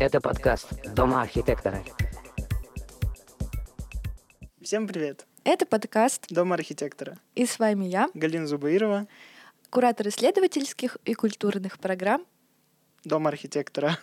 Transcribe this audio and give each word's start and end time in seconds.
Это 0.00 0.20
подкаст 0.20 0.66
«Дома 0.92 1.22
архитектора». 1.22 1.84
Всем 4.60 4.88
привет! 4.88 5.24
Это 5.44 5.66
подкаст 5.66 6.26
«Дом 6.30 6.52
архитектора». 6.52 7.18
И 7.36 7.46
с 7.46 7.60
вами 7.60 7.84
я, 7.84 8.10
Галина 8.12 8.48
Зубаирова, 8.48 9.06
куратор 9.70 10.08
исследовательских 10.08 10.98
и 11.04 11.14
культурных 11.14 11.78
программ 11.78 12.26
«Дом 13.04 13.28
архитектора». 13.28 13.96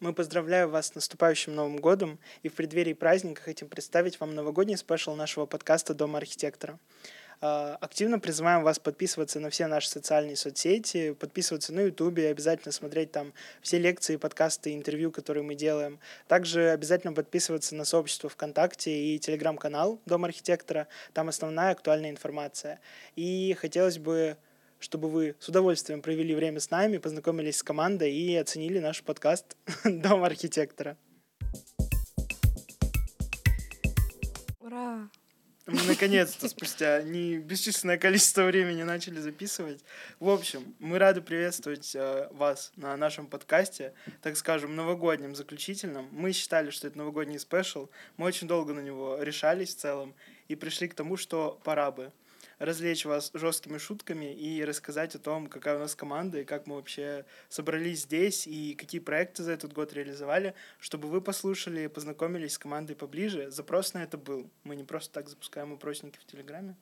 Мы 0.00 0.12
поздравляем 0.12 0.70
вас 0.70 0.88
с 0.88 0.94
наступающим 0.96 1.54
Новым 1.54 1.76
годом 1.76 2.18
и 2.42 2.48
в 2.48 2.54
преддверии 2.54 2.94
праздника 2.94 3.42
хотим 3.42 3.68
представить 3.68 4.18
вам 4.18 4.34
новогодний 4.34 4.76
спешл 4.76 5.14
нашего 5.14 5.46
подкаста 5.46 5.94
«Дом 5.94 6.16
архитектора». 6.16 6.80
А, 7.40 7.76
активно 7.80 8.18
призываем 8.18 8.62
вас 8.64 8.78
подписываться 8.78 9.38
на 9.40 9.50
все 9.50 9.66
наши 9.66 9.88
социальные 9.88 10.36
соцсети, 10.36 11.12
подписываться 11.12 11.72
на 11.72 11.80
YouTube, 11.80 12.18
обязательно 12.18 12.72
смотреть 12.72 13.12
там 13.12 13.32
все 13.62 13.78
лекции, 13.78 14.16
подкасты, 14.16 14.74
интервью, 14.74 15.12
которые 15.12 15.44
мы 15.44 15.54
делаем. 15.54 16.00
Также 16.26 16.70
обязательно 16.70 17.12
подписываться 17.12 17.74
на 17.74 17.84
сообщество 17.84 18.28
ВКонтакте 18.28 18.90
и 18.90 19.18
телеграм-канал 19.18 20.00
Дом 20.06 20.24
архитектора. 20.24 20.88
Там 21.12 21.28
основная 21.28 21.72
актуальная 21.72 22.10
информация. 22.10 22.80
И 23.16 23.56
хотелось 23.58 23.98
бы 23.98 24.36
чтобы 24.80 25.10
вы 25.10 25.34
с 25.40 25.48
удовольствием 25.48 26.02
провели 26.02 26.36
время 26.36 26.60
с 26.60 26.70
нами, 26.70 26.98
познакомились 26.98 27.58
с 27.58 27.62
командой 27.64 28.12
и 28.12 28.36
оценили 28.36 28.78
наш 28.78 29.02
подкаст 29.02 29.56
«Дом 29.84 30.22
архитектора». 30.22 30.96
Ура! 34.60 35.08
Мы 35.68 35.82
наконец-то 35.82 36.48
спустя 36.48 37.02
не 37.02 37.36
бесчисленное 37.36 37.98
количество 37.98 38.44
времени 38.44 38.84
начали 38.84 39.20
записывать. 39.20 39.84
В 40.18 40.30
общем, 40.30 40.74
мы 40.78 40.98
рады 40.98 41.20
приветствовать 41.20 41.94
э, 41.94 42.28
вас 42.30 42.72
на 42.76 42.96
нашем 42.96 43.26
подкасте, 43.26 43.92
так 44.22 44.38
скажем, 44.38 44.74
новогоднем, 44.74 45.34
заключительном. 45.34 46.08
Мы 46.10 46.32
считали, 46.32 46.70
что 46.70 46.86
это 46.86 46.96
новогодний 46.96 47.38
спешл. 47.38 47.90
Мы 48.16 48.24
очень 48.24 48.48
долго 48.48 48.72
на 48.72 48.80
него 48.80 49.18
решались 49.20 49.74
в 49.74 49.78
целом 49.78 50.14
и 50.48 50.54
пришли 50.54 50.88
к 50.88 50.94
тому, 50.94 51.18
что 51.18 51.60
пора 51.62 51.90
бы 51.90 52.12
развлечь 52.58 53.04
вас 53.04 53.30
жесткими 53.34 53.78
шутками 53.78 54.32
и 54.32 54.64
рассказать 54.64 55.14
о 55.14 55.18
том, 55.18 55.46
какая 55.46 55.76
у 55.76 55.78
нас 55.78 55.94
команда 55.94 56.40
и 56.40 56.44
как 56.44 56.66
мы 56.66 56.76
вообще 56.76 57.24
собрались 57.48 58.02
здесь 58.02 58.46
и 58.46 58.74
какие 58.74 59.00
проекты 59.00 59.42
за 59.42 59.52
этот 59.52 59.72
год 59.72 59.92
реализовали, 59.92 60.54
чтобы 60.78 61.08
вы 61.08 61.20
послушали 61.20 61.82
и 61.82 61.88
познакомились 61.88 62.54
с 62.54 62.58
командой 62.58 62.94
поближе. 62.94 63.50
Запрос 63.50 63.94
на 63.94 64.02
это 64.02 64.18
был. 64.18 64.50
Мы 64.64 64.76
не 64.76 64.84
просто 64.84 65.12
так 65.12 65.28
запускаем 65.28 65.72
опросники 65.72 66.18
в 66.18 66.24
Телеграме. 66.24 66.76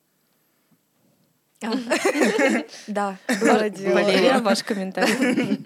Да. 2.86 3.18
Валерия, 3.28 4.40
ваш 4.40 4.62
комментарий. 4.62 5.58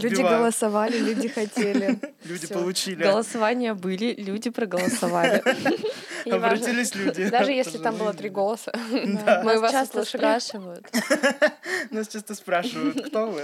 Люди 0.00 0.22
голосовали, 0.22 0.98
люди 0.98 1.28
хотели. 1.28 1.98
Люди 2.24 2.46
получили. 2.46 3.02
Голосования 3.02 3.74
были, 3.74 4.14
люди 4.18 4.50
проголосовали. 4.50 5.42
Обратились 6.30 6.94
люди. 6.94 7.28
Даже 7.30 7.52
если 7.52 7.78
там 7.78 7.96
было 7.96 8.12
три 8.12 8.28
голоса. 8.28 8.72
Мы 8.90 9.60
вас 9.60 9.72
часто 9.72 10.04
спрашивают. 10.04 10.86
Нас 11.90 12.08
часто 12.08 12.34
спрашивают, 12.34 13.06
кто 13.06 13.28
вы? 13.28 13.42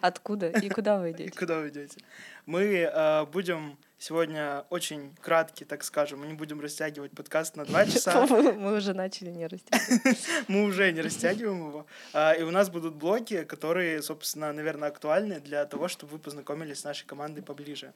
Откуда 0.00 0.48
и 0.48 0.68
куда 0.68 0.98
вы 0.98 1.12
идете? 1.12 1.30
Куда 1.36 1.58
вы 1.58 1.68
идете? 1.68 1.98
Мы 2.46 2.62
э, 2.62 3.26
будем 3.26 3.76
сегодня 3.98 4.64
очень 4.70 5.14
краткий, 5.20 5.64
так 5.64 5.82
скажем. 5.82 6.20
Мы 6.20 6.26
не 6.26 6.34
будем 6.34 6.60
растягивать 6.60 7.12
подкаст 7.12 7.56
на 7.56 7.64
два 7.64 7.84
часа. 7.86 8.26
Мы 8.26 8.76
уже 8.76 8.94
начали 8.94 9.30
не 9.30 9.46
растягивать. 9.46 10.18
Мы 10.48 10.64
уже 10.64 10.92
не 10.92 11.00
растягиваем 11.00 11.68
его. 11.68 11.86
А, 12.12 12.32
и 12.32 12.42
у 12.42 12.50
нас 12.50 12.70
будут 12.70 12.94
блоки, 12.94 13.44
которые, 13.44 14.02
собственно, 14.02 14.52
наверное, 14.52 14.88
актуальны 14.88 15.40
для 15.40 15.64
того, 15.64 15.88
чтобы 15.88 16.12
вы 16.12 16.18
познакомились 16.18 16.80
с 16.80 16.84
нашей 16.84 17.06
командой 17.06 17.42
поближе. 17.42 17.92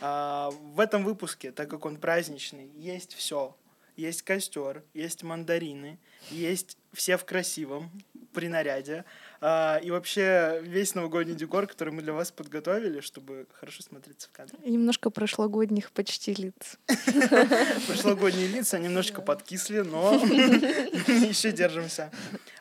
А, 0.00 0.50
в 0.50 0.80
этом 0.80 1.04
выпуске, 1.04 1.52
так 1.52 1.68
как 1.68 1.84
он 1.86 1.96
праздничный, 1.96 2.70
есть 2.76 3.14
все. 3.14 3.54
Есть 3.96 4.22
костер, 4.22 4.82
есть 4.92 5.22
мандарины, 5.22 5.98
есть 6.30 6.76
все 6.92 7.16
в 7.16 7.24
красивом 7.24 7.90
при 8.34 8.48
наряде. 8.48 9.04
А, 9.40 9.78
и 9.82 9.90
вообще 9.90 10.60
весь 10.62 10.94
новогодний 10.94 11.34
декор, 11.34 11.66
который 11.66 11.92
мы 11.92 12.02
для 12.02 12.12
вас 12.12 12.30
подготовили, 12.30 13.00
чтобы 13.00 13.46
хорошо 13.52 13.82
смотреться 13.82 14.28
в 14.28 14.32
кадре. 14.32 14.58
Немножко 14.64 15.10
прошлогодних 15.10 15.92
почти 15.92 16.34
лиц. 16.34 16.78
Прошлогодние 17.86 18.48
лица 18.48 18.78
немножко 18.78 19.22
подкисли, 19.22 19.80
но 19.80 20.14
еще 20.14 21.52
держимся. 21.52 22.10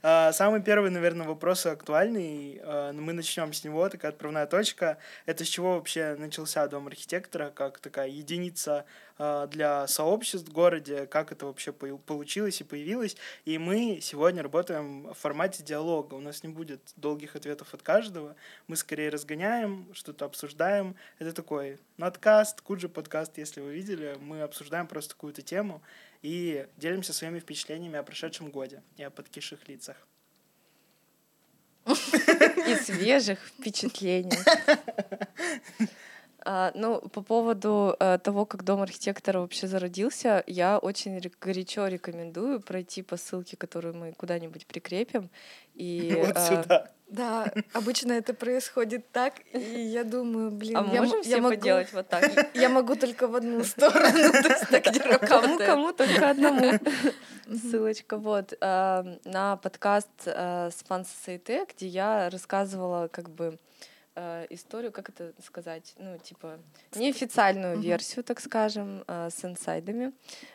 А, 0.01 0.31
самый 0.33 0.61
первый, 0.61 0.91
наверное, 0.91 1.27
вопрос 1.27 1.65
актуальный. 1.65 2.59
А, 2.63 2.91
мы 2.93 3.13
начнем 3.13 3.51
с 3.53 3.63
него. 3.63 3.89
Такая 3.89 4.11
отправная 4.11 4.45
точка. 4.45 4.97
Это 5.25 5.43
с 5.43 5.47
чего 5.47 5.75
вообще 5.75 6.15
начался 6.17 6.67
Дом 6.67 6.87
архитектора, 6.87 7.49
как 7.49 7.79
такая 7.79 8.09
единица 8.09 8.85
для 9.17 9.87
сообществ 9.87 10.49
в 10.49 10.51
городе, 10.51 11.05
как 11.05 11.31
это 11.31 11.45
вообще 11.45 11.71
получилось 11.71 12.61
и 12.61 12.63
появилось. 12.63 13.15
И 13.45 13.57
мы 13.57 13.99
сегодня 14.01 14.41
работаем 14.41 15.07
в 15.07 15.13
формате 15.13 15.63
диалога. 15.63 16.15
У 16.15 16.19
нас 16.19 16.43
не 16.43 16.49
будет 16.49 16.81
долгих 16.95 17.35
ответов 17.35 17.73
от 17.73 17.83
каждого. 17.83 18.35
Мы 18.67 18.75
скорее 18.75 19.09
разгоняем, 19.09 19.87
что-то 19.93 20.25
обсуждаем. 20.25 20.95
Это 21.19 21.33
такой 21.33 21.79
надкаст, 21.97 22.61
куджи 22.61 22.89
подкаст, 22.89 23.37
если 23.37 23.61
вы 23.61 23.73
видели. 23.73 24.17
Мы 24.19 24.41
обсуждаем 24.41 24.87
просто 24.87 25.13
какую-то 25.13 25.41
тему 25.41 25.81
и 26.21 26.67
делимся 26.77 27.13
своими 27.13 27.39
впечатлениями 27.39 27.99
о 27.99 28.03
прошедшем 28.03 28.49
годе 28.49 28.81
и 28.97 29.03
о 29.03 29.09
подкисших 29.09 29.67
лицах. 29.67 29.97
И 31.85 32.75
свежих 32.75 33.39
впечатлений. 33.39 34.37
А, 36.45 36.71
ну, 36.75 36.99
по 36.99 37.21
поводу 37.21 37.95
а, 37.99 38.17
того, 38.17 38.45
как 38.45 38.63
Дом 38.63 38.81
архитектора 38.81 39.39
вообще 39.39 39.67
зародился, 39.67 40.43
я 40.47 40.77
очень 40.77 41.19
горячо 41.39 41.87
рекомендую 41.87 42.59
пройти 42.59 43.01
по 43.01 43.17
ссылке, 43.17 43.55
которую 43.55 43.95
мы 43.95 44.13
куда-нибудь 44.13 44.65
прикрепим. 44.65 45.29
И, 45.73 46.13
вот 46.25 46.35
а, 46.35 46.47
сюда. 46.47 46.91
Да, 47.07 47.53
обычно 47.73 48.13
это 48.13 48.33
происходит 48.33 49.11
так, 49.11 49.35
и 49.53 49.59
я 49.59 50.03
думаю, 50.03 50.51
блин, 50.51 50.77
а 50.77 50.89
я, 50.91 51.01
можем 51.01 51.17
я 51.17 51.23
все 51.23 51.41
могу, 51.41 51.55
поделать 51.55 51.93
вот 51.93 52.07
так? 52.07 52.23
Я 52.55 52.69
могу 52.69 52.95
только 52.95 53.27
в 53.27 53.35
одну 53.35 53.63
сторону, 53.63 54.31
то 54.31 54.47
есть 54.49 54.67
так 54.69 54.87
не 54.87 54.99
Кому, 54.99 55.57
кому 55.59 55.93
только 55.93 56.31
одному. 56.31 56.79
Ссылочка 57.47 58.17
вот 58.17 58.57
на 58.59 59.59
подкаст 59.61 60.09
с 60.25 60.75
Фан 60.87 61.05
где 61.75 61.87
я 61.87 62.29
рассказывала 62.31 63.09
как 63.09 63.29
бы 63.29 63.59
э, 64.15 64.47
историю, 64.49 64.91
как 64.91 65.09
это 65.09 65.33
сказать, 65.43 65.93
ну, 65.97 66.17
типа, 66.17 66.59
неофициальную 66.95 67.79
версию, 67.79 68.23
так 68.23 68.39
скажем, 68.39 69.03
э, 69.07 69.29
с 69.29 69.43
инсайдами 69.43 70.13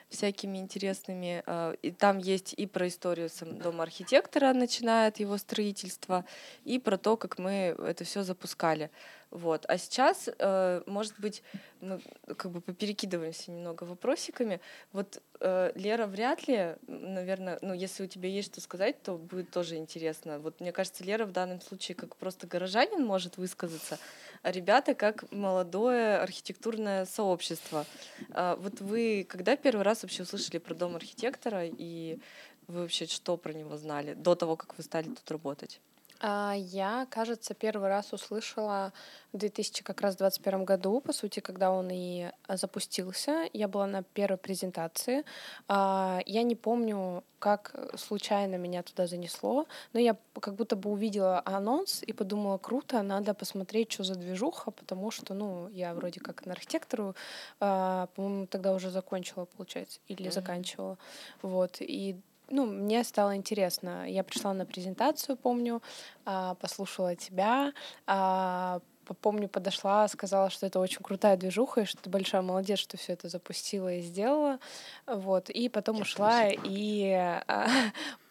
всякими 0.08 0.58
интересными. 0.58 1.42
Э, 1.46 1.74
и 1.82 1.90
там 1.90 2.18
есть 2.18 2.54
и 2.54 2.66
про 2.66 2.88
историю 2.88 3.28
дома 3.42 3.82
архитектора, 3.84 4.52
начиная 4.52 5.08
от 5.08 5.20
его 5.20 5.36
строительства, 5.38 6.24
и 6.64 6.78
про 6.78 6.96
то, 6.96 7.16
как 7.16 7.38
мы 7.38 7.76
это 7.78 8.04
все 8.04 8.22
запускали. 8.22 8.90
Вот. 9.30 9.66
А 9.68 9.76
сейчас, 9.76 10.30
э, 10.38 10.82
может 10.86 11.18
быть, 11.20 11.42
мы 11.80 12.00
как 12.36 12.50
бы 12.50 12.60
поперекидываемся 12.62 13.50
немного 13.50 13.84
вопросиками. 13.84 14.60
Вот 14.92 15.20
э, 15.40 15.72
Лера 15.74 16.06
вряд 16.06 16.48
ли, 16.48 16.76
наверное, 16.86 17.58
ну, 17.60 17.74
если 17.74 18.04
у 18.04 18.06
тебя 18.06 18.28
есть 18.28 18.52
что 18.52 18.62
сказать, 18.62 19.02
то 19.02 19.18
будет 19.18 19.50
тоже 19.50 19.76
интересно. 19.76 20.38
Вот 20.38 20.60
мне 20.60 20.72
кажется, 20.72 21.04
Лера 21.04 21.26
в 21.26 21.32
данном 21.32 21.60
случае 21.60 21.94
как 21.94 22.16
просто 22.16 22.46
горожанин 22.46 23.04
может 23.04 23.36
высказаться, 23.36 23.98
а 24.42 24.50
ребята 24.50 24.94
как 24.94 25.30
молодое 25.30 26.16
архитектурное 26.18 27.04
сообщество. 27.04 27.84
А 28.30 28.56
вот 28.56 28.80
вы 28.80 29.26
когда 29.28 29.56
первый 29.56 29.82
раз 29.82 29.97
вообще 30.02 30.22
услышали 30.22 30.58
про 30.58 30.74
дом 30.74 30.96
архитектора 30.96 31.64
и 31.66 32.18
вы 32.66 32.82
вообще 32.82 33.06
что 33.06 33.36
про 33.36 33.52
него 33.52 33.76
знали 33.76 34.14
до 34.14 34.34
того, 34.34 34.56
как 34.56 34.76
вы 34.76 34.84
стали 34.84 35.06
тут 35.06 35.30
работать? 35.30 35.80
А, 36.20 36.54
я, 36.56 37.06
кажется, 37.10 37.54
первый 37.54 37.88
раз 37.88 38.12
услышала 38.12 38.92
в 39.32 39.38
2021 39.38 40.64
году, 40.64 41.00
по 41.00 41.12
сути, 41.12 41.40
когда 41.40 41.70
он 41.70 41.90
и 41.92 42.30
запустился. 42.48 43.48
Я 43.52 43.68
была 43.68 43.86
на 43.86 44.02
первой 44.02 44.38
презентации. 44.38 45.24
А, 45.68 46.20
я 46.26 46.42
не 46.42 46.56
помню, 46.56 47.22
как 47.38 47.74
случайно 47.96 48.56
меня 48.56 48.82
туда 48.82 49.06
занесло, 49.06 49.66
но 49.92 50.00
я 50.00 50.16
как 50.40 50.54
будто 50.54 50.74
бы 50.74 50.90
увидела 50.90 51.40
анонс 51.44 52.02
и 52.02 52.12
подумала, 52.12 52.58
круто, 52.58 53.02
надо 53.02 53.32
посмотреть, 53.34 53.92
что 53.92 54.02
за 54.02 54.16
движуха, 54.16 54.72
потому 54.72 55.10
что, 55.10 55.34
ну, 55.34 55.68
я 55.68 55.94
вроде 55.94 56.20
как 56.20 56.46
на 56.46 56.52
архитектору, 56.52 57.14
а, 57.60 58.08
по-моему, 58.14 58.46
тогда 58.46 58.74
уже 58.74 58.90
закончила, 58.90 59.44
получается, 59.44 60.00
или 60.08 60.26
mm-hmm. 60.26 60.32
заканчивала. 60.32 60.98
Вот. 61.42 61.76
И 61.80 62.16
ну, 62.50 62.66
мне 62.66 63.04
стало 63.04 63.36
интересно. 63.36 64.10
Я 64.10 64.24
пришла 64.24 64.52
на 64.54 64.64
презентацию, 64.66 65.36
помню, 65.36 65.82
а, 66.24 66.54
послушала 66.54 67.14
тебя, 67.16 67.72
а, 68.06 68.80
помню, 69.20 69.48
подошла, 69.48 70.06
сказала, 70.08 70.50
что 70.50 70.66
это 70.66 70.80
очень 70.80 71.02
крутая 71.02 71.36
движуха, 71.36 71.82
и 71.82 71.84
что 71.84 72.02
ты 72.02 72.10
большая 72.10 72.42
молодец, 72.42 72.78
что 72.78 72.96
все 72.96 73.14
это 73.14 73.28
запустила 73.28 73.92
и 73.94 74.00
сделала. 74.00 74.58
Вот. 75.06 75.50
И 75.50 75.68
потом 75.68 76.00
ушла 76.00 76.48
и 76.48 77.40
М, 77.48 77.92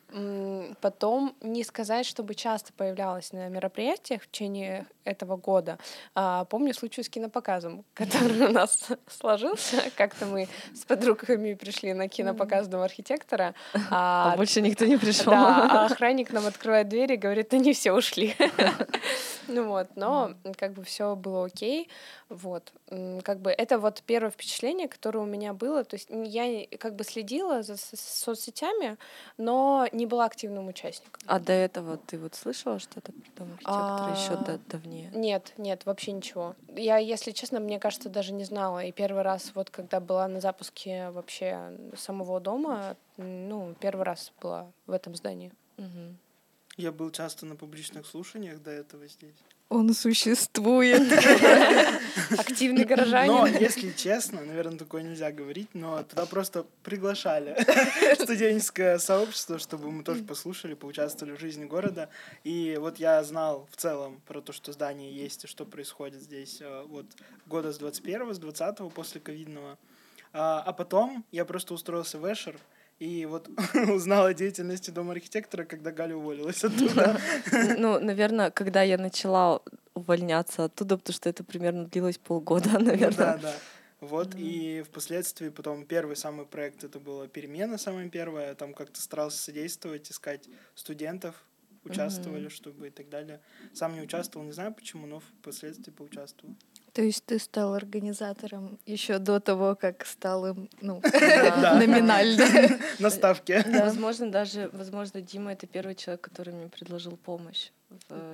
Потом 0.82 1.36
не 1.42 1.64
сказать, 1.64 2.06
чтобы 2.06 2.34
часто 2.34 2.72
появлялась 2.74 3.34
на 3.34 3.50
мероприятиях 3.50 4.24
в 4.24 4.28
течение 4.32 4.86
этого 5.04 5.36
года. 5.38 5.78
А, 6.16 6.46
помню 6.46 6.74
случай 6.74 7.04
с 7.04 7.10
кинопоказом, 7.10 7.84
который 7.94 8.48
у 8.48 8.52
нас 8.52 8.88
сложился. 9.08 9.84
Как-то 9.98 10.26
мы 10.26 10.48
с 10.74 10.86
подругами 10.86 11.54
пришли 11.56 11.94
на 11.94 12.08
кинопоказ 12.08 12.68
Дома 12.68 12.86
архитектора. 12.86 13.54
А 13.90 14.34
А 14.34 14.38
больше 14.38 14.62
никто 14.62 14.86
не 14.86 14.98
пришел. 14.98 15.32
да, 15.32 15.68
а 15.70 15.86
охранник 15.86 16.32
нам 16.32 16.46
открывает 16.48 16.88
двери 16.90 17.14
и 17.14 17.18
говорит, 17.18 17.54
они 17.54 17.74
все 17.74 17.92
ушли. 17.94 18.36
Ну 19.48 19.68
вот, 19.70 19.88
но 19.96 20.34
как 20.58 20.74
бы 20.74 20.84
все 20.84 21.16
было 21.16 21.46
окей. 21.46 21.90
Вот. 22.28 22.74
Как 23.24 23.40
бы 23.40 23.50
это 23.52 23.80
вот 23.80 24.04
первое 24.06 24.30
впечатление, 24.30 24.90
которое 24.90 25.20
у 25.20 25.26
меня 25.26 25.54
было. 25.54 25.86
То 25.86 25.96
есть 25.96 26.10
я 26.10 26.66
как 26.78 26.96
бы 26.96 27.06
следила 27.06 27.64
за 27.64 27.78
со- 27.78 27.96
соцсетями, 27.96 28.98
но 29.38 29.88
не 29.98 30.06
была 30.06 30.26
активным 30.26 30.68
участником. 30.68 31.22
А 31.26 31.40
до 31.40 31.52
этого 31.52 31.98
ты 31.98 32.18
вот 32.18 32.36
слышала 32.36 32.80
что-то 32.80 33.12
про 33.12 33.32
дом 33.36 33.54
архитектора 33.54 34.12
еще 34.12 34.34
А, 34.34 34.38
до- 34.38 34.60
давнее? 34.70 35.12
Нет, 35.14 35.54
нет, 35.58 35.86
вообще 35.86 36.12
ничего. 36.14 36.56
Я, 36.70 36.98
если 36.98 37.32
честно, 37.32 37.60
мне 37.60 37.80
кажется, 37.80 38.10
даже 38.10 38.32
не 38.34 38.46
знала. 38.46 38.84
И 38.86 38.92
первый 38.92 39.24
раз, 39.24 39.52
вот 39.56 39.70
когда 39.70 40.00
была 40.00 40.28
на 40.28 40.40
запуске 40.40 41.10
вообще 41.10 41.78
самого 41.98 42.40
дома, 42.40 42.96
ну, 43.18 43.76
первый 43.80 44.04
раз 44.04 44.32
была 44.42 44.72
в 44.86 44.92
этом 44.92 45.16
здании. 45.16 45.52
Мгм. 45.78 46.18
Я 46.78 46.92
был 46.92 47.10
часто 47.12 47.46
на 47.46 47.56
публичных 47.56 48.06
слушаниях 48.06 48.62
до 48.62 48.72
этого 48.72 49.08
здесь. 49.08 49.36
Он 49.70 49.94
существует. 49.94 51.02
Активный 52.38 52.86
горожанин. 52.86 53.34
Но, 53.34 53.48
если 53.48 53.92
честно, 53.92 54.42
наверное, 54.46 54.78
такое 54.78 55.04
нельзя 55.04 55.32
говорить, 55.32 55.70
но 55.74 56.04
туда 56.04 56.26
просто 56.26 56.66
приглашали 56.84 57.58
студенческое 58.16 58.98
сообщество, 58.98 59.60
чтобы 59.60 59.92
мы 59.92 60.04
тоже 60.04 60.24
послушали, 60.24 60.74
поучаствовали 60.74 61.36
в 61.36 61.40
жизни 61.40 61.66
города. 61.66 62.10
И 62.46 62.78
вот 62.80 62.98
я 62.98 63.22
знал 63.26 63.68
в 63.70 63.76
целом 63.76 64.22
про 64.26 64.42
то, 64.42 64.54
что 64.54 64.72
здание 64.72 65.12
есть 65.12 65.44
и 65.44 65.48
что 65.48 65.66
происходит 65.66 66.22
здесь 66.22 66.60
э, 66.62 66.84
вот 66.88 67.06
года 67.46 67.74
с 67.74 67.78
21 67.78 68.36
с 68.36 68.40
20 68.40 68.94
после 68.94 69.20
ковидного. 69.20 69.78
А, 70.32 70.62
а 70.66 70.72
потом 70.72 71.26
я 71.32 71.44
просто 71.44 71.74
устроился 71.74 72.18
в 72.18 72.32
Эшер, 72.32 72.56
и 73.00 73.26
вот 73.26 73.50
узнал 73.90 74.26
о 74.26 74.34
деятельности 74.34 74.90
Дома 74.92 75.14
архитектора, 75.14 75.66
когда 75.66 75.92
Галя 75.92 76.16
уволилась 76.16 76.64
оттуда. 76.64 77.20
Ну, 77.78 78.00
наверное, 78.00 78.52
когда 78.52 78.82
я 78.82 78.98
начала 78.98 79.62
увольняться 79.94 80.66
оттуда, 80.66 80.98
потому 80.98 81.14
что 81.14 81.30
это 81.30 81.44
примерно 81.44 81.86
длилось 81.86 82.18
полгода, 82.18 82.70
Ну 82.80 82.86
наверное. 82.86 83.18
Да, 83.18 83.38
да. 83.38 83.54
Вот, 84.00 84.36
и 84.36 84.84
впоследствии 84.84 85.50
потом 85.50 85.86
первый 85.86 86.16
самый 86.16 86.46
проект 86.46 86.84
это 86.84 87.00
была 87.00 87.28
перемена 87.28 87.80
самая 87.80 88.10
первая, 88.10 88.54
там 88.54 88.76
как-то 88.76 89.02
старался 89.02 89.40
содействовать, 89.40 90.12
искать 90.12 90.48
студентов, 90.76 91.44
участвовали, 91.84 92.50
чтобы 92.50 92.88
и 92.88 92.90
так 92.92 93.10
далее. 93.10 93.42
Сам 93.74 93.96
не 93.96 94.02
участвовал, 94.02 94.46
не 94.46 94.52
знаю 94.52 94.74
почему, 94.74 95.08
но 95.08 95.20
впоследствии 95.20 95.92
поучаствовал. 95.92 96.56
То 96.98 97.04
есть 97.04 97.26
ты 97.28 97.38
стал 97.38 97.76
организатором 97.76 98.80
еще 98.88 99.20
до 99.20 99.40
того, 99.40 99.76
как 99.76 100.04
стал 100.04 100.48
им, 100.48 100.68
ну, 100.82 101.00
номинально. 101.04 102.44
На 102.98 103.12
ставке. 103.12 103.64
Возможно, 103.68 104.32
даже, 104.32 104.72
возможно, 104.74 105.22
Дима 105.22 105.52
это 105.52 105.68
первый 105.68 105.94
человек, 105.94 106.22
который 106.22 106.56
мне 106.56 106.70
предложил 106.70 107.16
помощь 107.16 107.70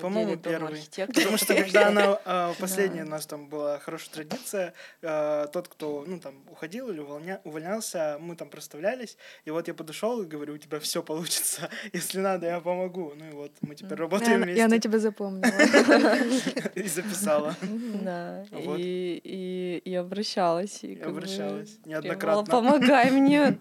По-моему, 0.02 0.36
деле 0.36 0.58
дома 0.60 0.72
первый. 0.72 1.08
Потому 1.14 1.38
что 1.38 1.54
когда 1.54 1.88
она 1.90 2.20
а, 2.26 2.54
последняя 2.60 3.04
у 3.04 3.08
нас 3.08 3.28
там 3.28 3.48
была 3.50 3.78
хорошая 3.80 4.10
традиция, 4.16 4.74
а, 5.04 5.46
тот, 5.48 5.68
кто 5.68 6.04
ну 6.08 6.20
там 6.20 6.44
уходил 6.50 6.90
или 6.90 7.00
увольня- 7.00 7.40
увольнялся, 7.44 8.18
мы 8.20 8.36
там 8.36 8.50
проставлялись, 8.50 9.16
и 9.46 9.52
вот 9.52 9.68
я 9.68 9.76
подошел 9.76 10.22
и 10.24 10.26
говорю, 10.26 10.56
у 10.56 10.58
тебя 10.58 10.80
все 10.80 11.04
получится, 11.04 11.70
если 11.94 12.20
надо, 12.20 12.48
я 12.48 12.60
помогу. 12.62 13.14
Ну 13.16 13.30
и 13.30 13.32
вот 13.32 13.52
мы 13.62 13.76
теперь 13.76 13.98
работаем 13.98 14.44
Я 14.44 14.54
я 14.56 14.64
на 14.64 14.70
вместе. 14.70 14.80
тебя 14.90 15.00
запомнила. 15.00 15.44
И 16.76 16.88
записала. 16.88 17.56
Да, 17.62 18.44
и, 18.52 19.22
и, 19.24 19.82
и 19.90 19.96
обращалась. 19.96 20.84
И, 20.84 20.94
И 20.94 20.96
как 20.96 21.12
бы 21.12 21.18
обращалась 21.18 21.78
неоднократно. 21.86 22.44
Помогай 22.46 23.12
мне. 23.12 23.58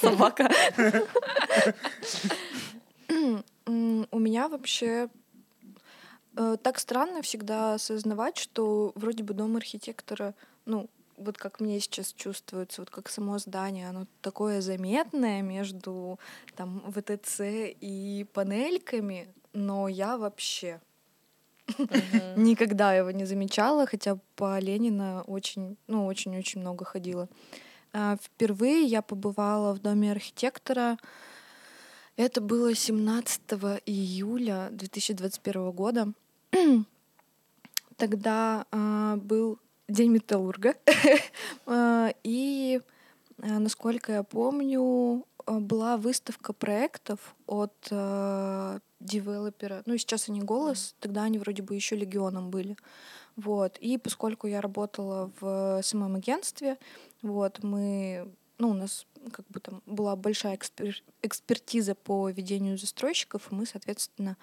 Собака. 0.00 0.50
У 3.66 4.18
меня 4.18 4.48
вообще 4.48 5.08
э, 6.36 6.56
так 6.62 6.78
странно 6.78 7.22
всегда 7.22 7.74
осознавать, 7.74 8.36
что 8.36 8.92
вроде 8.94 9.22
бы 9.22 9.34
дом 9.34 9.56
архитектора, 9.56 10.34
ну, 10.64 10.88
вот 11.16 11.38
как 11.38 11.60
мне 11.60 11.80
сейчас 11.80 12.12
чувствуется, 12.12 12.82
вот 12.82 12.90
как 12.90 13.08
само 13.08 13.38
здание, 13.38 13.88
оно 13.88 14.06
такое 14.20 14.60
заметное 14.60 15.42
между 15.42 16.18
там 16.54 16.82
ВТЦ 16.92 17.40
и 17.80 18.26
панельками, 18.32 19.28
но 19.52 19.88
я 19.88 20.18
вообще 20.18 20.80
никогда 22.36 22.94
его 22.94 23.10
не 23.10 23.24
замечала, 23.24 23.86
хотя 23.86 24.18
по 24.36 24.58
Ленина 24.58 25.22
очень, 25.22 25.76
ну, 25.86 26.06
очень-очень 26.06 26.60
много 26.60 26.84
ходила. 26.84 27.28
А, 27.92 28.16
Впервые 28.20 28.82
я 28.82 29.02
побывала 29.02 29.74
в 29.74 29.80
доме 29.80 30.12
архитектора. 30.12 30.98
Это 32.16 32.40
было 32.40 32.74
17 32.74 33.42
июля 33.84 34.68
2021 34.72 35.70
года. 35.72 36.12
Тогда 37.96 38.66
а, 38.70 39.16
был 39.16 39.58
День 39.88 40.12
металлурга. 40.12 40.74
А, 41.66 42.12
И, 42.24 42.80
а, 43.42 43.58
насколько 43.58 44.12
я 44.12 44.22
помню, 44.22 45.26
была 45.46 45.96
выставка 45.96 46.52
проектов 46.52 47.34
от 47.46 47.74
а, 47.90 48.78
девелопера. 49.00 49.82
Ну, 49.86 49.96
сейчас 49.98 50.28
они 50.28 50.40
голос, 50.40 50.94
тогда 51.00 51.24
они 51.24 51.38
вроде 51.38 51.62
бы 51.62 51.74
еще 51.74 51.96
легионом 51.96 52.50
были. 52.50 52.76
Вот. 53.36 53.76
И 53.78 53.98
поскольку 53.98 54.46
я 54.46 54.60
работала 54.60 55.30
в 55.40 55.82
самом 55.82 56.16
агентстве, 56.16 56.78
вот, 57.20 57.62
мы, 57.62 58.28
ну, 58.58 58.70
у 58.70 58.74
нас 58.74 59.06
как 59.32 59.46
бы 59.48 59.60
там 59.60 59.82
была 59.86 60.16
большая 60.16 60.56
экспер- 60.56 61.02
экспертиза 61.22 61.94
по 61.94 62.28
ведению 62.30 62.78
застройщиков, 62.78 63.50
и 63.50 63.54
мы, 63.54 63.66
соответственно, 63.66 64.36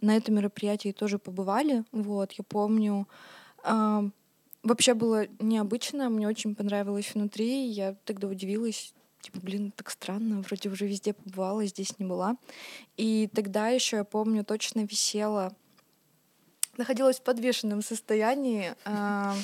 на 0.00 0.16
этом 0.16 0.36
мероприятии 0.36 0.92
тоже 0.92 1.18
побывали. 1.18 1.84
Вот, 1.92 2.32
я 2.32 2.44
помню, 2.44 3.08
а, 3.62 4.04
вообще 4.62 4.94
было 4.94 5.26
необычно, 5.38 6.08
мне 6.08 6.28
очень 6.28 6.54
понравилось 6.54 7.14
внутри, 7.14 7.66
я 7.66 7.94
тогда 8.04 8.28
удивилась, 8.28 8.94
типа, 9.20 9.40
блин, 9.40 9.72
так 9.72 9.90
странно, 9.90 10.42
вроде 10.42 10.68
уже 10.68 10.86
везде 10.86 11.12
побывала, 11.12 11.64
здесь 11.66 11.98
не 11.98 12.06
была. 12.06 12.36
И 12.96 13.28
тогда 13.34 13.68
еще, 13.68 13.98
я 13.98 14.04
помню, 14.04 14.44
точно 14.44 14.80
висела, 14.84 15.54
находилась 16.76 17.18
в 17.18 17.22
подвешенном 17.22 17.82
состоянии. 17.82 18.74
а, 18.84 19.34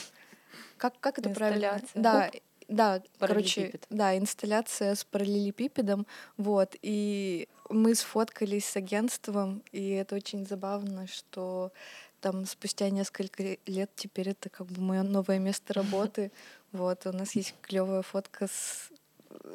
как, 0.78 0.98
как 1.00 1.18
это 1.18 1.30
правильно? 1.30 1.80
Да, 1.94 2.30
да, 2.68 3.02
короче, 3.18 3.72
да, 3.90 4.16
инсталляция 4.16 4.94
с 4.94 5.04
параллелепипедом, 5.04 6.06
вот, 6.36 6.76
и 6.82 7.48
мы 7.70 7.94
сфоткались 7.94 8.66
с 8.66 8.76
агентством, 8.76 9.62
и 9.72 9.90
это 9.90 10.16
очень 10.16 10.46
забавно, 10.46 11.06
что 11.06 11.72
там 12.20 12.44
спустя 12.44 12.90
несколько 12.90 13.56
лет 13.66 13.90
теперь 13.94 14.30
это 14.30 14.48
как 14.48 14.66
бы 14.66 14.80
мое 14.80 15.02
новое 15.02 15.38
место 15.38 15.74
работы, 15.74 16.32
вот, 16.72 17.06
у 17.06 17.12
нас 17.12 17.34
есть 17.36 17.54
клевая 17.62 18.02
фотка 18.02 18.48
с 18.48 18.90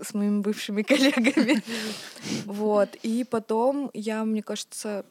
с 0.01 0.13
моими 0.13 0.41
бывшими 0.41 0.81
коллегами. 0.91 1.61
Вот. 2.45 2.95
И 3.03 3.23
потом 3.23 3.89
я, 3.93 4.23
мне 4.25 4.43
кажется, 4.43 5.05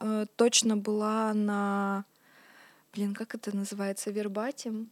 э, 0.00 0.26
точно 0.36 0.76
была 0.76 1.34
на... 1.34 2.04
Блин, 2.94 3.14
как 3.14 3.34
это 3.34 3.54
называется? 3.54 4.10
Вербатим. 4.10 4.88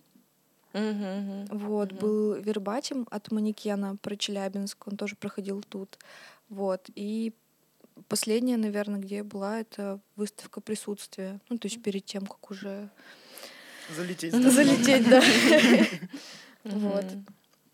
Мгм. 0.75 1.47
Вот, 1.51 1.93
Мгм. 1.93 2.01
был 2.01 2.35
вербатим 2.35 3.07
от 3.11 3.31
манекена 3.31 3.97
про 3.97 4.17
Челябинск, 4.17 4.87
он 4.89 4.97
тоже 4.97 5.17
проходил 5.17 5.63
тут. 5.69 5.99
Вот, 6.49 6.91
и 6.95 7.33
последняя, 8.09 8.57
наверное, 8.57 9.01
где 9.01 9.17
я 9.17 9.25
была, 9.25 9.61
это 9.61 10.01
выставка 10.17 10.61
присутствия. 10.61 11.41
Ну, 11.49 11.59
то 11.59 11.67
есть 11.67 11.83
перед 11.83 12.05
тем, 12.05 12.27
как 12.27 12.51
уже 12.51 12.91
Залететь. 13.89 14.33
залететь, 14.53 15.09
да. 15.09 15.23
Вот. 16.65 17.05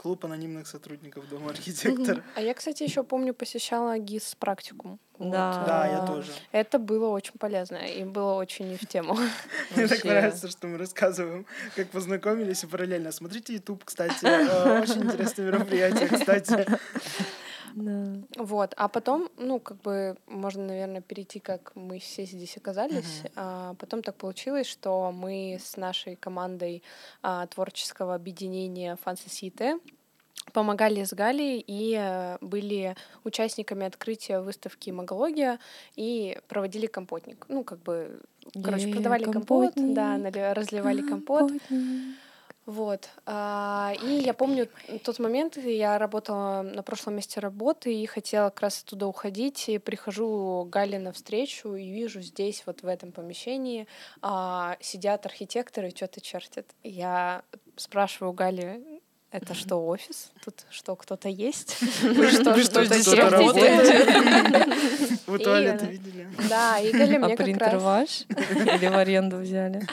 Клуб 0.01 0.25
анонимных 0.25 0.67
сотрудников 0.67 1.29
Дома 1.29 1.51
архитектора. 1.51 2.25
А 2.35 2.41
я, 2.41 2.55
кстати, 2.55 2.83
еще 2.83 3.03
помню, 3.05 3.35
посещала 3.35 3.99
ГИС 3.99 4.35
практикум. 4.39 4.99
Вот, 5.19 5.31
Да. 5.31 5.63
Да, 5.67 5.87
я 5.87 6.07
тоже. 6.07 6.33
Это 6.53 6.79
было 6.79 7.09
очень 7.11 7.35
полезно 7.39 7.77
и 7.77 8.05
было 8.05 8.33
очень 8.33 8.71
не 8.71 8.77
в 8.79 8.87
тему. 8.87 9.19
Мне 9.77 9.87
так 9.87 10.03
нравится, 10.03 10.49
что 10.49 10.69
мы 10.69 10.79
рассказываем, 10.79 11.45
как 11.77 11.91
познакомились 11.91 12.65
и 12.65 12.67
параллельно. 12.67 13.13
Смотрите 13.13 13.53
YouTube, 13.53 13.85
кстати. 13.85 14.25
э, 14.25 14.81
Очень 14.81 15.05
интересное 15.05 15.45
мероприятие, 15.45 16.09
кстати. 16.09 16.67
Да. 17.75 18.15
Вот, 18.37 18.75
а 18.77 18.89
потом, 18.89 19.29
ну, 19.37 19.59
как 19.61 19.81
бы, 19.83 20.17
можно, 20.27 20.65
наверное, 20.67 21.01
перейти, 21.01 21.41
как 21.41 21.73
мы 21.75 21.99
все 21.99 22.25
здесь 22.25 22.57
оказались. 22.57 23.23
А 23.37 23.75
потом 23.75 24.03
так 24.03 24.17
получилось, 24.17 24.67
что 24.67 25.13
мы 25.13 25.59
с 25.63 25.77
нашей 25.77 26.17
командой 26.17 26.83
а, 27.23 27.47
творческого 27.47 28.15
объединения 28.15 28.97
Фансисите 28.97 29.79
помогали 30.53 31.05
с 31.05 31.13
Галей 31.13 31.63
и 31.67 31.97
э, 31.99 32.39
были 32.41 32.97
участниками 33.25 33.87
открытия 33.87 34.41
выставки 34.41 34.91
«Магология» 34.91 35.59
и 35.97 36.39
проводили 36.49 36.87
компотник. 36.87 37.47
Ну, 37.49 37.63
как 37.65 37.83
бы, 37.83 38.21
короче, 38.65 38.89
продавали 38.89 39.25
компот, 39.25 39.75
компотник. 39.75 39.95
да, 40.33 40.55
разливали 40.55 41.03
компот. 41.03 41.53
Вот. 42.71 43.09
А, 43.27 43.93
И 44.01 44.23
я 44.23 44.33
помню 44.33 44.69
тот 45.03 45.19
момент, 45.19 45.57
я 45.57 45.99
работала 45.99 46.63
на 46.63 46.85
прошлом 46.85 47.17
месте 47.17 47.41
работы 47.41 47.93
и 47.93 48.07
хотела 48.07 48.51
как 48.51 48.61
раз 48.61 48.85
оттуда 48.85 49.09
уходить. 49.09 49.69
И 49.69 49.79
прихожу 49.79 50.65
к 50.67 50.71
Гале 50.71 51.01
навстречу 51.01 51.75
и 51.75 51.91
вижу 51.91 52.21
здесь, 52.21 52.63
вот 52.67 52.83
в 52.83 52.87
этом 52.87 53.11
помещении, 53.11 53.89
а, 54.23 54.77
сидят 54.81 55.27
архитекторы, 55.27 55.91
что-то 55.91 56.21
чертят. 56.21 56.67
Я 56.85 57.43
спрашиваю 57.75 58.33
Гали, 58.35 58.81
это 59.33 59.55
что, 59.55 59.85
офис? 59.85 60.31
Тут 60.45 60.65
что, 60.71 60.95
кто-то 60.95 61.29
есть? 61.29 61.77
Вы 62.03 62.31
что, 62.31 62.85
здесь 62.85 63.09
работаете? 63.09 65.17
Вы 65.27 65.39
И- 65.39 65.43
туалеты 65.45 65.87
видели? 65.87 66.29
Да, 66.49 66.79
и 66.79 66.93
Галя 66.93 67.17
А 67.17 67.19
мне 67.19 67.37
как 67.37 67.45
принтер 67.45 67.73
раз... 67.73 67.83
ваш? 67.83 68.21
Или 68.29 68.87
в 68.87 68.97
аренду 68.97 69.39
взяли? 69.39 69.85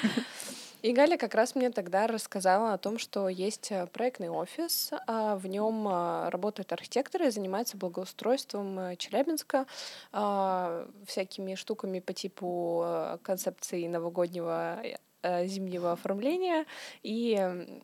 И 0.81 0.93
Галя 0.93 1.17
как 1.17 1.33
раз 1.33 1.55
мне 1.55 1.71
тогда 1.71 2.07
рассказала 2.07 2.73
о 2.73 2.77
том, 2.77 2.99
что 2.99 3.29
есть 3.29 3.71
э, 3.71 3.87
проектный 3.87 4.29
офис, 4.29 4.91
а, 5.07 5.35
в 5.35 5.47
нем 5.47 5.87
а, 5.87 6.29
работают 6.29 6.71
архитекторы 6.71 7.31
занимаются 7.31 7.77
благоустройством 7.77 8.79
э, 8.79 8.95
Челябинска, 8.95 9.65
а, 10.11 10.87
всякими 11.05 11.55
штуками 11.55 11.99
по 11.99 12.13
типу 12.13 12.83
э, 12.85 13.17
концепции 13.23 13.87
новогоднего 13.87 14.81
зимнего 15.23 15.91
оформления. 15.93 16.65
И, 17.01 17.35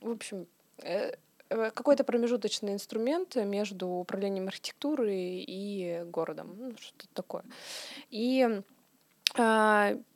в 0.01 0.11
общем, 0.11 0.47
какой-то 1.49 2.03
промежуточный 2.03 2.73
инструмент 2.73 3.35
между 3.35 3.87
управлением 3.87 4.47
архитектуры 4.47 5.11
и 5.11 6.03
городом, 6.05 6.55
ну, 6.57 6.75
что-то 6.77 7.07
такое. 7.13 7.43
И 8.11 8.61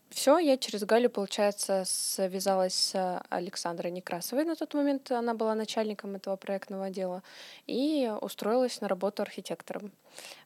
все, 0.09 0.37
я 0.39 0.57
через 0.57 0.83
Галю, 0.83 1.09
получается, 1.09 1.83
связалась 1.85 2.73
с 2.73 3.21
Александрой 3.29 3.91
Некрасовой. 3.91 4.45
На 4.45 4.55
тот 4.55 4.73
момент 4.73 5.11
она 5.11 5.33
была 5.33 5.53
начальником 5.53 6.15
этого 6.15 6.35
проектного 6.37 6.85
отдела. 6.85 7.23
И 7.65 8.11
устроилась 8.21 8.79
на 8.81 8.87
работу 8.87 9.21
архитектором. 9.21 9.91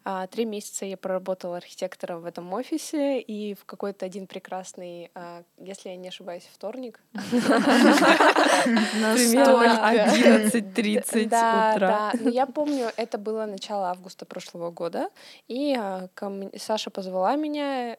А, 0.04 0.26
Три 0.28 0.46
месяца 0.46 0.86
я 0.86 0.98
проработала 0.98 1.58
архитектором 1.58 2.22
в 2.22 2.26
этом 2.26 2.52
офисе. 2.54 3.20
И 3.20 3.54
в 3.54 3.66
какой-то 3.66 4.06
один 4.06 4.26
прекрасный, 4.28 5.12
а, 5.14 5.44
если 5.58 5.90
я 5.90 5.96
не 5.96 6.08
ошибаюсь, 6.08 6.48
вторник. 6.52 7.00
Примерно 8.64 9.92
11.30 10.52 11.30
Да, 11.30 11.74
утра. 11.76 11.88
да. 11.88 12.12
Но 12.20 12.30
я 12.30 12.46
помню, 12.46 12.92
это 12.98 13.18
было 13.18 13.46
начало 13.46 13.90
августа 13.90 14.26
прошлого 14.26 14.72
года. 14.72 15.10
И 15.48 15.76
а, 15.78 16.10
Саша 16.58 16.90
позвала 16.90 17.36
меня 17.36 17.98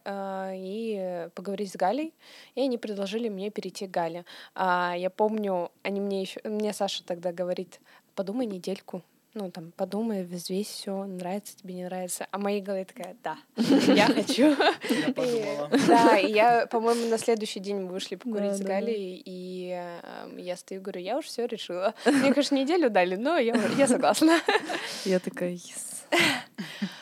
и 0.54 1.28
поговорить 1.34 1.72
с 1.72 1.76
Галей. 1.76 2.12
И 2.54 2.60
они 2.62 2.78
предложили 2.78 3.28
мне 3.28 3.50
перейти 3.50 3.86
к 3.86 3.90
Гале. 3.90 4.24
Я 4.56 5.10
помню, 5.14 5.70
они 5.82 6.00
мне 6.00 6.22
еще, 6.22 6.40
мне 6.44 6.72
Саша 6.72 7.04
тогда 7.04 7.32
говорит, 7.32 7.80
подумай 8.14 8.46
недельку. 8.46 9.02
Ну, 9.34 9.50
там, 9.50 9.72
подумай, 9.72 10.24
взвесь 10.24 10.66
все, 10.68 11.04
нравится 11.06 11.56
тебе, 11.56 11.72
не 11.74 11.84
нравится. 11.84 12.26
А 12.30 12.38
моей 12.38 12.60
голове 12.60 12.84
такая, 12.84 13.16
да, 13.24 13.38
я 13.56 14.06
хочу. 14.06 14.54
Я 14.90 15.08
И- 15.08 15.12
подумала. 15.12 15.70
Да, 15.88 16.18
и 16.18 16.30
я, 16.30 16.66
по-моему, 16.66 17.08
на 17.08 17.16
следующий 17.16 17.60
день 17.60 17.80
мы 17.80 17.88
вышли 17.92 18.16
покурить 18.16 18.52
с 18.52 18.60
Галей, 18.60 19.22
и 19.24 19.72
э, 19.74 20.38
я 20.38 20.54
стою, 20.56 20.82
говорю, 20.82 21.00
я 21.00 21.16
уже 21.16 21.28
все 21.28 21.46
решила. 21.46 21.94
Мне, 22.04 22.34
конечно, 22.34 22.54
неделю 22.56 22.90
дали, 22.90 23.16
но 23.16 23.38
я, 23.38 23.54
я 23.78 23.86
согласна. 23.86 24.38
Я 25.06 25.18
такая, 25.18 25.54
yes. 25.54 26.04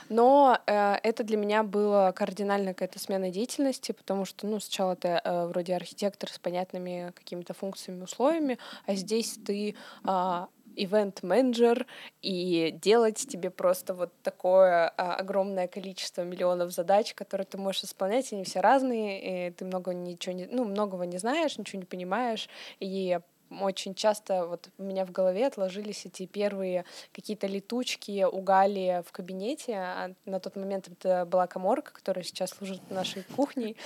Но 0.08 0.58
э, 0.66 0.94
это 1.02 1.24
для 1.24 1.36
меня 1.36 1.62
была 1.62 2.12
кардинальная 2.12 2.74
какая-то 2.74 2.98
смена 2.98 3.30
деятельности, 3.30 3.92
потому 3.92 4.24
что, 4.24 4.46
ну, 4.46 4.58
сначала 4.60 4.96
ты 4.96 5.08
э, 5.08 5.46
вроде 5.46 5.74
архитектор 5.74 6.30
с 6.30 6.38
понятными 6.38 7.12
какими-то 7.14 7.54
функциями, 7.54 8.02
условиями, 8.02 8.58
а 8.86 8.94
здесь 8.94 9.38
ты 9.44 9.76
а, 10.04 10.48
ивент-менеджер, 10.84 11.86
и 12.22 12.70
делать 12.82 13.16
тебе 13.16 13.50
просто 13.50 13.94
вот 13.94 14.12
такое 14.22 14.88
а, 14.96 15.14
огромное 15.16 15.68
количество 15.68 16.22
миллионов 16.22 16.72
задач, 16.72 17.14
которые 17.14 17.46
ты 17.46 17.58
можешь 17.58 17.84
исполнять, 17.84 18.32
они 18.32 18.44
все 18.44 18.60
разные, 18.60 19.48
и 19.48 19.50
ты 19.50 19.64
много 19.64 19.92
ничего 19.92 20.34
не, 20.34 20.46
ну, 20.46 20.64
многого 20.64 21.04
не 21.06 21.18
знаешь, 21.18 21.58
ничего 21.58 21.80
не 21.80 21.86
понимаешь, 21.86 22.48
и 22.80 23.18
очень 23.50 23.94
часто 23.94 24.46
вот 24.46 24.68
у 24.78 24.82
меня 24.82 25.04
в 25.04 25.10
голове 25.10 25.46
отложились 25.46 26.06
эти 26.06 26.26
первые 26.26 26.84
какие-то 27.12 27.46
летучки 27.46 28.24
у 28.24 28.40
Гали 28.40 29.02
в 29.06 29.12
кабинете. 29.12 29.74
А 29.74 30.12
на 30.24 30.40
тот 30.40 30.56
момент 30.56 30.88
это 30.88 31.24
была 31.24 31.46
коморка, 31.46 31.92
которая 31.92 32.24
сейчас 32.24 32.50
служит 32.50 32.80
нашей 32.90 33.24
кухней. 33.36 33.76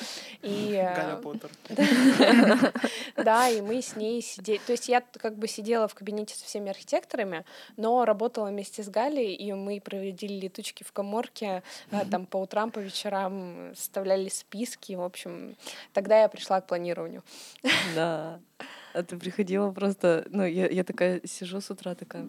И, 0.42 0.74
э, 0.74 0.94
Галя 0.94 1.16
Поттер. 1.16 1.50
да, 3.16 3.48
и 3.48 3.60
мы 3.60 3.80
с 3.80 3.96
ней 3.96 4.20
сидели. 4.20 4.60
То 4.66 4.72
есть 4.72 4.88
я 4.88 5.00
как 5.00 5.36
бы 5.36 5.48
сидела 5.48 5.88
в 5.88 5.94
кабинете 5.94 6.34
со 6.34 6.44
всеми 6.44 6.70
архитекторами, 6.70 7.44
но 7.76 8.04
работала 8.04 8.48
вместе 8.48 8.82
с 8.82 8.88
Галей, 8.88 9.34
и 9.34 9.52
мы 9.52 9.80
проводили 9.80 10.34
летучки 10.34 10.84
в 10.84 10.92
коморке, 10.92 11.62
а, 11.90 12.04
там 12.04 12.26
по 12.26 12.36
утрам, 12.36 12.70
по 12.70 12.78
вечерам 12.78 13.74
составляли 13.74 14.28
списки. 14.28 14.92
В 14.92 15.02
общем, 15.02 15.56
тогда 15.92 16.20
я 16.20 16.28
пришла 16.28 16.60
к 16.60 16.66
планированию. 16.66 17.22
Да. 17.94 18.40
А 18.94 19.02
ты 19.02 19.18
приходила 19.18 19.72
просто... 19.72 20.24
Ну, 20.30 20.44
я, 20.44 20.68
я 20.68 20.84
такая 20.84 21.20
сижу 21.24 21.60
с 21.60 21.70
утра, 21.70 21.94
такая... 21.94 22.28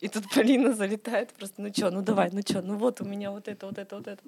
И 0.00 0.08
тут 0.08 0.24
Полина 0.34 0.72
залетает 0.72 1.30
просто, 1.30 1.62
ну 1.62 1.70
чё, 1.70 1.90
ну 1.90 2.02
давай, 2.02 2.30
ну 2.32 2.42
чё, 2.42 2.62
ну 2.62 2.76
вот 2.76 3.00
у 3.00 3.04
меня 3.04 3.30
вот 3.30 3.48
это, 3.48 3.66
вот 3.66 3.78
это, 3.78 3.96
вот 3.96 4.06
это. 4.06 4.22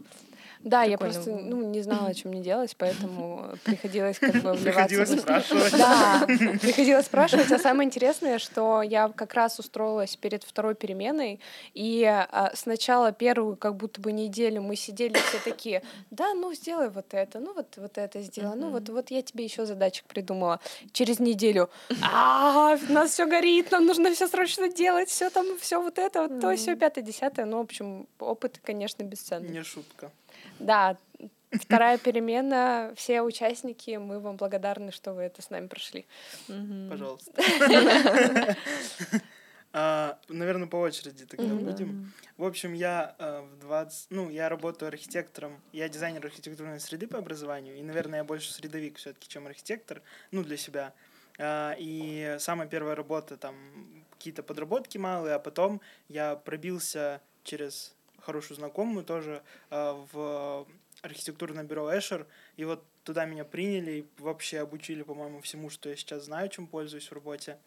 Да, 0.61 0.83
я 0.85 0.97
Прикольно 0.97 1.15
просто 1.15 1.31
было. 1.31 1.41
ну, 1.41 1.71
не 1.71 1.83
знала, 1.83 2.15
чем 2.15 2.31
мне 2.31 2.41
делать, 2.41 2.77
поэтому 2.79 3.47
приходилось 3.65 4.19
как 4.19 4.35
бы 4.35 4.53
вливаться. 4.53 4.65
Приходилось 4.65 5.21
спрашивать. 5.21 5.73
Да, 5.73 6.25
приходилось 6.61 7.07
спрашивать. 7.07 7.51
А 7.51 7.59
самое 7.59 7.87
интересное, 7.87 8.39
что 8.39 8.83
я 8.83 9.09
как 9.09 9.35
раз 9.35 9.59
устроилась 9.59 10.17
перед 10.17 10.45
второй 10.45 10.75
переменой, 10.75 11.41
и 11.75 12.05
а, 12.05 12.53
сначала 12.55 13.13
первую 13.13 13.57
как 13.57 13.77
будто 13.77 14.01
бы 14.01 14.13
неделю 14.13 14.63
мы 14.63 14.77
сидели 14.77 15.15
все 15.15 15.39
такие, 15.45 15.83
да, 16.11 16.35
ну 16.35 16.53
сделай 16.55 16.91
вот 16.91 17.07
это, 17.13 17.41
ну 17.41 17.55
вот, 17.55 17.67
вот 17.77 17.99
это 17.99 18.21
сделай, 18.21 18.57
ну 18.57 18.71
вот, 18.71 18.89
вот 18.89 19.11
я 19.11 19.23
тебе 19.23 19.45
еще 19.45 19.67
задачек 19.67 20.05
придумала. 20.05 20.61
Через 20.93 21.19
неделю, 21.19 21.71
а 22.03 22.77
у 22.89 22.93
нас 22.93 23.11
все 23.11 23.27
горит, 23.27 23.71
нам 23.73 23.87
нужно 23.87 24.13
все 24.15 24.29
срочно 24.29 24.69
делать, 24.69 25.11
все 25.13 25.31
там, 25.31 25.59
все 25.59 25.81
вот 25.81 25.99
это, 25.99 26.23
вот 26.23 26.41
то, 26.41 26.57
все 26.57 26.75
пятое, 26.75 27.05
десятое. 27.05 27.45
Ну, 27.45 27.59
в 27.59 27.61
общем, 27.61 28.09
опыт, 28.19 28.61
конечно, 28.65 29.03
бесценный. 29.03 29.51
Не 29.51 29.63
шутка. 29.63 30.11
Да, 30.59 30.97
вторая 31.51 31.99
перемена, 31.99 32.93
все 32.97 33.21
участники, 33.21 33.99
мы 33.99 34.21
вам 34.21 34.37
благодарны, 34.37 34.91
что 34.91 35.13
вы 35.13 35.23
это 35.23 35.43
с 35.43 35.51
нами 35.51 35.67
прошли. 35.67 36.07
Пожалуйста. 36.89 37.33
Наверное, 40.29 40.67
по 40.67 40.77
очереди 40.77 41.27
тогда 41.27 41.55
будем. 41.55 42.13
В 42.37 42.45
общем, 42.45 42.75
я 42.75 43.15
э, 43.19 43.41
в 43.41 43.59
20... 43.61 44.07
Ну, 44.11 44.31
я 44.31 44.51
работаю 44.51 44.89
архитектором. 44.89 45.59
Я 45.73 45.89
дизайнер 45.89 46.27
архитектурной 46.27 46.81
среды 46.81 47.07
по 47.07 47.19
образованию. 47.19 47.77
И, 47.77 47.83
наверное, 47.83 48.19
я 48.19 48.25
больше 48.25 48.53
средовик 48.53 48.99
все 48.99 49.15
таки 49.15 49.29
чем 49.29 49.47
архитектор. 49.47 50.03
Ну, 50.31 50.45
для 50.45 50.59
себя. 50.59 50.89
А, 50.89 50.93
И 51.41 52.37
самая 52.39 52.69
первая 52.69 52.95
работа, 52.95 53.37
там, 53.37 53.55
какие-то 54.13 54.43
подработки 54.43 54.99
малые, 54.99 55.35
а 55.35 55.39
потом 55.39 55.81
я 56.09 56.37
пробился 56.37 57.21
через 57.43 57.95
хорошую 58.21 58.57
знакомую 58.57 59.05
тоже 59.05 59.43
а, 59.71 59.95
в 60.13 60.67
архитектурное 61.03 61.65
бюро 61.65 61.91
Эшер. 61.97 62.27
И 62.57 62.65
вот 62.65 62.85
туда 63.05 63.25
меня 63.25 63.45
приняли 63.45 63.91
и 63.91 64.07
вообще 64.19 64.61
обучили, 64.61 65.03
по-моему, 65.03 65.41
всему, 65.41 65.71
что 65.71 65.89
я 65.89 65.97
сейчас 65.97 66.25
знаю, 66.25 66.49
чем 66.49 66.67
пользуюсь 66.67 67.09
в 67.09 67.13
работе. 67.13 67.59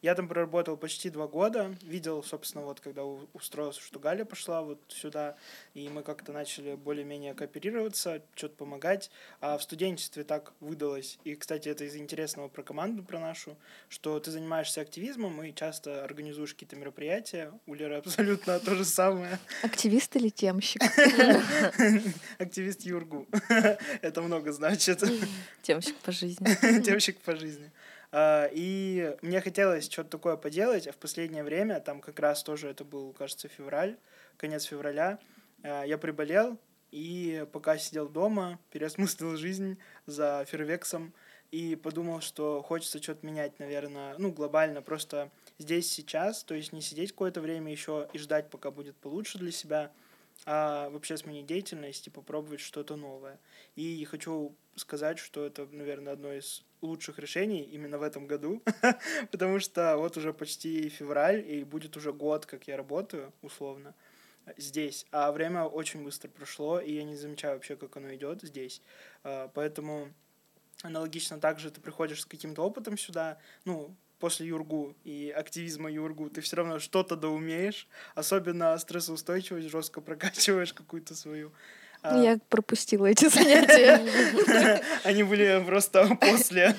Я 0.00 0.14
там 0.14 0.28
проработал 0.28 0.76
почти 0.76 1.10
два 1.10 1.26
года. 1.26 1.74
Видел, 1.82 2.22
собственно, 2.22 2.64
вот 2.64 2.80
когда 2.80 3.04
устроился, 3.04 3.80
что 3.80 3.98
Галя 3.98 4.24
пошла 4.24 4.62
вот 4.62 4.80
сюда, 4.88 5.36
и 5.74 5.88
мы 5.88 6.02
как-то 6.02 6.32
начали 6.32 6.76
более-менее 6.76 7.34
кооперироваться, 7.34 8.22
что-то 8.34 8.54
помогать. 8.54 9.10
А 9.40 9.58
в 9.58 9.62
студенчестве 9.62 10.22
так 10.22 10.52
выдалось. 10.60 11.18
И, 11.24 11.34
кстати, 11.34 11.68
это 11.68 11.84
из 11.84 11.96
интересного 11.96 12.48
про 12.48 12.62
команду, 12.62 13.02
про 13.02 13.18
нашу, 13.18 13.56
что 13.88 14.20
ты 14.20 14.30
занимаешься 14.30 14.80
активизмом 14.80 15.42
и 15.42 15.54
часто 15.54 16.04
организуешь 16.04 16.54
какие-то 16.54 16.76
мероприятия. 16.76 17.52
У 17.66 17.74
Леры 17.74 17.96
абсолютно 17.96 18.60
то 18.60 18.74
же 18.76 18.84
самое. 18.84 19.38
Активист 19.62 20.14
или 20.16 20.28
темщик? 20.28 20.82
Активист 22.38 22.82
Юргу. 22.82 23.26
Это 24.02 24.22
много 24.22 24.52
значит. 24.52 25.02
Темщик 25.62 25.96
по 25.96 26.12
жизни. 26.12 26.80
Девочек 26.80 27.18
по 27.20 27.34
жизни. 27.34 27.70
А, 28.10 28.48
И 28.52 29.16
мне 29.22 29.40
хотелось 29.40 29.90
что-то 29.90 30.10
такое 30.10 30.36
поделать, 30.36 30.86
а 30.86 30.92
в 30.92 30.96
последнее 30.96 31.44
время, 31.44 31.80
там 31.80 32.00
как 32.00 32.18
раз 32.20 32.42
тоже 32.42 32.68
это 32.68 32.84
был, 32.84 33.12
кажется, 33.12 33.48
февраль, 33.48 33.96
конец 34.36 34.64
февраля, 34.64 35.18
а, 35.62 35.84
я 35.84 35.98
приболел, 35.98 36.58
и 36.90 37.46
пока 37.52 37.76
сидел 37.76 38.08
дома, 38.08 38.58
переосмыслил 38.70 39.36
жизнь 39.36 39.78
за 40.06 40.44
фервексом, 40.46 41.12
и 41.50 41.76
подумал, 41.76 42.20
что 42.20 42.62
хочется 42.62 43.02
что-то 43.02 43.24
менять, 43.26 43.58
наверное, 43.58 44.14
ну, 44.18 44.30
глобально, 44.32 44.82
просто 44.82 45.30
здесь 45.58 45.90
сейчас, 45.90 46.44
то 46.44 46.54
есть 46.54 46.72
не 46.72 46.82
сидеть 46.82 47.12
какое-то 47.12 47.40
время 47.40 47.72
еще 47.72 48.08
и 48.12 48.18
ждать, 48.18 48.50
пока 48.50 48.70
будет 48.70 48.96
получше 48.96 49.38
для 49.38 49.50
себя, 49.50 49.90
а 50.46 50.88
вообще 50.90 51.16
сменить 51.16 51.46
деятельность 51.46 52.06
и 52.06 52.10
попробовать 52.10 52.60
что-то 52.60 52.96
новое. 52.96 53.38
И 53.76 54.04
хочу 54.04 54.56
сказать, 54.76 55.18
что 55.18 55.44
это, 55.44 55.66
наверное, 55.66 56.12
одно 56.12 56.32
из 56.32 56.64
лучших 56.80 57.18
решений 57.18 57.62
именно 57.62 57.98
в 57.98 58.02
этом 58.02 58.26
году, 58.26 58.62
потому 59.30 59.58
что 59.58 59.96
вот 59.96 60.16
уже 60.16 60.32
почти 60.32 60.88
февраль, 60.88 61.44
и 61.48 61.64
будет 61.64 61.96
уже 61.96 62.12
год, 62.12 62.46
как 62.46 62.68
я 62.68 62.76
работаю, 62.76 63.32
условно, 63.42 63.94
здесь. 64.56 65.06
А 65.10 65.32
время 65.32 65.64
очень 65.64 66.04
быстро 66.04 66.28
прошло, 66.28 66.80
и 66.80 66.92
я 66.92 67.04
не 67.04 67.16
замечаю 67.16 67.54
вообще, 67.54 67.76
как 67.76 67.96
оно 67.96 68.14
идет 68.14 68.42
здесь. 68.42 68.82
А, 69.24 69.48
поэтому 69.48 70.12
аналогично 70.82 71.40
также 71.40 71.70
ты 71.70 71.80
приходишь 71.80 72.22
с 72.22 72.26
каким-то 72.26 72.62
опытом 72.62 72.96
сюда, 72.96 73.38
ну, 73.64 73.96
после 74.18 74.46
Юргу 74.46 74.94
и 75.04 75.32
активизма 75.36 75.90
Юргу, 75.90 76.30
ты 76.30 76.40
все 76.40 76.56
равно 76.56 76.78
что-то 76.78 77.16
да 77.16 77.28
умеешь, 77.28 77.88
особенно 78.14 78.76
стрессоустойчивость 78.78 79.68
жестко 79.68 80.00
прокачиваешь 80.00 80.72
какую-то 80.72 81.14
свою. 81.14 81.52
А 82.02 82.16
я 82.16 82.38
пропустила 82.48 83.06
эти 83.06 83.28
занятия. 83.28 84.00
Они 85.04 85.24
были 85.24 85.62
просто 85.66 86.16
после. 86.20 86.74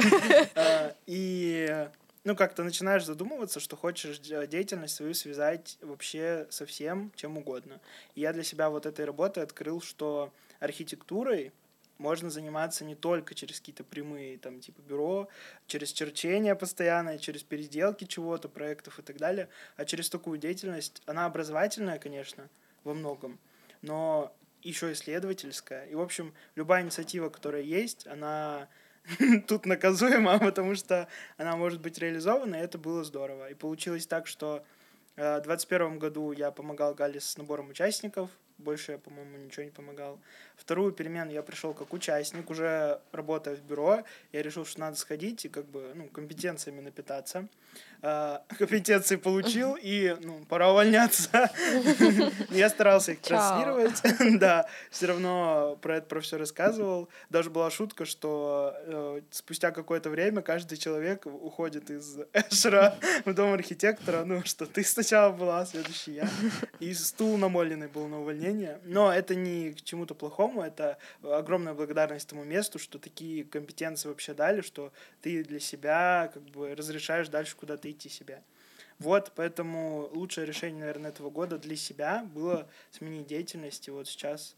А, 0.56 0.96
и 1.06 1.90
ну, 2.24 2.36
как-то 2.36 2.64
начинаешь 2.64 3.06
задумываться, 3.06 3.60
что 3.60 3.76
хочешь 3.76 4.20
деятельность 4.20 4.96
свою 4.96 5.14
связать 5.14 5.78
вообще 5.82 6.48
со 6.50 6.66
всем, 6.66 7.12
чем 7.16 7.38
угодно. 7.38 7.82
И 8.16 8.22
я 8.22 8.34
для 8.34 8.44
себя 8.44 8.70
вот 8.70 8.86
этой 8.86 9.06
работой 9.06 9.44
открыл, 9.44 9.82
что 9.82 10.32
архитектурой 10.60 11.52
можно 12.00 12.30
заниматься 12.30 12.86
не 12.86 12.96
только 12.96 13.36
через 13.36 13.60
какие-то 13.60 13.84
прямые, 13.84 14.38
там, 14.38 14.60
типа 14.60 14.82
бюро, 14.82 15.28
через 15.68 15.92
черчение 15.92 16.56
постоянное, 16.56 17.20
через 17.20 17.44
переделки 17.44 18.06
чего-то, 18.06 18.50
проектов 18.50 18.98
и 18.98 19.02
так 19.02 19.18
далее, 19.18 19.50
а 19.76 19.86
через 19.86 20.10
такую 20.10 20.40
деятельность. 20.40 21.04
Она 21.06 21.26
образовательная, 21.26 22.00
конечно, 22.00 22.50
во 22.84 22.94
многом, 22.94 23.38
но 23.82 24.34
еще 24.64 24.92
исследовательская. 24.92 25.86
И, 25.86 25.96
в 25.96 26.02
общем, 26.02 26.34
любая 26.56 26.84
инициатива, 26.84 27.30
которая 27.30 27.62
есть, 27.62 28.08
она 28.08 28.70
тут 29.48 29.66
наказуема, 29.66 30.40
потому 30.40 30.76
что 30.76 31.08
она 31.38 31.56
может 31.56 31.82
быть 31.82 31.98
реализована, 31.98 32.56
и 32.56 32.60
это 32.60 32.78
было 32.78 33.04
здорово. 33.04 33.50
И 33.50 33.54
получилось 33.54 34.08
так, 34.08 34.28
что 34.28 34.64
э, 35.16 35.40
в 35.40 35.44
2021 35.44 36.00
году 36.00 36.32
я 36.32 36.52
помогал 36.52 36.94
Гале 36.94 37.20
с 37.20 37.38
набором 37.38 37.70
участников, 37.70 38.30
больше 38.60 38.94
я, 38.94 38.98
по-моему, 38.98 39.38
ничего 39.38 39.64
не 39.64 39.72
помогал. 39.72 40.20
Вторую 40.56 40.92
перемену 40.92 41.32
я 41.32 41.42
пришел 41.42 41.74
как 41.74 41.94
участник, 41.94 42.50
уже 42.50 43.02
работая 43.12 43.56
в 43.56 43.62
бюро, 43.62 44.04
я 44.32 44.42
решил, 44.42 44.66
что 44.66 44.80
надо 44.82 44.98
сходить 44.98 45.46
и 45.46 45.50
как 45.50 45.66
бы, 45.66 45.94
ну, 45.96 46.08
компетенциями 46.08 46.82
напитаться. 46.82 47.48
А, 48.02 48.44
компетенции 48.58 49.18
получил, 49.18 49.78
и, 49.82 50.16
ну, 50.22 50.46
пора 50.48 50.72
увольняться. 50.72 51.52
Я 52.50 52.70
старался 52.70 53.12
их 53.12 53.20
транслировать, 53.20 54.02
да, 54.40 54.68
все 54.90 55.08
равно 55.08 55.78
про 55.82 55.98
это 55.98 56.08
про 56.08 56.22
все 56.22 56.38
рассказывал. 56.38 57.10
Даже 57.30 57.50
была 57.50 57.70
шутка, 57.70 58.06
что 58.06 58.74
э, 58.86 59.22
спустя 59.32 59.72
какое-то 59.72 60.10
время 60.10 60.42
каждый 60.42 60.78
человек 60.78 61.26
уходит 61.26 61.90
из 61.90 62.20
Эшера 62.34 62.96
в 63.26 63.34
дом 63.34 63.54
архитектора, 63.54 64.24
ну, 64.24 64.44
что 64.46 64.66
ты 64.66 64.84
сначала 64.84 65.34
была, 65.34 65.60
а 65.60 65.66
следующий 65.66 66.14
я. 66.14 66.30
И 66.80 66.94
стул 66.94 67.38
намоленный 67.38 67.88
был 67.88 68.08
на 68.08 68.22
увольнение. 68.22 68.80
Но 68.86 69.12
это 69.12 69.36
не 69.36 69.74
к 69.74 69.82
чему-то 69.82 70.16
плохому, 70.16 70.62
это 70.62 70.98
огромная 71.22 71.74
благодарность 71.74 72.30
тому 72.30 72.46
месту, 72.46 72.80
что 72.80 72.98
такие 72.98 73.44
компетенции 73.44 74.08
вообще 74.08 74.34
дали, 74.34 74.62
что 74.62 74.94
ты 75.22 75.44
для 75.44 75.60
себя 75.60 76.32
как 76.34 76.44
бы 76.44 76.76
разрешаешь 76.76 77.28
дальше 77.28 77.58
куда-то 77.58 77.89
идти 77.92 78.10
себя. 78.10 78.44
Вот, 79.00 79.32
поэтому 79.36 80.10
лучшее 80.14 80.46
решение, 80.46 80.82
наверное, 80.82 81.12
этого 81.12 81.30
года 81.30 81.58
для 81.58 81.76
себя 81.76 82.28
было 82.34 82.70
сменить 82.92 83.28
деятельность. 83.28 83.88
И 83.88 83.92
вот 83.92 84.08
сейчас 84.08 84.56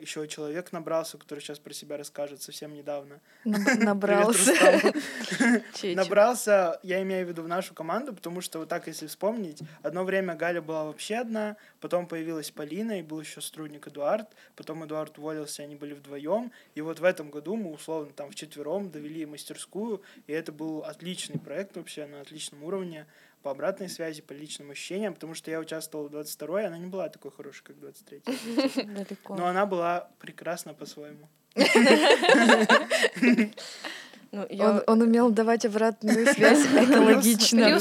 еще 0.00 0.26
человек 0.28 0.72
набрался, 0.72 1.18
который 1.18 1.40
сейчас 1.40 1.58
про 1.58 1.74
себя 1.74 1.96
расскажет 1.98 2.40
совсем 2.42 2.72
недавно. 2.72 3.20
Набрался. 3.44 4.52
Набрался, 5.94 6.80
я 6.82 7.02
имею 7.02 7.26
в 7.26 7.28
виду 7.28 7.42
в 7.42 7.48
нашу 7.48 7.74
команду, 7.74 8.14
потому 8.14 8.40
что 8.40 8.60
вот 8.60 8.68
так, 8.68 8.86
если 8.86 9.06
вспомнить, 9.06 9.60
одно 9.82 10.04
время 10.04 10.34
Галя 10.34 10.62
была 10.62 10.84
вообще 10.84 11.16
одна, 11.16 11.56
потом 11.80 12.06
появилась 12.06 12.50
Полина, 12.50 12.98
и 12.98 13.02
был 13.02 13.20
еще 13.20 13.40
сотрудник 13.40 13.86
Эдуард, 13.86 14.28
потом 14.56 14.84
Эдуард 14.84 15.18
уволился, 15.18 15.62
они 15.62 15.76
были 15.76 15.92
вдвоем, 15.92 16.50
и 16.74 16.80
вот 16.80 17.00
в 17.00 17.04
этом 17.04 17.30
году 17.30 17.56
мы 17.56 17.70
условно 17.70 18.12
там 18.12 18.30
вчетвером 18.30 18.90
довели 18.90 19.26
мастерскую, 19.26 20.02
и 20.26 20.32
это 20.32 20.50
был 20.50 20.84
отличный 20.84 21.38
проект 21.38 21.76
вообще 21.76 22.06
на 22.06 22.22
отличном 22.22 22.64
уровне 22.64 23.06
по 23.42 23.50
обратной 23.50 23.88
связи, 23.88 24.22
по 24.22 24.32
личным 24.32 24.70
ощущениям, 24.70 25.14
потому 25.14 25.34
что 25.34 25.50
я 25.50 25.60
участвовал 25.60 26.08
в 26.08 26.14
22-й, 26.14 26.66
она 26.66 26.78
не 26.78 26.86
была 26.86 27.08
такой 27.08 27.30
хорошей, 27.30 27.62
как 27.64 27.76
23-й. 27.76 28.84
Далеко. 28.94 29.36
Но 29.36 29.46
она 29.46 29.66
была 29.66 30.08
прекрасна 30.18 30.74
по-своему. 30.74 31.28
Ну, 34.30 34.46
я... 34.50 34.70
он, 34.70 34.82
он 34.86 35.02
умел 35.02 35.30
давать 35.30 35.64
обратную 35.64 36.26
связь 36.34 36.66
экологично. 36.66 37.80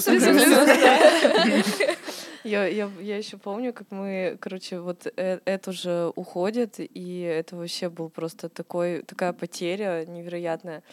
Я, 2.43 2.65
я, 2.67 2.89
я 3.01 3.17
еще 3.17 3.37
помню, 3.37 3.73
как 3.73 3.91
мы, 3.91 4.37
короче, 4.39 4.79
вот 4.79 5.05
э, 5.05 5.39
это 5.43 5.71
уже 5.71 6.13
уходит, 6.15 6.75
и 6.79 7.19
это 7.19 7.57
вообще 7.57 7.89
был 7.89 8.09
просто 8.09 8.47
такой, 8.47 9.01
такая 9.01 9.33
потеря 9.33 10.05
невероятная. 10.05 10.83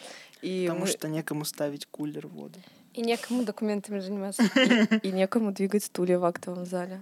И 0.41 0.65
Потому 0.67 0.81
мы... 0.81 0.87
что 0.91 1.07
некому 1.07 1.45
ставить 1.45 1.85
кулер 1.85 2.27
в 2.27 2.31
воду. 2.31 2.59
И 2.95 3.01
некому 3.01 3.43
документами 3.43 3.99
заниматься. 3.99 4.43
И, 4.43 4.99
и 5.07 5.11
некому 5.11 5.51
двигать 5.51 5.83
стулья 5.83 6.17
в 6.17 6.25
актовом 6.25 6.65
зале. 6.65 7.01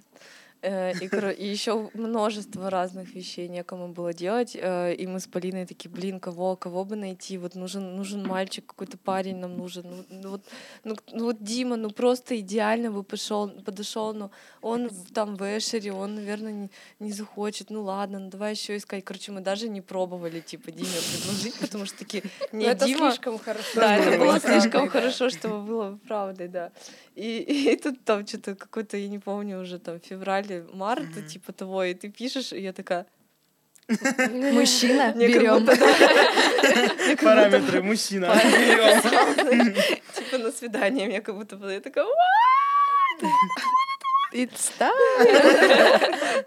Э, 0.63 0.93
и, 0.93 1.45
еще 1.45 1.89
множество 1.93 2.69
разных 2.69 3.13
вещей 3.13 3.49
некому 3.49 3.89
было 3.89 4.13
делать. 4.13 4.56
Э, 4.56 4.93
и 4.93 5.06
мы 5.08 5.19
с 5.19 5.28
Полиной 5.28 5.65
такие, 5.65 5.91
блин, 5.91 6.21
кого, 6.21 6.56
кого 6.56 6.86
бы 6.86 6.95
найти? 6.95 7.38
Вот 7.38 7.56
нужен, 7.56 7.97
нужен 7.97 8.26
мальчик, 8.26 8.65
какой-то 8.65 8.97
парень 8.97 9.38
нам 9.38 9.58
нужен. 9.58 9.84
Ну, 9.86 10.06
ну, 10.10 10.30
вот, 10.30 10.41
ну, 10.86 10.95
ну 11.12 11.26
вот 11.26 11.43
Дима, 11.43 11.76
ну 11.76 11.89
просто 11.89 12.39
идеально 12.39 12.91
бы 12.91 13.04
пошел, 13.04 13.49
подошел, 13.49 14.13
но 14.13 14.32
он 14.62 14.89
там 15.13 15.36
в 15.36 15.41
Эшере, 15.41 15.91
он, 15.91 16.15
наверное, 16.15 16.54
не, 16.54 16.69
не 16.99 17.12
захочет. 17.12 17.69
Ну 17.69 17.84
ладно, 17.84 18.19
ну 18.19 18.30
давай 18.30 18.54
еще 18.54 18.78
искать. 18.78 19.04
Короче, 19.04 19.34
мы 19.34 19.41
даже 19.41 19.67
не 19.67 19.82
пробовали, 19.82 20.39
типа, 20.39 20.71
Диме 20.71 20.88
предложить, 20.88 21.60
потому 21.60 21.86
что 21.86 21.97
такие, 21.97 22.23
не, 22.54 22.63
это 22.63 22.86
Дима... 22.86 23.12
слишком 23.12 23.38
хорошо. 23.38 23.76
Да, 23.76 23.97
это 23.97 24.17
было 24.17 24.39
слишком 24.39 24.88
хорошо, 24.88 25.30
чтобы 25.30 25.62
было 25.62 25.99
правдой, 26.08 26.47
да. 26.47 26.71
И, 27.15 27.71
и 27.71 27.76
тут 27.76 28.04
там 28.06 28.26
что-то 28.26 28.56
какой-то, 28.56 28.97
я 28.97 29.08
не 29.08 29.19
помню, 29.19 29.62
уже 29.62 29.78
там 29.80 29.99
февраль 29.99 30.63
март, 30.73 31.04
mm-hmm. 31.04 31.28
типа 31.28 31.54
того, 31.54 31.84
и 31.84 31.93
ты 31.93 32.10
пишешь, 32.10 32.54
и 32.54 32.62
я 32.62 32.73
такая... 32.73 33.06
Мужчина, 33.88 35.13
берем. 35.13 35.65
Параметры 37.17 37.84
мужчина, 37.84 38.34
берем. 38.43 39.73
Типа 40.13 40.38
на 40.38 40.52
свидание 40.52 41.08
мне 41.08 41.21
как 41.21 41.36
будто 41.36 41.56
я 41.69 41.82
такая... 41.82 42.06
It's 44.34 44.71
time! 44.80 46.45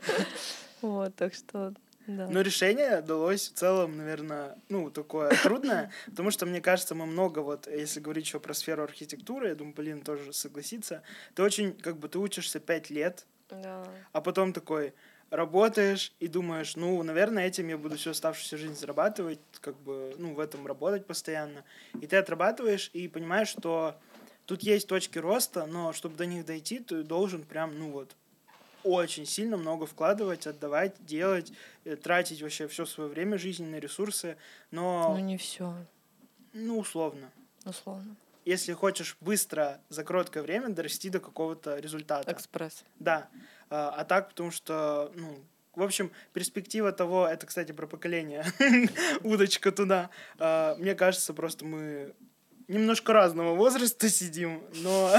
Вот, 0.83 1.15
так 1.15 1.35
что 1.35 1.73
да. 2.07 2.29
Но 2.29 2.41
решение 2.41 3.03
далось 3.03 3.49
в 3.49 3.55
целом, 3.55 3.97
наверное, 3.97 4.57
ну, 4.69 4.91
такое 4.91 5.31
трудное, 5.43 5.91
потому 6.07 6.31
что, 6.31 6.47
мне 6.47 6.61
кажется, 6.61 6.95
мы 6.95 7.07
много, 7.07 7.41
вот, 7.41 7.67
если 7.67 8.01
говорить 8.01 8.27
еще 8.27 8.39
про 8.39 8.55
сферу 8.55 8.85
архитектуры, 8.85 9.49
я 9.49 9.55
думаю, 9.55 9.75
блин, 9.75 10.03
тоже 10.03 10.33
согласится, 10.33 11.03
ты 11.35 11.43
очень, 11.43 11.73
как 11.73 11.99
бы, 11.99 12.09
ты 12.09 12.19
учишься 12.19 12.61
пять 12.61 12.91
лет, 12.91 13.27
да. 13.51 13.85
а 14.13 14.21
потом 14.21 14.53
такой 14.53 14.95
работаешь 15.31 16.13
и 16.21 16.29
думаешь, 16.29 16.77
ну, 16.77 17.03
наверное, 17.03 17.47
этим 17.47 17.69
я 17.69 17.77
буду 17.77 17.97
всю 17.97 18.11
оставшуюся 18.11 18.57
жизнь 18.57 18.75
зарабатывать, 18.75 19.41
как 19.61 19.77
бы, 19.81 20.15
ну, 20.19 20.35
в 20.35 20.41
этом 20.41 20.67
работать 20.67 21.07
постоянно. 21.07 21.65
И 22.01 22.07
ты 22.07 22.17
отрабатываешь 22.17 22.91
и 22.93 23.09
понимаешь, 23.09 23.49
что 23.49 23.97
тут 24.45 24.63
есть 24.63 24.89
точки 24.89 25.19
роста, 25.19 25.67
но 25.67 25.93
чтобы 25.93 26.17
до 26.17 26.27
них 26.27 26.47
дойти, 26.47 26.79
ты 26.79 27.03
должен 27.03 27.43
прям, 27.43 27.77
ну, 27.77 27.91
вот, 27.91 28.15
очень 28.87 29.27
сильно 29.27 29.57
много 29.57 29.87
вкладывать, 29.87 30.47
отдавать, 30.47 30.95
делать, 31.05 31.53
э, 31.85 31.97
тратить 31.97 32.43
вообще 32.43 32.69
все 32.69 32.87
свое 32.87 33.11
время, 33.11 33.39
жизненные 33.39 33.81
ресурсы, 33.81 34.37
но... 34.71 35.15
Ну, 35.15 35.25
не 35.25 35.37
все. 35.37 35.75
Ну, 36.53 36.79
условно. 36.79 37.31
Условно. 37.65 38.17
Если 38.45 38.73
хочешь 38.73 39.17
быстро, 39.21 39.81
за 39.89 40.05
короткое 40.05 40.43
время 40.43 40.69
дорасти 40.69 41.11
до 41.11 41.19
какого-то 41.19 41.79
результата. 41.79 42.31
Экспресс. 42.31 42.85
Да. 43.01 43.29
А, 43.71 43.91
а 43.91 44.05
так, 44.05 44.29
потому 44.29 44.53
что, 44.53 45.11
ну, 45.17 45.45
в 45.75 45.83
общем, 45.83 46.13
перспектива 46.33 46.93
того, 46.93 47.27
это, 47.27 47.47
кстати, 47.47 47.73
про 47.73 47.87
поколение, 47.87 48.45
удочка 49.25 49.73
туда. 49.73 50.11
А, 50.39 50.77
мне 50.77 50.95
кажется, 50.95 51.35
просто 51.35 51.65
мы 51.65 52.15
немножко 52.69 53.13
разного 53.13 53.55
возраста 53.55 54.09
сидим, 54.09 54.63
но 54.75 55.13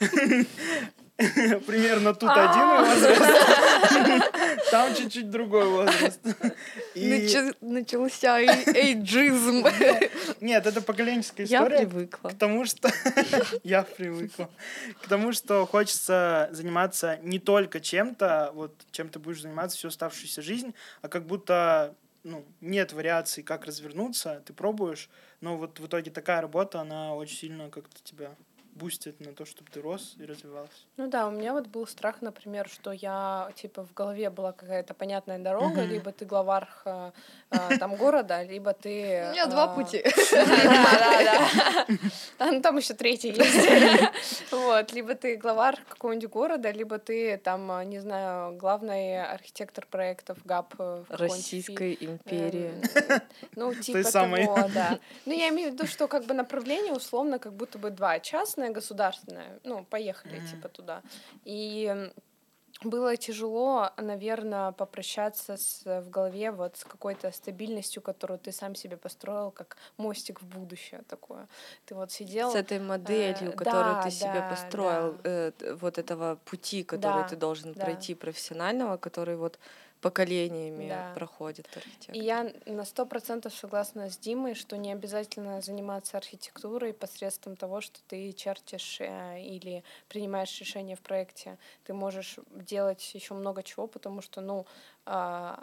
примерно 1.66 2.14
тут 2.14 2.30
один 2.30 2.84
возраст, 2.84 3.22
там 4.70 4.94
чуть-чуть 4.94 5.28
другой 5.30 5.66
возраст. 5.66 6.20
И... 6.94 7.28
Начался 7.60 8.40
эйджизм. 8.40 9.66
Нет, 10.40 10.66
это 10.66 10.80
поколенческая 10.80 11.44
история. 11.44 11.80
Я 11.80 11.86
привыкла. 11.86 12.28
К 12.30 12.34
тому, 12.34 12.64
что... 12.64 12.90
Я 13.64 13.82
привыкла. 13.82 14.48
К 15.02 15.08
тому, 15.08 15.32
что 15.32 15.66
хочется 15.66 16.48
заниматься 16.52 17.18
не 17.22 17.38
только 17.38 17.80
чем-то, 17.80 18.52
вот 18.54 18.74
чем 18.90 19.10
ты 19.10 19.18
будешь 19.18 19.42
заниматься 19.42 19.76
всю 19.76 19.88
оставшуюся 19.88 20.40
жизнь, 20.40 20.74
а 21.02 21.08
как 21.08 21.26
будто 21.26 21.94
ну, 22.24 22.44
нет 22.60 22.92
вариаций, 22.92 23.42
как 23.42 23.66
развернуться, 23.66 24.42
ты 24.46 24.52
пробуешь, 24.52 25.10
но 25.40 25.56
вот 25.56 25.80
в 25.80 25.86
итоге 25.86 26.10
такая 26.10 26.40
работа, 26.40 26.80
она 26.80 27.14
очень 27.14 27.36
сильно 27.36 27.70
как-то 27.70 28.02
тебя 28.02 28.34
бустит 28.80 29.20
на 29.20 29.32
то, 29.32 29.44
чтобы 29.44 29.70
ты 29.70 29.80
рос 29.80 30.14
и 30.18 30.24
развивался. 30.24 30.72
Ну 30.96 31.08
да, 31.08 31.26
у 31.28 31.30
меня 31.30 31.52
вот 31.52 31.66
был 31.66 31.86
страх, 31.86 32.22
например, 32.22 32.68
что 32.68 32.92
я, 32.92 33.52
типа, 33.54 33.84
в 33.84 33.92
голове 33.92 34.30
была 34.30 34.52
какая-то 34.52 34.94
понятная 34.94 35.38
дорога, 35.38 35.82
либо 35.82 36.12
ты 36.12 36.24
главарх 36.24 36.82
э, 36.86 37.12
э, 37.50 37.78
там 37.78 37.96
города, 37.96 38.42
либо 38.42 38.72
ты... 38.72 39.28
У 39.28 39.32
меня 39.32 39.46
два 39.46 39.68
пути. 39.68 40.02
Да, 40.32 40.44
да, 41.24 41.86
да. 42.38 42.60
Там 42.60 42.76
еще 42.78 42.94
третий 42.94 43.30
есть. 43.30 44.50
Вот, 44.50 44.92
либо 44.92 45.14
ты 45.14 45.36
главарх 45.36 45.78
какого-нибудь 45.88 46.30
города, 46.30 46.70
либо 46.70 46.98
ты 46.98 47.36
там, 47.36 47.70
э, 47.72 47.84
не 47.84 47.98
знаю, 48.00 48.56
главный 48.56 49.22
архитектор 49.22 49.86
проектов 49.86 50.38
ГАП 50.44 50.74
Российской 51.08 51.96
империи. 52.00 52.72
Ну, 53.56 53.74
типа 53.74 54.10
того, 54.10 54.68
да. 54.74 54.98
Ну, 55.26 55.32
я 55.32 55.48
имею 55.48 55.70
в 55.70 55.74
виду, 55.74 55.86
что 55.86 56.08
как 56.08 56.24
бы 56.24 56.34
направление 56.34 56.92
условно 56.92 57.38
как 57.38 57.52
будто 57.52 57.78
бы 57.78 57.90
два. 57.90 58.18
Частное 58.20 58.69
государственное, 58.72 59.60
ну, 59.64 59.84
поехали, 59.84 60.40
mm-hmm. 60.40 60.50
типа, 60.50 60.68
туда. 60.68 61.02
И 61.44 62.10
было 62.82 63.16
тяжело, 63.16 63.90
наверное, 63.96 64.72
попрощаться 64.72 65.56
с, 65.56 65.84
в 65.84 66.08
голове 66.08 66.50
вот 66.50 66.76
с 66.76 66.84
какой-то 66.84 67.30
стабильностью, 67.30 68.02
которую 68.02 68.38
ты 68.38 68.52
сам 68.52 68.74
себе 68.74 68.96
построил, 68.96 69.50
как 69.50 69.76
мостик 69.98 70.40
в 70.40 70.46
будущее 70.46 71.02
такое. 71.08 71.46
Ты 71.84 71.94
вот 71.94 72.10
сидел... 72.10 72.50
С 72.50 72.54
этой 72.54 72.78
моделью, 72.78 73.50
э, 73.50 73.52
которую 73.52 73.94
да, 73.96 74.02
ты 74.02 74.10
себе 74.10 74.46
построил, 74.48 75.12
да. 75.12 75.52
э, 75.60 75.74
вот 75.74 75.98
этого 75.98 76.36
пути, 76.44 76.82
который 76.82 77.22
да, 77.22 77.28
ты 77.28 77.36
должен 77.36 77.74
да. 77.74 77.84
пройти 77.84 78.14
профессионального, 78.14 78.96
который 78.96 79.36
вот 79.36 79.58
поколениями 80.00 80.88
да. 80.88 81.12
проходит 81.14 81.68
архитектура. 81.76 82.16
И 82.16 82.20
я 82.20 82.52
на 82.66 82.84
сто 82.84 83.04
процентов 83.06 83.54
согласна 83.54 84.08
с 84.08 84.16
Димой, 84.16 84.54
что 84.54 84.76
не 84.76 84.92
обязательно 84.92 85.60
заниматься 85.60 86.16
архитектурой 86.16 86.94
посредством 86.94 87.56
того, 87.56 87.80
что 87.80 88.00
ты 88.08 88.32
чертишь 88.32 89.00
э, 89.00 89.42
или 89.42 89.84
принимаешь 90.08 90.58
решения 90.60 90.96
в 90.96 91.00
проекте. 91.00 91.58
Ты 91.84 91.92
можешь 91.92 92.38
делать 92.50 93.14
еще 93.14 93.34
много 93.34 93.62
чего, 93.62 93.86
потому 93.86 94.22
что, 94.22 94.40
ну, 94.40 94.66
э, 95.06 95.56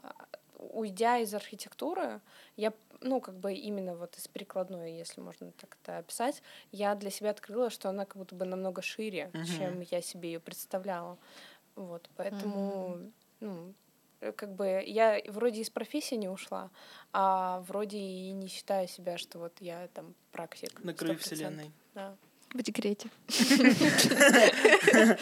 уйдя 0.58 1.18
из 1.18 1.34
архитектуры, 1.34 2.22
я, 2.56 2.74
ну, 3.02 3.22
как 3.22 3.36
бы 3.36 3.54
именно 3.54 3.96
вот 3.96 4.18
из 4.18 4.28
перекладной, 4.28 4.98
если 4.98 5.22
можно 5.22 5.52
так 5.52 5.78
это 5.82 5.98
описать, 6.00 6.42
я 6.72 6.96
для 6.96 7.10
себя 7.10 7.32
открыла, 7.32 7.70
что 7.70 7.90
она 7.90 8.06
как 8.06 8.18
будто 8.18 8.36
бы 8.36 8.46
намного 8.46 8.82
шире, 8.82 9.32
mm-hmm. 9.34 9.58
чем 9.58 9.82
я 9.82 10.02
себе 10.02 10.34
ее 10.34 10.40
представляла. 10.40 11.18
Вот, 11.76 12.10
поэтому, 12.16 12.98
mm-hmm. 12.98 13.12
ну, 13.42 13.74
как 14.36 14.56
бы 14.56 14.84
я 14.86 15.22
вроде 15.28 15.62
из 15.62 15.70
профессии 15.70 16.16
не 16.16 16.30
ушла, 16.30 16.70
а 17.14 17.64
вроде 17.68 17.98
и 17.98 18.32
не 18.32 18.48
считаю 18.48 18.88
себя, 18.88 19.18
что 19.18 19.40
вот 19.40 19.54
я 19.60 19.88
там 19.94 20.14
практик. 20.32 20.84
На 20.84 20.94
краю 20.94 21.18
вселенной. 21.18 21.72
Да. 21.94 22.16
В 22.54 22.62
декрете. 22.62 23.10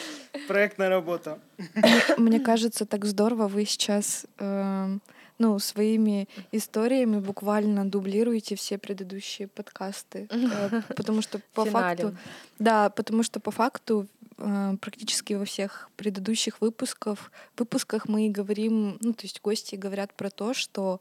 Проектная 0.47 0.89
работа. 0.89 1.39
Мне 2.17 2.39
кажется, 2.39 2.85
так 2.85 3.03
здорово 3.05 3.47
вы 3.47 3.65
сейчас 3.65 4.27
эм, 4.37 5.01
ну, 5.39 5.57
своими 5.59 6.27
историями 6.51 7.19
буквально 7.19 7.89
дублируете 7.89 8.55
все 8.55 8.77
предыдущие 8.77 9.47
подкасты. 9.47 10.27
Э, 10.45 10.81
потому 10.95 11.21
что 11.21 11.39
по 11.53 11.65
факту... 11.65 12.15
Да, 12.59 12.89
потому 12.89 13.23
что 13.23 13.39
по 13.39 13.51
факту 13.51 14.07
э, 14.21 14.24
практически 14.37 15.33
во 15.33 15.45
всех 15.45 15.89
предыдущих 15.95 16.61
выпусках, 16.61 17.31
выпусках 17.57 18.07
мы 18.07 18.29
говорим, 18.29 18.97
ну, 19.01 19.13
то 19.13 19.23
есть 19.23 19.41
гости 19.41 19.75
говорят 19.75 20.13
про 20.13 20.29
то, 20.29 20.53
что, 20.53 20.99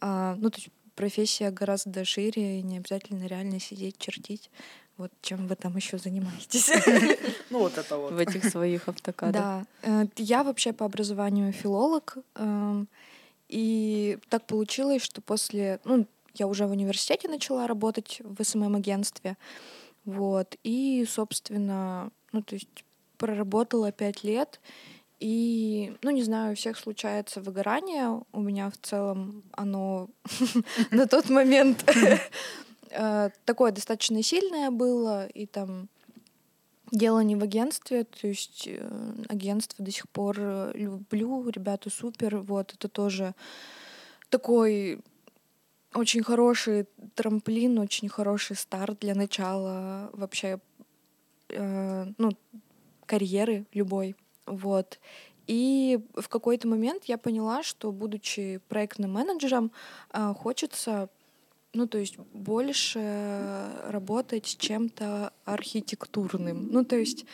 э, 0.00 0.34
ну, 0.38 0.50
то 0.50 0.58
есть 0.58 0.70
профессия 0.94 1.50
гораздо 1.50 2.04
шире, 2.04 2.60
и 2.60 2.62
не 2.62 2.78
обязательно 2.78 3.26
реально 3.26 3.60
сидеть, 3.60 3.98
чертить. 3.98 4.50
Вот 4.96 5.12
чем 5.20 5.46
вы 5.46 5.56
там 5.56 5.76
еще 5.76 5.98
занимаетесь. 5.98 6.70
Ну, 7.50 7.60
вот 7.60 7.78
это 7.78 7.96
вот. 7.96 8.12
В 8.12 8.18
этих 8.18 8.44
своих 8.44 8.88
автокадах. 8.88 9.66
Да. 9.82 10.06
Я 10.16 10.42
вообще 10.42 10.72
по 10.72 10.84
образованию 10.84 11.52
филолог, 11.52 12.16
эм, 12.34 12.88
и 13.48 14.18
так 14.28 14.46
получилось, 14.46 15.02
что 15.02 15.20
после, 15.20 15.80
ну, 15.84 16.06
я 16.34 16.46
уже 16.48 16.66
в 16.66 16.70
университете 16.70 17.28
начала 17.28 17.66
работать 17.66 18.20
в 18.24 18.42
СММ-агентстве, 18.42 19.36
вот, 20.04 20.56
и, 20.64 21.06
собственно, 21.08 22.10
ну, 22.36 22.42
то 22.42 22.54
есть 22.54 22.84
проработала 23.18 23.92
пять 23.92 24.24
лет, 24.24 24.60
и, 25.18 25.96
ну, 26.02 26.10
не 26.10 26.22
знаю, 26.22 26.52
у 26.52 26.56
всех 26.56 26.76
случается 26.76 27.40
выгорание. 27.40 28.22
У 28.32 28.40
меня 28.40 28.70
в 28.70 28.76
целом 28.76 29.42
оно 29.52 30.08
на 30.90 31.06
тот 31.06 31.30
момент 31.30 31.84
э, 32.90 33.30
такое 33.44 33.72
достаточно 33.72 34.22
сильное 34.22 34.70
было, 34.70 35.26
и 35.26 35.46
там 35.46 35.88
Дело 36.92 37.18
не 37.18 37.34
в 37.34 37.42
агентстве, 37.42 38.04
то 38.04 38.28
есть 38.28 38.68
э, 38.68 39.12
агентство 39.28 39.84
до 39.84 39.90
сих 39.90 40.08
пор 40.08 40.36
э, 40.38 40.72
люблю, 40.74 41.48
ребята 41.48 41.90
супер, 41.90 42.36
вот 42.36 42.74
это 42.74 42.88
тоже 42.88 43.34
такой 44.30 45.00
очень 45.94 46.22
хороший 46.22 46.86
трамплин, 47.16 47.80
очень 47.80 48.08
хороший 48.08 48.54
старт 48.54 49.00
для 49.00 49.16
начала 49.16 50.10
вообще, 50.12 50.60
э, 51.48 52.06
ну, 52.18 52.30
карьеры 53.06 53.66
любой, 53.72 54.16
вот. 54.46 54.98
И 55.46 56.00
в 56.14 56.28
какой-то 56.28 56.66
момент 56.66 57.04
я 57.04 57.18
поняла, 57.18 57.62
что, 57.62 57.92
будучи 57.92 58.60
проектным 58.68 59.12
менеджером, 59.12 59.70
э, 60.12 60.34
хочется 60.36 61.08
ну, 61.72 61.86
то 61.86 61.98
есть 61.98 62.16
больше 62.32 63.70
работать 63.84 64.46
с 64.46 64.56
чем-то 64.56 65.32
архитектурным. 65.44 66.68
Ну, 66.70 66.84
то 66.84 66.96
есть 66.96 67.26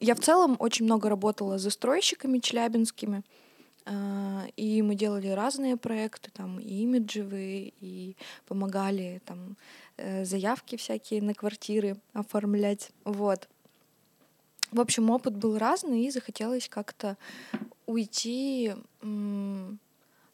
я 0.00 0.14
в 0.14 0.20
целом 0.20 0.56
очень 0.58 0.86
много 0.86 1.10
работала 1.10 1.58
с 1.58 1.62
застройщиками 1.62 2.38
челябинскими, 2.38 3.22
а, 3.84 4.44
и 4.56 4.80
мы 4.82 4.94
делали 4.94 5.28
разные 5.28 5.76
проекты, 5.76 6.30
там, 6.30 6.60
и 6.60 6.82
имиджевые, 6.82 7.72
и 7.80 8.16
помогали 8.46 9.20
там 9.26 9.50
э, 9.50 9.54
заявки 10.24 10.76
всякие 10.76 11.22
на 11.22 11.34
квартиры 11.34 11.96
оформлять, 12.12 12.90
вот. 13.04 13.48
В 14.70 14.80
общем, 14.80 15.10
опыт 15.10 15.36
был 15.36 15.58
разный, 15.58 16.06
и 16.06 16.10
захотелось 16.10 16.68
как-то 16.68 17.16
уйти 17.86 18.72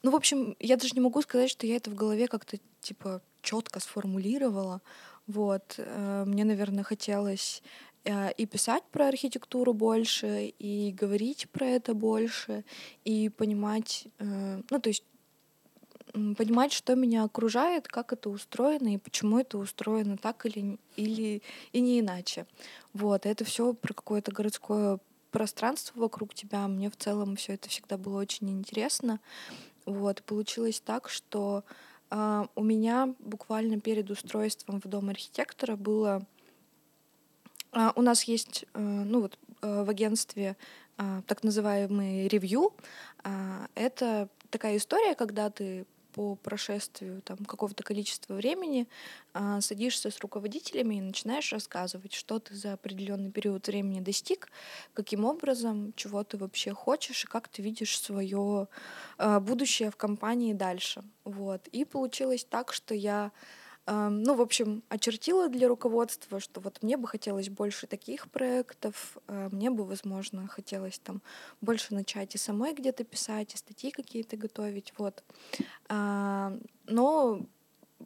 ну, 0.02 0.12
в 0.12 0.16
общем, 0.16 0.56
я 0.60 0.76
даже 0.76 0.94
не 0.94 1.00
могу 1.00 1.20
сказать, 1.22 1.50
что 1.50 1.66
я 1.66 1.76
это 1.76 1.90
в 1.90 1.94
голове 1.94 2.28
как-то, 2.28 2.58
типа, 2.80 3.20
четко 3.42 3.80
сформулировала. 3.80 4.80
Вот. 5.26 5.74
Э, 5.78 6.24
мне, 6.26 6.44
наверное, 6.44 6.84
хотелось 6.84 7.62
э, 8.04 8.32
и 8.32 8.46
писать 8.46 8.84
про 8.92 9.08
архитектуру 9.08 9.72
больше, 9.74 10.54
и 10.58 10.92
говорить 10.92 11.48
про 11.50 11.66
это 11.66 11.94
больше, 11.94 12.64
и 13.04 13.28
понимать, 13.28 14.06
э, 14.18 14.62
ну, 14.70 14.80
то 14.80 14.88
есть 14.88 15.04
понимать, 16.36 16.72
что 16.72 16.94
меня 16.94 17.24
окружает, 17.24 17.88
как 17.88 18.12
это 18.12 18.30
устроено 18.30 18.94
и 18.94 18.98
почему 18.98 19.38
это 19.38 19.58
устроено 19.58 20.16
так 20.16 20.46
или, 20.46 20.78
или 20.96 21.42
и 21.72 21.80
не 21.80 22.00
иначе. 22.00 22.46
Вот, 22.92 23.26
это 23.26 23.44
все 23.44 23.74
про 23.74 23.94
какое-то 23.94 24.32
городское 24.32 24.98
пространство 25.30 26.00
вокруг 26.00 26.34
тебя. 26.34 26.66
Мне 26.68 26.90
в 26.90 26.96
целом 26.96 27.36
все 27.36 27.54
это 27.54 27.68
всегда 27.68 27.96
было 27.96 28.20
очень 28.20 28.50
интересно. 28.50 29.20
Вот, 29.86 30.22
получилось 30.22 30.80
так, 30.80 31.08
что 31.08 31.64
э, 32.10 32.46
у 32.54 32.62
меня 32.62 33.14
буквально 33.18 33.80
перед 33.80 34.10
устройством 34.10 34.80
в 34.80 34.88
дом 34.88 35.08
архитектора 35.08 35.76
было... 35.76 36.26
Э, 37.72 37.90
у 37.94 38.02
нас 38.02 38.24
есть, 38.24 38.64
э, 38.74 38.80
ну 38.80 39.22
вот, 39.22 39.38
э, 39.62 39.84
в 39.84 39.88
агентстве 39.88 40.56
э, 40.98 41.22
так 41.26 41.42
называемый 41.42 42.28
ревью. 42.28 42.74
Э, 43.24 43.66
это 43.74 44.28
такая 44.50 44.76
история, 44.76 45.14
когда 45.14 45.50
ты 45.50 45.86
по 46.12 46.36
прошествию 46.36 47.22
там, 47.22 47.38
какого-то 47.38 47.82
количества 47.82 48.34
времени 48.34 48.88
а, 49.34 49.60
садишься 49.60 50.10
с 50.10 50.18
руководителями 50.20 50.96
и 50.96 51.00
начинаешь 51.00 51.52
рассказывать, 51.52 52.12
что 52.14 52.38
ты 52.38 52.54
за 52.54 52.72
определенный 52.72 53.30
период 53.30 53.66
времени 53.66 54.00
достиг, 54.00 54.48
каким 54.94 55.24
образом, 55.24 55.92
чего 55.96 56.24
ты 56.24 56.36
вообще 56.36 56.72
хочешь 56.72 57.24
и 57.24 57.26
как 57.26 57.48
ты 57.48 57.62
видишь 57.62 58.00
свое 58.00 58.68
а, 59.18 59.40
будущее 59.40 59.90
в 59.90 59.96
компании 59.96 60.52
дальше. 60.52 61.02
Вот. 61.24 61.66
И 61.68 61.84
получилось 61.84 62.46
так, 62.48 62.72
что 62.72 62.94
я 62.94 63.32
ну, 63.90 64.34
в 64.34 64.40
общем, 64.40 64.82
очертила 64.88 65.48
для 65.48 65.68
руководства, 65.68 66.40
что 66.40 66.60
вот 66.60 66.82
мне 66.82 66.96
бы 66.96 67.08
хотелось 67.08 67.48
больше 67.48 67.86
таких 67.86 68.30
проектов, 68.30 69.16
э, 69.28 69.48
мне 69.50 69.70
бы, 69.70 69.84
возможно, 69.84 70.46
хотелось 70.46 70.98
там 70.98 71.22
больше 71.60 71.94
начать 71.94 72.34
и 72.34 72.38
самой 72.38 72.74
где-то 72.74 73.04
писать, 73.04 73.54
и 73.54 73.56
статьи 73.56 73.90
какие-то 73.90 74.36
готовить, 74.36 74.92
вот. 74.98 75.22
А, 75.88 76.52
но, 76.86 77.40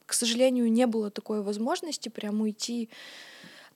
к 0.06 0.12
сожалению, 0.12 0.70
не 0.70 0.86
было 0.86 1.10
такой 1.10 1.42
возможности 1.42 2.08
прям 2.08 2.40
уйти 2.40 2.88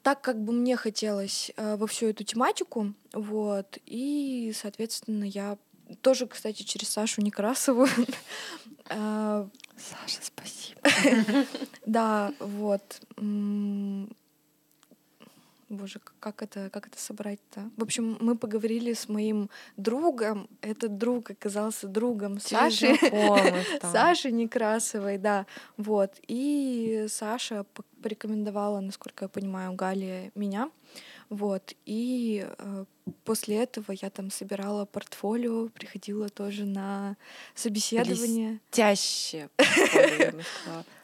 так, 0.02 0.20
как 0.20 0.40
бы 0.40 0.52
мне 0.52 0.76
хотелось 0.76 1.50
э, 1.56 1.76
во 1.76 1.88
всю 1.88 2.06
эту 2.06 2.22
тематику, 2.22 2.94
вот, 3.12 3.78
и, 3.84 4.52
соответственно, 4.54 5.24
я 5.24 5.58
тоже, 6.02 6.26
кстати, 6.26 6.62
через 6.62 6.90
Сашу 6.90 7.20
Некрасову. 7.22 7.86
Саша, 9.76 10.20
спасибо. 10.22 10.80
Да, 11.86 12.32
вот. 12.40 13.00
Боже, 15.68 16.00
как 16.20 16.42
это, 16.42 16.70
как 16.70 16.86
это 16.86 16.98
собрать-то? 16.98 17.70
В 17.76 17.82
общем, 17.82 18.16
мы 18.20 18.36
поговорили 18.36 18.92
с 18.92 19.08
моим 19.08 19.50
другом. 19.76 20.48
Этот 20.60 20.96
друг 20.96 21.30
оказался 21.32 21.88
другом 21.88 22.38
Саши. 22.38 22.96
Саши 23.82 24.30
Некрасовой, 24.30 25.18
да. 25.18 25.44
Вот. 25.76 26.12
И 26.28 27.06
Саша 27.08 27.66
порекомендовала, 28.00 28.78
насколько 28.78 29.24
я 29.24 29.28
понимаю, 29.28 29.72
Галия 29.72 30.30
меня. 30.36 30.70
Вот. 31.28 31.72
И 31.86 32.46
э, 32.46 32.84
после 33.24 33.62
этого 33.62 33.92
я 33.92 34.10
там 34.10 34.30
собирала 34.30 34.84
портфолио, 34.84 35.68
приходила 35.68 36.28
тоже 36.28 36.64
на 36.64 37.16
собеседование. 37.54 38.60
Блестяще 38.70 39.48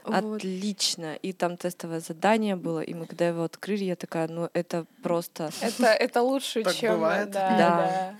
Отлично. 0.04 1.14
И 1.14 1.32
там 1.32 1.56
тестовое 1.56 2.00
задание 2.00 2.56
было, 2.56 2.80
и 2.80 2.94
мы 2.94 3.06
когда 3.06 3.28
его 3.28 3.44
открыли, 3.44 3.84
я 3.84 3.96
такая, 3.96 4.28
ну 4.28 4.48
это 4.52 4.86
просто... 5.02 5.50
Это, 5.60 5.86
это 5.86 6.22
лучше, 6.22 6.64
чем... 6.74 6.94
Бывает. 6.94 7.30
Да, 7.30 7.56
да. 7.56 8.14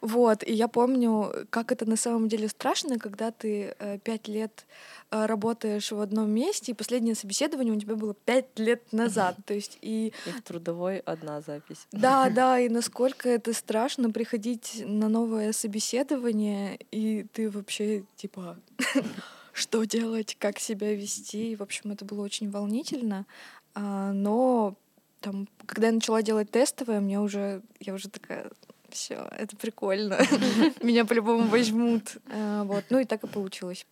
Вот, 0.00 0.46
и 0.46 0.52
я 0.52 0.68
помню, 0.68 1.32
как 1.50 1.72
это 1.72 1.88
на 1.88 1.96
самом 1.96 2.28
деле 2.28 2.48
страшно, 2.48 2.98
когда 2.98 3.30
ты 3.30 3.74
э, 3.78 3.98
пять 3.98 4.28
лет 4.28 4.66
э, 5.10 5.26
работаешь 5.26 5.90
в 5.90 6.00
одном 6.00 6.30
месте, 6.30 6.72
и 6.72 6.74
последнее 6.74 7.14
собеседование 7.14 7.74
у 7.74 7.80
тебя 7.80 7.96
было 7.96 8.14
пять 8.14 8.58
лет 8.58 8.92
назад, 8.92 9.36
то 9.46 9.54
есть 9.54 9.78
и... 9.80 10.12
И 10.26 10.30
в 10.30 10.42
трудовой 10.42 10.98
одна 10.98 11.40
запись. 11.40 11.86
Да, 11.92 12.30
да, 12.34 12.60
и 12.60 12.68
насколько 12.68 13.28
это 13.28 13.52
страшно 13.52 14.10
приходить 14.10 14.82
на 14.86 15.08
новое 15.08 15.52
собеседование, 15.52 16.78
и 16.92 17.26
ты 17.32 17.50
вообще, 17.50 18.04
типа, 18.16 18.56
что 19.52 19.84
делать, 19.84 20.36
как 20.38 20.60
себя 20.60 20.94
вести, 20.94 21.56
в 21.56 21.62
общем, 21.62 21.90
это 21.90 22.04
было 22.04 22.22
очень 22.22 22.50
волнительно, 22.50 23.26
а, 23.74 24.12
но 24.12 24.76
там, 25.20 25.48
когда 25.66 25.88
я 25.88 25.92
начала 25.92 26.22
делать 26.22 26.50
тестовое, 26.50 27.00
мне 27.00 27.20
уже, 27.20 27.62
я 27.80 27.94
уже 27.94 28.08
такая, 28.08 28.50
все, 28.88 29.28
это 29.30 29.56
прикольно. 29.56 30.18
Меня 30.82 31.04
по-любому 31.04 31.48
возьмут. 31.48 32.16
Э, 32.26 32.62
вот. 32.64 32.84
Ну 32.90 32.98
и 32.98 33.04
так 33.04 33.24
и 33.24 33.26
получилось. 33.26 33.86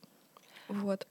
Вот. 0.68 1.06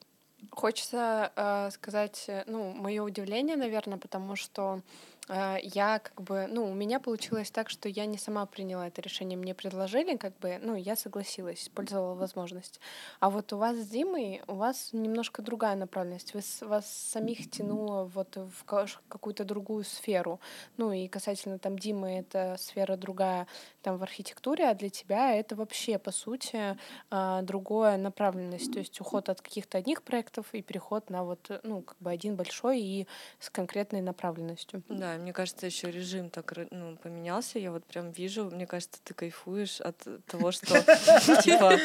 Хочется 0.52 1.32
э, 1.36 1.70
сказать, 1.72 2.26
э, 2.28 2.44
ну, 2.48 2.74
мое 2.74 3.04
удивление, 3.04 3.56
наверное, 3.56 3.98
потому 3.98 4.36
что 4.36 4.82
я 5.28 6.00
как 6.00 6.22
бы, 6.22 6.48
ну, 6.48 6.70
у 6.70 6.74
меня 6.74 7.00
получилось 7.00 7.50
так, 7.52 7.70
что 7.70 7.90
я 7.90 8.06
не 8.06 8.18
сама 8.18 8.46
приняла 8.46 8.88
это 8.88 9.02
решение, 9.02 9.38
мне 9.38 9.56
предложили, 9.56 10.18
как 10.18 10.38
бы, 10.40 10.60
ну, 10.62 10.76
я 10.76 10.96
согласилась, 10.96 11.64
использовала 11.64 12.14
возможность. 12.14 12.80
А 13.20 13.30
вот 13.30 13.52
у 13.54 13.58
вас 13.58 13.78
с 13.78 13.88
Димой, 13.88 14.42
у 14.48 14.56
вас 14.56 14.90
немножко 14.94 15.42
другая 15.42 15.76
направленность, 15.76 16.34
вы, 16.34 16.42
вас 16.68 16.86
самих 16.88 17.50
тянуло 17.50 18.06
вот 18.06 18.36
в 18.38 18.64
какую-то 18.66 19.44
другую 19.46 19.84
сферу. 19.84 20.40
Ну, 20.78 20.92
и 20.92 21.08
касательно 21.08 21.58
там 21.60 21.80
Димы, 21.80 22.20
это 22.20 22.56
сфера 22.60 22.96
другая, 22.96 23.48
там 23.82 23.98
в 23.98 24.04
архитектуре, 24.04 24.70
а 24.70 24.76
для 24.76 24.90
тебя 24.90 25.34
это 25.36 25.56
вообще, 25.56 25.98
по 25.98 26.12
сути, 26.12 26.78
э, 27.12 27.40
другая 27.42 27.98
направленность, 27.98 28.72
то 28.72 28.80
есть 28.80 29.00
уход 29.02 29.30
от 29.30 29.42
каких-то 29.42 29.78
одних 29.78 30.04
проектов 30.04 30.48
и 30.54 30.62
переход 30.62 31.10
на 31.10 31.24
вот, 31.24 31.50
ну, 31.64 31.82
как 31.82 31.98
бы 32.00 32.12
один 32.12 32.36
большой 32.36 32.80
и 32.82 33.08
с 33.40 33.50
конкретной 33.50 34.02
направленностью. 34.02 34.84
Да, 34.90 35.15
мне 35.18 35.34
кажется, 35.34 35.66
еще 35.66 35.92
режим 35.92 36.30
так 36.30 36.54
ну, 36.72 36.96
поменялся. 36.98 37.60
Я 37.60 37.72
вот 37.72 37.84
прям 37.86 38.12
вижу, 38.12 38.46
мне 38.46 38.66
кажется, 38.66 39.00
ты 39.04 39.14
кайфуешь 39.14 39.82
от 39.82 39.98
того, 40.28 40.52
что 40.52 40.82
типа... 41.44 41.78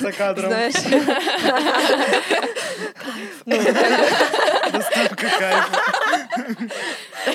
За 0.00 0.12
кадром. 0.12 0.50
Знаешь... 0.50 0.74
Настолько 4.78 5.28
кайфа. 5.28 5.80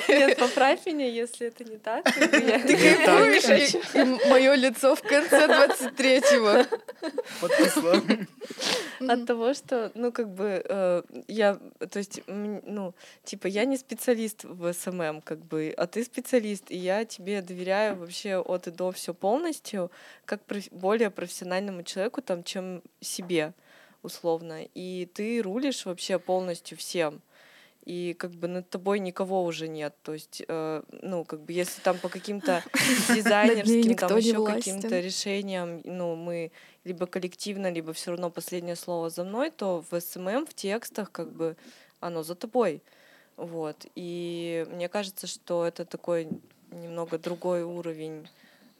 Нет, 0.08 0.38
поправь 0.38 0.86
меня, 0.86 1.06
если 1.06 1.48
это 1.48 1.64
не 1.64 1.78
так. 1.78 2.04
Ты 2.14 2.76
кайфуешь, 2.76 3.74
и 3.94 4.28
мое 4.28 4.54
лицо 4.54 4.96
в 4.96 5.02
конце 5.02 5.46
23-го. 5.46 6.66
Подписала. 7.40 8.02
От 9.00 9.26
того, 9.26 9.54
что, 9.54 9.92
ну, 9.94 10.10
как 10.10 10.28
бы, 10.28 10.62
э, 10.64 11.02
я, 11.28 11.58
то 11.90 11.98
есть, 11.98 12.22
ну, 12.26 12.94
типа, 13.24 13.46
я 13.46 13.64
не 13.64 13.76
специалист 13.76 14.44
в 14.44 14.72
СММ, 14.72 15.22
как 15.22 15.38
бы, 15.44 15.72
а 15.76 15.86
ты 15.86 16.02
специалист, 16.04 16.70
и 16.70 16.76
я 16.76 17.04
тебе 17.04 17.40
доверяю 17.40 17.96
вообще 17.96 18.36
от 18.36 18.66
и 18.66 18.70
до 18.70 18.90
все 18.90 19.14
полностью, 19.14 19.90
как 20.24 20.40
более 20.72 21.10
профессиональному 21.10 21.84
человеку, 21.84 22.22
там, 22.22 22.42
чем 22.42 22.82
себе 23.00 23.52
условно. 24.02 24.64
И 24.74 25.08
ты 25.14 25.42
рулишь 25.42 25.84
вообще 25.84 26.18
полностью 26.18 26.76
всем 26.76 27.20
и 27.88 28.12
как 28.12 28.32
бы 28.32 28.48
над 28.48 28.68
тобой 28.68 28.98
никого 28.98 29.42
уже 29.44 29.66
нет. 29.66 29.94
То 30.02 30.12
есть, 30.12 30.42
э, 30.46 30.82
ну, 31.02 31.24
как 31.24 31.40
бы 31.40 31.54
если 31.54 31.80
там 31.80 31.96
по 31.96 32.10
каким-то 32.10 32.62
дизайнерским, 33.14 33.96
там 33.96 34.18
еще 34.18 34.44
каким-то 34.44 35.00
решениям, 35.00 35.80
ну, 35.84 36.14
мы 36.14 36.52
либо 36.84 37.06
коллективно, 37.06 37.72
либо 37.72 37.94
все 37.94 38.10
равно 38.10 38.28
последнее 38.28 38.76
слово 38.76 39.08
за 39.08 39.24
мной, 39.24 39.50
то 39.50 39.82
в 39.90 39.98
СММ, 39.98 40.44
в 40.44 40.52
текстах, 40.52 41.10
как 41.10 41.32
бы 41.32 41.56
оно 42.00 42.22
за 42.22 42.34
тобой. 42.34 42.82
Вот. 43.38 43.86
И 43.94 44.66
мне 44.70 44.90
кажется, 44.90 45.26
что 45.26 45.64
это 45.64 45.86
такой 45.86 46.28
немного 46.70 47.18
другой 47.18 47.62
уровень 47.62 48.28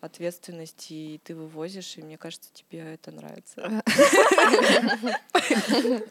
ответственности, 0.00 0.92
и 0.92 1.20
ты 1.22 1.34
вывозишь, 1.34 1.96
и 1.96 2.02
мне 2.02 2.16
кажется, 2.16 2.50
тебе 2.52 2.80
это 2.94 3.10
нравится. 3.10 3.82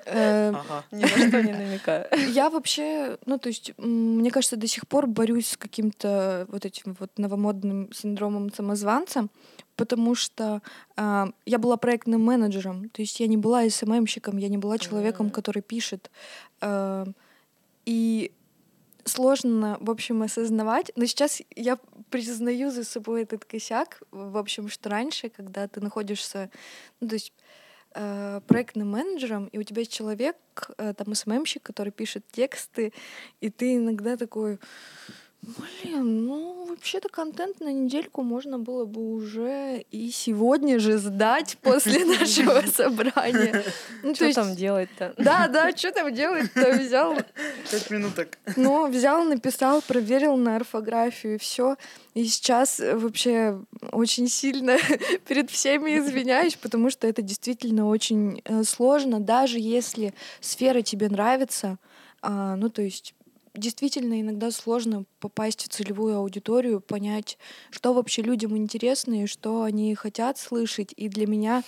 Э, 0.05 0.51
Ни 0.91 1.01
на 1.01 1.07
что 1.07 1.43
не 1.43 1.53
намекаю. 1.53 2.07
Я 2.29 2.49
вообще, 2.49 3.17
ну, 3.25 3.37
то 3.37 3.49
есть, 3.49 3.73
мне 3.77 4.31
кажется, 4.31 4.57
до 4.57 4.67
сих 4.67 4.87
пор 4.87 5.07
борюсь 5.07 5.49
с 5.49 5.57
каким-то 5.57 6.47
вот 6.49 6.65
этим 6.65 6.95
вот 6.99 7.17
новомодным 7.17 7.91
синдромом 7.93 8.51
самозванца, 8.53 9.27
потому 9.75 10.15
что 10.15 10.61
э, 10.95 11.25
я 11.45 11.57
была 11.57 11.77
проектным 11.77 12.23
менеджером, 12.23 12.89
то 12.89 13.01
есть 13.01 13.19
я 13.19 13.27
не 13.27 13.37
была 13.37 13.69
СММщиком, 13.69 14.37
я 14.37 14.49
не 14.49 14.57
была 14.57 14.77
человеком, 14.77 15.29
который 15.29 15.61
пишет. 15.61 16.09
Э, 16.61 17.05
и 17.85 18.31
сложно, 19.07 19.77
в 19.79 19.89
общем, 19.89 20.21
осознавать. 20.21 20.91
Но 20.95 21.05
сейчас 21.05 21.41
я 21.55 21.77
признаю 22.09 22.71
за 22.71 22.83
собой 22.83 23.23
этот 23.23 23.45
косяк, 23.45 24.01
в 24.11 24.37
общем, 24.37 24.69
что 24.69 24.89
раньше, 24.89 25.29
когда 25.29 25.67
ты 25.67 25.81
находишься, 25.81 26.49
ну, 26.99 27.07
то 27.07 27.15
есть 27.15 27.33
э, 27.95 28.41
проектным 28.47 28.91
менеджером, 28.91 29.47
и 29.47 29.57
у 29.57 29.63
тебя 29.63 29.79
есть 29.79 29.91
человек, 29.91 30.37
э, 30.77 30.93
там, 30.93 31.13
СММщик, 31.13 31.63
который 31.63 31.91
пишет 31.91 32.25
тексты, 32.31 32.93
и 33.41 33.49
ты 33.49 33.75
иногда 33.75 34.17
такой, 34.17 34.59
Блин, 35.47 36.25
ну 36.25 36.65
вообще-то 36.65 37.07
контент 37.07 37.61
на 37.61 37.71
недельку 37.71 38.21
можно 38.21 38.59
было 38.59 38.83
бы 38.83 39.13
уже 39.13 39.85
и 39.91 40.11
сегодня 40.11 40.77
же 40.77 40.97
сдать 40.97 41.57
после 41.61 42.03
нашего 42.19 42.61
собрания. 42.67 43.63
Ну, 44.03 44.13
что 44.13 44.33
там 44.33 44.55
делать-то? 44.55 45.13
Да, 45.17 45.47
да, 45.47 45.75
что 45.75 45.91
там 45.91 46.13
делать-то? 46.13 46.71
Взял... 46.71 47.15
Пять 47.71 47.89
минуток. 47.89 48.37
Ну, 48.55 48.87
взял, 48.87 49.23
написал, 49.23 49.81
проверил 49.81 50.37
на 50.37 50.57
орфографию, 50.57 51.39
все. 51.39 51.77
И 52.13 52.25
сейчас 52.25 52.79
вообще 52.79 53.59
очень 53.91 54.27
сильно 54.27 54.77
перед 55.27 55.49
всеми 55.49 55.97
извиняюсь, 55.97 56.55
потому 56.55 56.89
что 56.89 57.07
это 57.07 57.21
действительно 57.21 57.87
очень 57.87 58.41
э, 58.45 58.63
сложно, 58.63 59.19
даже 59.19 59.59
если 59.59 60.13
сфера 60.41 60.81
тебе 60.81 61.09
нравится, 61.09 61.77
а, 62.21 62.55
ну, 62.55 62.69
то 62.69 62.81
есть 62.81 63.13
действительно 63.57 64.21
иногда 64.21 64.51
сложно 64.51 65.05
попасть 65.19 65.63
в 65.65 65.69
целевую 65.69 66.17
аудиторию, 66.17 66.79
понять, 66.79 67.37
что 67.71 67.93
вообще 67.93 68.21
людям 68.21 68.55
интересно 68.55 69.23
и 69.23 69.27
что 69.27 69.63
они 69.63 69.93
хотят 69.95 70.37
слышать. 70.37 70.93
И 70.95 71.09
для 71.09 71.27
меня 71.27 71.63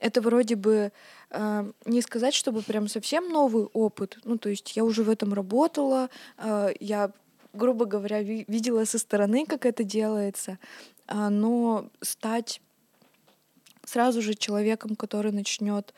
это 0.00 0.20
вроде 0.20 0.56
бы 0.56 0.92
э, 1.30 1.72
не 1.84 2.02
сказать, 2.02 2.34
чтобы 2.34 2.62
прям 2.62 2.88
совсем 2.88 3.28
новый 3.28 3.64
опыт. 3.64 4.18
Ну, 4.24 4.38
то 4.38 4.48
есть 4.48 4.76
я 4.76 4.84
уже 4.84 5.02
в 5.02 5.10
этом 5.10 5.32
работала, 5.34 6.10
э, 6.38 6.72
я, 6.80 7.12
грубо 7.52 7.84
говоря, 7.84 8.22
ви- 8.22 8.44
видела 8.48 8.84
со 8.84 8.98
стороны, 8.98 9.46
как 9.46 9.66
это 9.66 9.84
делается, 9.84 10.58
э, 11.08 11.28
но 11.28 11.90
стать 12.00 12.60
сразу 13.86 14.22
же 14.22 14.34
человеком, 14.34 14.96
который 14.96 15.32
начнет 15.32 15.94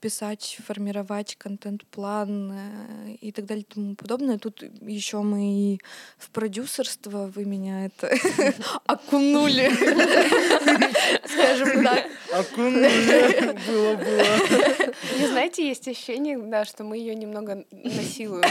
писать, 0.00 0.58
формировать 0.66 1.36
контент-план 1.36 2.52
э, 2.52 3.12
и 3.20 3.32
так 3.32 3.46
далее 3.46 3.64
и 3.68 3.74
тому 3.74 3.94
подобное. 3.96 4.38
Тут 4.38 4.62
еще 4.82 5.22
мы 5.22 5.74
и 5.74 5.80
в 6.16 6.30
продюсерство 6.30 7.30
вы 7.34 7.44
меня 7.44 7.86
это 7.86 8.08
окунули, 8.86 9.70
скажем 11.26 11.84
так. 11.84 12.06
Окунули. 12.32 13.58
Было, 13.66 13.96
было. 13.96 14.94
Не 15.18 15.26
знаете, 15.26 15.66
есть 15.66 15.88
ощущение, 15.88 16.38
да, 16.38 16.64
что 16.64 16.84
мы 16.84 16.96
ее 16.98 17.14
немного 17.14 17.64
насилуем. 17.72 18.44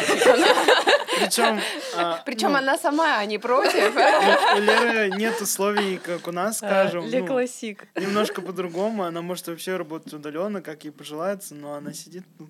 Причем... 1.20 1.60
а, 1.96 2.22
Причем 2.26 2.52
ну, 2.52 2.58
она 2.58 2.78
сама, 2.78 3.18
а 3.20 3.26
не 3.26 3.38
против. 3.38 3.96
у 3.96 4.60
Леры 4.60 5.12
нет 5.16 5.40
условий, 5.42 5.98
как 5.98 6.28
у 6.28 6.32
нас, 6.32 6.58
скажем. 6.58 7.06
Ле 7.08 7.22
ну, 7.22 7.28
классик. 7.28 7.88
немножко 7.96 8.42
по-другому. 8.42 9.04
Она 9.04 9.22
может 9.22 9.48
вообще 9.48 9.78
работать 9.78 10.14
удаленно, 10.14 10.62
как 10.62 10.84
ей 10.84 10.92
пожелается, 11.14 11.56
но 11.56 11.74
она 11.74 11.94
сидит 11.94 12.26
тут. 12.38 12.50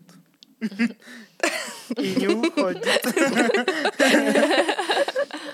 И 1.98 2.16
не 2.16 2.28
уходит. 2.28 3.04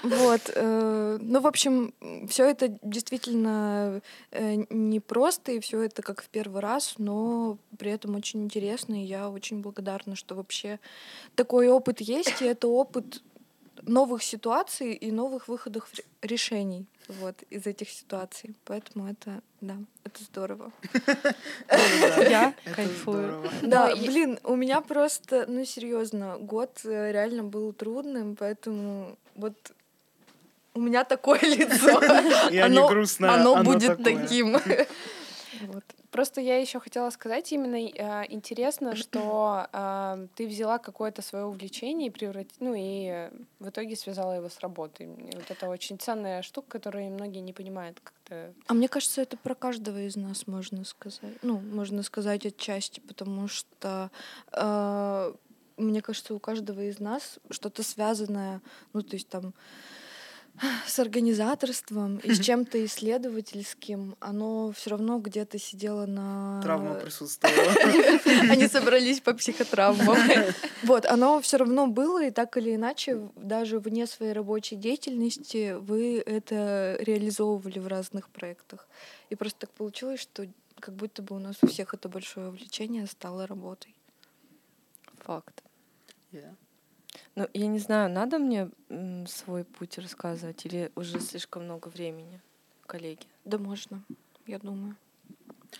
Вот. 0.03 0.41
э, 0.55 1.17
Ну, 1.21 1.41
в 1.41 1.47
общем, 1.47 1.93
все 2.27 2.49
это 2.49 2.77
действительно 2.81 4.01
э, 4.31 4.55
непросто, 4.69 5.51
и 5.51 5.59
все 5.59 5.81
это 5.81 6.01
как 6.01 6.21
в 6.21 6.29
первый 6.29 6.61
раз, 6.61 6.95
но 6.97 7.57
при 7.77 7.91
этом 7.91 8.15
очень 8.15 8.43
интересно, 8.43 9.01
и 9.01 9.05
я 9.05 9.29
очень 9.29 9.61
благодарна, 9.61 10.15
что 10.15 10.35
вообще 10.35 10.79
такой 11.35 11.67
опыт 11.67 12.01
есть, 12.01 12.41
и 12.41 12.45
это 12.45 12.67
опыт 12.67 13.21
новых 13.83 14.23
ситуаций 14.23 14.93
и 14.93 15.11
новых 15.11 15.47
выходов 15.47 15.87
ре- 15.93 16.03
решений 16.21 16.85
вот, 17.07 17.41
из 17.49 17.65
этих 17.67 17.89
ситуаций. 17.89 18.55
Поэтому 18.65 19.07
это, 19.07 19.41
да, 19.61 19.75
это 20.03 20.23
здорово. 20.23 20.71
Я 21.69 22.53
Это 22.65 22.75
кайфую. 22.75 23.23
здорово. 23.23 23.49
Да, 23.63 23.89
и- 23.91 24.05
блин, 24.07 24.39
у 24.43 24.55
меня 24.55 24.81
просто, 24.81 25.45
ну 25.47 25.65
серьезно, 25.65 26.37
год 26.39 26.79
э, 26.83 27.11
реально 27.11 27.43
был 27.43 27.73
трудным, 27.73 28.35
поэтому 28.35 29.17
вот 29.35 29.55
у 30.73 30.81
меня 30.81 31.03
такое 31.03 31.39
лицо. 31.43 32.01
Я 32.51 32.67
не 32.67 32.77
Оно- 32.77 32.87
грустная, 32.89 33.31
Оно 33.31 33.63
будет 33.63 34.03
таким. 34.03 34.53
Вот. 35.61 35.83
Просто 36.11 36.41
я 36.41 36.57
еще 36.57 36.79
хотела 36.79 37.09
сказать, 37.11 37.51
именно 37.51 37.75
э, 37.75 38.25
интересно, 38.29 38.95
что 38.95 39.67
э, 39.73 40.27
ты 40.35 40.47
взяла 40.47 40.79
какое-то 40.79 41.21
свое 41.21 41.45
увлечение 41.45 42.07
и 42.07 42.11
превратила, 42.11 42.55
ну 42.59 42.73
и 42.75 43.29
в 43.59 43.69
итоге 43.69 43.95
связала 43.95 44.33
его 44.33 44.49
с 44.49 44.59
работой. 44.59 45.05
И 45.07 45.35
вот 45.35 45.49
это 45.49 45.69
очень 45.69 45.99
ценная 45.99 46.41
штука, 46.41 46.67
которую 46.69 47.11
многие 47.11 47.39
не 47.39 47.53
понимают 47.53 47.99
как-то. 47.99 48.53
А 48.67 48.73
мне 48.73 48.87
кажется, 48.87 49.21
это 49.21 49.37
про 49.37 49.55
каждого 49.55 49.99
из 49.99 50.15
нас 50.15 50.47
можно 50.47 50.83
сказать. 50.83 51.37
Ну, 51.41 51.59
можно 51.59 52.03
сказать 52.03 52.45
отчасти, 52.45 52.99
потому 52.99 53.47
что 53.47 54.09
э, 54.51 55.33
мне 55.79 56.01
кажется, 56.01 56.33
у 56.33 56.39
каждого 56.39 56.81
из 56.81 56.99
нас 56.99 57.39
что-то 57.49 57.83
связанное, 57.83 58.61
ну, 58.93 59.01
то 59.01 59.15
есть 59.15 59.29
там 59.29 59.53
с 60.85 60.99
организаторством 60.99 62.17
и 62.17 62.33
с 62.33 62.39
чем-то 62.39 62.83
исследовательским, 62.85 64.15
оно 64.19 64.71
все 64.71 64.91
равно 64.91 65.19
где-то 65.19 65.59
сидело 65.59 66.05
на... 66.05 66.61
Травма 66.61 66.95
присутствовала. 66.95 67.73
Они 68.49 68.67
собрались 68.67 69.21
по 69.21 69.33
психотравмам. 69.33 70.17
Вот, 70.83 71.05
оно 71.05 71.41
все 71.41 71.57
равно 71.57 71.87
было, 71.87 72.23
и 72.23 72.31
так 72.31 72.55
или 72.57 72.75
иначе, 72.75 73.29
даже 73.35 73.79
вне 73.79 74.07
своей 74.07 74.31
рабочей 74.31 74.75
деятельности 74.75 75.75
вы 75.77 76.23
это 76.25 76.97
реализовывали 77.01 77.79
в 77.79 77.87
разных 77.87 78.29
проектах. 78.29 78.87
И 79.29 79.35
просто 79.35 79.61
так 79.61 79.71
получилось, 79.71 80.21
что 80.21 80.47
как 80.79 80.95
будто 80.95 81.21
бы 81.21 81.35
у 81.35 81.39
нас 81.39 81.57
у 81.61 81.67
всех 81.67 81.93
это 81.93 82.07
большое 82.07 82.47
увлечение 82.47 83.05
стало 83.07 83.45
работой. 83.45 83.93
Факт. 85.25 85.63
Yeah. 86.31 86.55
Ну, 87.35 87.47
я 87.53 87.67
не 87.67 87.79
знаю, 87.79 88.09
надо 88.09 88.39
мне 88.39 88.69
м, 88.89 89.25
свой 89.27 89.63
путь 89.63 89.97
рассказывать 89.97 90.65
или 90.65 90.91
уже 90.95 91.19
слишком 91.19 91.63
много 91.63 91.87
времени, 91.87 92.41
коллеги? 92.85 93.25
Да 93.45 93.57
можно, 93.57 94.03
я 94.45 94.59
думаю. 94.59 94.95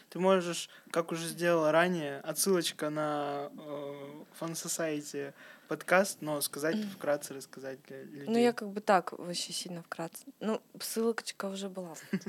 Ты 0.10 0.20
можешь, 0.20 0.70
как 0.92 1.12
уже 1.12 1.28
сделала 1.28 1.72
ранее, 1.72 2.20
отсылочка 2.20 2.90
на 2.90 3.50
э, 3.52 4.24
Fun 4.40 4.54
Society 4.54 5.34
подкаст, 5.68 6.22
но 6.22 6.42
сказать 6.42 6.78
вкратце, 6.94 7.34
рассказать 7.34 7.80
для 7.88 8.04
людей. 8.04 8.26
Ну, 8.28 8.38
я 8.38 8.54
как 8.54 8.70
бы 8.70 8.82
так, 8.82 9.18
вообще 9.18 9.54
сильно 9.54 9.84
вкратце. 9.84 10.26
Ну, 10.40 10.62
ссылочка 10.80 11.46
уже 11.46 11.70
была. 11.70 11.96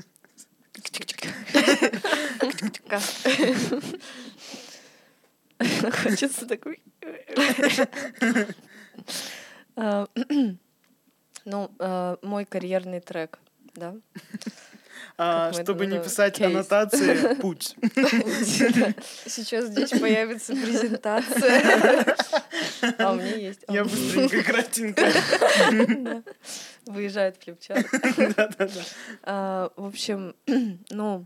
Хочется 6.03 6.47
такой... 6.47 6.81
А, 9.75 10.07
Ну, 11.45 11.71
э, 11.79 12.17
мой 12.21 12.45
карьерный 12.45 12.99
трек, 12.99 13.39
да? 13.73 13.95
А, 15.17 15.49
это 15.49 15.63
чтобы 15.63 15.87
не 15.87 15.99
писать 15.99 16.35
Кейс. 16.37 16.47
аннотации, 16.47 17.33
путь. 17.41 17.75
Сейчас 19.25 19.65
здесь 19.65 19.89
появится 19.89 20.53
презентация. 20.53 22.15
А 22.99 23.11
у 23.11 23.15
меня 23.15 23.35
есть. 23.35 23.63
Я 23.69 23.83
быстренько, 23.83 24.43
кратенько. 24.51 26.23
Выезжает 26.85 27.41
флипчарт. 27.41 27.87
А, 29.23 29.71
В 29.75 29.85
общем, 29.85 30.35
ну, 30.89 31.25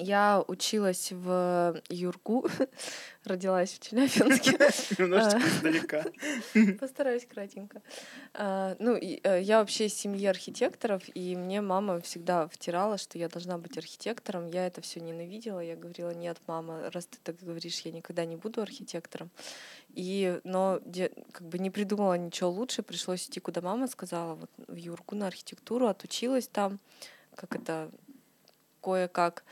я 0.00 0.42
училась 0.48 1.12
в 1.12 1.80
Юрку, 1.88 2.48
родилась 3.24 3.72
в 3.72 3.80
Челябинске. 3.80 4.52
Немножечко 4.98 5.38
А. 5.38 5.48
издалека. 5.48 6.04
Постараюсь 6.80 7.26
кратенько. 7.26 7.82
А, 8.34 8.76
Ну, 8.78 8.96
э, 8.96 9.42
я 9.42 9.58
вообще 9.58 9.86
из 9.86 9.94
семьи 9.94 10.26
архитекторов, 10.26 11.02
и 11.14 11.36
мне 11.36 11.60
мама 11.60 12.00
всегда 12.00 12.48
втирала, 12.48 12.98
что 12.98 13.18
я 13.18 13.28
должна 13.28 13.58
быть 13.58 13.76
архитектором. 13.76 14.46
Я 14.46 14.66
это 14.66 14.80
все 14.80 15.00
ненавидела. 15.00 15.60
Я 15.60 15.76
говорила, 15.76 16.10
нет, 16.14 16.38
мама, 16.46 16.90
раз 16.92 17.06
ты 17.06 17.18
так 17.22 17.36
говоришь, 17.42 17.80
я 17.80 17.92
никогда 17.92 18.24
не 18.24 18.36
буду 18.36 18.62
архитектором. 18.62 19.30
И, 19.90 20.40
но 20.44 20.80
как 21.32 21.46
бы 21.46 21.58
не 21.58 21.70
придумала 21.70 22.14
ничего 22.14 22.48
лучше, 22.50 22.82
пришлось 22.82 23.26
идти, 23.26 23.40
куда 23.40 23.60
мама 23.60 23.86
сказала, 23.88 24.34
вот 24.34 24.50
в 24.68 24.76
Юрку 24.76 25.14
на 25.14 25.26
архитектуру, 25.26 25.88
отучилась 25.88 26.48
там, 26.48 26.78
как 27.34 27.56
это 27.56 27.90
кое-как. 28.80 29.44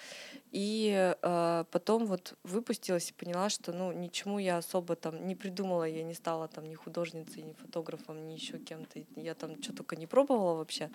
И 0.50 1.14
э, 1.22 1.64
потом 1.70 2.06
вот 2.06 2.34
выпустилась 2.42 3.10
и 3.10 3.12
поняла, 3.12 3.48
что 3.50 3.72
ну 3.72 3.92
ничему 3.92 4.38
я 4.38 4.58
особо 4.58 4.96
там 4.96 5.26
не 5.26 5.34
придумала, 5.34 5.84
я 5.84 6.02
не 6.02 6.14
стала 6.14 6.48
там 6.48 6.64
ни 6.68 6.74
художницей, 6.74 7.42
ни 7.42 7.52
фотографом, 7.52 8.26
ни 8.26 8.32
еще 8.34 8.58
кем-то. 8.58 9.00
Я 9.16 9.34
там 9.34 9.62
что 9.62 9.72
только 9.74 9.96
не 9.96 10.06
пробовала 10.06 10.54
вообще, 10.54 10.90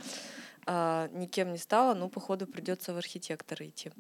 а, 0.66 1.08
никем 1.10 1.52
не 1.52 1.58
стала, 1.58 1.94
ну 1.94 2.10
походу 2.10 2.48
придется 2.48 2.94
в 2.94 2.98
архитекторы 2.98 3.68
идти. 3.68 3.92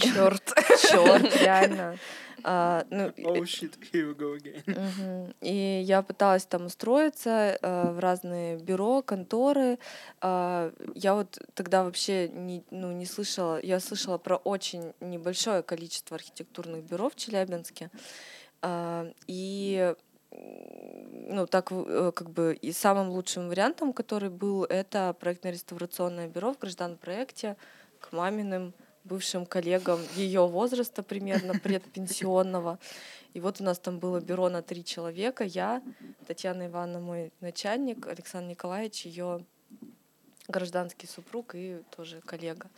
Черт. 0.00 0.42
Черт, 0.90 1.36
реально. 1.42 1.96
А, 2.44 2.84
ну, 2.90 3.08
и- 3.10 3.22
Oh 3.22 3.42
shit, 3.42 3.74
here 3.92 4.12
we 4.12 4.16
go 4.16 4.36
again. 4.36 5.34
И 5.40 5.82
я 5.84 6.02
пыталась 6.02 6.44
там 6.46 6.66
устроиться 6.66 7.58
э, 7.60 7.92
в 7.92 7.98
разные 8.00 8.56
бюро, 8.56 9.02
конторы. 9.02 9.78
А, 10.20 10.72
я 10.94 11.14
вот 11.14 11.38
тогда 11.54 11.84
вообще 11.84 12.28
не, 12.28 12.64
ну, 12.70 12.90
не 12.90 13.06
слышала, 13.06 13.60
я 13.62 13.78
слышала 13.78 14.18
про 14.18 14.36
очень 14.36 14.71
небольшое 15.00 15.62
количество 15.62 16.16
архитектурных 16.16 16.84
бюро 16.84 17.08
в 17.08 17.16
Челябинске. 17.16 17.90
А, 18.60 19.10
и 19.26 19.94
ну, 20.30 21.46
так 21.46 21.70
э, 21.72 22.12
как 22.14 22.30
бы 22.30 22.54
и 22.60 22.72
самым 22.72 23.10
лучшим 23.10 23.48
вариантом, 23.48 23.92
который 23.92 24.30
был, 24.30 24.64
это 24.64 25.14
проектно-реставрационное 25.18 26.28
бюро 26.28 26.54
в 26.54 26.58
граждан-проекте 26.58 27.56
к 28.00 28.12
маминым 28.12 28.74
бывшим 29.04 29.46
коллегам 29.46 30.00
ее 30.14 30.46
возраста 30.46 31.02
примерно, 31.02 31.54
предпенсионного. 31.58 32.78
И 33.34 33.40
вот 33.40 33.60
у 33.60 33.64
нас 33.64 33.78
там 33.78 33.98
было 33.98 34.20
бюро 34.20 34.48
на 34.48 34.62
три 34.62 34.84
человека. 34.84 35.44
Я, 35.44 35.82
Татьяна 36.26 36.66
Ивановна, 36.66 37.00
мой 37.00 37.32
начальник, 37.40 38.06
Александр 38.06 38.50
Николаевич, 38.50 39.06
ее 39.06 39.44
гражданский 40.52 41.08
супруг 41.08 41.54
и 41.54 41.82
тоже 41.96 42.20
коллега, 42.20 42.70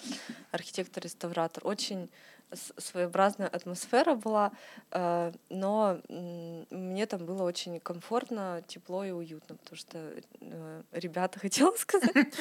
архитектор-реставратор. 0.52 1.66
Очень 1.66 2.08
своеобразная 2.54 3.48
атмосфера 3.48 4.14
была, 4.14 4.52
э, 4.90 5.32
но 5.48 6.00
мне 6.08 7.06
там 7.06 7.24
было 7.24 7.42
очень 7.42 7.80
комфортно, 7.80 8.62
тепло 8.66 9.04
и 9.04 9.10
уютно, 9.10 9.56
потому 9.56 9.76
что 9.76 9.98
э, 10.40 10.82
ребята, 10.92 11.38
хотела 11.44 11.74
сказать. 11.76 12.34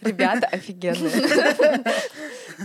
Ребята 0.00 0.46
офигенные. 0.46 1.82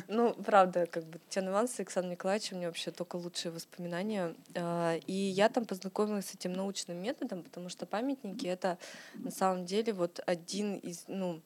Ну, 0.08 0.34
правда, 0.34 0.86
как 0.86 1.06
бы 1.06 1.20
Татьяна 1.20 1.50
Ивановна 1.50 1.68
с 1.74 1.80
Александром 1.80 2.12
Николаевичем 2.12 2.58
у 2.58 2.60
меня 2.60 2.68
вообще 2.68 2.92
только 2.92 3.16
лучшие 3.16 3.52
воспоминания. 3.52 4.36
А, 4.56 4.96
И 5.08 5.14
я 5.14 5.50
там 5.50 5.66
познакомилась 5.66 6.28
с 6.28 6.36
этим 6.36 6.54
научным 6.54 6.98
методом, 6.98 7.42
потому 7.42 7.70
что 7.70 7.86
памятники— 7.86 8.46
это 8.48 8.78
на 9.16 9.32
самом 9.32 9.66
деле 9.66 9.94
вот 9.94 10.20
один 10.26 10.76
из, 10.78 11.06
ну, 11.08 11.42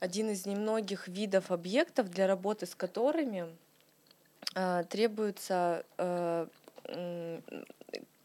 один 0.00 0.30
из 0.30 0.46
немногих 0.46 1.06
видов 1.06 1.50
объектов, 1.50 2.10
для 2.10 2.26
работы 2.26 2.66
с 2.66 2.74
которыми 2.74 3.46
э, 3.46 3.52
требуется 4.88 5.84
э, 5.98 6.46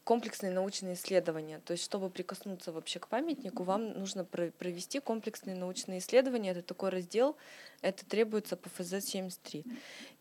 комплексные 0.08 0.50
научные 0.50 0.94
исследования. 0.94 1.60
То 1.66 1.72
есть, 1.72 1.84
чтобы 1.84 2.08
прикоснуться 2.08 2.72
вообще 2.72 2.98
к 2.98 3.08
памятнику, 3.08 3.62
вам 3.62 3.92
нужно 3.92 4.24
про- 4.24 4.50
провести 4.52 5.00
комплексные 5.00 5.54
научные 5.54 5.98
исследования. 5.98 6.52
Это 6.52 6.62
такой 6.62 6.88
раздел, 6.88 7.36
это 7.82 8.06
требуется 8.06 8.56
по 8.56 8.70
ФЗ-73. 8.70 9.66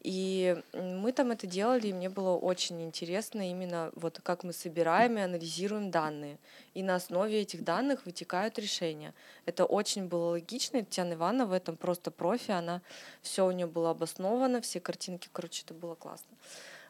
И 0.01 0.61
мы 0.73 1.13
там 1.13 1.31
это 1.31 1.47
делали, 1.47 1.87
и 1.87 1.93
мне 1.93 2.09
было 2.09 2.35
очень 2.35 2.83
интересно 2.83 3.49
именно 3.49 3.93
вот 3.95 4.19
как 4.21 4.43
мы 4.43 4.51
собираем 4.51 5.17
и 5.17 5.21
анализируем 5.21 5.89
данные. 5.89 6.37
И 6.73 6.83
на 6.83 6.95
основе 6.95 7.39
этих 7.39 7.63
данных 7.63 8.05
вытекают 8.05 8.59
решения. 8.59 9.13
Это 9.45 9.63
очень 9.63 10.09
было 10.09 10.31
логично. 10.31 10.79
и 10.79 10.83
Татьяна 10.83 11.13
Ивановна 11.13 11.45
в 11.45 11.53
этом 11.53 11.77
просто 11.77 12.11
профи, 12.11 12.51
она 12.51 12.81
все 13.21 13.45
у 13.45 13.51
нее 13.51 13.67
было 13.67 13.91
обосновано, 13.91 14.59
все 14.59 14.81
картинки, 14.81 15.29
короче, 15.31 15.63
это 15.63 15.73
было 15.73 15.95
классно. 15.95 16.35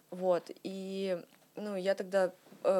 Вот, 0.10 0.50
и 0.64 1.22
ну, 1.58 1.76
я 1.76 1.96
тогда 1.96 2.32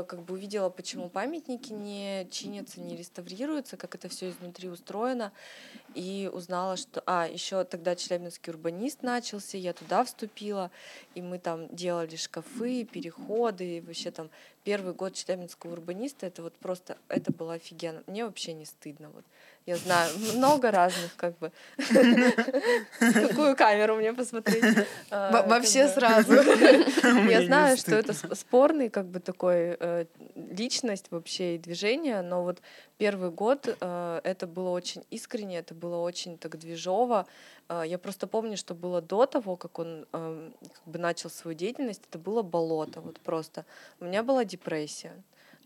как 0.04 0.24
бы 0.24 0.34
увидела, 0.34 0.70
почему 0.70 1.10
памятники 1.10 1.72
не 1.72 2.28
чинятся, 2.30 2.82
не 2.82 2.96
реставрируются, 2.96 3.78
как 3.78 3.96
это 3.96 4.10
все 4.10 4.30
изнутри 4.30 4.70
устроено, 4.70 5.32
и 5.96 6.30
узнала, 6.32 6.78
что... 6.78 7.02
А, 7.06 7.28
еще 7.28 7.64
тогда 7.64 7.96
Челябинский 7.96 8.52
урбанист 8.52 9.04
начался, 9.04 9.58
я 9.58 9.74
туда 9.74 10.04
вступила, 10.04 10.72
и 11.16 11.22
мы 11.22 11.40
там 11.40 11.68
делали 11.74 12.16
шкафы, 12.16 12.84
переходы, 12.84 13.78
и 13.78 13.82
вообще 13.82 14.12
там 14.12 14.30
первый 14.68 14.94
год 14.94 15.14
Челябинского 15.14 15.72
урбаниста, 15.72 16.26
это 16.26 16.42
вот 16.42 16.54
просто, 16.58 16.98
это 17.08 17.32
было 17.32 17.54
офигенно. 17.54 18.04
Мне 18.06 18.26
вообще 18.26 18.52
не 18.52 18.66
стыдно, 18.66 19.10
вот. 19.14 19.24
Я 19.66 19.78
знаю 19.78 20.12
много 20.36 20.72
разных, 20.72 21.16
как 21.16 21.38
бы. 21.38 21.54
Какую 23.00 23.56
камеру 23.56 23.96
мне 23.96 24.14
посмотреть? 24.14 24.64
А, 25.10 25.48
Вообще 25.48 25.88
сразу. 25.88 26.34
Я 27.30 27.46
знаю, 27.46 27.78
что 27.78 27.96
это 27.96 28.12
сп- 28.12 28.36
спорный 28.36 28.90
как 28.90 29.06
бы 29.06 29.22
такой 29.22 29.78
э, 29.80 30.06
личность 30.36 31.06
вообще 31.12 31.56
и 31.56 31.58
движение, 31.58 32.22
но 32.22 32.44
вот 32.44 32.62
первый 32.98 33.30
год 33.32 33.78
э, 33.80 34.22
это 34.24 34.48
было 34.48 34.70
очень 34.70 35.04
искренне, 35.10 35.60
это 35.60 35.74
было 35.74 35.98
очень 35.98 36.38
так 36.38 36.58
движово. 36.58 37.26
Э, 37.70 37.84
я 37.86 37.98
просто 37.98 38.28
помню, 38.28 38.58
что 38.58 38.74
было 38.76 39.02
до 39.02 39.26
того, 39.26 39.56
как 39.56 39.80
он 39.80 40.06
э, 40.12 40.52
как 40.62 40.88
бы 40.94 41.00
начал 41.00 41.30
свою 41.30 41.58
деятельность, 41.58 42.04
это 42.10 42.20
было 42.20 42.42
болото, 42.42 43.02
вот 43.02 43.20
просто. 43.20 43.66
У 44.00 44.06
меня 44.06 44.24
была 44.24 44.46
депрессия 44.46 45.14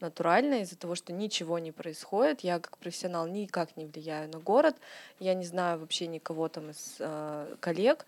натурально 0.02 0.62
из-за 0.62 0.78
того, 0.78 0.96
что 0.96 1.14
ничего 1.14 1.60
не 1.60 1.72
происходит. 1.72 2.42
Я 2.42 2.60
как 2.60 2.78
профессионал 2.78 3.28
никак 3.28 3.78
не 3.78 3.86
влияю 3.86 4.30
на 4.30 4.40
город. 4.40 4.76
Я 5.20 5.36
не 5.36 5.46
знаю 5.46 5.80
вообще 5.80 6.08
никого 6.08 6.50
там 6.50 6.72
из 6.72 6.96
э, 7.00 7.56
коллег. 7.60 8.06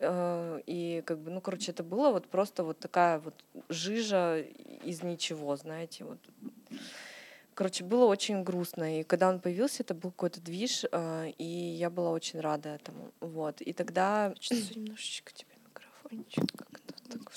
Э, 0.00 0.60
И 0.66 1.02
как 1.04 1.18
бы, 1.18 1.30
ну, 1.30 1.40
короче, 1.40 1.72
это 1.72 1.82
было 1.82 2.10
вот 2.10 2.26
просто 2.26 2.64
вот 2.64 2.78
такая 2.78 3.18
вот 3.18 3.34
жижа 3.68 4.40
из 4.84 5.02
ничего, 5.02 5.54
знаете, 5.56 6.04
вот. 6.04 6.18
Короче, 7.58 7.82
было 7.82 8.04
очень 8.04 8.44
грустно. 8.44 9.00
И 9.00 9.02
когда 9.02 9.28
он 9.28 9.40
появился, 9.40 9.82
это 9.82 9.92
был 9.92 10.12
какой-то 10.12 10.40
движ, 10.40 10.84
э, 10.92 11.32
и 11.38 11.44
я 11.44 11.90
была 11.90 12.12
очень 12.12 12.38
рада 12.38 12.68
этому. 12.68 13.10
Вот. 13.18 13.60
И 13.60 13.72
тогда 13.72 14.28
Хочется 14.28 14.78
немножечко 14.78 15.32
тебе 15.32 15.50
микрофончик 15.66 16.44
как-то 16.56 16.94
так 17.10 17.32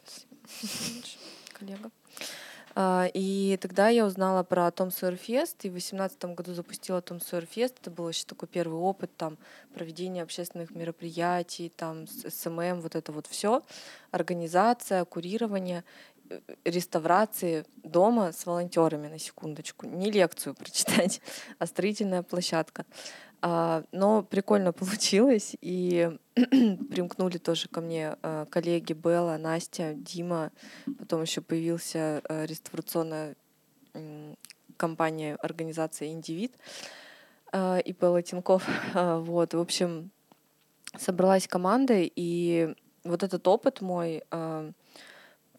коллега. 1.53 1.89
А, 2.75 3.09
И 3.13 3.57
тогда 3.61 3.89
я 3.89 4.05
узнала 4.05 4.43
про 4.43 4.69
Том 4.71 4.91
Сойер 4.91 5.15
Фест, 5.17 5.65
и 5.65 5.69
в 5.69 5.73
2018 5.73 6.25
году 6.35 6.53
запустила 6.53 7.01
Том 7.01 7.19
Сойер 7.19 7.45
Фест. 7.45 7.79
Это 7.81 7.91
был 7.91 8.05
вообще 8.05 8.25
такой 8.25 8.47
первый 8.47 8.79
опыт 8.79 9.09
там, 9.17 9.37
проведения 9.73 10.23
общественных 10.23 10.75
мероприятий, 10.75 11.69
там, 11.75 12.07
с 12.07 12.29
СММ, 12.29 12.81
вот 12.81 12.95
это 12.95 13.11
вот 13.11 13.27
все, 13.27 13.63
организация, 14.11 15.03
курирование, 15.05 15.83
реставрации 16.65 17.65
дома 17.83 18.31
с 18.31 18.45
волонтерами 18.45 19.07
на 19.07 19.19
секундочку. 19.19 19.87
Не 19.87 20.11
лекцию 20.11 20.55
прочитать, 20.55 21.21
а 21.59 21.65
строительная 21.65 22.23
площадка. 22.23 22.85
А, 23.41 23.83
Но 23.91 24.23
прикольно 24.23 24.71
получилось, 24.73 25.55
и 25.61 26.17
примкнули 26.35 27.37
тоже 27.37 27.67
ко 27.67 27.81
мне 27.81 28.15
э, 28.21 28.45
коллеги 28.49 28.93
Белла, 28.93 29.37
Настя, 29.37 29.93
Дима, 29.95 30.51
потом 30.99 31.23
еще 31.23 31.41
появился 31.41 32.21
э, 32.29 32.45
реставрационная 32.45 33.35
компания, 34.77 35.35
организация 35.35 36.09
«Индивид» 36.09 36.53
э, 37.51 37.81
и 37.81 37.93
Белла 37.93 38.21
Тинков. 38.21 38.63
Э, 38.93 39.17
Вот, 39.25 39.53
в 39.53 39.59
общем, 39.59 40.11
собралась 40.97 41.47
команда, 41.47 41.95
и 41.97 42.73
вот 43.03 43.23
этот 43.23 43.47
опыт 43.47 43.81
мой, 43.81 44.23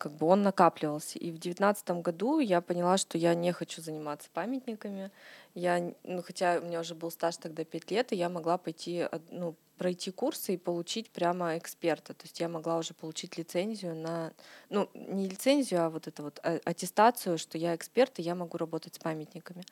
как 0.03 0.16
бы 0.16 0.26
он 0.26 0.42
накапливался. 0.42 1.16
И 1.20 1.30
в 1.30 1.38
девятнадцатом 1.38 2.03
году 2.03 2.40
я 2.40 2.61
поняла, 2.61 2.98
что 2.98 3.18
я 3.18 3.36
не 3.36 3.53
хочу 3.53 3.80
заниматься 3.80 4.28
памятниками. 4.34 5.12
Я, 5.55 5.94
ну, 6.03 6.22
хотя 6.22 6.59
у 6.61 6.64
меня 6.64 6.80
уже 6.80 6.96
был 6.96 7.12
стаж 7.12 7.36
тогда 7.36 7.64
пять 7.64 7.88
лет, 7.92 8.12
и 8.12 8.16
я 8.16 8.28
могла 8.28 8.59
пойти, 8.59 9.07
ну, 9.30 9.55
пройти 9.78 10.11
курсы 10.11 10.55
и 10.55 10.57
получить 10.57 11.09
прямо 11.11 11.57
эксперта. 11.57 12.14
То 12.14 12.24
есть 12.24 12.40
я 12.40 12.48
могла 12.48 12.78
уже 12.78 12.94
получить 12.94 13.38
лицензию 13.38 13.94
на, 13.94 14.32
ну, 14.70 14.90
не 14.94 15.28
лицензию, 15.28 15.84
а 15.84 15.88
вот 15.88 16.09
это 16.09 16.24
вот 16.24 16.40
а- 16.42 16.59
аттестацию, 16.64 17.38
что 17.38 17.57
я 17.57 17.76
эксперт, 17.76 18.18
и 18.18 18.22
я 18.22 18.34
могу 18.34 18.59
работать 18.59 18.96
с 18.96 18.98
памятниками. 18.98 19.62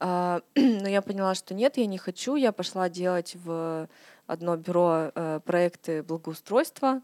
А, 0.00 0.40
Но 0.56 0.88
я 0.88 1.02
поняла, 1.02 1.36
что 1.36 1.54
нет, 1.54 1.76
я 1.76 1.86
не 1.86 1.98
хочу. 1.98 2.34
Я 2.34 2.50
пошла 2.50 2.88
делать 2.88 3.36
в 3.44 3.88
одно 4.26 4.56
бюро 4.56 5.12
э, 5.14 5.38
проекты 5.44 6.02
благоустройства. 6.02 7.00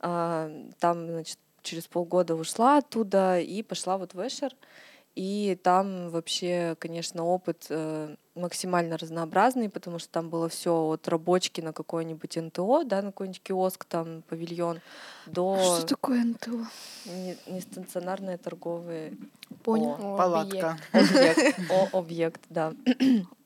А, 0.00 0.50
Там, 0.80 1.06
значит, 1.06 1.38
через 1.62 1.86
полгода 1.86 2.34
ушла 2.34 2.78
оттуда 2.78 3.40
и 3.40 3.62
пошла 3.62 3.98
вот 3.98 4.14
в 4.14 4.26
Эшер. 4.26 4.54
И 5.16 5.58
там 5.62 6.08
вообще, 6.10 6.76
конечно, 6.78 7.24
опыт 7.24 7.66
э, 7.68 8.14
максимально 8.34 8.96
разнообразный, 8.96 9.68
потому 9.68 9.98
что 9.98 10.08
там 10.08 10.30
было 10.30 10.48
все 10.48 10.72
от 10.72 11.08
рабочки 11.08 11.60
на 11.60 11.72
какой-нибудь 11.72 12.36
НТО, 12.36 12.84
да, 12.84 13.02
на 13.02 13.08
какой-нибудь 13.10 13.42
киоск, 13.42 13.84
там, 13.84 14.22
павильон, 14.22 14.80
до 15.26 15.56
Что 15.78 15.86
такое 15.86 16.24
НТО? 16.24 16.66
не- 17.06 17.36
нестационарные 17.46 18.38
торговые 18.38 19.16
Понял. 19.64 19.96
О, 20.00 20.16
Палатка. 20.16 20.78
объект, 20.92 21.60
о, 21.70 21.98
объект, 21.98 22.40
да. 22.48 22.72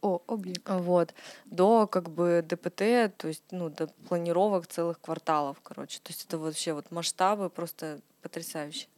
О, 0.00 0.20
объект. 0.28 0.62
Вот. 0.68 1.14
До 1.46 1.86
как 1.86 2.10
бы 2.10 2.44
ДПТ, 2.46 3.16
то 3.16 3.28
есть, 3.28 3.42
ну, 3.50 3.70
до 3.70 3.88
планировок 4.08 4.66
целых 4.66 5.00
кварталов, 5.00 5.56
короче. 5.62 5.98
То 6.02 6.12
есть 6.12 6.26
это 6.26 6.38
вообще 6.38 6.72
вот 6.74 6.90
масштабы 6.90 7.48
просто 7.48 8.00
потрясающие. 8.22 8.88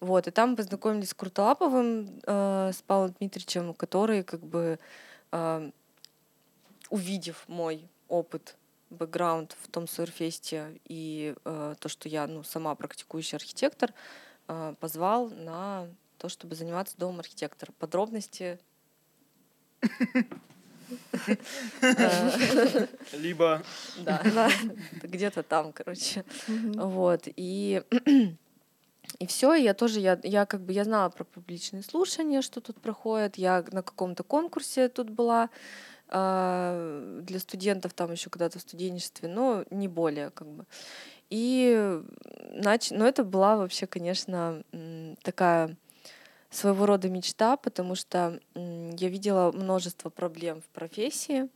Вот, 0.00 0.28
и 0.28 0.30
там 0.30 0.54
познакомились 0.56 1.10
с 1.10 1.14
Крутолаповым, 1.14 2.20
э, 2.24 2.70
с 2.72 2.82
Павлом 2.82 3.14
Дмитриевичем, 3.18 3.74
который 3.74 4.22
как 4.22 4.40
бы, 4.40 4.78
э, 5.32 5.70
увидев 6.90 7.44
мой 7.48 7.88
опыт, 8.08 8.56
бэкграунд 8.90 9.56
в 9.60 9.68
том 9.68 9.86
сурфесте 9.86 10.80
и 10.84 11.34
э, 11.44 11.74
то, 11.78 11.88
что 11.88 12.08
я 12.08 12.26
ну, 12.26 12.42
сама 12.42 12.74
практикующий 12.74 13.36
архитектор, 13.36 13.92
э, 14.46 14.74
позвал 14.80 15.28
на 15.30 15.88
то, 16.16 16.28
чтобы 16.28 16.54
заниматься 16.54 16.96
домом 16.96 17.20
архитектора. 17.20 17.72
Подробности 17.78 18.58
Либо 23.12 23.62
Да, 23.98 24.50
где-то 25.02 25.42
там, 25.42 25.72
короче. 25.72 26.24
Вот. 26.46 27.22
И 27.26 27.82
и 29.18 29.26
все, 29.26 29.54
я 29.54 29.74
тоже, 29.74 30.00
я, 30.00 30.18
я 30.22 30.46
как 30.46 30.60
бы, 30.60 30.72
я 30.72 30.84
знала 30.84 31.08
про 31.08 31.24
публичные 31.24 31.82
слушания, 31.82 32.42
что 32.42 32.60
тут 32.60 32.80
проходит, 32.80 33.36
я 33.36 33.64
на 33.72 33.82
каком-то 33.82 34.22
конкурсе 34.22 34.88
тут 34.88 35.10
была 35.10 35.50
а, 36.08 37.20
для 37.22 37.38
студентов 37.38 37.94
там 37.94 38.12
еще 38.12 38.30
когда-то 38.30 38.58
в 38.58 38.62
студенчестве, 38.62 39.28
но 39.28 39.64
не 39.70 39.88
более 39.88 40.30
как 40.30 40.48
бы. 40.48 40.64
И 41.30 42.00
нач... 42.50 42.90
но 42.90 43.06
это 43.06 43.24
была 43.24 43.56
вообще, 43.56 43.86
конечно, 43.86 44.62
такая 45.22 45.76
своего 46.50 46.86
рода 46.86 47.10
мечта, 47.10 47.56
потому 47.56 47.94
что 47.94 48.40
я 48.54 49.08
видела 49.08 49.52
множество 49.52 50.08
проблем 50.08 50.62
в 50.62 50.68
профессии. 50.68 51.48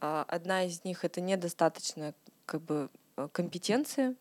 А, 0.00 0.24
Одна 0.26 0.64
из 0.64 0.84
них 0.84 1.04
это 1.04 1.20
недостаточная 1.20 2.14
как 2.46 2.62
бы 2.62 2.88
э, 3.16 3.28
компетенция 3.32 4.16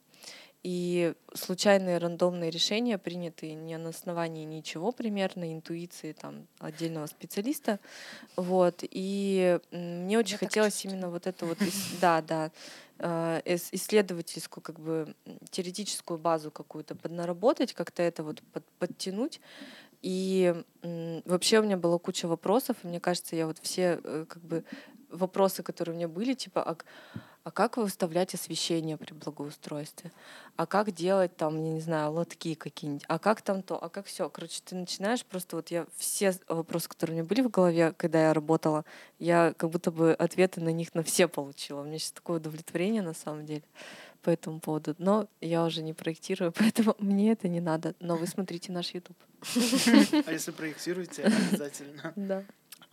и 0.64 1.14
случайные 1.34 1.97
рандомные 1.97 2.49
решения, 2.49 2.97
принятые 2.97 3.53
не 3.53 3.78
на 3.78 3.89
основании 3.89 4.45
ничего 4.45 4.91
примерно, 4.91 5.51
интуиции 5.53 6.14
там 6.14 6.47
отдельного 6.59 7.05
специалиста. 7.07 7.80
Вот. 8.38 8.80
И 8.82 9.59
мне 9.72 10.18
очень 10.18 10.34
Я 10.34 10.38
хотелось 10.38 10.74
чувствую. 10.74 10.93
именно 10.93 11.09
вот 11.09 11.28
это 11.28 11.45
вот, 11.45 11.57
да, 12.01 12.22
да, 12.22 12.51
э, 12.99 13.41
ис- 13.45 13.70
исследовательскую, 13.74 14.64
как 14.64 14.80
бы 14.80 15.14
теоретическую 15.51 16.18
базу 16.18 16.49
какую-то 16.49 16.95
поднаработать, 16.95 17.74
как-то 17.74 18.01
это 18.01 18.24
вот 18.24 18.41
под- 18.53 18.66
подтянуть. 18.80 19.41
И 20.01 20.53
вообще 21.26 21.59
у 21.59 21.64
меня 21.64 21.78
была 21.78 21.97
куча 21.97 22.28
вопросов, 22.28 22.78
и 22.84 22.88
мне 22.88 22.99
кажется, 22.99 23.36
я 23.36 23.47
вот 23.47 23.57
все 23.61 23.99
э, 24.03 24.26
как 24.28 24.41
бы 24.43 24.64
вопросы, 25.09 25.61
которые 25.64 25.93
у 25.93 25.97
меня 25.97 26.07
были, 26.07 26.34
типа, 26.34 26.61
а, 26.64 26.76
а 27.43 27.51
как 27.51 27.77
выставлять 27.77 28.33
освещение 28.33 28.97
при 28.97 29.13
благоустройстве, 29.13 30.11
а 30.55 30.65
как 30.65 30.91
делать 30.91 31.35
там, 31.35 31.55
я 31.63 31.71
не 31.71 31.81
знаю, 31.81 32.11
лотки 32.11 32.53
какие-нибудь, 32.53 33.03
а 33.07 33.19
как 33.19 33.41
там 33.41 33.61
то, 33.61 33.81
а 33.81 33.89
как 33.89 34.05
все. 34.05 34.29
Короче, 34.29 34.61
ты 34.63 34.75
начинаешь 34.75 35.25
просто 35.25 35.57
вот 35.57 35.69
я 35.69 35.85
все 35.97 36.33
вопросы, 36.47 36.87
которые 36.87 37.15
у 37.15 37.17
меня 37.19 37.27
были 37.27 37.41
в 37.41 37.49
голове, 37.49 37.93
когда 37.97 38.27
я 38.27 38.33
работала, 38.33 38.85
я 39.19 39.53
как 39.57 39.69
будто 39.69 39.91
бы 39.91 40.13
ответы 40.13 40.61
на 40.61 40.69
них 40.69 40.93
на 40.93 41.03
все 41.03 41.27
получила. 41.27 41.81
У 41.81 41.83
меня 41.83 41.99
сейчас 41.99 42.13
такое 42.13 42.37
удовлетворение 42.37 43.01
на 43.01 43.13
самом 43.13 43.45
деле 43.45 43.63
по 44.23 44.29
этому 44.29 44.59
поводу. 44.59 44.95
Но 44.97 45.27
я 45.41 45.63
уже 45.65 45.83
не 45.83 45.93
проектирую, 45.93 46.51
поэтому 46.57 46.95
мне 46.97 47.33
это 47.33 47.47
не 47.47 47.61
надо. 47.61 47.93
Но 47.99 48.15
вы 48.15 48.25
смотрите 48.25 48.71
наш 48.71 48.93
YouTube. 48.93 49.17
А 50.25 50.31
если 50.31 50.51
проектируете, 50.51 51.23
обязательно. 51.23 52.13
Да. 52.15 52.43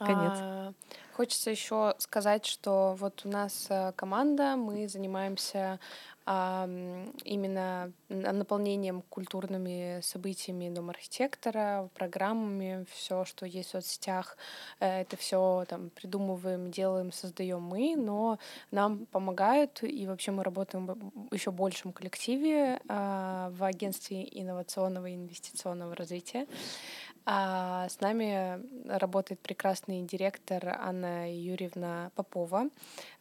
Конец. 0.07 0.33
А, 0.35 0.73
хочется 1.13 1.51
еще 1.51 1.95
сказать, 1.99 2.47
что 2.47 2.97
вот 2.99 3.23
у 3.25 3.29
нас 3.29 3.67
э, 3.69 3.93
команда, 3.97 4.57
мы 4.57 4.89
занимаемся 4.89 5.79
а, 6.33 6.69
именно 7.25 7.93
наполнением 8.09 9.03
культурными 9.09 10.01
событиями 10.01 10.69
Дома 10.69 10.91
архитектора, 10.91 11.89
программами, 11.95 12.87
все, 12.93 13.25
что 13.25 13.47
есть 13.47 13.71
в 13.71 13.73
соцсетях, 13.73 14.37
э, 14.81 15.01
это 15.01 15.17
все 15.17 15.65
там 15.69 15.91
придумываем, 15.91 16.71
делаем, 16.71 17.11
создаем 17.11 17.63
мы, 17.63 17.97
но 17.97 18.39
нам 18.71 19.07
помогают, 19.07 19.83
и 19.83 20.07
вообще 20.07 20.31
мы 20.31 20.45
работаем 20.45 20.87
в 20.87 21.35
еще 21.35 21.51
большем 21.51 21.93
коллективе 21.93 22.81
а, 22.89 23.51
в 23.51 23.65
агентстве 23.65 24.27
инновационного 24.31 25.07
и 25.07 25.17
инвестиционного 25.17 25.95
развития. 25.95 26.47
А 27.27 27.89
с 27.89 28.01
нами 28.01 28.61
работает 28.89 29.41
прекрасный 29.41 30.03
директор 30.03 30.77
Анна 30.81 31.33
Юрьевна 31.33 32.11
Попова. 32.15 32.69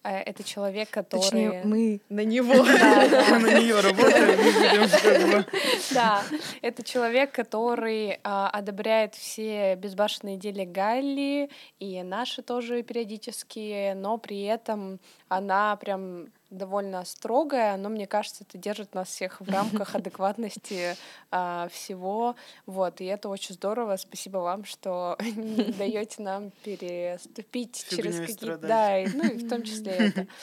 Э, 0.04 0.20
это 0.20 0.43
человек, 0.43 0.89
который... 0.89 1.22
Точнее, 1.22 1.62
мы 1.66 2.02
на 2.10 2.24
него. 2.24 2.54
Мы 2.54 3.39
на 3.39 3.60
нее 3.60 3.80
работаем, 3.80 5.45
Да, 5.93 6.24
это 6.62 6.84
человек, 6.84 7.32
который 7.32 8.20
а, 8.24 8.50
одобряет 8.50 9.16
все 9.16 9.76
безбашенные 9.76 10.38
дели 10.38 10.64
Галли, 10.64 11.50
и 11.80 12.02
наши 12.04 12.41
тоже 12.41 12.82
периодически, 12.84 13.93
но 13.93 14.18
при 14.18 14.43
этом 14.43 15.00
она 15.28 15.76
прям 15.76 16.30
довольно 16.50 17.06
строгая, 17.06 17.78
но 17.78 17.89
мне 17.89 18.08
кажется, 18.08 18.43
это 18.47 18.58
держит 18.58 18.95
нас 18.95 19.10
всех 19.10 19.39
в 19.39 19.50
рамках 19.50 19.95
адекватности 19.95 20.95
а, 21.32 21.68
всего. 21.72 22.36
Вот, 22.66 23.02
и 23.02 23.06
это 23.06 23.30
очень 23.30 23.56
здорово. 23.56 23.97
Спасибо 23.97 24.38
вам, 24.39 24.66
что 24.66 25.18
даете 25.78 26.22
нам 26.22 26.52
переступить 26.64 27.86
через 27.89 28.20
какие-то. 28.20 28.58
Да, 28.58 28.97
ну 29.14 29.26
и 29.26 29.38
в 29.38 29.47
том 29.50 29.64
числе 29.64 29.89
это. 29.92 30.28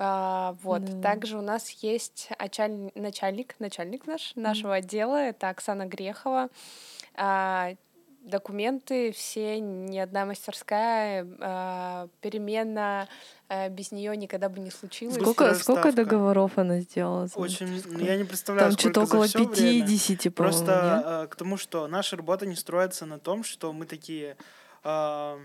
А, 0.00 0.54
вот. 0.62 0.84
Да. 0.84 1.02
Также 1.02 1.36
у 1.38 1.40
нас 1.40 1.70
есть 1.70 2.28
начальник, 2.38 2.94
начальник, 2.94 3.56
начальник 3.58 4.06
наш, 4.06 4.32
нашего 4.36 4.76
отдела, 4.76 5.16
это 5.16 5.48
Оксана 5.48 5.86
Грехова. 5.86 6.50
А, 7.16 7.74
документы 8.28 9.12
все, 9.12 9.58
ни 9.58 9.98
одна 9.98 10.24
мастерская, 10.24 11.24
э, 11.24 12.08
перемена 12.20 13.08
э, 13.48 13.68
без 13.70 13.90
нее 13.92 14.16
никогда 14.16 14.48
бы 14.48 14.60
не 14.60 14.70
случилось. 14.70 15.16
Сколько, 15.16 15.54
сколько 15.54 15.92
договоров 15.92 16.52
она 16.56 16.80
сделала? 16.80 17.28
Очень, 17.34 17.82
ну, 17.86 17.98
я 18.00 18.16
не 18.16 18.24
представляю, 18.24 18.70
Там 18.70 18.78
что-то 18.78 19.02
около 19.02 19.28
50, 19.28 20.34
Просто 20.34 21.24
э, 21.24 21.26
к 21.28 21.36
тому, 21.36 21.56
что 21.56 21.88
наша 21.88 22.16
работа 22.16 22.46
не 22.46 22.54
строится 22.54 23.06
на 23.06 23.18
том, 23.18 23.42
что 23.44 23.72
мы 23.72 23.86
такие... 23.86 24.36
Э, 24.84 25.38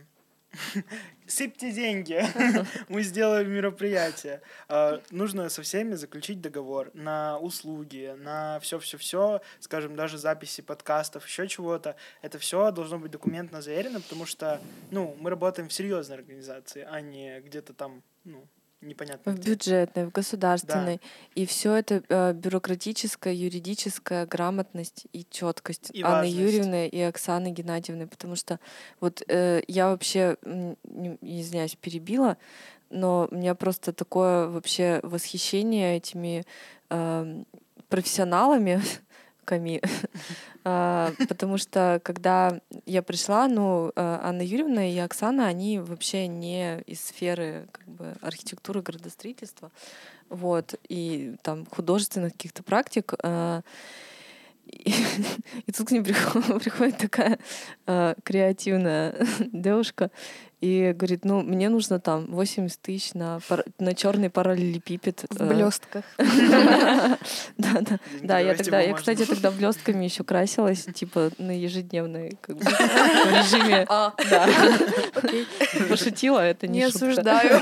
сыпьте 1.27 1.71
деньги, 1.71 2.23
мы 2.89 3.03
сделаем 3.03 3.51
мероприятие. 3.51 4.41
А, 4.67 5.01
нужно 5.11 5.49
со 5.49 5.61
всеми 5.61 5.95
заключить 5.95 6.41
договор 6.41 6.91
на 6.93 7.37
услуги, 7.39 8.13
на 8.17 8.59
все-все-все, 8.59 9.41
скажем, 9.59 9.95
даже 9.95 10.17
записи 10.17 10.61
подкастов, 10.61 11.25
еще 11.25 11.47
чего-то. 11.47 11.95
Это 12.21 12.39
все 12.39 12.71
должно 12.71 12.99
быть 12.99 13.11
документно 13.11 13.61
заверено, 13.61 14.01
потому 14.01 14.25
что, 14.25 14.61
ну, 14.91 15.15
мы 15.19 15.29
работаем 15.29 15.69
в 15.69 15.73
серьезной 15.73 16.17
организации, 16.17 16.87
а 16.89 17.01
не 17.01 17.39
где-то 17.41 17.73
там, 17.73 18.03
ну, 18.23 18.47
непонятно. 18.87 19.31
В 19.31 19.39
бюджетной, 19.39 20.05
в 20.05 20.11
государственной. 20.11 20.97
Да. 20.97 21.41
И 21.41 21.45
все 21.45 21.75
это 21.75 22.03
э, 22.07 22.33
бюрократическая, 22.33 23.33
юридическая 23.33 24.25
грамотность 24.25 25.07
и 25.13 25.25
четкость 25.29 25.89
и 25.93 26.01
Анны 26.01 26.27
важность. 26.27 26.35
Юрьевны 26.35 26.87
и 26.87 27.01
Оксаны 27.01 27.51
Геннадьевны. 27.51 28.07
Потому 28.07 28.35
что 28.35 28.59
вот 28.99 29.23
э, 29.27 29.61
я 29.67 29.89
вообще, 29.89 30.37
извиняюсь, 31.21 31.75
перебила, 31.75 32.37
но 32.89 33.27
у 33.31 33.35
меня 33.35 33.55
просто 33.55 33.93
такое 33.93 34.47
вообще 34.47 34.99
восхищение 35.03 35.97
этими 35.97 36.45
э, 36.89 37.43
профессионалами, 37.89 38.81
Ками. 39.45 39.81
А, 40.65 41.11
потому 41.27 41.57
что 41.57 41.99
когда 42.05 42.61
я 42.85 43.01
пришла, 43.01 43.49
ну, 43.49 43.91
а, 43.97 44.21
Анна 44.23 44.43
Юрьевна 44.43 44.89
и 44.89 44.97
Оксана, 44.97 45.45
они 45.47 45.79
вообще 45.79 46.27
не 46.27 46.79
из 46.85 47.01
сферы 47.01 47.67
как 47.73 47.85
бы, 47.85 48.15
архитектуры, 48.21 48.81
градостроительства, 48.81 49.71
вот, 50.29 50.75
и 50.87 51.35
там 51.41 51.65
художественных 51.65 52.31
каких-то 52.31 52.63
практик. 52.63 53.13
А, 53.23 53.61
и, 54.67 54.93
и 55.65 55.71
тут 55.71 55.87
к 55.87 55.91
ним 55.91 56.03
приходит, 56.03 56.61
приходит 56.63 56.97
такая 56.97 57.39
э, 57.85 58.15
креативная 58.23 59.15
девушка 59.51 60.11
и 60.63 60.93
говорит, 60.93 61.25
ну, 61.25 61.41
мне 61.41 61.67
нужно 61.67 61.99
там 61.99 62.25
80 62.27 62.81
тысяч 62.81 63.13
на, 63.15 63.41
пар... 63.49 63.65
на 63.79 63.93
черный 63.93 64.29
параллелепипед. 64.29 65.25
В 65.29 65.45
блестках. 65.45 66.05
Да, 67.57 67.81
да. 67.81 67.99
Да, 68.21 68.39
я 68.39 68.55
тогда, 68.55 68.79
я, 68.79 68.93
кстати, 68.93 69.25
тогда 69.25 69.51
блестками 69.51 70.05
еще 70.05 70.23
красилась, 70.23 70.85
типа, 70.85 71.31
на 71.37 71.51
ежедневной 71.51 72.37
режиме. 72.47 73.85
А, 73.89 74.13
да. 74.29 74.47
Пошутила, 75.89 76.39
это 76.39 76.67
не 76.67 76.79
Не 76.79 76.85
осуждаю. 76.85 77.59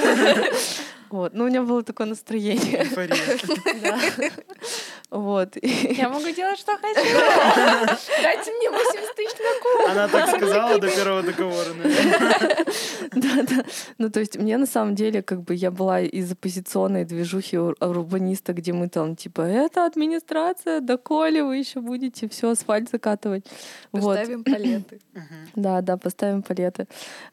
Вот. 1.12 1.34
Ну, 1.34 1.44
у 1.44 1.48
меня 1.48 1.62
было 1.62 1.84
такое 1.84 2.08
настроение. 2.08 2.88
Вот. 5.12 5.58
Я 5.62 6.08
могу 6.08 6.32
делать, 6.32 6.58
что 6.58 6.72
хочу. 6.78 7.02
Дайте 8.24 8.52
мне 8.54 8.70
80 8.70 9.16
тысяч 9.16 9.38
на 9.40 9.60
куб. 9.62 9.92
Она 9.92 10.08
так 10.08 10.38
сказала 10.38 10.80
до 10.80 10.88
первого 10.88 11.22
договора, 11.22 11.74
Да, 13.12 13.44
да. 13.44 13.66
Ну, 13.98 14.10
то 14.10 14.22
есть 14.22 14.38
мне 14.38 14.58
на 14.58 14.66
самом 14.66 14.96
деле, 14.96 15.22
как 15.22 15.42
бы, 15.42 15.54
я 15.54 15.70
была 15.70 16.00
из 16.00 16.32
оппозиционной 16.32 17.04
движухи 17.04 17.58
урбаниста, 17.58 18.54
где 18.54 18.72
мы 18.72 18.88
там, 18.88 19.18
типа, 19.18 19.42
это 19.42 19.86
администрация, 19.86 20.80
доколе 20.80 21.44
вы 21.44 21.58
еще 21.58 21.82
будете 21.82 22.30
все 22.30 22.52
асфальт 22.52 22.90
закатывать. 22.90 23.46
Поставим 23.92 24.46
палеты. 24.46 25.02
Да, 25.56 25.82
да, 25.82 25.98
поставим 25.98 26.42
палеты. 26.42 26.88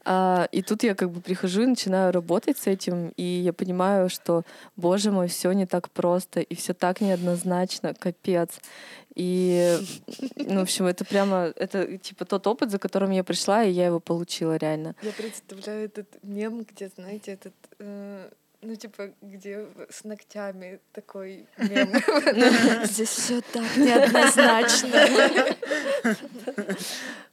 А, 0.04 0.48
и 0.50 0.62
тут 0.62 0.82
я 0.82 0.96
как 0.96 1.10
бы 1.10 1.20
прихожу 1.20 1.62
и 1.62 1.66
начинаю 1.66 2.12
работать 2.12 2.58
с 2.58 2.66
этим, 2.66 3.12
и 3.16 3.22
я 3.22 3.52
понимаю, 3.52 3.67
что, 4.08 4.44
боже 4.76 5.10
мой, 5.10 5.28
все 5.28 5.52
не 5.52 5.66
так 5.66 5.90
просто, 5.90 6.40
и 6.40 6.54
все 6.54 6.74
так 6.74 7.00
неоднозначно, 7.00 7.94
капец. 7.94 8.60
И, 9.14 9.78
ну, 10.36 10.60
в 10.60 10.62
общем, 10.62 10.86
это 10.86 11.04
прямо, 11.04 11.52
это 11.56 11.98
типа 11.98 12.24
тот 12.24 12.46
опыт, 12.46 12.70
за 12.70 12.78
которым 12.78 13.10
я 13.10 13.24
пришла, 13.24 13.64
и 13.64 13.72
я 13.72 13.86
его 13.86 13.98
получила 13.98 14.56
реально. 14.56 14.94
Я 15.02 15.12
представляю 15.12 15.86
этот 15.86 16.06
мем, 16.22 16.62
где, 16.62 16.88
знаете, 16.88 17.32
этот 17.32 17.54
э, 17.80 18.30
ну, 18.60 18.74
типа, 18.74 19.12
где 19.22 19.66
с 19.88 20.04
ногтями 20.04 20.80
такой 20.92 21.46
мем. 21.58 21.92
Здесь 22.84 23.08
все 23.08 23.40
так 23.40 23.76
неоднозначно. 23.76 25.56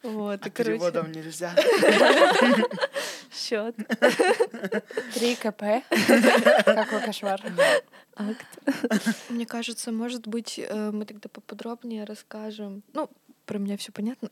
Вот, 0.03 0.45
и, 0.45 0.49
короче... 0.51 0.73
Переводом 0.73 1.11
нельзя. 1.11 1.55
Счет. 3.33 3.75
Три 5.15 5.35
КП. 5.35 5.83
Какой 6.63 7.01
кошмар. 7.01 7.41
Акт. 8.15 8.45
Мне 9.29 9.45
кажется, 9.45 9.91
может 9.91 10.27
быть, 10.27 10.59
э, 10.59 10.91
мы 10.91 11.05
тогда 11.05 11.27
поподробнее 11.27 12.05
расскажем. 12.05 12.83
Ну, 12.93 13.09
про 13.45 13.57
меня 13.57 13.77
все 13.77 13.91
понятно. 13.91 14.29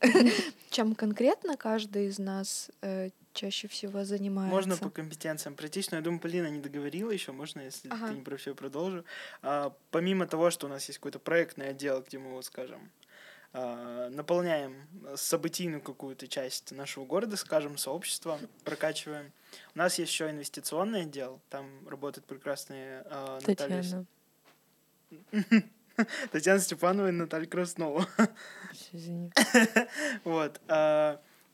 Чем 0.70 0.94
конкретно 0.94 1.56
каждый 1.56 2.06
из 2.06 2.18
нас 2.18 2.70
э, 2.82 3.10
чаще 3.34 3.68
всего 3.68 4.04
занимается. 4.04 4.54
Можно 4.54 4.76
по 4.76 4.88
компетенциям 4.88 5.56
пройтись, 5.56 5.90
но 5.90 5.98
я 5.98 6.02
думаю, 6.02 6.20
Полина 6.20 6.46
не 6.46 6.60
договорила 6.60 7.10
еще, 7.10 7.32
можно, 7.32 7.60
если 7.60 7.88
ага. 7.88 8.08
ты 8.08 8.14
не 8.14 8.22
про 8.22 8.36
все 8.36 8.54
продолжу. 8.54 9.04
А, 9.42 9.74
помимо 9.90 10.26
того, 10.26 10.50
что 10.50 10.66
у 10.66 10.70
нас 10.70 10.86
есть 10.86 10.98
какой-то 10.98 11.18
проектный 11.18 11.68
отдел, 11.68 12.02
где 12.02 12.18
мы, 12.18 12.30
вот 12.30 12.44
скажем, 12.44 12.90
а, 13.52 14.08
наполняем 14.10 14.86
событийную 15.16 15.82
какую-то 15.82 16.28
часть 16.28 16.72
нашего 16.72 17.04
города, 17.04 17.36
скажем, 17.36 17.76
сообщества, 17.76 18.38
прокачиваем. 18.64 19.32
У 19.74 19.78
нас 19.78 19.98
есть 19.98 20.12
еще 20.12 20.30
инвестиционный 20.30 21.02
отдел, 21.02 21.40
там 21.50 21.86
работают 21.88 22.26
прекрасные 22.26 23.02
а, 23.06 23.40
Татьяна. 23.40 24.06
Наталья... 25.30 25.64
Татьяна 26.32 26.60
Степанова 26.60 27.08
и 27.08 27.12
Наталья 27.12 27.46
Краснова. 27.46 28.06
Вот. 30.24 30.60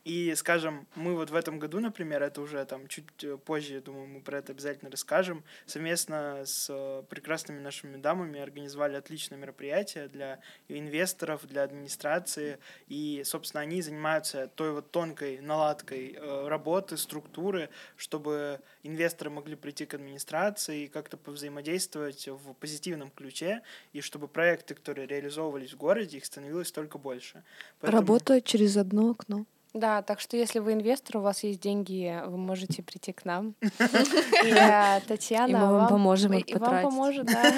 И, 0.03 0.33
скажем, 0.35 0.87
мы 0.95 1.15
вот 1.15 1.29
в 1.29 1.35
этом 1.35 1.59
году, 1.59 1.79
например, 1.79 2.23
это 2.23 2.41
уже 2.41 2.65
там 2.65 2.87
чуть 2.87 3.23
э, 3.23 3.37
позже, 3.37 3.75
я 3.75 3.81
думаю, 3.81 4.07
мы 4.07 4.21
про 4.21 4.39
это 4.39 4.51
обязательно 4.51 4.89
расскажем, 4.89 5.43
совместно 5.67 6.41
с 6.43 6.67
э, 6.69 7.03
прекрасными 7.07 7.59
нашими 7.59 7.97
дамами 7.97 8.39
организовали 8.39 8.95
отличное 8.95 9.37
мероприятие 9.37 10.07
для 10.07 10.39
инвесторов, 10.67 11.45
для 11.45 11.61
администрации, 11.61 12.57
и, 12.87 13.21
собственно, 13.23 13.61
они 13.61 13.83
занимаются 13.83 14.47
той 14.47 14.71
вот 14.71 14.89
тонкой 14.89 15.39
наладкой 15.39 16.17
э, 16.17 16.47
работы, 16.47 16.97
структуры, 16.97 17.69
чтобы 17.95 18.59
инвесторы 18.81 19.29
могли 19.29 19.55
прийти 19.55 19.85
к 19.85 19.93
администрации 19.93 20.85
и 20.85 20.87
как-то 20.87 21.17
повзаимодействовать 21.17 22.27
в 22.27 22.53
позитивном 22.53 23.11
ключе, 23.11 23.61
и 23.93 24.01
чтобы 24.01 24.27
проекты, 24.27 24.73
которые 24.73 25.05
реализовывались 25.05 25.73
в 25.73 25.77
городе, 25.77 26.17
их 26.17 26.25
становилось 26.25 26.71
только 26.71 26.97
больше. 26.97 27.43
Поэтому... 27.79 28.01
Работа 28.01 28.41
через 28.41 28.77
одно 28.77 29.11
окно. 29.11 29.45
Да, 29.73 30.01
так 30.01 30.19
что 30.19 30.35
если 30.35 30.59
вы 30.59 30.73
инвестор, 30.73 31.17
у 31.17 31.21
вас 31.21 31.43
есть 31.43 31.61
деньги, 31.61 32.21
вы 32.25 32.37
можете 32.37 32.83
прийти 32.83 33.13
к 33.13 33.23
нам. 33.23 33.55
И 33.61 34.51
э, 34.51 34.99
Татьяна 35.07 35.51
и 35.51 35.53
мы 35.53 35.71
вам 35.71 35.87
поможем 35.87 36.33
их 36.33 36.45
потратить. 36.45 36.83
вам 36.83 36.91
поможет, 36.91 37.25
да. 37.25 37.53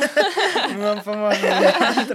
Мы 0.73 0.81
вам 0.81 1.03
поможем. 1.03 1.49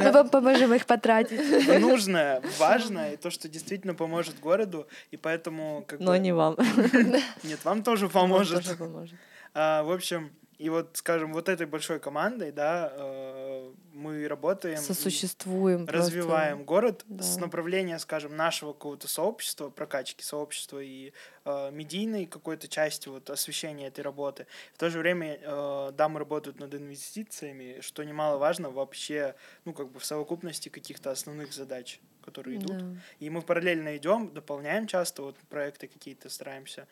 Мы 0.01 0.13
вам 0.13 0.29
поможем 0.29 0.75
их 0.75 0.87
потратить. 0.87 1.81
Нужное, 1.81 2.43
важное, 2.59 3.15
и 3.15 3.17
то, 3.17 3.31
что 3.31 3.49
действительно 3.49 3.95
поможет 3.95 4.39
городу, 4.39 4.87
и 5.11 5.17
поэтому... 5.17 5.85
Но 5.99 6.17
не 6.17 6.33
вам. 6.33 6.57
Нет, 7.43 7.65
вам 7.65 7.83
тоже 7.83 8.09
поможет. 8.09 8.65
Тоже 8.65 8.77
поможет. 8.77 9.19
А, 9.55 9.83
в 9.83 9.91
общем, 9.91 10.31
и 10.59 10.71
вот, 10.71 10.91
скажем, 10.95 11.33
вот 11.33 11.49
этой 11.49 11.67
большой 11.67 12.01
командой, 12.01 12.53
да, 12.53 12.93
э, 12.93 13.48
мы 13.93 14.29
работаем, 14.29 14.79
сосуществуем, 14.79 15.87
развиваем 15.87 16.59
просто. 16.59 16.67
город 16.67 17.05
да. 17.07 17.23
с 17.23 17.37
направления, 17.37 17.99
скажем, 17.99 18.37
нашего 18.37 18.73
какого-то 18.73 19.09
сообщества, 19.09 19.71
прокачки 19.71 20.23
сообщества 20.23 20.81
и 20.81 21.13
э, 21.45 21.71
медийной 21.71 22.27
какой-то 22.27 22.69
части 22.69 23.09
вот 23.09 23.31
освещения 23.31 23.89
этой 23.89 24.01
работы. 24.01 24.47
В 24.75 24.79
то 24.79 24.91
же 24.91 24.99
время 24.99 25.39
э, 25.41 25.93
дамы 25.97 26.19
работают 26.19 26.61
над 26.61 26.75
инвестициями, 26.75 27.81
что 27.81 28.05
немаловажно 28.05 28.71
вообще, 28.71 29.35
ну 29.65 29.73
как 29.73 29.91
бы 29.91 30.01
в 30.01 30.05
совокупности 30.05 30.69
каких-то 30.69 31.11
основных 31.11 31.53
задач, 31.53 32.01
которые 32.25 32.59
идут. 32.59 32.79
Да. 32.79 33.01
И 33.21 33.31
мы 33.31 33.43
параллельно 33.43 33.97
идем, 33.97 34.33
дополняем 34.33 34.87
часто 34.87 35.23
вот 35.23 35.37
проекты 35.49 35.89
какие-то 35.89 36.29
стараемся 36.29 36.87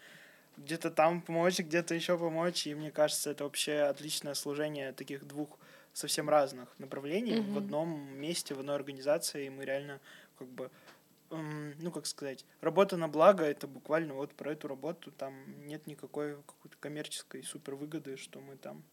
где-то 0.56 0.90
там 0.90 1.20
помочь, 1.20 1.58
где-то 1.58 1.94
еще 1.94 2.18
помочь. 2.18 2.66
И 2.66 2.74
мне 2.74 2.90
кажется, 2.90 3.30
это 3.30 3.44
вообще 3.44 3.80
отличное 3.80 4.34
служение 4.34 4.92
таких 4.92 5.26
двух 5.26 5.58
совсем 5.96 6.28
разных 6.28 6.68
направлений 6.78 7.36
mm-hmm. 7.36 7.54
в 7.54 7.58
одном 7.58 8.18
месте, 8.20 8.54
в 8.54 8.60
одной 8.60 8.74
организации. 8.74 9.46
И 9.46 9.50
мы 9.50 9.64
реально 9.64 10.00
как 10.38 10.48
бы 10.48 10.70
ну, 11.30 11.90
как 11.90 12.06
сказать, 12.06 12.44
работа 12.60 12.96
на 12.96 13.08
благо, 13.08 13.42
это 13.42 13.66
буквально 13.66 14.14
вот 14.14 14.32
про 14.32 14.52
эту 14.52 14.68
работу, 14.68 15.10
там 15.10 15.34
нет 15.66 15.84
никакой 15.88 16.36
какой-то 16.36 16.76
коммерческой 16.78 17.42
супер 17.42 17.74
выгоды, 17.74 18.16
что 18.16 18.40
мы 18.40 18.56
там... 18.56 18.84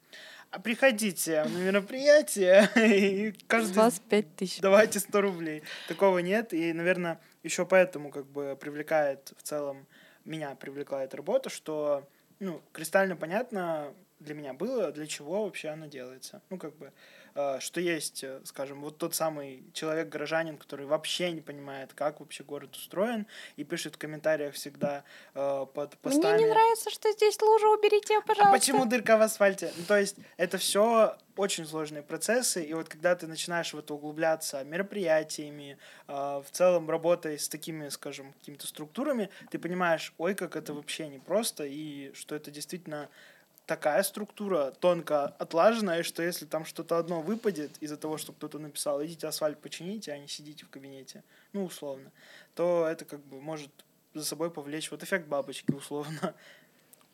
А 0.50 0.60
приходите 0.60 1.44
на 1.44 1.58
мероприятие, 1.60 2.68
и 2.76 3.34
каждый... 3.46 3.76
вас 3.76 4.00
пять 4.00 4.36
тысяч. 4.36 4.62
Давайте 4.62 5.00
100 5.00 5.22
рублей. 5.22 5.62
Такого 5.88 6.18
нет, 6.20 6.54
и, 6.56 6.74
наверное, 6.74 7.22
еще 7.44 7.68
поэтому 7.68 8.10
как 8.10 8.26
бы 8.26 8.58
привлекает 8.60 9.32
в 9.38 9.44
целом 9.44 9.86
меня 10.26 10.56
привлекла 10.56 11.04
эта 11.04 11.18
работа, 11.18 11.52
что 11.52 12.10
ну, 12.40 12.62
кристально 12.72 13.16
понятно 13.16 13.94
для 14.24 14.34
меня 14.34 14.54
было, 14.54 14.92
для 14.92 15.08
чего 15.08 15.44
вообще 15.44 15.70
она 15.70 15.88
делается. 15.88 16.42
Ну, 16.50 16.58
как 16.58 16.76
бы, 16.78 16.92
э, 17.36 17.60
что 17.60 17.80
есть, 17.80 18.24
э, 18.24 18.42
скажем, 18.46 18.82
вот 18.82 18.98
тот 18.98 19.16
самый 19.16 19.64
человек-горожанин, 19.74 20.58
который 20.58 20.86
вообще 20.86 21.32
не 21.32 21.42
понимает, 21.42 21.94
как 21.94 22.20
вообще 22.20 22.44
город 22.44 22.76
устроен, 22.76 23.28
и 23.56 23.64
пишет 23.64 23.96
в 23.96 23.98
комментариях 23.98 24.54
всегда 24.56 25.04
э, 25.36 25.66
под 25.74 25.98
постами... 25.98 26.34
Мне 26.34 26.44
не 26.46 26.50
нравится, 26.50 26.90
что 26.90 27.12
здесь 27.12 27.42
лужа, 27.42 27.68
уберите, 27.68 28.20
пожалуйста. 28.22 28.50
А 28.50 28.52
почему 28.52 28.86
дырка 28.86 29.18
в 29.18 29.22
асфальте? 29.22 29.72
Ну, 29.78 29.84
то 29.86 29.98
есть 29.98 30.16
это 30.38 30.58
все 30.58 31.18
очень 31.36 31.66
сложные 31.66 32.04
процессы, 32.04 32.64
и 32.64 32.74
вот 32.74 32.90
когда 32.90 33.16
ты 33.16 33.28
начинаешь 33.28 33.74
в 33.74 33.80
это 33.80 33.94
углубляться 33.94 34.64
мероприятиями, 34.64 35.78
э, 36.08 36.14
в 36.14 36.46
целом 36.52 36.90
работой 36.90 37.40
с 37.40 37.50
такими, 37.50 37.90
скажем, 37.90 38.34
какими-то 38.34 38.68
структурами, 38.68 39.30
ты 39.50 39.60
понимаешь, 39.60 40.14
ой, 40.18 40.36
как 40.36 40.56
это 40.56 40.74
вообще 40.74 41.08
непросто, 41.08 41.64
и 41.66 42.12
что 42.14 42.36
это 42.36 42.52
действительно 42.52 43.10
такая 43.66 44.04
структура 44.04 44.72
тонко 44.72 45.28
отлаженная, 45.40 46.04
что 46.04 46.22
если 46.22 46.46
там 46.46 46.66
что-то 46.66 46.98
одно 46.98 47.22
выпадет 47.22 47.78
из-за 47.80 47.98
того, 47.98 48.18
что 48.18 48.34
кто-то 48.34 48.60
написал, 48.60 49.04
идите 49.04 49.28
асфальт 49.28 49.60
почините, 49.60 50.12
а 50.12 50.18
не 50.18 50.28
сидите 50.28 50.66
в 50.66 50.70
кабинете, 50.70 51.24
ну, 51.54 51.66
условно, 51.66 52.12
то 52.56 52.88
это 52.88 53.06
как 53.06 53.26
бы 53.26 53.42
может 53.42 53.72
за 54.14 54.26
собой 54.26 54.52
повлечь 54.52 54.92
вот 54.92 55.04
эффект 55.04 55.28
бабочки, 55.28 55.72
условно. 55.72 56.36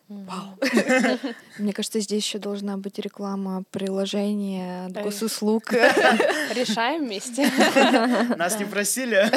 Вау. 0.09 0.57
Мне 1.59 1.71
кажется, 1.71 1.99
здесь 1.99 2.25
еще 2.25 2.39
должна 2.39 2.77
быть 2.77 2.97
реклама 2.97 3.63
приложения 3.69 4.87
от 4.87 5.03
госуслуг. 5.03 5.71
Решаем 6.53 7.05
вместе. 7.05 7.47
Нас 8.35 8.57
не 8.57 8.65
просили, 8.65 9.29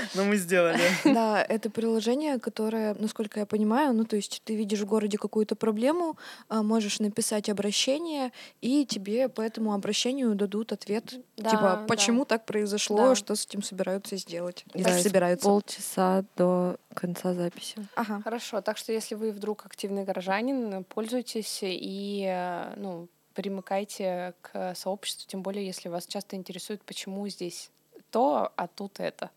но 0.14 0.24
мы 0.24 0.36
сделали. 0.36 0.80
Да, 1.04 1.40
это 1.40 1.70
приложение, 1.70 2.40
которое, 2.40 2.96
насколько 2.98 3.38
я 3.38 3.46
понимаю, 3.46 3.94
ну 3.94 4.04
то 4.04 4.16
есть 4.16 4.42
ты 4.44 4.56
видишь 4.56 4.80
в 4.80 4.86
городе 4.86 5.18
какую-то 5.18 5.54
проблему, 5.54 6.18
а, 6.48 6.64
можешь 6.64 6.98
написать 6.98 7.48
обращение, 7.48 8.32
и 8.60 8.84
тебе 8.86 9.28
по 9.28 9.40
этому 9.40 9.72
обращению 9.72 10.34
дадут 10.34 10.72
ответ, 10.72 11.14
типа, 11.36 11.84
почему 11.86 12.24
так 12.24 12.44
произошло, 12.44 13.14
что 13.14 13.36
с 13.36 13.46
этим 13.46 13.62
собираются 13.62 14.16
сделать. 14.16 14.64
Да, 14.74 14.98
собираются. 14.98 15.46
Полчаса 15.46 16.24
до 16.36 16.76
конца 16.94 17.34
записи. 17.34 17.76
Ага. 17.94 18.20
Хорошо, 18.24 18.60
так 18.60 18.76
что 18.76 18.92
если 18.92 19.14
вы 19.14 19.30
вдруг 19.30 19.64
активный 19.64 20.07
горожанин, 20.08 20.84
пользуйтесь 20.84 21.60
и 21.62 22.24
э, 22.26 22.74
ну, 22.76 23.08
примыкайте 23.34 24.34
к 24.40 24.74
сообществу, 24.74 25.28
тем 25.28 25.42
более 25.42 25.66
если 25.66 25.90
вас 25.90 26.06
часто 26.06 26.34
интересует, 26.36 26.82
почему 26.82 27.28
здесь 27.28 27.70
то, 28.10 28.52
а 28.56 28.66
тут 28.66 29.00
это. 29.00 29.30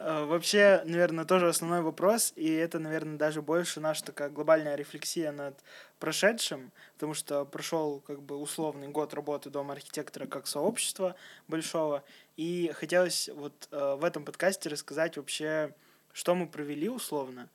Э, 0.00 0.24
вообще, 0.24 0.82
наверное, 0.86 1.26
тоже 1.26 1.48
основной 1.48 1.82
вопрос, 1.82 2.32
и 2.34 2.50
это, 2.50 2.78
наверное, 2.78 3.18
даже 3.18 3.42
больше 3.42 3.80
наша 3.80 4.04
такая 4.04 4.30
глобальная 4.30 4.74
рефлексия 4.74 5.32
над 5.32 5.54
прошедшим, 5.98 6.72
потому 6.94 7.14
что 7.14 7.44
прошел 7.44 8.00
как 8.06 8.22
бы 8.22 8.36
условный 8.36 8.88
год 8.88 9.14
работы 9.14 9.50
Дома 9.50 9.74
архитектора 9.74 10.26
как 10.26 10.46
сообщества 10.46 11.14
большого, 11.46 12.02
и 12.36 12.72
хотелось 12.74 13.28
вот 13.34 13.68
э, 13.70 13.96
в 14.00 14.04
этом 14.04 14.24
подкасте 14.24 14.70
рассказать 14.70 15.16
вообще, 15.18 15.74
что 16.12 16.34
мы 16.34 16.46
провели 16.46 16.88
условно, 16.88 17.50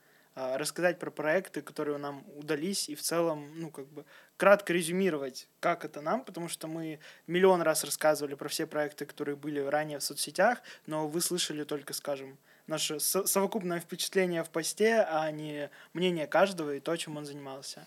рассказать 0.58 1.00
про 1.00 1.12
проекты, 1.12 1.62
которые 1.62 1.98
нам 1.98 2.24
удались, 2.36 2.90
и 2.90 2.96
в 2.96 3.02
целом, 3.02 3.52
ну, 3.56 3.72
как 3.72 3.88
бы, 3.88 4.06
кратко 4.38 4.74
резюмировать, 4.74 5.48
как 5.60 5.86
это 5.86 6.02
нам, 6.02 6.24
потому 6.24 6.48
что 6.48 6.68
мы 6.68 7.00
миллион 7.28 7.62
раз 7.62 7.84
рассказывали 7.84 8.36
про 8.36 8.48
все 8.50 8.66
проекты, 8.66 9.06
которые 9.06 9.36
были 9.36 9.60
ранее 9.60 10.00
в 10.00 10.04
соцсетях, 10.04 10.62
но 10.86 11.08
вы 11.08 11.22
слышали 11.22 11.64
только, 11.64 11.94
скажем, 11.94 12.38
наше 12.68 13.00
совокупное 13.00 13.80
впечатление 13.80 14.44
в 14.44 14.50
посте, 14.50 15.06
а 15.10 15.30
не 15.32 15.70
мнение 15.94 16.28
каждого 16.28 16.76
и 16.76 16.80
то, 16.80 16.96
чем 16.96 17.18
он 17.18 17.26
занимался. 17.26 17.86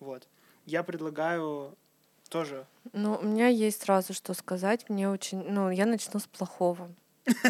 Вот. 0.00 0.26
Я 0.66 0.82
предлагаю 0.82 1.76
тоже. 2.28 2.66
Ну, 2.92 3.16
у 3.16 3.24
меня 3.24 3.48
есть 3.48 3.82
сразу 3.82 4.14
что 4.14 4.34
сказать. 4.34 4.88
Мне 4.88 5.08
очень... 5.08 5.42
Ну, 5.42 5.70
я 5.70 5.86
начну 5.86 6.18
с 6.18 6.26
плохого. 6.26 6.90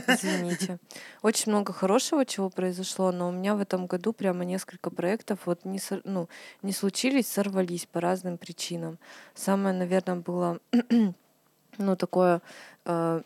Извините. 0.06 0.78
Очень 1.22 1.52
много 1.52 1.72
хорошего, 1.72 2.26
чего 2.26 2.50
произошло, 2.50 3.10
но 3.12 3.28
у 3.28 3.32
меня 3.32 3.54
в 3.54 3.60
этом 3.60 3.86
году 3.86 4.12
прямо 4.12 4.44
несколько 4.44 4.90
проектов 4.90 5.40
вот 5.46 5.64
не, 5.64 5.80
ну, 6.04 6.28
не 6.62 6.72
случились, 6.72 7.26
сорвались 7.26 7.86
по 7.86 8.00
разным 8.00 8.38
причинам. 8.38 8.98
Самое, 9.34 9.74
наверное, 9.74 10.16
было 10.16 10.58
ну, 11.78 11.96
такое 11.96 12.42
Э, 12.84 13.22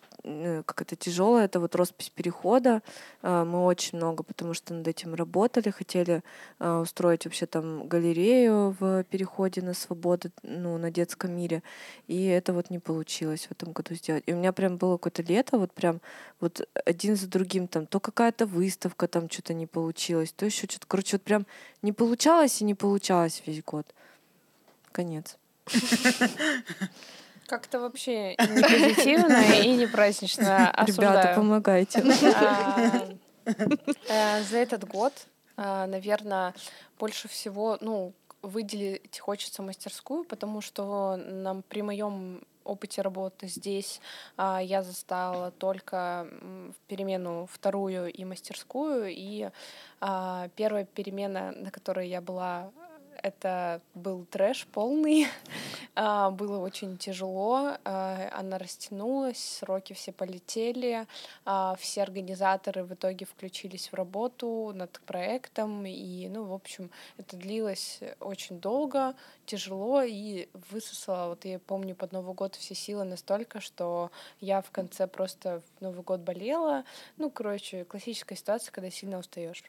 как 0.66 0.82
это 0.82 0.96
тяжелое, 0.96 1.44
это 1.44 1.60
вот 1.60 1.74
роспись 1.74 2.10
перехода. 2.10 2.82
Э, 3.22 3.44
мы 3.44 3.64
очень 3.64 3.98
много, 3.98 4.24
потому 4.24 4.54
что 4.54 4.74
над 4.74 4.88
этим 4.88 5.14
работали, 5.14 5.70
хотели 5.70 6.22
э, 6.58 6.78
устроить 6.78 7.24
вообще 7.24 7.46
там 7.46 7.86
галерею 7.86 8.76
в 8.80 9.04
переходе 9.04 9.62
на 9.62 9.74
свободу, 9.74 10.30
ну, 10.42 10.78
на 10.78 10.90
детском 10.90 11.30
мире. 11.32 11.62
И 12.08 12.24
это 12.26 12.52
вот 12.52 12.70
не 12.70 12.78
получилось 12.78 13.46
в 13.46 13.52
этом 13.52 13.72
году 13.72 13.94
сделать. 13.94 14.24
И 14.26 14.32
у 14.32 14.36
меня 14.36 14.52
прям 14.52 14.76
было 14.76 14.96
какое-то 14.96 15.22
лето, 15.22 15.58
вот 15.58 15.72
прям 15.72 16.00
вот 16.40 16.68
один 16.84 17.16
за 17.16 17.28
другим 17.28 17.68
там, 17.68 17.86
то 17.86 18.00
какая-то 18.00 18.46
выставка 18.46 19.06
там 19.06 19.30
что-то 19.30 19.54
не 19.54 19.66
получилось, 19.66 20.32
то 20.32 20.44
еще 20.44 20.66
что-то. 20.66 20.86
Короче, 20.86 21.16
вот 21.16 21.22
прям 21.22 21.46
не 21.82 21.92
получалось 21.92 22.60
и 22.60 22.64
не 22.64 22.74
получалось 22.74 23.42
весь 23.46 23.62
год. 23.62 23.86
Конец. 24.92 25.36
Как-то 27.46 27.80
вообще 27.80 28.30
не 28.36 28.62
позитивно 28.62 29.60
и 29.62 29.76
не 29.76 29.86
празднично. 29.86 30.72
Ребята, 30.86 31.32
помогайте. 31.36 32.02
А, 32.34 33.08
э, 34.08 34.42
за 34.42 34.58
этот 34.58 34.84
год, 34.84 35.12
а, 35.56 35.86
наверное, 35.86 36.54
больше 36.98 37.28
всего, 37.28 37.78
ну, 37.80 38.12
выделить 38.42 39.18
хочется 39.18 39.62
мастерскую, 39.62 40.24
потому 40.24 40.60
что 40.60 41.16
нам 41.16 41.62
при 41.62 41.82
моем 41.82 42.42
опыте 42.64 43.02
работы 43.02 43.46
здесь 43.46 44.00
а, 44.36 44.60
я 44.60 44.82
застала 44.82 45.50
только 45.52 46.26
перемену 46.88 47.48
вторую 47.50 48.12
и 48.12 48.24
мастерскую, 48.24 49.06
и 49.08 49.50
а, 50.00 50.48
первая 50.56 50.84
перемена, 50.84 51.52
на 51.52 51.70
которой 51.70 52.08
я 52.08 52.20
была 52.20 52.70
это 53.26 53.80
был 53.94 54.24
трэш 54.24 54.66
полный. 54.66 55.26
А, 55.98 56.30
было 56.30 56.58
очень 56.58 56.98
тяжело. 56.98 57.78
А, 57.84 58.28
она 58.34 58.58
растянулась, 58.58 59.38
сроки 59.38 59.94
все 59.94 60.12
полетели. 60.12 61.06
А, 61.46 61.74
все 61.80 62.02
организаторы 62.02 62.84
в 62.84 62.92
итоге 62.92 63.24
включились 63.24 63.90
в 63.90 63.94
работу 63.94 64.72
над 64.74 65.00
проектом. 65.06 65.86
И, 65.86 66.28
ну, 66.28 66.44
в 66.44 66.52
общем, 66.52 66.90
это 67.16 67.38
длилось 67.38 68.00
очень 68.20 68.60
долго, 68.60 69.14
тяжело 69.46 70.02
и 70.02 70.50
высосала, 70.70 71.30
вот 71.30 71.46
я 71.46 71.58
помню, 71.58 71.94
под 71.94 72.12
Новый 72.12 72.34
год 72.34 72.56
все 72.56 72.74
силы 72.74 73.04
настолько, 73.04 73.60
что 73.60 74.10
я 74.40 74.60
в 74.60 74.70
конце 74.70 75.06
просто 75.06 75.62
в 75.78 75.80
Новый 75.80 76.02
год 76.02 76.20
болела. 76.20 76.84
Ну, 77.16 77.30
короче, 77.30 77.84
классическая 77.84 78.36
ситуация, 78.36 78.70
когда 78.70 78.90
сильно 78.90 79.18
устаешь. 79.18 79.64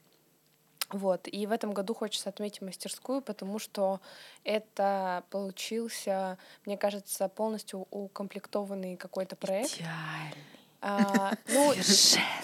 Вот. 0.89 1.27
И 1.27 1.45
в 1.45 1.51
этом 1.51 1.73
году 1.73 1.93
хочется 1.93 2.29
отметить 2.29 2.61
мастерскую, 2.61 3.21
потому 3.21 3.59
что 3.59 3.99
это 4.43 5.23
получился, 5.29 6.37
мне 6.65 6.77
кажется, 6.77 7.27
полностью 7.27 7.87
укомплектованный 7.91 8.95
какой-то 8.95 9.35
проект. 9.35 9.75
Идеальный. 9.75 10.57
А, 10.79 11.33
ну, 11.47 11.73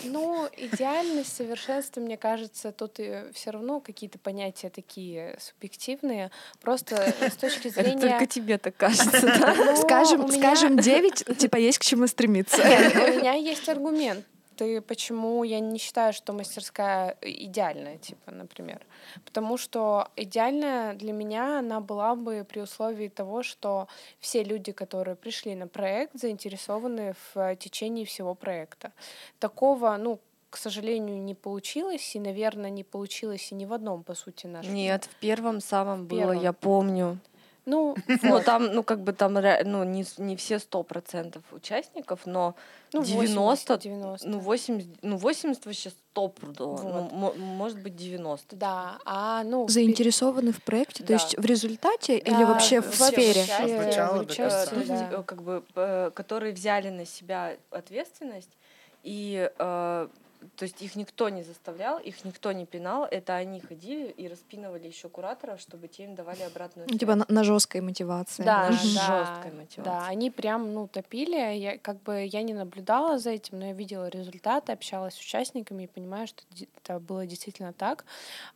ну, 0.04 0.50
идеальность, 0.58 1.36
совершенство, 1.36 2.02
мне 2.02 2.18
кажется, 2.18 2.72
тут 2.72 3.00
все 3.34 3.52
равно 3.52 3.80
какие-то 3.80 4.18
понятия 4.18 4.70
такие 4.70 5.38
субъективные. 5.40 6.32
Просто 6.60 7.14
с 7.22 7.36
точки 7.36 7.68
зрения... 7.70 8.02
только 8.02 8.26
тебе 8.26 8.58
так 8.58 8.76
кажется, 8.76 9.22
да? 9.22 9.54
Ну, 9.56 9.78
скажем, 9.78 10.30
скажем 10.32 10.78
9, 10.78 11.38
типа 11.38 11.58
есть 11.58 11.78
к 11.78 11.84
чему 11.84 12.08
стремиться. 12.08 12.58
Нет, 12.58 12.96
у 12.96 13.20
меня 13.20 13.34
есть 13.34 13.70
аргумент 13.70 14.26
ты 14.56 14.82
почему 14.82 15.44
я 15.44 15.60
не 15.60 15.80
считаю, 15.80 16.14
что 16.14 16.34
мастерская 16.34 17.18
идеальная, 17.22 17.98
типа, 17.98 18.32
например. 18.32 18.86
Потому 19.26 19.58
что 19.58 20.08
идеальная 20.16 20.94
для 20.94 21.14
меня 21.14 21.60
она 21.60 21.80
была 21.80 22.16
бы 22.16 22.46
при 22.48 22.62
условии 22.62 23.10
того, 23.10 23.44
что 23.44 23.88
все 24.20 24.44
люди, 24.44 24.72
которые 24.72 25.16
пришли 25.16 25.56
на 25.56 25.68
проект, 25.68 26.20
заинтересованы 26.20 27.16
в 27.34 27.56
течение 27.56 28.06
всего 28.06 28.36
проекта. 28.36 28.92
Такого, 29.40 29.98
ну, 29.98 30.20
к 30.50 30.58
сожалению, 30.58 31.20
не 31.22 31.34
получилось, 31.34 32.16
и, 32.16 32.20
наверное, 32.20 32.70
не 32.70 32.84
получилось 32.84 33.52
и 33.52 33.56
ни 33.56 33.66
в 33.66 33.74
одном, 33.74 34.04
по 34.04 34.14
сути, 34.14 34.46
нашем. 34.46 34.76
Нет, 34.76 35.06
в 35.06 35.16
первом 35.16 35.62
самом 35.62 36.04
в 36.04 36.08
было, 36.08 36.20
первом. 36.20 36.44
я 36.44 36.54
помню. 36.54 37.18
Ну, 37.66 37.96
ну 38.24 38.42
там, 38.42 38.74
ну 38.74 38.84
как 38.84 39.00
бы 39.02 39.14
там, 39.14 39.34
ну 39.34 39.84
не, 39.84 40.06
не 40.18 40.36
все 40.36 40.60
сто 40.60 40.84
процентов 40.84 41.44
участников, 41.52 42.22
но 42.26 42.56
ну, 42.94 43.04
90, 43.04 43.78
90, 43.78 44.28
ну 44.30 44.40
80, 44.40 44.90
ну 45.02 45.18
80 45.18 45.66
вообще 45.66 45.90
сто 45.90 46.34
ну, 46.42 46.76
вот. 46.76 47.12
ну, 47.12 47.34
может 47.36 47.82
быть 47.82 47.96
90. 47.96 48.56
Да, 48.56 49.00
а 49.06 49.44
ну 49.44 49.68
заинтересованы 49.68 50.52
в 50.52 50.62
проекте, 50.62 51.04
да. 51.04 51.08
то 51.08 51.14
есть 51.14 51.38
в 51.38 51.46
результате 51.46 52.22
да, 52.22 52.32
или 52.32 52.44
вообще 52.44 52.82
в 52.82 52.94
сфере? 52.94 53.42
Начала, 53.42 54.24
да. 54.24 55.24
как 55.24 55.42
бы, 55.42 55.64
э, 55.76 56.12
которые 56.14 56.54
взяли 56.54 56.90
на 56.90 57.06
себя 57.06 57.56
ответственность 57.72 58.52
и 59.04 59.50
э, 59.58 60.08
то 60.56 60.64
есть 60.64 60.82
их 60.82 60.96
никто 60.96 61.30
не 61.30 61.44
заставлял, 61.44 62.00
их 62.00 62.24
никто 62.26 62.52
не 62.52 62.66
пинал, 62.66 63.06
это 63.06 63.36
они 63.36 63.60
ходили 63.60 64.10
и 64.10 64.28
распинывали 64.28 64.88
еще 64.88 65.10
кураторов, 65.10 65.60
чтобы 65.60 65.88
те 65.88 66.04
им 66.04 66.16
давали 66.16 66.44
обратную 66.44 66.88
связь. 66.88 67.00
Типа 67.00 67.16
на, 67.16 67.26
на 67.28 67.44
жесткой 67.44 67.82
мотивации. 67.82 68.44
Да, 68.44 68.70
на 68.70 68.70
да, 68.70 68.78
жесткой 68.78 69.52
мотивации. 69.52 69.84
Да, 69.84 70.06
они 70.08 70.32
прям, 70.32 70.74
ну, 70.74 70.88
топили. 70.88 71.58
Я, 71.58 71.78
как 71.78 72.02
бы 72.04 72.26
я 72.26 72.42
не 72.42 72.54
наблюдала 72.54 73.20
за 73.20 73.32
этим, 73.32 73.60
но 73.60 73.68
я 73.68 73.74
видела 73.74 74.08
результаты, 74.08 74.72
общалась 74.72 75.16
с 75.16 75.20
участниками 75.20 75.84
и 75.84 75.88
понимаю, 75.88 76.28
что 76.28 76.44
это 76.84 77.00
было 77.00 77.26
действительно 77.26 77.74
так. 77.74 78.06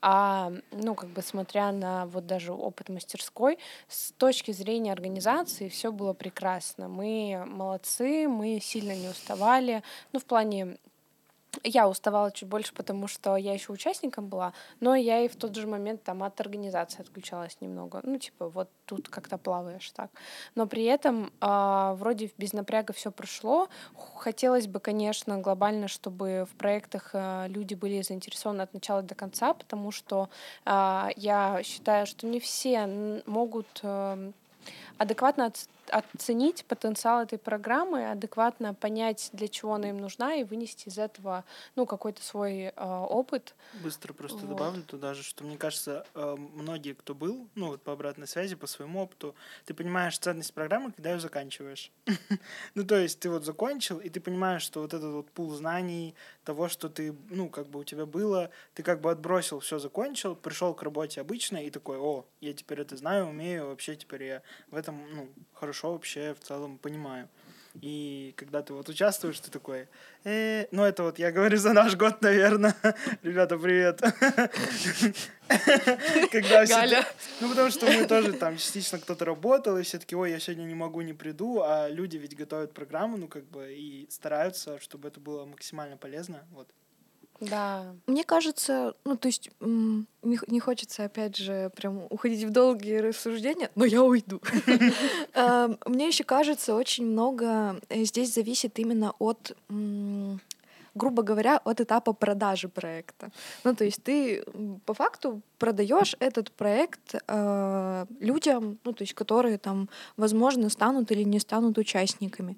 А, 0.02 0.52
ну, 0.72 0.96
как 0.96 1.10
бы 1.10 1.22
смотря 1.22 1.72
на 1.72 2.06
вот 2.06 2.26
даже 2.28 2.54
опыт 2.54 2.90
мастерской, 2.90 3.58
с 3.88 4.12
точки 4.14 4.52
зрения 4.52 4.92
организации 4.92 5.70
все 5.70 5.92
было 5.92 6.14
прекрасно. 6.14 6.88
Мы 6.88 7.44
молодцы, 7.48 8.28
мы 8.28 8.60
сильно 8.62 8.96
не 8.96 9.10
уставали. 9.10 9.84
Ну, 10.14 10.20
в 10.20 10.26
плане 10.26 10.78
я 11.64 11.88
уставала 11.88 12.32
чуть 12.32 12.50
больше, 12.50 12.74
потому 12.74 13.08
что 13.08 13.36
я 13.36 13.54
еще 13.54 13.72
участником 13.72 14.28
была, 14.28 14.54
но 14.80 14.96
я 14.96 15.22
и 15.22 15.28
в 15.28 15.36
тот 15.36 15.56
же 15.56 15.68
момент 15.68 16.04
там 16.04 16.24
от 16.24 16.40
организации 16.42 17.02
отключалась 17.02 17.58
немного. 17.62 18.02
Ну, 18.04 18.18
типа, 18.18 18.50
вот 18.50 18.70
тут 18.86 19.10
как-то 19.10 19.38
плаваешь 19.38 19.90
так. 19.92 20.10
Но 20.56 20.68
при 20.68 20.84
этом 20.86 21.32
э, 21.42 21.94
вроде 21.98 22.32
без 22.38 22.54
напряга 22.54 22.94
все 22.94 23.12
прошло. 23.12 23.70
Хотелось 24.16 24.68
бы, 24.68 24.80
конечно, 24.80 25.38
глобально, 25.40 25.88
чтобы 25.88 26.48
в 26.52 26.56
проектах 26.56 27.12
э, 27.14 27.48
люди 27.48 27.74
были 27.74 28.02
заинтересованы 28.02 28.62
от 28.62 28.74
начала 28.74 29.02
до 29.02 29.16
конца, 29.16 29.54
потому 29.54 29.92
что 29.92 30.30
э, 30.66 31.10
я 31.16 31.62
считаю, 31.64 32.06
что 32.06 32.28
не 32.28 32.40
все 32.40 33.22
могут 33.26 33.68
э, 33.84 34.32
адекватно 34.98 35.46
оценить 35.92 36.66
потенциал 36.66 37.22
этой 37.22 37.38
программы, 37.38 38.12
адекватно 38.12 38.74
понять, 38.74 39.30
для 39.34 39.48
чего 39.48 39.74
она 39.74 39.90
им 39.90 39.98
нужна, 39.98 40.36
и 40.36 40.44
вынести 40.44 40.90
из 40.90 40.98
этого 40.98 41.44
ну, 41.76 41.86
какой-то 41.86 42.22
свой 42.22 42.66
э, 42.66 42.72
опыт. 42.76 43.56
Быстро 43.84 44.14
просто 44.14 44.40
вот. 44.40 44.50
добавлю 44.50 44.84
туда 44.84 45.14
же, 45.14 45.24
что 45.24 45.44
мне 45.44 45.58
кажется, 45.58 46.06
э, 46.14 46.36
многие, 46.38 46.94
кто 46.94 47.14
был, 47.16 47.48
ну 47.56 47.68
вот 47.68 47.82
по 47.82 47.94
обратной 47.94 48.28
связи, 48.28 48.56
по 48.56 48.68
своему 48.68 49.02
опыту, 49.02 49.36
ты 49.66 49.74
понимаешь 49.74 50.18
ценность 50.18 50.54
программы, 50.54 50.92
когда 50.92 51.12
ее 51.12 51.20
заканчиваешь. 51.20 51.92
ну, 52.76 52.86
то 52.86 52.98
есть 52.98 53.20
ты 53.20 53.30
вот 53.30 53.46
закончил, 53.46 54.00
и 54.00 54.10
ты 54.10 54.20
понимаешь, 54.20 54.62
что 54.62 54.82
вот 54.82 54.94
этот 54.94 55.14
вот 55.14 55.30
пул 55.32 55.52
знаний, 55.52 56.16
того, 56.44 56.70
что 56.70 56.88
ты, 56.88 57.14
ну, 57.30 57.50
как 57.50 57.68
бы 57.68 57.80
у 57.80 57.84
тебя 57.84 58.06
было, 58.06 58.50
ты 58.74 58.82
как 58.82 59.02
бы 59.02 59.12
отбросил, 59.12 59.60
все 59.60 59.80
закончил, 59.80 60.34
пришел 60.34 60.74
к 60.74 60.82
работе 60.82 61.20
обычно 61.20 61.58
и 61.58 61.70
такой, 61.70 61.98
о, 61.98 62.26
я 62.40 62.54
теперь 62.54 62.80
это 62.80 62.96
знаю, 62.96 63.28
умею, 63.28 63.68
вообще 63.68 63.98
теперь 63.98 64.24
я 64.24 64.42
в 64.72 64.76
этом, 64.76 65.02
ну, 65.14 65.30
хорошо 65.54 65.77
вообще 65.84 66.34
в 66.34 66.46
целом 66.46 66.78
понимаю. 66.78 67.30
И 67.82 68.34
когда 68.38 68.64
ты 68.64 68.74
вот 68.74 68.90
участвуешь, 68.90 69.40
ты 69.40 69.52
такой, 69.52 69.88
э, 70.24 70.66
ну 70.72 70.84
это 70.84 71.04
вот 71.04 71.20
я 71.20 71.32
говорю 71.32 71.58
за 71.58 71.74
наш 71.74 71.96
год, 71.96 72.22
наверное. 72.22 72.76
Ребята, 73.24 73.58
привет. 73.58 74.02
Когда 76.32 76.66
Галя. 76.66 77.06
Ну 77.40 77.50
потому 77.50 77.70
что 77.70 77.86
мы 77.86 78.08
тоже 78.08 78.34
там 78.34 78.58
частично 78.58 79.00
кто-то 79.00 79.26
работал, 79.26 79.78
и 79.78 79.84
все 79.84 80.00
таки 80.00 80.16
ой, 80.16 80.32
я 80.32 80.40
сегодня 80.40 80.64
не 80.64 80.76
могу, 80.76 81.02
не 81.02 81.14
приду, 81.14 81.62
а 81.62 81.88
люди 81.88 82.18
ведь 82.18 82.36
готовят 82.36 82.74
программу, 82.74 83.18
ну 83.18 83.28
как 83.28 83.46
бы, 83.46 83.72
и 83.72 84.08
стараются, 84.10 84.80
чтобы 84.80 85.10
это 85.10 85.20
было 85.20 85.46
максимально 85.46 85.98
полезно, 85.98 86.46
вот. 86.52 86.68
Да. 87.40 87.94
Мне 88.08 88.24
кажется, 88.24 88.96
ну, 89.06 89.16
то 89.16 89.28
есть 89.28 89.50
не, 89.60 90.60
хочется, 90.60 91.06
опять 91.06 91.38
же, 91.38 91.72
прям 91.76 92.04
уходить 92.10 92.44
в 92.44 92.52
долгие 92.52 92.98
рассуждения, 92.98 93.70
но 93.76 93.86
я 93.86 94.04
уйду. 94.04 94.42
Эм, 95.34 95.78
мне 95.86 96.08
еще 96.08 96.24
кажется, 96.24 96.76
очень 96.76 97.06
много 97.06 97.80
э, 97.90 98.04
здесь 98.04 98.34
зависит 98.34 98.80
именно 98.80 99.14
от 99.20 99.56
грубо 100.98 101.22
говоря, 101.22 101.58
от 101.64 101.80
этапа 101.80 102.14
продажи 102.14 102.68
проекта. 102.68 103.30
Ну, 103.64 103.76
то 103.76 103.86
есть 103.86 104.04
ты 104.04 104.44
по 104.86 104.94
факту 104.94 105.42
продаешь 105.60 106.16
этот 106.20 106.52
проект 106.52 107.16
э, 107.28 108.06
людям, 108.20 108.80
ну, 108.84 108.94
то 108.94 109.04
есть 109.04 109.14
которые 109.14 109.58
там, 109.58 109.90
возможно, 110.18 110.70
станут 110.70 111.12
или 111.12 111.24
не 111.24 111.40
станут 111.40 111.78
участниками. 111.78 112.58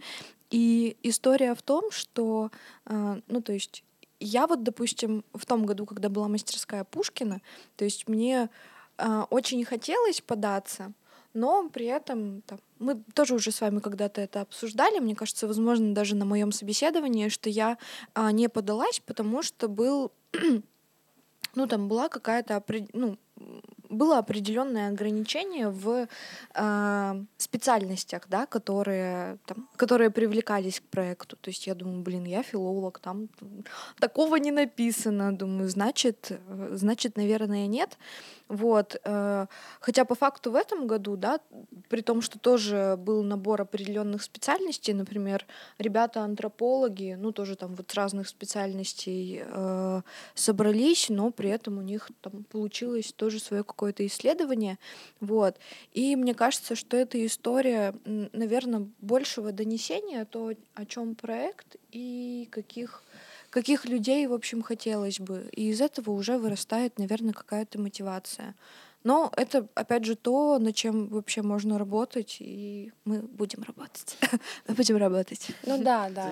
И 0.49 0.97
история 1.03 1.53
в 1.53 1.61
том, 1.61 1.91
что, 1.91 2.49
э, 2.86 3.21
ну, 3.27 3.41
то 3.41 3.53
есть 3.53 3.84
я 4.20 4.47
вот, 4.47 4.63
допустим, 4.63 5.24
в 5.34 5.45
том 5.45 5.65
году, 5.65 5.86
когда 5.86 6.09
была 6.09 6.28
мастерская 6.28 6.84
Пушкина, 6.84 7.41
то 7.76 7.86
есть 7.86 8.07
мне 8.07 8.49
э, 8.97 9.24
очень 9.30 9.63
хотелось 9.65 10.22
податься, 10.22 10.91
но 11.34 11.70
при 11.70 11.86
этом 11.86 12.41
там, 12.41 12.59
мы 12.80 13.01
тоже 13.13 13.36
уже 13.36 13.51
с 13.51 13.61
вами 13.61 13.80
когда-то 13.80 14.22
это 14.22 14.41
обсуждали, 14.41 14.99
мне 14.99 15.15
кажется, 15.15 15.47
возможно, 15.47 15.93
даже 15.93 16.15
на 16.15 16.26
моем 16.26 16.51
собеседовании, 16.51 17.30
что 17.30 17.49
я 17.49 17.78
э, 18.15 18.32
не 18.32 18.49
подалась, 18.49 18.99
потому 18.99 19.41
что 19.41 19.67
был, 19.67 20.11
ну 21.55 21.67
там 21.67 21.88
была 21.88 22.09
какая-то, 22.09 22.63
ну 22.93 23.17
было 23.89 24.19
определенное 24.19 24.89
ограничение 24.89 25.69
в 25.69 26.07
э, 26.55 27.23
специальностях, 27.37 28.27
да, 28.29 28.45
которые, 28.45 29.37
там, 29.45 29.67
которые 29.75 30.09
привлекались 30.11 30.79
к 30.79 30.83
проекту. 30.83 31.35
То 31.35 31.49
есть 31.49 31.67
я 31.67 31.75
думаю, 31.75 32.01
блин, 32.01 32.25
я 32.25 32.43
филолог, 32.43 32.99
там 32.99 33.29
такого 33.99 34.35
не 34.37 34.51
написано. 34.51 35.35
Думаю, 35.35 35.69
значит, 35.69 36.31
значит, 36.71 37.17
наверное, 37.17 37.67
нет. 37.67 37.97
Вот. 38.49 38.99
Э, 39.03 39.45
хотя 39.79 40.05
по 40.05 40.15
факту 40.15 40.51
в 40.51 40.55
этом 40.55 40.87
году, 40.87 41.15
да, 41.15 41.39
при 41.87 42.01
том, 42.01 42.21
что 42.21 42.39
тоже 42.39 42.95
был 42.97 43.23
набор 43.23 43.61
определенных 43.61 44.23
специальностей, 44.23 44.93
например, 44.93 45.45
ребята-антропологи, 45.77 47.15
ну, 47.17 47.31
тоже 47.31 47.55
там 47.55 47.75
вот 47.75 47.91
с 47.91 47.93
разных 47.93 48.27
специальностей 48.27 49.43
э, 49.45 50.01
собрались, 50.33 51.09
но 51.09 51.29
при 51.29 51.51
этом 51.51 51.77
у 51.77 51.81
них 51.81 52.09
там 52.21 52.43
получилось 52.45 53.13
тоже 53.15 53.39
свое 53.39 53.63
какое-то 53.63 54.05
исследование, 54.07 54.79
вот. 55.19 55.57
И 55.93 56.15
мне 56.15 56.33
кажется, 56.33 56.75
что 56.75 56.97
эта 56.97 57.23
история, 57.23 57.93
наверное, 58.05 58.87
большего 58.99 59.51
донесения, 59.51 60.25
то, 60.25 60.53
о 60.73 60.85
чем 60.87 61.13
проект 61.13 61.75
и 61.91 62.47
каких 62.51 63.03
каких 63.49 63.85
людей, 63.85 64.27
в 64.27 64.33
общем, 64.33 64.61
хотелось 64.61 65.19
бы. 65.19 65.49
И 65.51 65.69
из 65.69 65.81
этого 65.81 66.11
уже 66.11 66.37
вырастает, 66.37 66.99
наверное, 66.99 67.33
какая-то 67.33 67.79
мотивация. 67.79 68.55
Но 69.03 69.31
это, 69.37 69.65
опять 69.75 70.03
же, 70.03 70.15
то, 70.15 70.59
над 70.59 70.75
чем 70.75 71.07
вообще 71.07 71.41
можно 71.41 71.77
работать, 71.77 72.37
и 72.39 72.91
мы 73.05 73.21
будем 73.21 73.63
работать. 73.63 74.17
мы 74.67 74.75
будем 74.75 74.97
работать. 74.97 75.51
Ну 75.65 75.81
да, 75.81 76.09
да. 76.09 76.29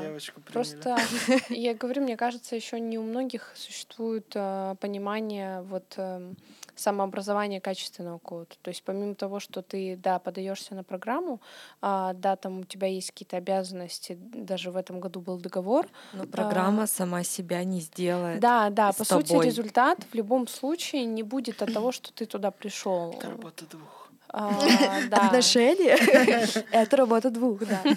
Просто 0.51 0.97
я 1.49 1.74
говорю, 1.74 2.03
мне 2.03 2.18
кажется, 2.18 2.55
еще 2.55 2.80
не 2.80 2.97
у 2.97 3.03
многих 3.03 3.53
существует 3.55 4.32
э, 4.36 4.76
понимание 4.82 5.61
вот 5.61 5.93
э, 5.95 6.34
самообразования 6.78 7.60
качественного 7.60 8.20
какого-то. 8.20 8.56
То 8.62 8.70
есть 8.70 8.84
помимо 8.84 9.16
того, 9.16 9.40
что 9.40 9.62
ты, 9.62 9.98
да, 9.98 10.20
подаешься 10.20 10.76
на 10.76 10.84
программу, 10.84 11.42
а, 11.82 12.14
да, 12.14 12.36
там 12.36 12.60
у 12.60 12.64
тебя 12.64 12.88
есть 12.88 13.12
какие-то 13.12 13.38
обязанности, 13.38 14.18
даже 14.20 14.72
в 14.72 14.78
этом 14.78 15.00
году 15.00 15.20
был 15.20 15.38
договор. 15.38 15.88
Но 16.14 16.26
программа 16.26 16.84
а, 16.84 16.88
сама 16.88 17.24
себя 17.24 17.64
не 17.64 17.82
сделает. 17.82 18.40
Да, 18.40 18.70
да, 18.70 18.92
по 18.92 19.06
тобой. 19.06 19.26
сути 19.26 19.46
результат 19.46 20.06
в 20.12 20.16
любом 20.16 20.48
случае 20.48 21.06
не 21.06 21.24
будет 21.24 21.62
от 21.62 21.74
того, 21.74 21.92
что 21.92 22.14
ты 22.14 22.26
туда 22.26 22.52
пришел. 22.52 23.14
Это 23.14 23.30
работа 23.30 23.66
двух. 23.66 24.10
А, 24.30 24.52
Отношения— 25.12 25.98
это 26.72 26.98
работа 26.98 27.30
двух, 27.30 27.66
да. 27.66 27.82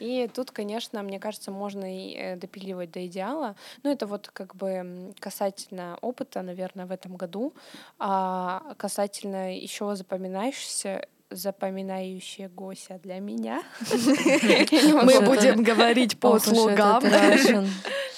И 0.00 0.28
тут, 0.32 0.50
конечно, 0.50 1.02
мне 1.02 1.18
кажется, 1.18 1.50
можно 1.50 1.84
и 1.84 2.14
э, 2.14 2.36
допиливать 2.36 2.90
до 2.90 3.06
идеала. 3.06 3.56
Ну, 3.82 3.90
это 3.90 4.06
вот 4.06 4.28
как 4.32 4.54
бы 4.56 5.14
касательно 5.18 5.98
опыта, 6.00 6.42
наверное, 6.42 6.86
в 6.86 6.90
этом 6.90 7.16
году. 7.16 7.54
А 7.98 8.74
касательно 8.76 9.56
еще 9.56 9.94
запоминающихся 9.96 11.08
запоминающая 11.30 12.48
Гося 12.48 12.98
для 12.98 13.18
меня. 13.18 13.62
Мы 13.90 15.20
будем 15.20 15.62
говорить 15.62 16.18
по 16.20 16.38
слогам. 16.38 17.02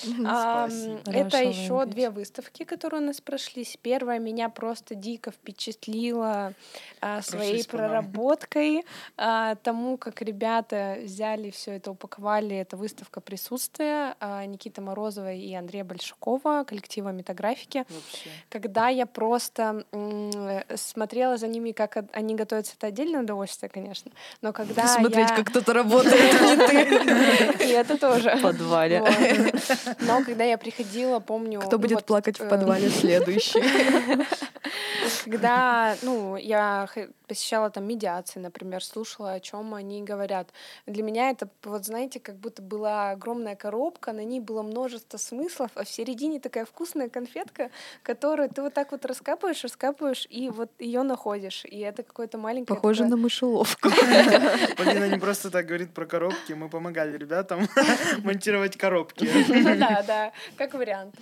Это 0.04 1.42
еще 1.42 1.84
две 1.86 2.10
выставки, 2.10 2.64
которые 2.64 3.02
у 3.02 3.04
нас 3.04 3.20
прошлись. 3.20 3.78
Первая 3.80 4.18
меня 4.18 4.48
просто 4.48 4.94
дико 4.94 5.30
впечатлила 5.30 6.52
а, 7.00 7.22
своей 7.22 7.64
проработкой, 7.64 8.84
а, 9.16 9.56
тому, 9.56 9.96
как 9.96 10.22
ребята 10.22 10.98
взяли 11.02 11.50
все 11.50 11.72
это, 11.72 11.90
упаковали. 11.90 12.56
Это 12.56 12.76
выставка 12.76 13.20
присутствия 13.20 14.14
а, 14.20 14.44
Никита 14.44 14.80
Морозова 14.80 15.32
и 15.32 15.52
Андрея 15.54 15.84
Большакова, 15.84 16.64
коллектива 16.64 17.10
метаграфики. 17.10 17.84
Когда 18.48 18.88
я 18.88 19.06
просто 19.06 19.84
смотрела 20.74 21.36
за 21.36 21.48
ними, 21.48 21.72
как 21.72 22.04
они 22.12 22.34
готовятся, 22.34 22.74
это 22.76 22.86
отдельное 22.98 23.22
удовольствие, 23.22 23.70
конечно. 23.72 24.10
Но 24.42 24.52
когда 24.52 24.86
Смотреть, 24.86 25.28
как 25.28 25.46
кто-то 25.46 25.72
работает, 25.72 26.14
не 26.14 26.56
ты. 26.56 27.64
И 27.64 27.68
это 27.68 27.96
тоже. 27.98 28.36
В 28.36 28.42
подвале. 28.42 29.04
Но 30.00 30.22
когда 30.24 30.44
я 30.44 30.58
приходила, 30.58 31.20
помню... 31.20 31.60
Кто 31.60 31.78
будет 31.78 32.04
плакать 32.04 32.38
в 32.38 32.42
э, 32.42 32.48
подвале 32.48 32.88
следующий? 33.00 33.62
Когда, 35.30 35.96
ну, 36.02 36.36
я 36.36 36.88
посещала 37.26 37.70
там 37.70 37.86
медиации, 37.86 38.40
например, 38.40 38.82
слушала, 38.82 39.32
о 39.32 39.40
чем 39.40 39.74
они 39.74 40.02
говорят. 40.02 40.50
Для 40.86 41.02
меня 41.02 41.30
это, 41.30 41.48
вот 41.62 41.84
знаете, 41.84 42.20
как 42.20 42.36
будто 42.36 42.62
была 42.62 43.10
огромная 43.10 43.54
коробка, 43.54 44.12
на 44.12 44.24
ней 44.24 44.40
было 44.40 44.62
множество 44.62 45.18
смыслов, 45.18 45.70
а 45.74 45.84
в 45.84 45.88
середине 45.88 46.40
такая 46.40 46.64
вкусная 46.64 47.08
конфетка, 47.08 47.70
которую 48.02 48.48
ты 48.48 48.62
вот 48.62 48.74
так 48.74 48.92
вот 48.92 49.04
раскапываешь, 49.04 49.62
раскапываешь, 49.62 50.26
и 50.30 50.48
вот 50.48 50.70
ее 50.78 51.02
находишь. 51.02 51.64
И 51.64 51.78
это 51.80 52.02
какое-то 52.02 52.38
маленькое... 52.38 52.76
Похоже 52.76 53.04
на 53.04 53.16
мышеловку. 53.16 53.90
Полина 54.76 55.08
не 55.08 55.18
просто 55.18 55.50
так 55.50 55.66
говорит 55.66 55.92
про 55.92 56.06
коробки, 56.06 56.54
мы 56.54 56.68
помогали 56.68 57.16
ребятам 57.16 57.68
монтировать 58.24 58.76
коробки. 58.78 59.28
Да, 59.78 60.02
да, 60.06 60.32
как 60.56 60.74
вариант. 60.74 61.14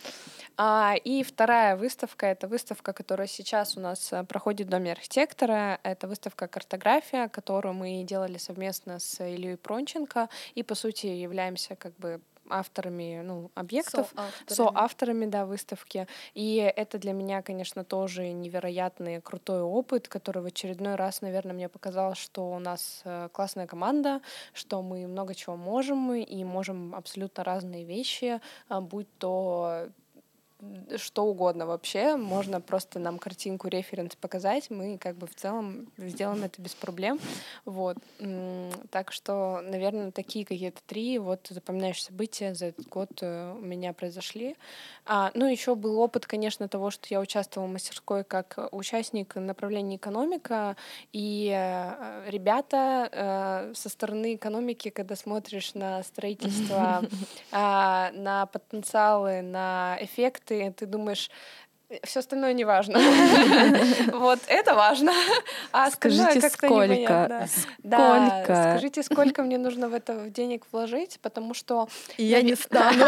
А, 0.59 0.95
и 1.05 1.23
вторая 1.23 1.77
выставка— 1.77 2.27
это 2.29 2.49
выставка, 2.49 2.93
которая 2.93 3.27
сейчас 3.27 3.77
у 3.77 3.81
нас 3.81 4.13
э, 4.13 4.25
проходит 4.25 4.69
в 4.69 4.71
Доме 4.71 4.93
архитектора. 4.93 5.79
Это 5.83 6.09
выставка 6.09 6.49
«Картография», 6.49 7.29
которую 7.29 7.75
мы 7.75 8.03
делали 8.05 8.39
совместно 8.39 8.99
с 8.99 9.21
Ильей 9.21 9.59
Пронченко 9.59 10.31
и, 10.55 10.63
по 10.63 10.75
сути, 10.75 11.07
являемся 11.07 11.77
как 11.77 11.95
бы 11.97 12.21
авторами 12.49 13.23
ну, 13.25 13.51
объектов, 13.55 14.15
соавторами, 14.47 15.25
со 15.25 15.31
да, 15.31 15.47
выставки. 15.47 16.07
И 16.35 16.57
это 16.77 16.99
для 16.99 17.13
меня, 17.13 17.43
конечно, 17.43 17.85
тоже 17.85 18.33
невероятный 18.33 19.21
крутой 19.21 19.63
опыт, 19.63 20.09
который 20.09 20.43
в 20.43 20.47
очередной 20.47 20.95
раз, 20.95 21.21
наверное, 21.21 21.55
мне 21.55 21.69
показал, 21.69 22.15
что 22.15 22.51
у 22.51 22.59
нас 22.59 23.03
э, 23.05 23.29
классная 23.33 23.67
команда, 23.67 24.23
что 24.55 24.81
мы 24.81 25.07
много 25.07 25.35
чего 25.35 25.57
можем 25.57 26.15
и 26.15 26.45
можем 26.45 26.95
абсолютно 26.95 27.45
разные 27.45 27.85
вещи, 27.85 28.41
а, 28.69 28.81
будь 28.81 29.09
то 29.19 29.89
что 30.97 31.25
угодно 31.25 31.67
вообще. 31.67 32.17
Можно 32.17 32.61
просто 32.61 32.99
нам 32.99 33.19
картинку, 33.19 33.69
референс 33.69 34.17
показать. 34.17 34.71
Мы 34.71 34.97
как 34.99 35.17
бы 35.17 35.27
в 35.27 35.35
целом 35.35 35.87
сделаем 35.99 36.45
это 36.45 36.61
без 36.63 36.75
проблем. 36.75 37.21
Вот. 37.65 37.99
Так 38.91 39.13
что, 39.13 39.61
наверное, 39.63 40.13
такие 40.13 40.47
какие-то 40.47 40.81
три 40.87 41.19
вот 41.19 41.47
запоминающие 41.51 42.05
события 42.05 42.55
за 42.55 42.67
этот 42.67 42.89
год 42.89 43.11
э, 43.21 43.53
у 43.53 43.65
меня 43.65 43.93
произошли. 43.93 44.57
А, 45.05 45.31
ну, 45.35 45.47
еще 45.47 45.75
был 45.75 46.01
опыт, 46.01 46.27
конечно, 46.27 46.69
того, 46.69 46.91
что 46.91 47.07
я 47.11 47.21
участвовала 47.21 47.69
в 47.69 47.73
мастерской 47.73 48.25
как 48.25 48.59
участник 48.73 49.35
направления 49.35 49.97
экономика. 49.97 50.77
И 51.13 51.53
э, 51.55 52.31
ребята 52.31 53.09
э, 53.13 53.73
со 53.75 53.89
стороны 53.89 54.35
экономики, 54.35 54.89
когда 54.89 55.17
смотришь 55.17 55.75
на 55.75 56.03
строительство, 56.03 57.05
а, 57.53 58.11
на 58.13 58.47
потенциалы, 58.47 59.43
на 59.43 59.99
эффекты, 60.01 60.46
ты, 60.47 60.73
ты 60.73 60.87
думаешь, 60.87 61.31
все 62.03 62.19
остальное 62.19 62.53
не 62.53 62.65
важно. 62.65 62.99
Вот 64.13 64.41
это 64.49 64.75
важно. 64.75 65.13
А 65.73 65.91
скажите, 65.91 66.49
сколько? 66.51 67.49
Да, 67.79 68.43
скажите, 68.45 69.03
сколько 69.03 69.43
мне 69.43 69.59
нужно 69.59 69.89
в 69.89 69.95
это 69.95 70.29
денег 70.31 70.65
вложить, 70.73 71.19
потому 71.23 71.55
что... 71.55 71.89
Я 72.17 72.43
не 72.43 72.55
стану. 72.57 73.05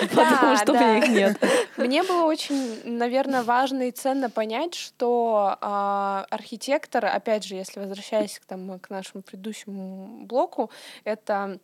Потому 0.00 0.56
что 0.56 0.72
у 0.72 0.74
меня 0.74 0.98
их 0.98 1.08
нет. 1.08 1.38
Мне 1.76 2.02
было 2.02 2.24
очень, 2.24 2.80
наверное, 2.84 3.42
важно 3.42 3.88
и 3.88 3.90
ценно 3.90 4.30
понять, 4.30 4.74
что 4.74 5.58
а, 5.60 6.26
архитектор, 6.30 7.04
опять 7.04 7.44
же, 7.44 7.56
если 7.56 7.80
возвращаясь 7.80 8.40
к 8.40 8.90
нашему 8.90 9.22
предыдущему 9.22 10.24
блоку, 10.24 10.70
это 11.04 11.58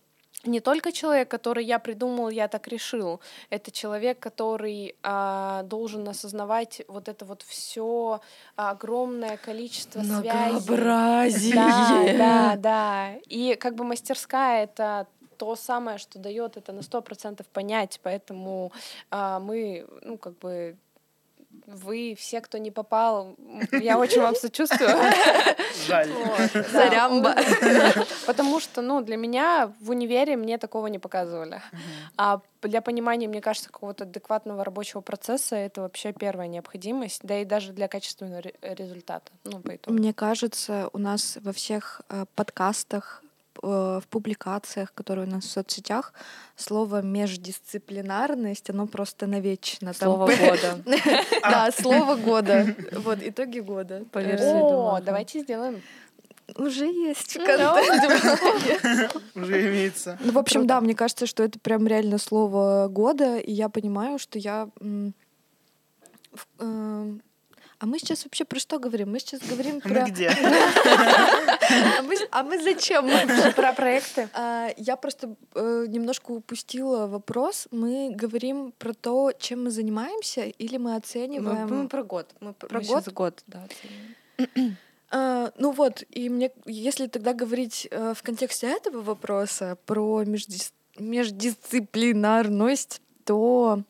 не 0.46 0.60
только 0.60 0.92
человек, 0.92 1.28
который 1.30 1.64
я 1.64 1.78
придумал, 1.78 2.28
я 2.30 2.48
так 2.48 2.68
решил. 2.68 3.20
Это 3.50 3.70
человек, 3.70 4.18
который 4.18 4.96
а, 5.02 5.62
должен 5.64 6.08
осознавать 6.08 6.82
вот 6.88 7.08
это 7.08 7.24
вот 7.24 7.42
все 7.42 8.20
огромное 8.56 9.36
количество 9.36 10.02
связей. 10.02 11.54
Да, 11.56 12.04
да, 12.16 12.56
да. 12.56 13.14
И 13.26 13.56
как 13.56 13.74
бы 13.74 13.84
мастерская 13.84 14.64
это 14.64 15.06
то 15.36 15.54
самое, 15.56 15.98
что 15.98 16.18
дает 16.18 16.56
это 16.56 16.72
на 16.72 16.82
сто 16.82 17.02
процентов 17.02 17.46
понять, 17.46 18.00
поэтому 18.02 18.72
а, 19.10 19.38
мы, 19.40 19.86
ну 20.02 20.18
как 20.18 20.38
бы 20.38 20.76
вы 21.66 22.16
все, 22.18 22.40
кто 22.40 22.58
не 22.58 22.70
попал, 22.70 23.36
я 23.72 23.98
очень 23.98 24.20
вам 24.20 24.34
сочувствую. 24.34 24.90
Жаль. 25.86 26.08
Зарямба. 26.72 27.34
Потому 28.26 28.60
что, 28.60 28.82
ну, 28.82 29.00
для 29.02 29.16
меня 29.16 29.72
в 29.80 29.90
универе 29.90 30.36
мне 30.36 30.58
такого 30.58 30.86
не 30.86 30.98
показывали. 30.98 31.60
А 32.16 32.40
для 32.62 32.80
понимания, 32.80 33.28
мне 33.28 33.40
кажется, 33.40 33.70
какого-то 33.70 34.04
адекватного 34.04 34.64
рабочего 34.64 35.00
процесса 35.00 35.56
это 35.56 35.82
вообще 35.82 36.12
первая 36.12 36.48
необходимость, 36.48 37.20
да 37.22 37.40
и 37.40 37.44
даже 37.44 37.72
для 37.72 37.88
качественного 37.88 38.42
результата. 38.62 39.30
Ну, 39.44 39.60
по 39.60 39.76
итогу. 39.76 39.96
Мне 39.96 40.12
кажется, 40.12 40.88
у 40.92 40.98
нас 40.98 41.38
во 41.42 41.52
всех 41.52 42.02
э, 42.08 42.24
подкастах 42.34 43.22
в 43.62 44.04
публикациях, 44.10 44.92
которые 44.94 45.26
у 45.26 45.30
нас 45.30 45.44
в 45.44 45.50
соцсетях, 45.50 46.12
слово 46.56 47.02
междисциплинарность, 47.02 48.70
оно 48.70 48.86
просто 48.86 49.26
навечно. 49.26 49.92
Слово 49.98 50.26
года. 50.26 50.78
Да, 51.42 51.70
слово 51.72 52.16
года. 52.16 52.74
Вот, 52.92 53.18
итоги 53.22 53.60
года. 53.60 54.04
По 54.12 54.18
версии 54.18 54.60
О, 54.60 55.00
давайте 55.00 55.40
сделаем 55.40 55.82
уже 56.54 56.86
есть 56.86 57.36
Уже 59.34 59.68
имеется. 59.68 60.18
Ну, 60.20 60.32
в 60.32 60.38
общем, 60.38 60.66
да, 60.66 60.80
мне 60.80 60.94
кажется, 60.94 61.26
что 61.26 61.42
это 61.42 61.58
прям 61.58 61.86
реально 61.86 62.18
слово 62.18 62.88
года, 62.88 63.38
и 63.38 63.52
я 63.52 63.68
понимаю, 63.68 64.18
что 64.18 64.38
я 64.38 64.68
А 67.78 67.86
мы 67.86 67.98
сейчас 67.98 68.24
вообще 68.24 68.44
про 68.44 68.58
что 68.58 68.78
говорим? 68.78 69.12
Мы 69.12 69.18
сейчас 69.18 69.40
говорим 69.42 69.80
Мы 69.84 69.90
про... 69.90 70.04
где? 70.04 70.30
А 71.98 72.02
мы, 72.02 72.14
а 72.30 72.42
мы 72.44 72.62
зачем? 72.62 73.08
Про 73.54 73.72
проекты. 73.72 74.28
А, 74.34 74.68
Я 74.76 74.96
просто 74.96 75.34
э, 75.54 75.86
немножко 75.88 76.30
упустила 76.30 77.08
вопрос. 77.08 77.66
Мы 77.72 78.10
говорим 78.14 78.72
про 78.78 78.94
то, 78.94 79.32
чем 79.36 79.64
мы 79.64 79.70
занимаемся, 79.70 80.42
или 80.42 80.76
мы 80.76 80.94
оцениваем... 80.94 81.68
мы 81.68 81.88
про 81.88 82.04
год. 82.04 82.32
Мы 82.40 82.52
про, 82.52 82.80
год? 82.80 83.42
да. 83.48 83.64
оцениваем. 83.64 84.76
А, 85.10 85.50
ну 85.58 85.72
вот, 85.72 86.04
и 86.10 86.28
мне, 86.28 86.52
если 86.66 87.06
тогда 87.06 87.32
говорить 87.32 87.88
э, 87.90 88.12
в 88.14 88.22
контексте 88.22 88.66
этого 88.68 89.00
вопроса 89.02 89.76
про 89.86 90.22
междис- 90.24 90.72
междисциплинарность, 90.98 93.00
то 93.24 93.82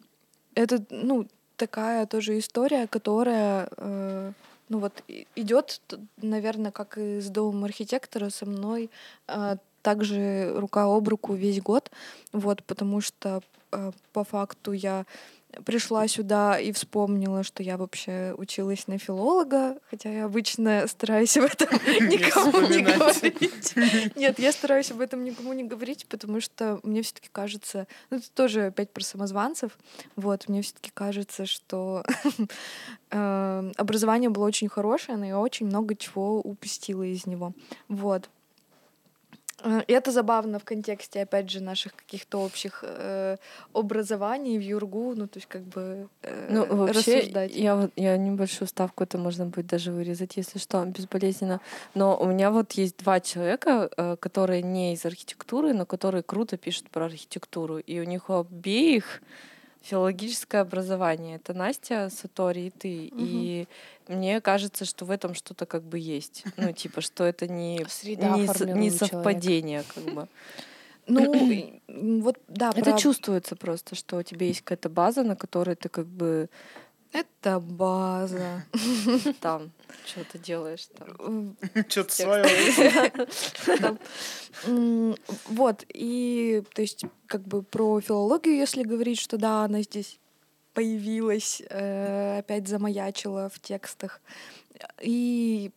это, 0.55 0.85
ну, 0.91 1.27
такая 1.57 2.07
тоже 2.07 2.39
история, 2.39 2.87
которая, 2.87 3.69
э, 3.77 4.33
ну 4.69 4.79
вот, 4.79 5.03
идет, 5.37 5.81
наверное, 6.23 6.71
как 6.71 6.99
и 6.99 7.21
с 7.21 7.29
домом 7.31 7.65
архитектора 7.65 8.31
со 8.31 8.47
мной, 8.47 8.91
э, 9.29 9.57
также 9.83 10.53
рука 10.57 10.85
об 10.85 11.09
руку 11.09 11.35
весь 11.35 11.61
год, 11.61 11.91
вот, 12.33 12.63
потому 12.65 13.01
что 13.01 13.41
э, 13.73 13.93
по 14.13 14.25
факту 14.25 14.73
я 14.73 15.05
пришла 15.65 16.07
сюда 16.09 16.59
и 16.59 16.73
вспомнила, 16.73 17.43
что 17.43 17.63
я 17.63 17.77
вообще 17.77 18.35
училась 18.37 18.87
на 18.87 18.99
филолога, 18.99 19.79
хотя 19.89 20.11
я 20.11 20.25
обычно 20.25 20.87
стараюсь 20.87 21.37
об 21.37 21.45
этом 21.45 21.69
никому 22.09 22.61
не 22.67 22.83
говорить. 22.83 24.17
Нет, 24.17 24.39
я 24.39 24.53
стараюсь 24.53 24.91
об 24.91 25.01
этом 25.01 25.25
никому 25.25 25.53
не 25.53 25.65
говорить, 25.65 26.07
потому 26.09 26.41
что 26.41 26.81
мне 26.83 27.03
все-таки 27.03 27.29
кажется, 27.31 27.87
ну 28.11 28.19
это 28.19 28.31
тоже 28.33 28.67
опять 28.67 28.91
про 28.93 29.03
самозванцев, 29.03 29.79
вот, 30.17 30.49
мне 30.49 30.63
все-таки 30.63 30.91
кажется, 30.93 31.47
что 31.47 32.05
э, 33.11 33.73
образование 33.77 34.31
было 34.31 34.45
очень 34.45 34.69
хорошее, 34.69 35.17
но 35.17 35.27
я 35.27 35.39
очень 35.39 35.67
много 35.67 35.95
чего 35.95 36.41
упустила 36.41 37.03
из 37.03 37.27
него, 37.27 37.53
вот. 37.89 38.29
Э, 39.63 39.83
И 39.89 39.93
это 39.93 40.11
забавно 40.13 40.59
в 40.59 40.65
контексте, 40.65 41.23
опять 41.23 41.51
же, 41.51 41.61
наших 41.61 41.95
каких-то 41.95 42.39
общих 42.43 42.85
э, 42.87 43.37
образований 43.73 44.59
в 44.59 44.63
Юргу, 44.63 45.15
ну, 45.17 45.27
то 45.27 45.39
есть 45.39 45.49
как 45.49 45.63
бы 45.63 46.09
э, 46.23 46.49
Ну, 46.51 46.67
вообще, 46.67 47.19
рассуждать. 47.19 47.55
я 47.57 47.77
вот 47.77 47.91
я 47.97 48.17
небольшую 48.17 48.69
ставку, 48.69 49.05
это 49.05 49.19
можно 49.19 49.47
будет 49.47 49.67
даже 49.67 49.93
вырезать, 49.93 50.37
если 50.37 50.59
что, 50.59 50.85
безболезненно. 50.85 51.61
Но 51.95 52.17
у 52.19 52.27
меня 52.27 52.51
вот 52.51 52.73
есть 52.73 52.99
два 52.99 53.21
человека, 53.21 53.89
э, 53.97 54.17
которые 54.21 54.63
не 54.63 54.93
из 54.95 55.05
архитектуры, 55.07 55.73
но 55.75 55.87
которые 55.87 56.23
круто 56.23 56.57
пишут 56.57 56.91
про 56.91 57.07
архитектуру. 57.07 57.79
И 57.79 58.01
у 58.01 58.05
них 58.05 58.29
у 58.31 58.35
обеих 58.35 59.23
филологическое 59.87 60.63
образование. 60.63 61.37
Это 61.37 61.55
Настя 61.55 62.11
Сатори 62.11 62.67
и 62.67 62.71
ты. 62.71 63.11
И 63.17 63.69
мне 64.09 64.41
кажется, 64.41 64.85
что 64.85 65.05
в 65.05 65.11
этом 65.11 65.35
что-то 65.35 65.67
как 65.67 65.83
бы 65.83 65.99
есть. 65.99 66.45
Ну, 66.57 66.73
типа, 66.83 67.01
что 67.01 67.25
это 67.25 67.47
не, 67.47 67.85
Среда 67.89 68.37
не, 68.37 68.73
не 68.73 68.91
совпадение, 68.91 69.85
как 69.95 70.05
бы. 70.05 70.29
Ну, 71.09 71.23
вот, 72.21 72.37
да, 72.49 72.71
Это 72.71 72.83
правда. 72.83 73.01
чувствуется 73.01 73.55
просто, 73.55 73.95
что 73.95 74.17
у 74.17 74.23
тебя 74.25 74.47
есть 74.47 74.63
какая-то 74.63 74.89
база, 74.89 75.23
на 75.23 75.37
которой 75.37 75.77
ты 75.77 75.89
как 75.89 76.07
бы 76.07 76.51
Это 77.13 77.61
база. 77.61 78.65
там 79.41 79.73
что-то 80.05 80.39
делаешь. 80.39 80.89
Там. 80.97 81.57
Что-то 81.89 82.13
свое. 82.13 82.45
Вот, 85.49 85.85
и, 85.93 86.63
то 86.75 86.83
есть, 86.83 87.05
как 87.27 87.43
бы 87.43 87.63
про 87.63 88.01
филологию, 88.01 88.57
если 88.57 88.83
говорить, 88.83 89.21
что 89.21 89.37
да, 89.37 89.65
она 89.65 89.83
здесь 89.83 90.19
появилась, 90.73 91.63
э, 91.69 92.39
опять 92.39 92.67
замаячила 92.67 93.51
в 93.51 93.61
текстах. 93.61 94.21
И, 95.01 95.73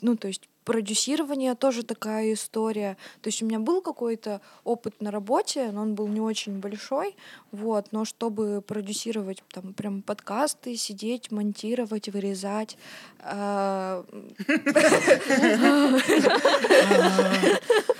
ну, 0.00 0.16
то 0.16 0.28
есть, 0.28 0.48
продюсирование 0.64 1.54
тоже 1.54 1.82
такая 1.82 2.32
история. 2.32 2.96
То 3.20 3.28
есть 3.28 3.42
у 3.42 3.46
меня 3.46 3.58
был 3.58 3.82
какой-то 3.82 4.40
опыт 4.64 5.00
на 5.00 5.10
работе, 5.10 5.70
но 5.72 5.82
он 5.82 5.94
был 5.94 6.08
не 6.08 6.20
очень 6.20 6.58
большой, 6.60 7.16
вот, 7.50 7.88
но 7.92 8.04
чтобы 8.04 8.62
продюсировать 8.62 9.42
там 9.52 9.74
прям 9.74 10.02
подкасты, 10.02 10.76
сидеть, 10.76 11.30
монтировать, 11.30 12.08
вырезать, 12.08 12.76
э, 13.20 14.02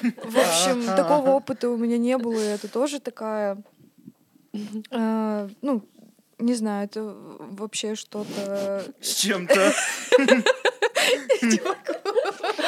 В 0.02 0.38
общем, 0.38 0.84
такого 0.96 1.30
опыта 1.30 1.68
у 1.68 1.76
меня 1.76 1.98
не 1.98 2.18
было, 2.18 2.38
и 2.38 2.54
это 2.54 2.68
тоже 2.68 3.00
такая, 3.00 3.62
э, 4.52 5.48
ну, 5.60 5.82
не 6.42 6.54
знаю, 6.54 6.86
это 6.86 7.14
вообще 7.38 7.94
что-то... 7.94 8.84
С 9.00 9.14
чем-то. 9.14 9.72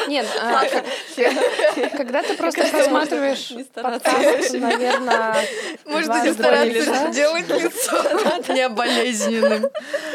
Нет, 0.08 0.26
а, 0.40 0.64
к- 0.64 0.84
когда 1.96 2.22
ты 2.22 2.36
просто 2.36 2.64
просматриваешь 2.64 3.52
подкаст, 3.74 4.52
наверное, 4.54 5.36
Можно 5.84 6.24
не 6.24 6.32
стараться 6.32 7.08
делать 7.12 7.48
лицо 7.48 8.52
не 8.52 8.68
болезненным. 8.68 9.66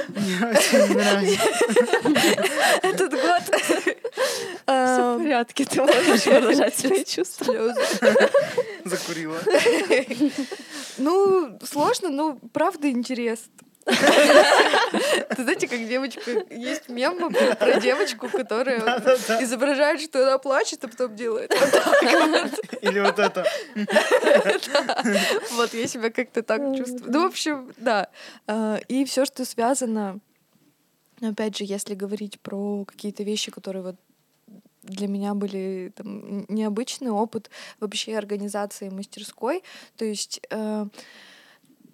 Мне 0.10 0.36
очень 0.48 0.94
нравится. 0.96 1.42
Этот 2.84 3.12
год... 3.12 3.44
Все 4.66 5.16
в 5.16 5.18
порядке, 5.18 5.66
ты 5.66 5.82
можешь 5.82 6.26
выражать 6.26 6.78
свои 6.78 7.04
чувства. 7.04 7.74
Закурила. 8.86 9.38
Ну, 10.98 11.58
сложно, 11.64 12.10
но 12.10 12.38
правда 12.54 12.90
интересно. 12.90 13.49
Ты 15.36 15.44
знаете, 15.44 15.68
как 15.68 15.88
девочка, 15.88 16.46
есть 16.50 16.90
мем 16.90 17.34
про 17.56 17.80
девочку, 17.80 18.30
которая 18.30 18.80
изображает, 19.42 20.02
что 20.02 20.24
она 20.24 20.38
плачет, 20.38 20.84
а 20.84 20.88
потом 20.88 21.16
делает. 21.16 21.52
Или 22.82 23.00
вот 23.00 23.20
это. 23.20 23.46
Вот, 25.52 25.74
я 25.74 25.88
себя 25.88 26.10
как-то 26.10 26.44
так 26.44 26.62
чувствую. 26.78 27.12
Ну, 27.12 27.24
в 27.24 27.26
общем, 27.26 27.74
да. 27.78 28.10
А, 28.48 28.80
И 28.88 29.06
все, 29.06 29.26
что 29.26 29.46
связано, 29.46 30.20
опять 31.22 31.58
же, 31.58 31.64
если 31.66 31.96
говорить 31.96 32.40
про 32.40 32.86
какие-то 32.86 33.24
вещи, 33.24 33.52
которые 33.52 33.84
вот 33.84 33.96
для 34.84 35.08
меня 35.08 35.34
были 35.34 35.92
там, 35.96 36.46
необычный 36.48 37.12
опыт 37.12 37.50
вообще 37.80 38.18
организации 38.18 38.90
мастерской. 38.90 39.64
То 39.98 40.06
есть 40.06 40.42
э, 40.50 40.86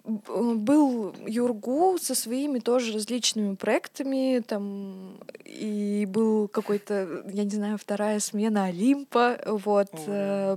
был 0.06 1.14
Юргу 1.26 1.98
со 1.98 2.14
своими 2.14 2.60
тоже 2.60 2.92
различными 2.92 3.56
проектами, 3.56 4.40
там, 4.40 5.18
и 5.44 6.06
был 6.08 6.48
какой-то, 6.48 7.24
я 7.32 7.44
не 7.44 7.50
знаю, 7.50 7.78
вторая 7.78 8.20
смена 8.20 8.66
Олимпа, 8.66 9.38
вот. 9.46 9.88
Ой. 9.92 10.04
э, 10.06 10.56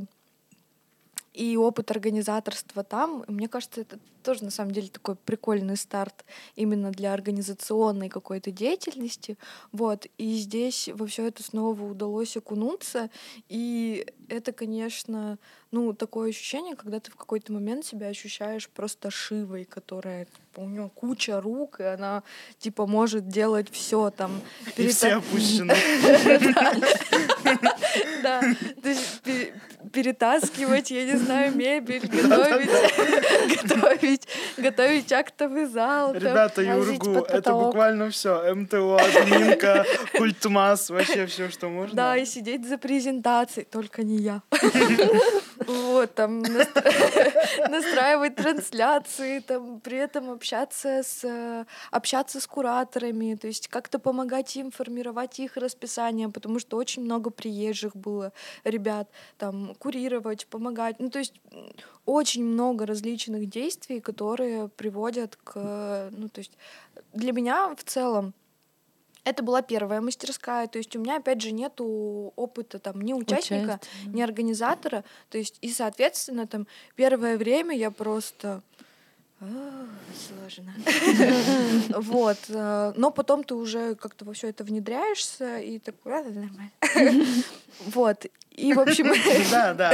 и 1.34 1.58
опыт 1.58 1.90
организаторства 1.90 2.84
там, 2.84 3.24
мне 3.28 3.48
кажется, 3.48 3.82
это 3.82 3.98
тоже 4.22 4.44
на 4.44 4.52
самом 4.52 4.72
деле 4.72 4.88
такой 4.90 5.16
прикольный 5.16 5.78
старт 5.78 6.26
именно 6.56 6.92
для 6.92 7.14
организационной 7.14 8.10
какой-то 8.10 8.52
деятельности. 8.52 9.38
Вот. 9.72 10.06
И 10.18 10.36
здесь 10.38 10.90
во 10.94 11.08
все 11.08 11.28
это 11.28 11.44
снова 11.44 11.82
удалось 11.84 12.38
окунуться. 12.38 13.10
И 13.48 14.06
это, 14.28 14.52
конечно, 14.52 15.38
ну, 15.72 15.94
такое 15.94 16.30
ощущение, 16.30 16.76
когда 16.76 17.00
ты 17.00 17.12
в 17.12 17.16
какой-то 17.16 17.54
момент 17.54 17.86
себя 17.86 18.08
ощущаешь 18.08 18.70
просто 18.70 19.12
Шивой, 19.12 19.66
которая 19.66 20.26
типа, 20.26 20.62
у 20.62 20.68
нее 20.68 20.90
куча 20.96 21.40
рук, 21.42 21.80
и 21.80 21.84
она 21.84 22.24
типа 22.60 22.88
может 22.88 23.28
делать 23.28 23.70
все 23.72 24.10
там. 24.10 24.42
И 24.66 24.72
перета- 24.72 24.94
все 24.96 25.14
опущены. 25.16 25.76
Да, 28.22 28.42
то 28.82 28.90
есть 28.90 29.22
пе- 29.22 29.54
перетаскивать, 29.94 30.92
я 30.92 31.06
не 31.06 31.18
знаю, 31.18 31.56
мебель, 31.56 32.06
готовить, 32.06 32.70
готовить, 33.64 34.09
готовить 34.58 35.12
актовый 35.12 35.66
зал. 35.66 36.14
Ребята, 36.14 36.62
Юргу, 36.62 37.20
это 37.20 37.54
буквально 37.54 38.10
все. 38.10 38.54
МТО, 38.54 38.98
админка, 38.98 39.86
культмас, 40.18 40.90
вообще 40.90 41.26
все, 41.26 41.50
что 41.50 41.70
можно. 41.70 41.96
Да, 41.96 42.18
и 42.18 42.26
сидеть 42.26 42.68
за 42.68 42.78
презентацией, 42.78 43.66
только 43.70 44.04
не 44.04 44.18
я. 44.18 44.42
Вот, 45.68 46.16
там 46.16 46.42
настра- 46.42 47.70
настраивать 47.70 48.36
трансляции, 48.36 49.40
там 49.40 49.80
при 49.80 49.98
этом 49.98 50.30
общаться 50.32 51.02
с, 51.04 51.66
общаться 51.92 52.40
с 52.40 52.48
кураторами, 52.48 53.36
то 53.36 53.48
есть 53.48 53.68
как-то 53.68 54.00
помогать 54.00 54.56
им 54.56 54.72
формировать 54.72 55.40
их 55.40 55.58
расписание, 55.58 56.30
потому 56.30 56.60
что 56.60 56.78
очень 56.78 57.04
много 57.04 57.30
приезжих 57.30 57.96
было 57.96 58.32
ребят, 58.64 59.10
там, 59.38 59.76
курировать, 59.76 60.48
помогать. 60.48 60.96
Ну, 61.00 61.10
то 61.10 61.20
есть 61.20 61.34
очень 62.06 62.44
много 62.44 62.86
различных 62.86 63.50
действий, 63.50 64.00
которые 64.00 64.70
приводят 64.70 65.36
к... 65.36 66.10
Ну, 66.12 66.30
то 66.30 66.40
есть 66.40 66.58
для 67.14 67.32
меня 67.32 67.76
в 67.76 67.84
целом 67.84 68.34
это 69.24 69.44
была 69.44 69.62
первая 69.62 70.02
мастерская, 70.02 70.68
то 70.68 70.78
есть 70.78 70.96
у 70.96 71.00
меня, 71.00 71.18
опять 71.18 71.42
же, 71.42 71.52
нету 71.52 72.34
опыта 72.36 72.80
там 72.80 73.02
ни 73.02 73.14
участника, 73.14 73.80
ни 74.06 74.22
организатора, 74.22 75.04
то 75.30 75.38
есть 75.38 75.58
и, 75.62 75.70
соответственно, 75.72 76.48
там 76.48 76.68
первое 76.96 77.38
время 77.38 77.76
я 77.76 77.92
просто 77.92 78.62
А, 79.42 79.46
Сложно. 80.28 80.74
Вот. 82.02 82.38
э, 82.50 82.94
Но 82.98 83.10
потом 83.12 83.44
ты 83.44 83.56
уже 83.56 83.96
как-то 83.96 84.26
во 84.26 84.34
все 84.34 84.50
это 84.50 84.64
внедряешься 84.66 85.60
и 85.60 85.80
такой, 85.80 86.20
а, 86.20 86.24
нормально. 86.24 86.72
Вот. 87.86 88.26
И, 88.52 88.74
в 88.74 88.80
общем, 88.80 89.14
Да, 89.52 89.74
да. 89.74 89.94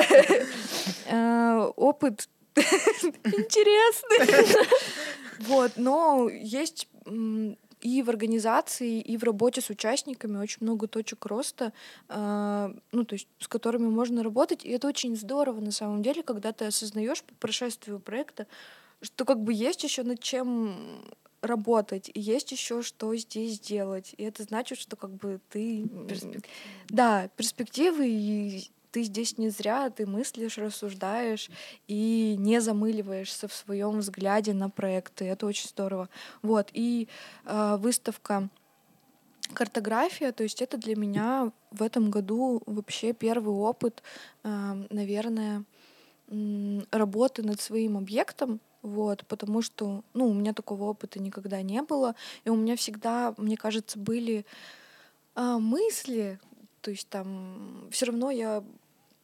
э, 1.08 1.72
опыт 1.76 2.28
интересный. 3.24 4.56
Вот. 5.42 5.74
Но 5.76 6.30
есть 6.30 6.88
и 7.82 8.02
в 8.04 8.10
организации, 8.10 9.00
и 9.00 9.18
в 9.18 9.24
работе 9.24 9.62
с 9.62 9.70
участниками 9.70 10.38
очень 10.38 10.58
много 10.62 10.88
точек 10.88 11.26
роста, 11.26 11.74
э, 12.10 12.74
ну, 12.92 13.06
то 13.06 13.14
есть 13.16 13.28
с 13.40 13.48
которыми 13.48 13.88
можно 13.88 14.24
работать. 14.24 14.66
И 14.66 14.70
это 14.70 14.88
очень 14.88 15.16
здорово 15.16 15.60
на 15.62 15.72
самом 15.72 16.02
деле, 16.04 16.24
когда 16.24 16.52
ты 16.52 16.66
осознаешь 16.66 17.24
по 17.24 17.34
прошествию 17.36 18.00
проекта, 18.00 18.48
что 19.02 19.26
как 19.26 19.42
бы 19.42 19.54
есть 19.54 19.84
еще 19.84 20.04
над 20.04 20.20
чем 20.20 20.76
работать, 21.42 22.10
и 22.14 22.20
есть 22.20 22.52
еще 22.52 22.82
что 22.82 23.16
здесь 23.16 23.60
делать. 23.60 24.16
И 24.18 24.24
это 24.24 24.44
значит, 24.44 24.80
что 24.80 24.96
как 24.96 25.12
бы 25.12 25.40
ты... 25.50 25.82
м, 25.84 26.08
Да, 26.90 27.30
перспективы, 27.36 28.08
и 28.10 28.72
ты 28.96 29.04
здесь 29.04 29.38
не 29.38 29.50
зря, 29.50 29.90
ты 29.90 30.06
мыслишь, 30.06 30.58
рассуждаешь 30.58 31.50
и 31.90 32.38
не 32.40 32.62
замыливаешься 32.62 33.50
в 33.50 33.54
своем 33.54 34.00
взгляде 34.00 34.54
на 34.54 34.70
проекты. 34.70 35.26
Это 35.26 35.48
очень 35.48 35.68
здорово. 35.68 36.08
Вот. 36.42 36.70
И 36.72 37.10
э, 37.44 37.76
выставка 37.78 38.48
картография, 39.54 40.32
то 40.32 40.44
есть 40.44 40.62
это 40.62 40.78
для 40.78 40.96
меня 40.96 41.52
в 41.72 41.84
этом 41.84 42.10
году 42.10 42.64
вообще 42.66 43.12
первый 43.12 43.54
опыт, 43.54 44.02
э, 44.46 44.74
наверное, 44.90 45.66
работы 46.92 47.44
над 47.44 47.60
своим 47.60 47.98
объектом, 47.98 48.62
вот, 48.82 49.26
потому 49.28 49.62
что, 49.62 50.04
ну, 50.14 50.30
у 50.30 50.34
меня 50.34 50.54
такого 50.54 50.86
опыта 50.86 51.20
никогда 51.20 51.62
не 51.62 51.82
было, 51.82 52.16
и 52.46 52.50
у 52.50 52.56
меня 52.56 52.78
всегда, 52.78 53.34
мне 53.38 53.58
кажется, 53.58 54.00
были 54.00 54.46
а, 55.36 55.60
мысли, 55.60 56.40
то 56.82 56.92
есть 56.92 57.10
там 57.10 57.88
все 57.92 58.06
равно 58.06 58.32
я, 58.32 58.64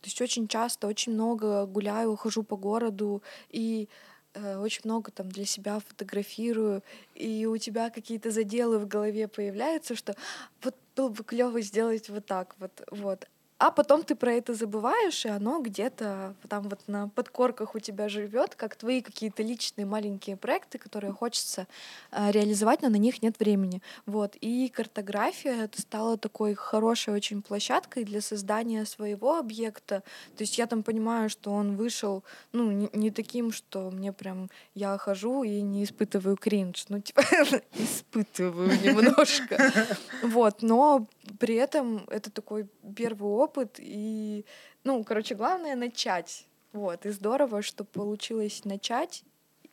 то 0.01 0.07
есть 0.07 0.21
очень 0.21 0.47
часто, 0.47 0.87
очень 0.87 1.13
много 1.13 1.65
гуляю, 1.65 2.15
хожу 2.15 2.43
по 2.43 2.57
городу 2.57 3.21
и 3.49 3.87
э, 4.33 4.57
очень 4.57 4.81
много 4.85 5.11
там 5.11 5.29
для 5.29 5.45
себя 5.45 5.79
фотографирую, 5.79 6.81
и 7.15 7.45
у 7.45 7.57
тебя 7.57 7.89
какие-то 7.89 8.31
заделы 8.31 8.79
в 8.79 8.87
голове 8.87 9.27
появляются, 9.27 9.95
что 9.95 10.15
вот 10.63 10.75
было 10.95 11.09
бы 11.09 11.23
клево 11.23 11.61
сделать 11.61 12.09
вот 12.09 12.25
так 12.25 12.55
вот, 12.59 12.81
вот. 12.91 13.27
А 13.61 13.69
потом 13.69 14.03
ты 14.03 14.15
про 14.15 14.33
это 14.33 14.55
забываешь, 14.55 15.23
и 15.23 15.29
оно 15.29 15.61
где-то 15.61 16.33
там 16.49 16.67
вот 16.67 16.79
на 16.87 17.09
подкорках 17.09 17.75
у 17.75 17.79
тебя 17.79 18.09
живет, 18.09 18.55
как 18.55 18.75
твои 18.75 19.01
какие-то 19.01 19.43
личные 19.43 19.85
маленькие 19.85 20.35
проекты, 20.35 20.79
которые 20.79 21.13
хочется 21.13 21.67
э, 22.11 22.31
реализовать, 22.31 22.81
но 22.81 22.89
на 22.89 22.95
них 22.95 23.21
нет 23.21 23.37
времени. 23.39 23.83
Вот. 24.07 24.35
И 24.41 24.67
картография 24.69 25.65
это 25.65 25.79
стала 25.79 26.17
такой 26.17 26.55
хорошей 26.55 27.13
очень 27.13 27.43
площадкой 27.43 28.03
для 28.03 28.21
создания 28.21 28.83
своего 28.83 29.37
объекта. 29.37 30.01
То 30.35 30.41
есть 30.41 30.57
я 30.57 30.65
там 30.65 30.81
понимаю, 30.81 31.29
что 31.29 31.51
он 31.51 31.75
вышел, 31.75 32.23
ну, 32.53 32.71
не, 32.71 32.89
не 32.93 33.11
таким, 33.11 33.51
что 33.51 33.91
мне 33.91 34.11
прям 34.11 34.49
я 34.73 34.97
хожу 34.97 35.43
и 35.43 35.61
не 35.61 35.83
испытываю 35.83 36.35
кринж. 36.35 36.85
Ну, 36.89 36.99
типа, 36.99 37.21
испытываю 37.75 38.69
немножко. 38.81 39.71
Вот, 40.23 40.61
но 40.61 41.07
при 41.39 41.55
этом 41.55 42.05
это 42.07 42.31
такой 42.31 42.67
первый 42.95 43.29
опыт, 43.29 43.50
и, 43.79 44.45
ну, 44.83 45.03
короче, 45.03 45.35
главное 45.35 45.75
начать. 45.75 46.45
Вот, 46.73 47.05
и 47.05 47.09
здорово, 47.09 47.61
что 47.61 47.83
получилось 47.83 48.63
начать, 48.63 49.23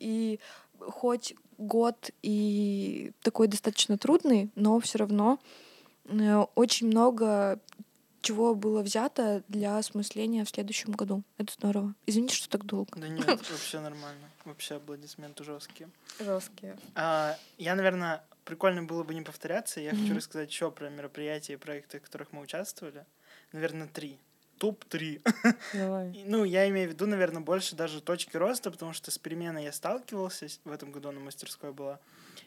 и 0.00 0.40
хоть 0.80 1.34
год 1.58 2.10
и 2.22 3.12
такой 3.22 3.48
достаточно 3.48 3.98
трудный, 3.98 4.50
но 4.54 4.78
все 4.80 4.98
равно 4.98 5.38
э, 6.04 6.36
очень 6.54 6.88
много 6.88 7.60
чего 8.20 8.54
было 8.54 8.82
взято 8.82 9.42
для 9.48 9.78
осмысления 9.78 10.44
в 10.44 10.48
следующем 10.48 10.92
году. 10.92 11.22
Это 11.36 11.52
здорово. 11.52 11.94
Извините, 12.06 12.34
что 12.34 12.48
так 12.48 12.64
долго. 12.64 12.98
Да 12.98 13.08
нет, 13.08 13.26
вообще 13.50 13.80
нормально. 13.80 14.28
Вообще 14.44 14.76
аплодисменты 14.76 15.44
жесткие. 15.44 15.88
Жесткие. 16.18 16.76
А, 16.94 17.36
я, 17.58 17.74
наверное, 17.76 18.24
прикольно 18.44 18.82
было 18.82 19.04
бы 19.04 19.14
не 19.14 19.22
повторяться. 19.22 19.80
Я 19.80 19.90
хочу 19.90 20.04
Мгм. 20.06 20.16
рассказать 20.16 20.50
еще 20.50 20.70
про 20.70 20.90
мероприятия 20.90 21.52
и 21.54 21.56
проекты, 21.56 22.00
в 22.00 22.02
которых 22.02 22.32
мы 22.32 22.40
участвовали. 22.40 23.04
Наверное, 23.52 23.86
три. 23.88 24.18
Топ-3. 24.58 25.22
Давай. 25.72 26.10
И, 26.12 26.24
Ну, 26.24 26.44
я 26.44 26.68
имею 26.68 26.88
в 26.88 26.92
виду, 26.92 27.06
наверное, 27.06 27.40
больше 27.42 27.76
даже 27.76 28.00
точки 28.00 28.36
роста, 28.36 28.70
потому 28.70 28.92
что 28.92 29.10
с 29.10 29.18
переменой 29.18 29.64
я 29.64 29.72
сталкивался, 29.72 30.46
в 30.64 30.72
этом 30.72 30.90
году 30.90 31.12
на 31.12 31.20
мастерской 31.20 31.72
была, 31.72 32.00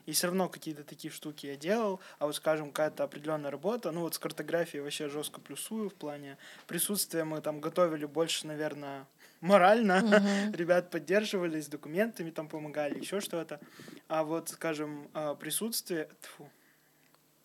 и 0.06 0.12
все 0.12 0.28
равно 0.28 0.49
какие-то 0.49 0.84
такие 0.84 1.12
штуки 1.12 1.45
я 1.47 1.56
делал, 1.56 1.99
а 2.20 2.26
вот, 2.26 2.36
скажем, 2.36 2.68
какая-то 2.68 3.04
определенная 3.04 3.52
работа, 3.52 3.91
ну 3.91 4.02
вот 4.02 4.16
с 4.16 4.20
картографией 4.20 4.84
вообще 4.84 5.08
жестко 5.10 5.39
плюсую 5.39 5.89
в 5.89 5.93
плане 5.93 6.38
присутствия 6.68 7.24
мы 7.24 7.39
там 7.41 7.62
готовили 7.62 8.06
больше, 8.06 8.47
наверное, 8.47 9.08
морально, 9.39 10.02
Мгм. 10.02 10.52
ребят 10.54 10.89
поддерживали, 10.89 11.62
с 11.62 11.68
документами 11.68 12.30
там 12.32 12.47
помогали, 12.49 12.99
еще 12.99 13.22
что-то, 13.22 13.60
а 14.08 14.24
вот, 14.24 14.49
скажем, 14.49 15.10
а, 15.14 15.36
присутствие, 15.36 16.10
тьфу, 16.22 16.49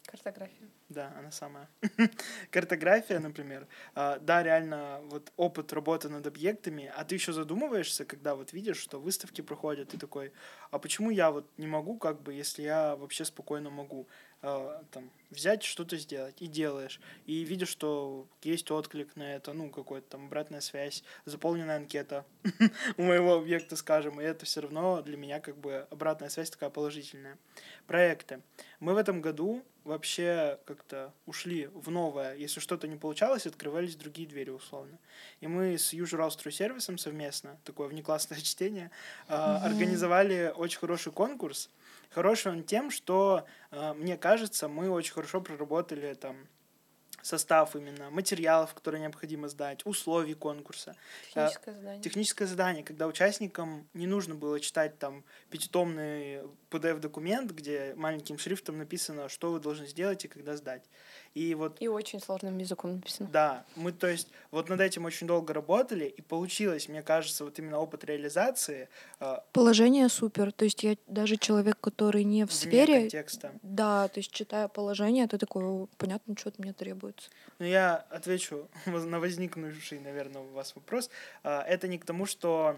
Картография. 0.06 0.68
Да, 0.88 1.12
она 1.18 1.32
самая. 1.32 1.68
Картография, 2.50 3.18
например. 3.18 3.66
А, 3.94 4.18
Да, 4.20 4.42
реально, 4.42 5.00
вот 5.04 5.32
опыт 5.36 5.72
работы 5.72 6.08
над 6.08 6.26
объектами, 6.26 6.92
а 6.94 7.04
ты 7.04 7.16
еще 7.16 7.32
задумываешься, 7.32 8.04
когда 8.04 8.36
вот 8.36 8.52
видишь, 8.52 8.78
что 8.78 9.00
выставки 9.00 9.40
проходят, 9.40 9.88
ты 9.88 9.98
такой, 9.98 10.32
а 10.70 10.78
почему 10.78 11.10
я 11.10 11.32
вот 11.32 11.50
не 11.56 11.66
могу, 11.66 11.98
как 11.98 12.22
бы, 12.22 12.32
если 12.32 12.62
я 12.62 12.94
вообще 12.94 13.24
спокойно 13.24 13.68
могу 13.68 14.06
а, 14.42 14.84
там 14.92 15.10
взять 15.30 15.64
что-то 15.64 15.96
сделать 15.96 16.40
и 16.40 16.46
делаешь, 16.46 17.00
и 17.26 17.42
видишь, 17.42 17.68
что 17.68 18.28
есть 18.42 18.70
отклик 18.70 19.16
на 19.16 19.34
это, 19.34 19.52
ну, 19.52 19.70
какой-то 19.70 20.08
там 20.10 20.26
обратная 20.26 20.60
связь, 20.60 21.02
заполненная 21.24 21.78
анкета 21.78 22.24
у 22.96 23.02
моего 23.02 23.34
объекта, 23.34 23.74
скажем, 23.74 24.20
и 24.20 24.24
это 24.24 24.44
все 24.44 24.60
равно 24.60 25.02
для 25.02 25.16
меня 25.16 25.40
как 25.40 25.56
бы 25.56 25.88
обратная 25.90 26.28
связь 26.28 26.50
такая 26.50 26.70
положительная. 26.70 27.38
Проекты. 27.88 28.40
Мы 28.78 28.94
в 28.94 28.98
этом 28.98 29.20
году 29.20 29.64
вообще 29.86 30.58
как-то 30.66 31.14
ушли 31.26 31.68
в 31.68 31.90
новое. 31.90 32.34
Если 32.34 32.60
что-то 32.60 32.88
не 32.88 32.96
получалось, 32.96 33.46
открывались 33.46 33.96
другие 33.96 34.28
двери 34.28 34.50
условно. 34.50 34.98
И 35.40 35.46
мы 35.46 35.78
с 35.78 35.92
Южуралстрой 35.92 36.52
сервисом 36.52 36.98
совместно, 36.98 37.58
такое 37.64 37.88
внеклассное 37.88 38.40
чтение, 38.42 38.90
а, 39.28 39.64
организовали 39.64 40.52
очень 40.54 40.78
хороший 40.78 41.12
конкурс. 41.12 41.70
Хороший 42.10 42.52
он 42.52 42.64
тем, 42.64 42.90
что, 42.90 43.46
а, 43.70 43.94
мне 43.94 44.16
кажется, 44.16 44.68
мы 44.68 44.90
очень 44.90 45.14
хорошо 45.14 45.40
проработали 45.40 46.14
там 46.14 46.36
состав 47.26 47.74
именно 47.76 48.10
материалов, 48.10 48.74
которые 48.74 49.00
необходимо 49.00 49.48
сдать, 49.48 49.84
условий 49.84 50.34
конкурса. 50.34 50.94
А, 51.34 51.48
Техническое 51.48 51.74
задание. 51.74 52.02
Техническое 52.02 52.46
задание, 52.46 52.84
когда 52.84 53.06
участникам 53.06 53.88
не 53.94 54.06
нужно 54.06 54.34
было 54.34 54.60
читать 54.60 54.98
там 54.98 55.24
пятитомный 55.50 56.42
PDF-документ, 56.70 57.50
где 57.50 57.94
маленьким 57.96 58.38
шрифтом 58.38 58.78
написано, 58.78 59.28
что 59.28 59.52
вы 59.52 59.60
должны 59.60 59.86
сделать 59.86 60.24
и 60.24 60.28
когда 60.28 60.56
сдать. 60.56 60.84
И 61.36 61.54
вот 61.54 61.76
И 61.80 61.86
очень 61.88 62.18
сложным 62.18 62.56
языком 62.56 62.94
написано. 62.94 63.28
да, 63.30 63.64
мы, 63.76 63.92
то 63.92 64.06
есть, 64.06 64.28
вот 64.50 64.70
над 64.70 64.80
этим 64.80 65.04
очень 65.04 65.26
долго 65.26 65.52
работали, 65.52 66.06
и 66.06 66.22
получилось, 66.22 66.88
мне 66.88 67.02
кажется, 67.02 67.44
вот 67.44 67.58
именно 67.58 67.78
опыт 67.78 68.04
реализации 68.04 68.88
э, 69.20 69.36
Положение 69.52 70.08
супер. 70.08 70.50
То 70.50 70.64
есть 70.64 70.82
я 70.82 70.96
даже 71.06 71.36
человек, 71.36 71.78
который 71.78 72.24
не 72.24 72.46
в 72.46 72.52
сфере, 72.54 73.00
контекста. 73.00 73.52
да, 73.62 74.08
то 74.08 74.20
есть 74.20 74.30
читая 74.32 74.68
положение, 74.68 75.26
ты 75.28 75.36
такой, 75.36 75.62
«О, 75.64 75.88
понятно, 75.98 76.34
что 76.38 76.48
от 76.48 76.58
меня 76.58 76.72
требуется. 76.72 77.28
Ну, 77.58 77.66
я 77.66 77.96
отвечу 78.08 78.66
на 78.86 79.20
возникнувший, 79.20 80.00
наверное, 80.00 80.40
у 80.40 80.52
вас 80.54 80.74
вопрос. 80.74 81.10
А, 81.44 81.62
Это 81.64 81.86
не 81.86 81.98
к 81.98 82.06
тому, 82.06 82.24
что 82.24 82.76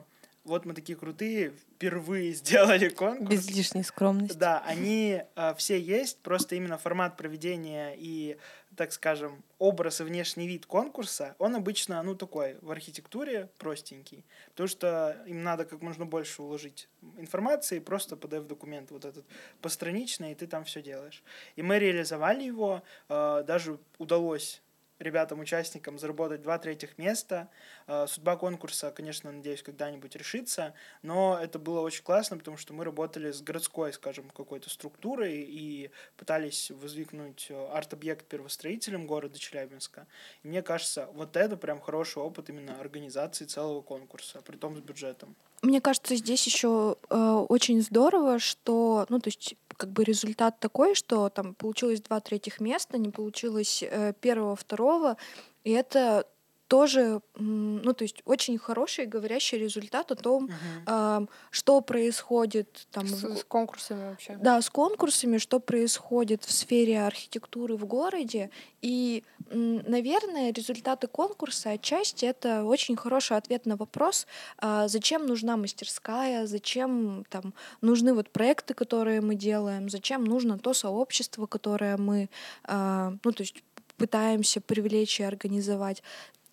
вот 0.49 0.65
мы 0.65 0.75
такие 0.75 0.97
крутые, 0.97 1.51
впервые 1.51 2.33
сделали 2.35 2.89
конкурс. 2.89 3.31
Без 3.31 3.51
лишней 3.51 3.85
скромности. 3.85 4.37
Да, 4.37 4.63
они 4.67 5.23
а, 5.37 5.55
все 5.55 5.79
есть, 5.79 6.19
просто 6.19 6.57
именно 6.57 6.79
формат 6.79 7.17
проведения 7.17 7.95
и, 7.97 8.37
так 8.77 8.93
скажем, 8.93 9.45
образ 9.59 10.01
и 10.01 10.05
внешний 10.05 10.49
вид 10.49 10.67
конкурса, 10.67 11.37
он 11.39 11.55
обычно, 11.55 12.03
ну, 12.03 12.15
такой, 12.15 12.57
в 12.63 12.71
архитектуре 12.71 13.51
простенький, 13.59 14.25
потому 14.51 14.69
что 14.69 15.23
им 15.27 15.43
надо 15.43 15.65
как 15.65 15.83
можно 15.83 16.07
больше 16.07 16.43
уложить 16.43 16.89
информации, 17.19 17.79
просто 17.79 18.17
PDF-документ 18.17 18.91
вот 18.91 19.05
этот 19.05 19.25
постраничный, 19.61 20.33
и 20.33 20.35
ты 20.35 20.47
там 20.47 20.65
все 20.65 20.83
делаешь. 20.83 21.23
И 21.57 21.63
мы 21.63 21.79
реализовали 21.79 22.43
его, 22.43 22.83
а, 23.09 23.43
даже 23.43 23.79
удалось 23.99 24.63
ребятам-участникам 24.99 25.99
заработать 25.99 26.43
два 26.43 26.59
третьих 26.59 26.99
места. 26.99 27.49
Э, 27.87 28.07
судьба 28.09 28.37
конкурса, 28.37 28.91
конечно, 28.91 29.31
надеюсь, 29.31 29.63
когда-нибудь 29.63 30.17
решится, 30.17 30.75
но 31.03 31.39
это 31.41 31.59
было 31.59 31.81
очень 31.81 32.03
классно, 32.03 32.39
потому 32.39 32.57
что 32.57 32.75
мы 32.75 32.85
работали 32.85 33.31
с 33.31 33.41
городской, 33.41 33.93
скажем, 33.93 34.31
какой-то 34.31 34.71
структурой 34.71 35.41
и 35.41 35.91
пытались 36.17 36.71
воздвигнуть 36.71 37.47
э, 37.51 37.69
арт-объект 37.73 38.27
первостроителем 38.27 39.07
города 39.07 39.39
Челябинска. 39.39 40.07
И 40.43 40.49
мне 40.49 40.63
кажется, 40.63 41.07
вот 41.13 41.37
это 41.37 41.57
прям 41.57 41.81
хороший 41.81 42.23
опыт 42.23 42.49
именно 42.49 42.79
организации 42.81 43.45
целого 43.45 43.83
конкурса, 43.83 44.43
при 44.43 44.57
том 44.57 44.77
с 44.77 44.81
бюджетом. 44.81 45.37
Мне 45.63 45.81
кажется, 45.81 46.15
здесь 46.15 46.47
еще 46.47 46.97
э, 47.11 47.45
очень 47.49 47.83
здорово, 47.83 48.39
что, 48.39 49.07
ну, 49.09 49.19
то 49.19 49.29
есть 49.29 49.57
как 49.77 49.91
бы 49.91 50.05
результат 50.05 50.61
такой, 50.61 50.95
что 50.95 51.29
там 51.29 51.55
получилось 51.55 52.01
два 52.01 52.21
третьих 52.21 52.61
места, 52.61 52.99
не 52.99 53.11
получилось 53.11 53.83
э, 53.83 54.13
первого, 54.21 54.57
второго, 54.57 55.17
и 55.65 55.71
это 55.71 56.27
тоже, 56.69 57.21
ну, 57.35 57.93
то 57.95 58.05
есть 58.05 58.23
очень 58.27 58.59
хороший 58.59 59.07
говорящий 59.07 59.59
результат 59.59 60.13
о 60.13 60.15
том, 60.15 60.47
uh-huh. 60.87 61.23
э, 61.23 61.27
что 61.51 61.81
происходит 61.81 62.87
там 62.91 63.07
с, 63.07 63.41
с 63.41 63.45
конкурсами 63.45 64.11
вообще. 64.11 64.37
Да, 64.41 64.61
с 64.61 64.69
конкурсами, 64.69 65.39
что 65.39 65.61
происходит 65.61 66.45
в 66.45 66.53
сфере 66.53 67.03
архитектуры 67.03 67.77
в 67.77 67.87
городе. 67.87 68.51
И, 68.83 69.25
наверное, 69.51 70.53
результаты 70.53 71.07
конкурса 71.07 71.71
отчасти 71.71 72.27
это 72.27 72.65
очень 72.65 72.97
хороший 72.97 73.39
ответ 73.39 73.67
на 73.67 73.77
вопрос, 73.77 74.27
э, 74.63 74.85
зачем 74.89 75.27
нужна 75.27 75.57
мастерская, 75.57 76.47
зачем 76.47 77.25
там 77.31 77.55
нужны 77.81 78.13
вот 78.13 78.31
проекты, 78.31 78.75
которые 78.75 79.23
мы 79.23 79.35
делаем, 79.35 79.89
зачем 79.89 80.25
нужно 80.25 80.59
то 80.59 80.75
сообщество, 80.75 81.47
которое 81.47 81.97
мы, 81.97 82.29
э, 82.69 83.11
ну, 83.25 83.33
то 83.33 83.43
есть 83.43 83.65
пытаемся 83.99 84.61
привлечь 84.61 85.21
и 85.21 85.25
организовать 85.25 86.03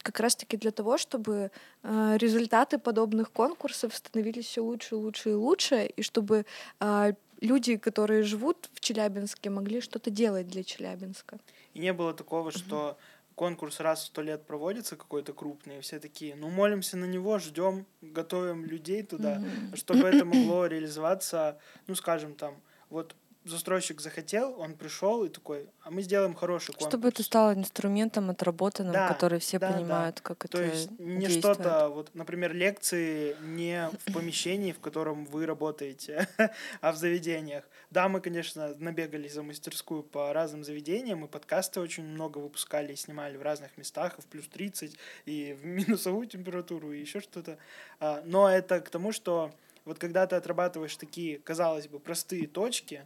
как 0.06 0.20
раз-таки 0.20 0.58
для 0.58 0.72
того, 0.72 0.98
чтобы 0.98 1.50
э, 1.84 2.18
результаты 2.20 2.78
подобных 2.78 3.32
конкурсов 3.32 3.96
становились 3.96 4.46
все 4.46 4.62
лучше, 4.62 4.96
лучше 4.96 5.32
и 5.32 5.34
лучше, 5.34 5.86
и 5.98 6.02
чтобы 6.04 6.46
э, 6.80 7.14
люди, 7.42 7.78
которые 7.78 8.22
живут 8.22 8.70
в 8.74 8.80
Челябинске, 8.80 9.50
могли 9.50 9.82
что-то 9.82 10.12
делать 10.12 10.48
для 10.48 10.64
Челябинска. 10.64 11.40
И 11.74 11.80
не 11.80 11.92
было 11.92 12.14
такого, 12.14 12.52
что 12.52 12.98
конкурс 13.34 13.80
раз 13.80 14.04
в 14.04 14.06
сто 14.06 14.22
лет 14.22 14.46
проводится 14.46 14.96
какой-то 14.96 15.34
крупный, 15.34 15.78
и 15.78 15.82
все 15.82 16.00
такие, 16.00 16.36
ну, 16.36 16.50
молимся 16.50 16.98
на 16.98 17.06
него, 17.06 17.40
ждем, 17.40 17.86
готовим 18.02 18.64
людей 18.66 19.02
туда, 19.02 19.42
чтобы 19.74 20.08
это 20.08 20.24
могло 20.34 20.68
реализоваться, 20.68 21.58
ну, 21.88 21.96
скажем, 21.96 22.36
там, 22.36 22.56
вот 22.90 23.16
застройщик 23.46 24.02
захотел, 24.02 24.60
он 24.60 24.76
пришел 24.76 25.24
и 25.24 25.30
такой, 25.30 25.70
а 25.84 25.92
мы 25.92 26.02
сделаем 26.02 26.34
хороший 26.34 26.74
конкурс. 26.74 26.90
Чтобы 26.90 27.10
это 27.10 27.24
стало 27.24 27.54
инструментом 27.54 28.30
отработанным, 28.30 28.94
да, 28.94 29.08
который 29.08 29.40
все 29.40 29.60
да, 29.60 29.72
понимают, 29.72 30.16
да. 30.18 30.22
как 30.22 30.50
То 30.50 30.58
это 30.58 30.74
есть 30.74 30.92
не 31.00 31.30
что-то, 31.30 31.90
вот, 31.90 32.10
например, 32.14 32.54
лекции 32.54 33.36
не 33.42 33.90
в 34.06 34.14
помещении, 34.14 34.72
в 34.72 34.80
котором 34.80 35.26
вы 35.26 35.46
работаете, 35.46 36.28
а 36.82 36.92
в 36.92 36.98
заведениях. 36.98 37.64
Да, 37.92 38.10
мы, 38.10 38.20
конечно, 38.20 38.74
набегали 38.80 39.28
за 39.28 39.44
мастерскую 39.44 40.04
по 40.04 40.34
разным 40.34 40.64
заведениям, 40.64 41.24
и 41.24 41.28
подкасты 41.28 41.80
очень 41.80 42.04
много 42.04 42.40
выпускали 42.40 42.94
и 42.94 42.96
снимали 42.96 43.38
в 43.38 43.44
разных 43.44 43.78
местах, 43.78 44.18
и 44.18 44.22
в 44.22 44.26
плюс 44.26 44.48
30, 44.48 44.98
и 45.26 45.54
в 45.54 45.66
минусовую 45.66 46.28
температуру, 46.28 46.92
и 46.92 47.00
еще 47.00 47.22
что-то. 47.22 47.58
А, 48.00 48.24
но 48.26 48.50
это 48.50 48.82
к 48.82 48.90
тому, 48.90 49.12
что 49.12 49.52
вот 49.86 50.00
когда 50.00 50.26
ты 50.26 50.36
отрабатываешь 50.36 50.98
такие, 50.98 51.38
казалось 51.40 51.88
бы, 51.88 52.00
простые 52.00 52.48
точки, 52.48 53.06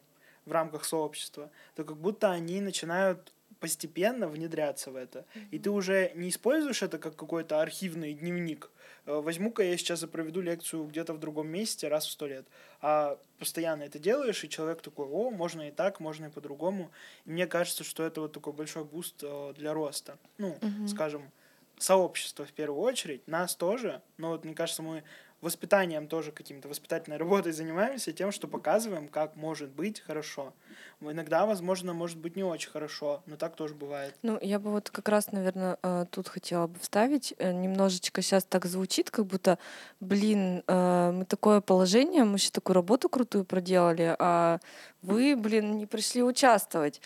в 0.50 0.52
рамках 0.52 0.84
сообщества, 0.84 1.50
то 1.76 1.86
как 1.86 1.98
будто 1.98 2.32
они 2.32 2.60
начинают 2.60 3.34
постепенно 3.60 4.28
внедряться 4.28 4.92
в 4.92 4.96
это. 4.96 5.26
И 5.52 5.60
ты 5.60 5.70
уже 5.70 6.12
не 6.16 6.30
используешь 6.30 6.82
это 6.82 6.98
как 6.98 7.16
какой-то 7.16 7.62
архивный 7.62 8.14
дневник. 8.14 8.72
Э, 9.06 9.20
возьму-ка 9.20 9.64
я 9.64 9.78
сейчас 9.78 10.04
и 10.04 10.08
проведу 10.08 10.42
лекцию 10.42 10.86
где-то 10.86 11.14
в 11.14 11.20
другом 11.20 11.48
месте 11.48 11.88
раз 11.88 12.06
в 12.06 12.12
сто 12.12 12.28
лет. 12.28 12.46
А 12.82 13.20
постоянно 13.38 13.84
это 13.84 14.00
делаешь, 14.00 14.44
и 14.44 14.50
человек 14.50 14.82
такой, 14.82 15.08
о, 15.08 15.30
можно 15.30 15.68
и 15.68 15.72
так, 15.72 16.00
можно 16.00 16.28
и 16.28 16.30
по-другому. 16.30 16.92
И 17.26 17.32
мне 17.32 17.48
кажется, 17.48 17.84
что 17.84 18.04
это 18.04 18.22
вот 18.22 18.34
такой 18.34 18.54
большой 18.54 18.86
boost 18.86 19.24
э, 19.24 19.54
для 19.58 19.74
роста. 19.74 20.18
Ну, 20.38 20.58
mm-hmm. 20.62 20.88
скажем, 20.88 21.30
сообщество 21.78 22.46
в 22.46 22.54
первую 22.54 22.82
очередь, 22.82 23.28
нас 23.28 23.56
тоже. 23.56 24.02
Но 24.18 24.30
вот 24.30 24.46
мне 24.46 24.54
кажется, 24.54 24.84
мы 24.84 25.04
воспитанием 25.42 26.08
тоже 26.08 26.32
каким-то, 26.32 26.68
воспитательной 26.68 27.18
работой 27.18 27.52
занимаемся, 27.52 28.12
тем, 28.12 28.32
что 28.32 28.48
показываем, 28.48 29.08
как 29.08 29.36
может 29.36 29.70
быть 29.70 30.00
хорошо. 30.00 30.54
Иногда, 31.02 31.46
возможно, 31.46 31.94
может 31.94 32.18
быть 32.18 32.36
не 32.36 32.44
очень 32.44 32.70
хорошо, 32.70 33.24
но 33.26 33.38
так 33.38 33.56
тоже 33.56 33.74
бывает. 33.74 34.16
Ну, 34.22 34.38
я 34.42 34.60
бы 34.60 34.72
вот 34.72 34.90
как 34.90 35.08
раз, 35.08 35.32
наверное, 35.32 35.78
э, 35.82 36.06
тут 36.12 36.28
хотела 36.28 36.68
бы 36.68 36.78
вставить. 36.80 37.34
Э, 37.38 37.54
немножечко 37.54 38.22
сейчас 38.22 38.44
так 38.44 38.66
звучит, 38.66 39.10
как 39.10 39.26
будто, 39.26 39.58
блин, 40.02 40.64
э, 40.68 41.12
мы 41.12 41.24
такое 41.24 41.62
положение, 41.62 42.26
мы 42.26 42.36
еще 42.36 42.52
такую 42.52 42.76
работу 42.76 43.08
крутую 43.08 43.46
проделали, 43.46 44.16
а 44.20 44.60
вы, 45.02 45.38
блин, 45.38 45.78
не 45.78 45.86
пришли 45.86 46.22
участвовать. 46.22 47.02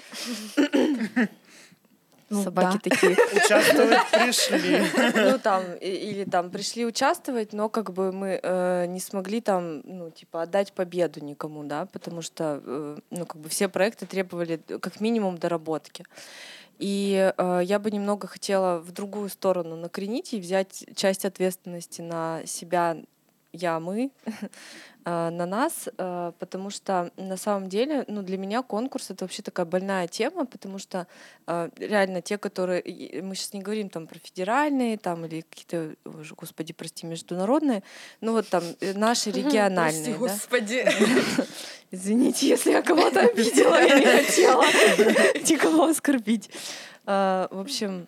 Ну, 2.34 2.44
Собаки 2.44 2.80
да. 2.84 2.90
такие. 2.90 3.12
Участвовать 3.46 4.12
пришли. 4.12 4.84
Ну, 5.32 5.40
там, 5.40 5.64
или 5.80 6.24
там 6.24 6.50
пришли 6.50 6.86
участвовать, 6.86 7.54
но 7.54 7.70
как 7.70 7.94
бы 7.94 8.12
мы 8.12 8.40
э, 8.42 8.86
не 8.88 9.00
смогли 9.00 9.40
там, 9.40 9.82
ну, 9.84 10.10
типа, 10.10 10.42
отдать 10.42 10.74
победу 10.74 11.24
никому, 11.24 11.64
да, 11.64 11.86
потому 11.86 12.24
что, 12.24 12.62
э, 12.66 12.98
ну, 13.12 13.26
как 13.26 13.40
бы 13.40 13.50
все 13.50 13.70
проекты 13.70 14.08
требовали 14.08 14.60
как 14.80 15.00
минимум 15.00 15.38
доработки. 15.38 16.06
И 16.80 17.32
э, 17.38 17.62
я 17.64 17.78
бы 17.78 17.92
немного 17.92 18.28
хотела 18.28 18.80
в 18.80 18.92
другую 18.92 19.30
сторону 19.30 19.76
накренить 19.76 20.34
и 20.34 20.40
взять 20.40 20.86
часть 20.96 21.26
ответственности 21.26 22.02
на 22.02 22.42
себя, 22.46 22.98
я, 23.52 23.80
мы, 23.80 24.12
на 25.06 25.46
нас, 25.46 25.90
э, 25.98 26.32
потому 26.40 26.70
что 26.70 27.12
на 27.18 27.36
самом 27.36 27.68
деле, 27.68 28.06
ну, 28.08 28.22
для 28.22 28.38
меня 28.38 28.62
конкурс 28.62 29.12
это 29.12 29.26
вообще 29.26 29.42
такая 29.42 29.66
больная 29.66 30.08
тема, 30.08 30.46
потому 30.46 30.80
что 30.80 31.08
э, 31.46 31.70
реально 31.78 32.22
те, 32.22 32.38
которые, 32.38 32.82
мы 33.22 33.36
сейчас 33.36 33.54
не 33.54 33.62
говорим 33.62 33.90
там 33.90 34.08
про 34.08 34.18
федеральные, 34.20 34.98
там 34.98 35.26
или 35.26 35.42
какие-то, 35.42 35.96
господи, 36.38 36.74
прости, 36.74 37.06
международные, 37.06 37.84
ну 38.22 38.32
вот 38.32 38.48
там 38.48 38.64
наши 38.96 39.32
региональные. 39.32 40.16
Прости, 40.16 40.38
господи. 40.38 40.86
Извините, 41.92 42.48
если 42.48 42.72
я 42.72 42.82
кого-то 42.82 43.20
обидела, 43.20 43.76
я 43.76 44.00
не 44.00 44.06
хотела 44.06 44.64
никого 45.50 45.86
оскорбить. 45.86 46.50
В 47.06 47.50
общем, 47.52 48.08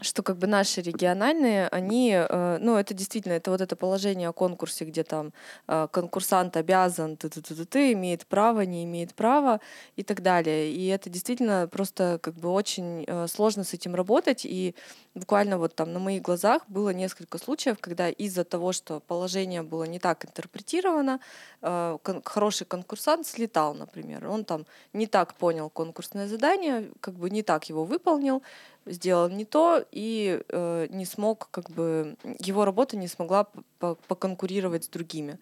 что 0.00 0.22
как 0.22 0.38
бы 0.38 0.46
наши 0.46 0.80
региональные, 0.80 1.68
они, 1.68 2.12
э, 2.12 2.58
ну, 2.60 2.76
это 2.76 2.94
действительно, 2.94 3.32
это 3.32 3.50
вот 3.50 3.60
это 3.60 3.76
положение 3.76 4.28
о 4.28 4.32
конкурсе, 4.32 4.84
где 4.84 5.02
там 5.02 5.32
э, 5.66 5.88
конкурсант 5.90 6.56
обязан, 6.56 7.16
ты 7.16 7.28
ты 7.28 7.42
ты 7.42 7.64
ты 7.64 7.92
имеет 7.92 8.26
право, 8.26 8.60
не 8.60 8.84
имеет 8.84 9.14
права 9.14 9.60
и 9.96 10.02
так 10.02 10.22
далее. 10.22 10.72
И 10.72 10.86
это 10.86 11.10
действительно 11.10 11.68
просто 11.70 12.18
как 12.22 12.34
бы 12.34 12.50
очень 12.50 13.04
э, 13.06 13.26
сложно 13.28 13.64
с 13.64 13.74
этим 13.74 13.94
работать. 13.94 14.44
И 14.44 14.74
буквально 15.18 15.58
вот 15.58 15.74
там 15.74 15.92
на 15.92 15.98
моих 15.98 16.22
глазах 16.22 16.62
было 16.68 16.90
несколько 16.90 17.38
случаев, 17.38 17.78
когда 17.80 18.08
из-за 18.08 18.44
того, 18.44 18.72
что 18.72 19.00
положение 19.00 19.62
было 19.62 19.84
не 19.84 19.98
так 19.98 20.24
интерпретировано, 20.24 21.20
хороший 21.60 22.66
конкурсант 22.66 23.26
слетал, 23.26 23.74
например. 23.74 24.26
Он 24.28 24.44
там 24.44 24.66
не 24.92 25.06
так 25.06 25.34
понял 25.34 25.70
конкурсное 25.70 26.26
задание, 26.26 26.90
как 27.00 27.14
бы 27.14 27.30
не 27.30 27.42
так 27.42 27.68
его 27.68 27.84
выполнил, 27.84 28.42
сделал 28.86 29.28
не 29.28 29.44
то 29.44 29.84
и 29.92 30.42
э, 30.48 30.86
не 30.90 31.04
смог, 31.04 31.48
как 31.50 31.70
бы, 31.70 32.16
его 32.38 32.64
работа 32.64 32.96
не 32.96 33.08
смогла 33.08 33.46
поконкурировать 33.78 34.84
с 34.84 34.88
другими. 34.88 35.38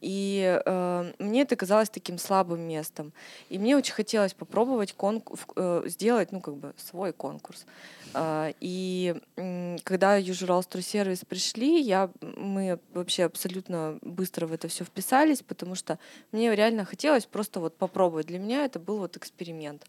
И 0.00 0.60
э, 0.64 1.12
мне 1.18 1.42
это 1.42 1.56
казалось 1.56 1.90
таким 1.90 2.18
слабым 2.18 2.60
местом. 2.60 3.12
И 3.48 3.58
мне 3.58 3.76
очень 3.76 3.92
хотелось 3.92 4.34
попробовать 4.34 4.92
конкурс, 4.92 5.40
э, 5.56 5.82
сделать, 5.86 6.32
ну, 6.32 6.40
как 6.40 6.56
бы, 6.56 6.72
свой 6.76 7.12
конкурс. 7.12 7.66
Э, 8.14 8.52
и 8.60 9.16
э, 9.36 9.76
когда 9.84 10.16
Южурал 10.16 10.62
Стройсервис 10.62 11.24
пришли, 11.24 11.80
я, 11.80 12.10
мы 12.20 12.78
вообще 12.94 13.24
абсолютно 13.24 13.98
быстро 14.02 14.46
в 14.46 14.52
это 14.52 14.68
все 14.68 14.84
вписались, 14.84 15.42
потому 15.42 15.74
что 15.74 15.98
мне 16.32 16.54
реально 16.54 16.84
хотелось 16.84 17.26
просто 17.26 17.60
вот 17.60 17.76
попробовать. 17.76 18.26
Для 18.26 18.38
меня 18.38 18.64
это 18.64 18.78
был 18.78 18.98
вот 18.98 19.16
эксперимент 19.16 19.84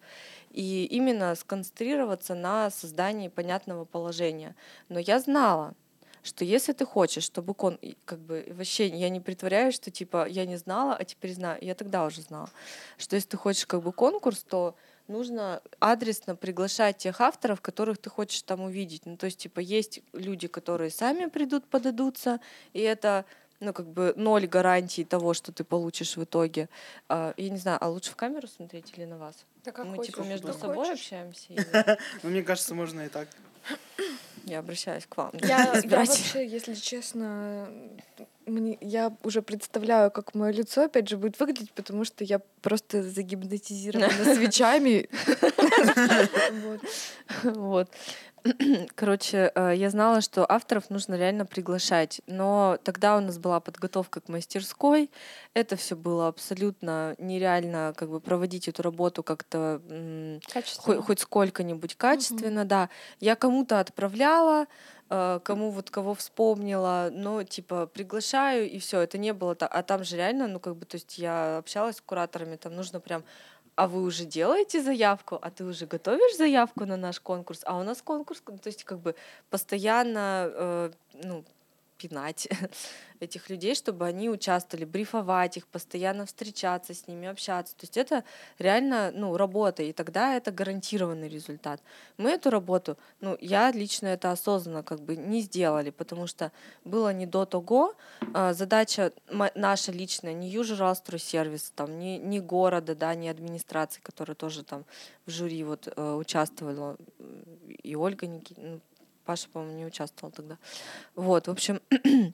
и 0.52 0.86
именно 0.86 1.34
сконцентрироваться 1.36 2.36
на 2.36 2.70
создании 2.70 3.30
понятного 3.30 3.86
положения. 3.86 4.56
Но 4.90 5.00
я 5.00 5.20
знала, 5.20 5.74
что 6.24 6.46
если 6.46 6.74
ты 6.74 6.86
хочешь, 6.86 7.24
чтобы 7.24 7.54
кон, 7.54 7.80
как 8.06 8.20
бы 8.20 8.46
вообще 8.50 8.88
я 8.88 9.10
не 9.10 9.20
притворяюсь, 9.20 9.76
что 9.76 9.92
типа 9.92 10.28
я 10.28 10.46
не 10.46 10.58
знала, 10.58 10.96
а 10.96 11.04
теперь 11.04 11.34
знаю, 11.34 11.58
я 11.62 11.76
тогда 11.76 12.06
уже 12.06 12.22
знала, 12.22 12.50
что 12.98 13.16
если 13.16 13.30
ты 13.30 13.38
хочешь 13.38 13.66
как 13.66 13.82
бы 13.82 13.92
конкурс, 13.92 14.44
то 14.44 14.76
нужно 15.08 15.62
адресно 15.80 16.36
приглашать 16.36 16.98
тех 16.98 17.22
авторов, 17.22 17.62
которых 17.62 17.98
ты 17.98 18.10
хочешь 18.10 18.42
там 18.44 18.62
увидеть. 18.62 19.06
Ну, 19.06 19.18
то 19.18 19.26
есть, 19.26 19.40
типа, 19.40 19.60
есть 19.60 20.02
люди, 20.14 20.48
которые 20.48 20.90
сами 20.90 21.26
придут, 21.26 21.66
подадутся, 21.66 22.40
и 22.74 22.80
это 22.80 23.26
ну, 23.60 23.74
как 23.74 23.88
бы 23.88 24.14
ноль 24.16 24.48
гарантий 24.48 25.04
того, 25.04 25.34
что 25.34 25.52
ты 25.52 25.64
получишь 25.64 26.18
в 26.18 26.24
итоге. 26.24 26.68
А, 27.10 27.34
я 27.38 27.50
не 27.50 27.58
знаю, 27.58 27.78
а 27.80 27.90
лучше 27.90 28.12
в 28.12 28.16
камеру 28.16 28.48
смотреть 28.48 28.92
или 28.98 29.06
на 29.06 29.18
вас? 29.18 29.36
Да 29.64 29.72
как 29.72 29.86
Мы 29.86 29.98
хочешь. 29.98 30.14
типа 30.14 30.24
между 30.26 30.54
собой 30.54 30.78
хочешь. 30.78 30.94
общаемся? 30.94 31.98
Ну, 32.24 32.30
мне 32.32 32.42
кажется, 32.42 32.74
можно 32.74 33.02
и 33.02 33.10
так. 33.10 33.28
Я 34.46 34.60
обращаюсь 34.60 35.06
к 35.08 35.18
вам. 35.18 35.32
Я, 35.42 35.74
я 35.74 35.82
вообще, 35.98 36.46
если 36.46 36.74
честно, 36.74 37.70
мне, 38.46 38.78
я 38.82 39.16
уже 39.24 39.42
представляю, 39.42 40.12
как 40.12 40.36
мое 40.36 40.52
лицо 40.52 40.84
опять 40.86 41.10
же 41.10 41.18
будет 41.18 41.40
выглядеть, 41.40 41.72
потому 41.72 42.06
что 42.06 42.24
я 42.24 42.40
просто 42.62 43.04
загипнотизирована 43.04 44.36
свечами. 44.36 45.10
Вот. 47.44 47.90
Короче, 48.96 49.52
э, 49.54 49.74
я 49.76 49.90
знала, 49.90 50.22
что 50.22 50.52
авторов 50.52 50.90
нужно 50.90 51.16
реально 51.16 51.46
приглашать, 51.46 52.22
но 52.28 52.78
тогда 52.84 53.18
у 53.18 53.20
нас 53.20 53.38
была 53.38 53.60
подготовка 53.60 54.20
к 54.22 54.30
мастерской. 54.30 55.12
Это 55.54 55.76
все 55.76 55.96
было 55.96 56.28
абсолютно 56.28 57.16
нереально, 57.20 57.94
как 57.96 58.10
бы 58.10 58.20
проводить 58.20 58.68
эту 58.68 58.82
работу 58.82 59.22
как-то 59.22 59.82
хоть, 60.78 60.98
хоть 61.06 61.20
сколько-нибудь 61.20 61.96
качественно, 61.96 62.66
да. 62.66 62.90
Я 63.20 63.36
кому-то 63.36 63.80
отправляла, 63.80 64.66
э, 65.10 65.40
кому 65.44 65.70
вот 65.70 65.92
кого 65.92 66.16
вспомнила, 66.16 67.10
но 67.12 67.44
типа 67.44 67.86
приглашаю 67.88 68.70
и 68.70 68.80
все. 68.80 69.02
Это 69.02 69.20
не 69.20 69.34
было 69.34 69.54
так. 69.54 69.70
А 69.72 69.84
там 69.84 70.04
же 70.04 70.18
реально, 70.18 70.48
ну 70.48 70.60
как 70.60 70.76
бы, 70.78 70.86
то 70.86 70.96
есть 70.96 71.20
я 71.20 71.58
общалась 71.58 71.98
с 71.98 72.02
кураторами, 72.02 72.56
там 72.56 72.76
нужно 72.76 73.00
прям 73.00 73.24
а 73.82 73.88
вы 73.88 74.04
уже 74.04 74.26
делаете 74.26 74.84
заявку, 74.84 75.40
а 75.42 75.50
ты 75.50 75.64
уже 75.64 75.88
готовишь 75.88 76.38
заявку 76.38 76.86
на 76.86 76.98
наш 76.98 77.20
конкурс, 77.20 77.62
а 77.66 77.80
у 77.80 77.84
нас 77.84 78.04
конкурс, 78.04 78.40
то 78.46 78.68
есть 78.68 78.84
как 78.84 79.00
бы 79.00 79.16
постоянно, 79.50 80.52
э, 80.54 80.92
ну, 81.24 81.44
пинать 82.02 82.48
этих 83.20 83.50
людей, 83.50 83.76
чтобы 83.76 84.06
они 84.06 84.30
участвовали, 84.30 84.86
брифовать 84.86 85.58
их, 85.58 85.68
постоянно 85.68 86.26
встречаться 86.26 86.94
с 86.94 87.08
ними, 87.08 87.28
общаться. 87.28 87.76
То 87.76 87.84
есть 87.84 87.98
это 87.98 88.24
реально 88.60 89.12
ну, 89.14 89.38
работа, 89.38 89.84
и 89.84 89.94
тогда 89.94 90.36
это 90.36 90.52
гарантированный 90.52 91.30
результат. 91.30 91.82
Мы 92.18 92.32
эту 92.32 92.50
работу, 92.50 92.98
ну, 93.20 93.38
я 93.40 93.72
лично 93.72 94.08
это 94.08 94.32
осознанно 94.32 94.84
как 94.84 95.02
бы 95.02 95.16
не 95.16 95.42
сделали, 95.42 95.92
потому 95.92 96.28
что 96.28 96.52
было 96.86 97.14
не 97.14 97.26
до 97.26 97.46
того. 97.46 97.94
А, 98.34 98.54
Задача 98.54 99.12
наша 99.56 99.92
личная, 99.92 100.34
не 100.34 100.52
Story 100.52 101.20
сервис, 101.20 101.72
там, 101.76 102.00
не, 102.00 102.18
не 102.18 102.40
города, 102.40 102.96
да, 102.96 103.16
не 103.16 103.30
администрации, 103.30 104.02
которая 104.02 104.36
тоже 104.36 104.64
там 104.64 104.86
в 105.26 105.32
жюри 105.32 105.64
вот 105.64 105.88
э, 105.88 106.14
участвовала, 106.14 106.98
и 107.84 107.96
Ольга 107.96 108.28
Никитина, 108.28 108.80
Паша, 109.26 109.48
по-моему, 109.50 109.78
не 109.78 109.86
участвовал 109.86 110.32
тогда. 110.32 110.58
Вот, 111.16 111.48
в 111.48 111.52
общем, 111.52 111.82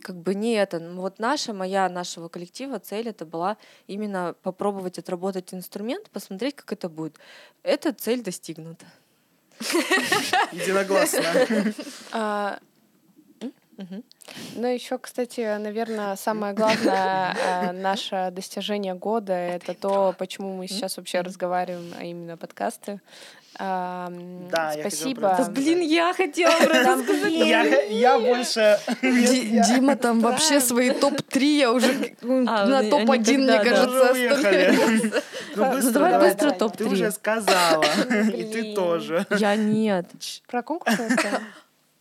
как 0.00 0.16
бы 0.16 0.34
не 0.34 0.54
это. 0.54 0.78
Ну, 0.78 1.02
Вот 1.02 1.18
наша, 1.18 1.52
моя, 1.52 1.88
нашего 1.88 2.28
коллектива 2.28 2.78
цель 2.78 3.08
это 3.08 3.24
была 3.24 3.56
именно 3.86 4.34
попробовать 4.42 4.98
отработать 4.98 5.52
инструмент, 5.54 6.10
посмотреть, 6.10 6.56
как 6.56 6.72
это 6.72 6.88
будет. 6.88 7.16
Эта 7.62 7.92
цель 7.92 8.22
достигнута. 8.22 8.86
Единогласно. 10.52 11.22
Мгм. 13.76 14.02
Ну, 14.54 14.66
еще, 14.66 14.98
кстати, 14.98 15.58
наверное, 15.58 16.16
самое 16.16 16.54
главное 16.54 17.36
а, 17.46 17.72
наше 17.72 18.30
достижение 18.32 18.94
года 18.94 19.32
это 19.34 19.74
то, 19.74 20.14
почему 20.18 20.56
мы 20.56 20.66
сейчас 20.66 20.96
вообще 20.96 21.20
разговариваем, 21.20 21.92
а 21.98 22.04
именно 22.04 22.36
подкасты. 22.36 23.00
А, 23.58 24.10
Да, 24.50 24.72
я 24.72 24.80
Спасибо. 24.80 25.28
это 25.28 25.44
Да, 25.44 25.50
блин, 25.50 25.80
я 25.80 26.12
хотела 26.12 26.50
про 26.58 26.76
это 26.76 27.02
сказать. 27.02 27.32
Я, 27.32 27.62
я 27.84 28.18
больше... 28.18 28.78
Ди- 29.02 29.60
Дима 29.66 29.96
там 29.96 30.20
вообще 30.20 30.60
свои 30.60 30.90
топ-3, 30.90 31.42
я 31.58 31.72
уже 31.72 32.14
ну, 32.22 32.44
А, 32.48 32.66
на 32.66 32.78
они- 32.78 32.90
топ-1, 32.90 33.12
они 33.12 33.36
мне 33.38 33.58
кажется, 33.58 34.10
остановилась. 34.10 35.12
Ну 35.56 35.70
быстро, 35.72 35.92
давай 36.10 36.28
быстро 36.28 36.50
Ты 36.50 36.58
топ-три. 36.58 36.86
уже 36.86 37.10
сказала. 37.12 37.84
И 38.34 38.44
ты 38.52 38.74
тоже. 38.74 39.24
Я 39.30 39.56
нет. 39.56 40.06
Про 40.48 40.62
конкурс 40.62 40.98
рассказывай? 40.98 41.40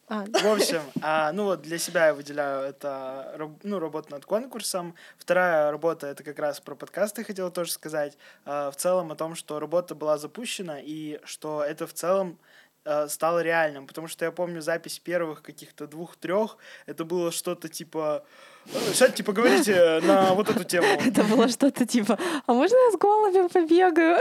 А, 0.08 0.24
В 0.26 0.46
общем, 0.46 0.82
а, 1.02 1.32
ну 1.32 1.46
вот 1.46 1.62
для 1.64 1.80
себя 1.80 2.08
я 2.08 2.14
выделяю 2.14 2.62
это 2.62 3.36
ну, 3.64 3.80
работа 3.80 4.12
над 4.12 4.24
конкурсом. 4.26 4.94
Вторая 5.18 5.72
работа 5.72 6.06
это 6.06 6.24
как 6.24 6.38
раз 6.38 6.60
про 6.60 6.76
подкасты 6.76 7.24
хотела 7.24 7.50
тоже 7.50 7.72
сказать. 7.72 8.16
А, 8.46 8.70
в 8.70 8.76
целом 8.76 9.12
о 9.12 9.16
том, 9.16 9.34
что 9.34 9.60
работа 9.60 9.96
была 9.96 10.20
запущена 10.20 10.80
и 10.80 11.20
что 11.24 11.64
это 11.64 11.88
в 11.88 11.94
целом 11.94 12.38
а, 12.86 13.08
стало 13.08 13.42
реальным. 13.42 13.88
Потому 13.88 14.08
что 14.08 14.26
я 14.26 14.32
помню 14.32 14.62
запись 14.62 15.00
первых 15.00 15.42
каких-то 15.42 15.88
двух-трех. 15.88 16.58
Это 16.86 17.04
было 17.04 17.32
что-то 17.32 17.68
типа... 17.68 18.24
э, 18.68 18.78
Сейчас 18.94 19.12
типа 19.14 19.34
говорите 19.34 20.00
на 20.04 20.34
вот 20.34 20.50
эту 20.50 20.64
тему. 20.64 20.86
Это 21.06 21.24
было 21.24 21.48
что-то 21.50 21.86
типа, 21.86 22.18
а 22.46 22.54
можно 22.54 22.76
я 22.76 22.92
с 22.92 22.98
голубем 22.98 23.50
побегаю? 23.50 24.18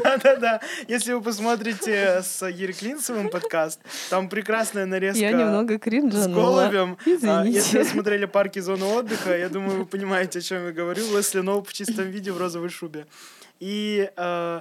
Да-да-да. 0.02 0.60
Если 0.88 1.12
вы 1.12 1.20
посмотрите 1.20 2.22
с 2.22 2.46
Ереклинцевым 2.46 3.28
подкаст, 3.28 3.80
там 4.10 4.28
прекрасная 4.28 4.86
нарезка 4.86 5.20
Я 5.20 5.32
немного 5.32 5.78
кринжа, 5.78 6.22
с 6.22 6.28
голубем. 6.28 6.96
А, 7.04 7.10
извините. 7.10 7.50
Если 7.58 7.78
вы 7.78 7.84
смотрели 7.84 8.24
парки 8.24 8.58
зоны 8.58 8.84
отдыха, 8.86 9.36
я 9.36 9.48
думаю, 9.48 9.80
вы 9.80 9.86
понимаете, 9.86 10.38
о 10.38 10.42
чем 10.42 10.66
я 10.66 10.72
говорю. 10.72 11.02
Лесли 11.16 11.40
Ноуп 11.40 11.68
в 11.68 11.72
чистом 11.72 12.06
виде 12.10 12.32
в 12.32 12.38
розовой 12.38 12.70
шубе. 12.70 13.06
И 13.60 14.08
э, 14.16 14.60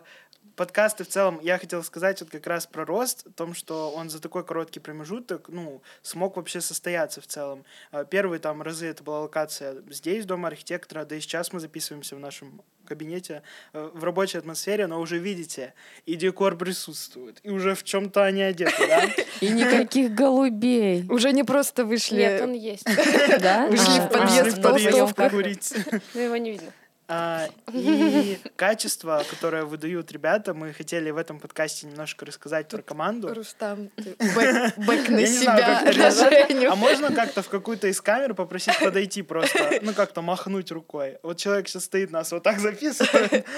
подкасты 0.57 1.05
в 1.05 1.07
целом, 1.07 1.39
я 1.41 1.57
хотел 1.57 1.83
сказать 1.83 2.19
вот 2.19 2.29
как 2.29 2.45
раз 2.47 2.65
про 2.65 2.83
рост, 2.83 3.25
о 3.25 3.31
том, 3.31 3.53
что 3.53 3.91
он 3.91 4.09
за 4.09 4.19
такой 4.21 4.43
короткий 4.43 4.81
промежуток, 4.81 5.47
ну, 5.47 5.81
смог 6.01 6.35
вообще 6.35 6.59
состояться 6.59 7.21
в 7.21 7.27
целом. 7.27 7.63
Э, 7.93 8.03
Первые 8.09 8.39
там 8.39 8.61
разы 8.61 8.87
это 8.87 9.03
была 9.03 9.21
локация 9.21 9.75
здесь, 9.89 10.25
Дома 10.25 10.49
архитектора, 10.49 11.05
да 11.05 11.15
и 11.15 11.21
сейчас 11.21 11.53
мы 11.53 11.59
записываемся 11.61 12.15
в 12.15 12.19
нашем 12.19 12.61
кабинете 12.85 13.43
э, 13.73 13.89
в 13.93 14.03
рабочей 14.03 14.37
атмосфере, 14.39 14.87
но 14.87 14.99
уже 14.99 15.19
видите, 15.19 15.73
и 16.05 16.15
декор 16.15 16.57
присутствует, 16.57 17.39
и 17.43 17.49
уже 17.49 17.75
в 17.75 17.83
чем-то 17.83 18.23
они 18.23 18.41
одеты, 18.41 18.87
да? 18.87 19.03
И 19.41 19.49
никаких 19.49 20.13
голубей. 20.15 21.05
Уже 21.09 21.31
не 21.31 21.43
просто 21.43 21.85
вышли. 21.85 22.17
Нет, 22.17 22.41
он 22.41 22.53
есть, 22.53 22.85
Да? 23.41 23.67
Вышли 23.67 23.99
А, 23.99 24.07
в 24.07 24.11
подъезд 24.11 24.43
Вышли 24.43 24.59
в 24.59 24.63
подъезд 24.63 24.97
толстовках. 24.97 26.01
но 26.15 26.21
его 26.21 26.37
не 26.37 26.51
видно. 26.51 26.71
А, 27.09 27.47
И 27.73 28.37
качество, 28.57 29.23
которое 29.29 29.63
выдают 29.63 30.11
ребята, 30.11 30.53
мы 30.53 30.73
хотели 30.73 31.09
в 31.09 31.17
этом 31.17 31.39
подкасте 31.39 31.87
немножко 31.87 32.25
рассказать 32.25 32.67
про 32.67 32.81
команду. 32.81 33.33
Рустам, 33.33 33.89
ты 33.95 34.15
бэк, 34.19 34.73
бэк 34.77 35.09
на 35.09 35.19
Я 35.19 35.27
не 35.27 35.27
знаю, 35.27 36.11
себя. 36.11 36.71
А 36.71 36.75
можно 36.75 37.13
как-то 37.13 37.41
в 37.41 37.47
какую-то 37.47 37.87
из 37.87 38.01
камер 38.01 38.33
попросить 38.33 38.77
подойти 38.79 39.21
просто, 39.21 39.79
ну 39.81 39.93
как-то 39.93 40.21
махнуть 40.21 40.69
рукой. 40.71 41.17
Вот 41.23 41.37
человек 41.37 41.69
сейчас 41.69 41.85
стоит, 41.85 42.11
нас 42.11 42.31
вот 42.31 42.43
так 42.43 42.59
записывает. 42.59 43.45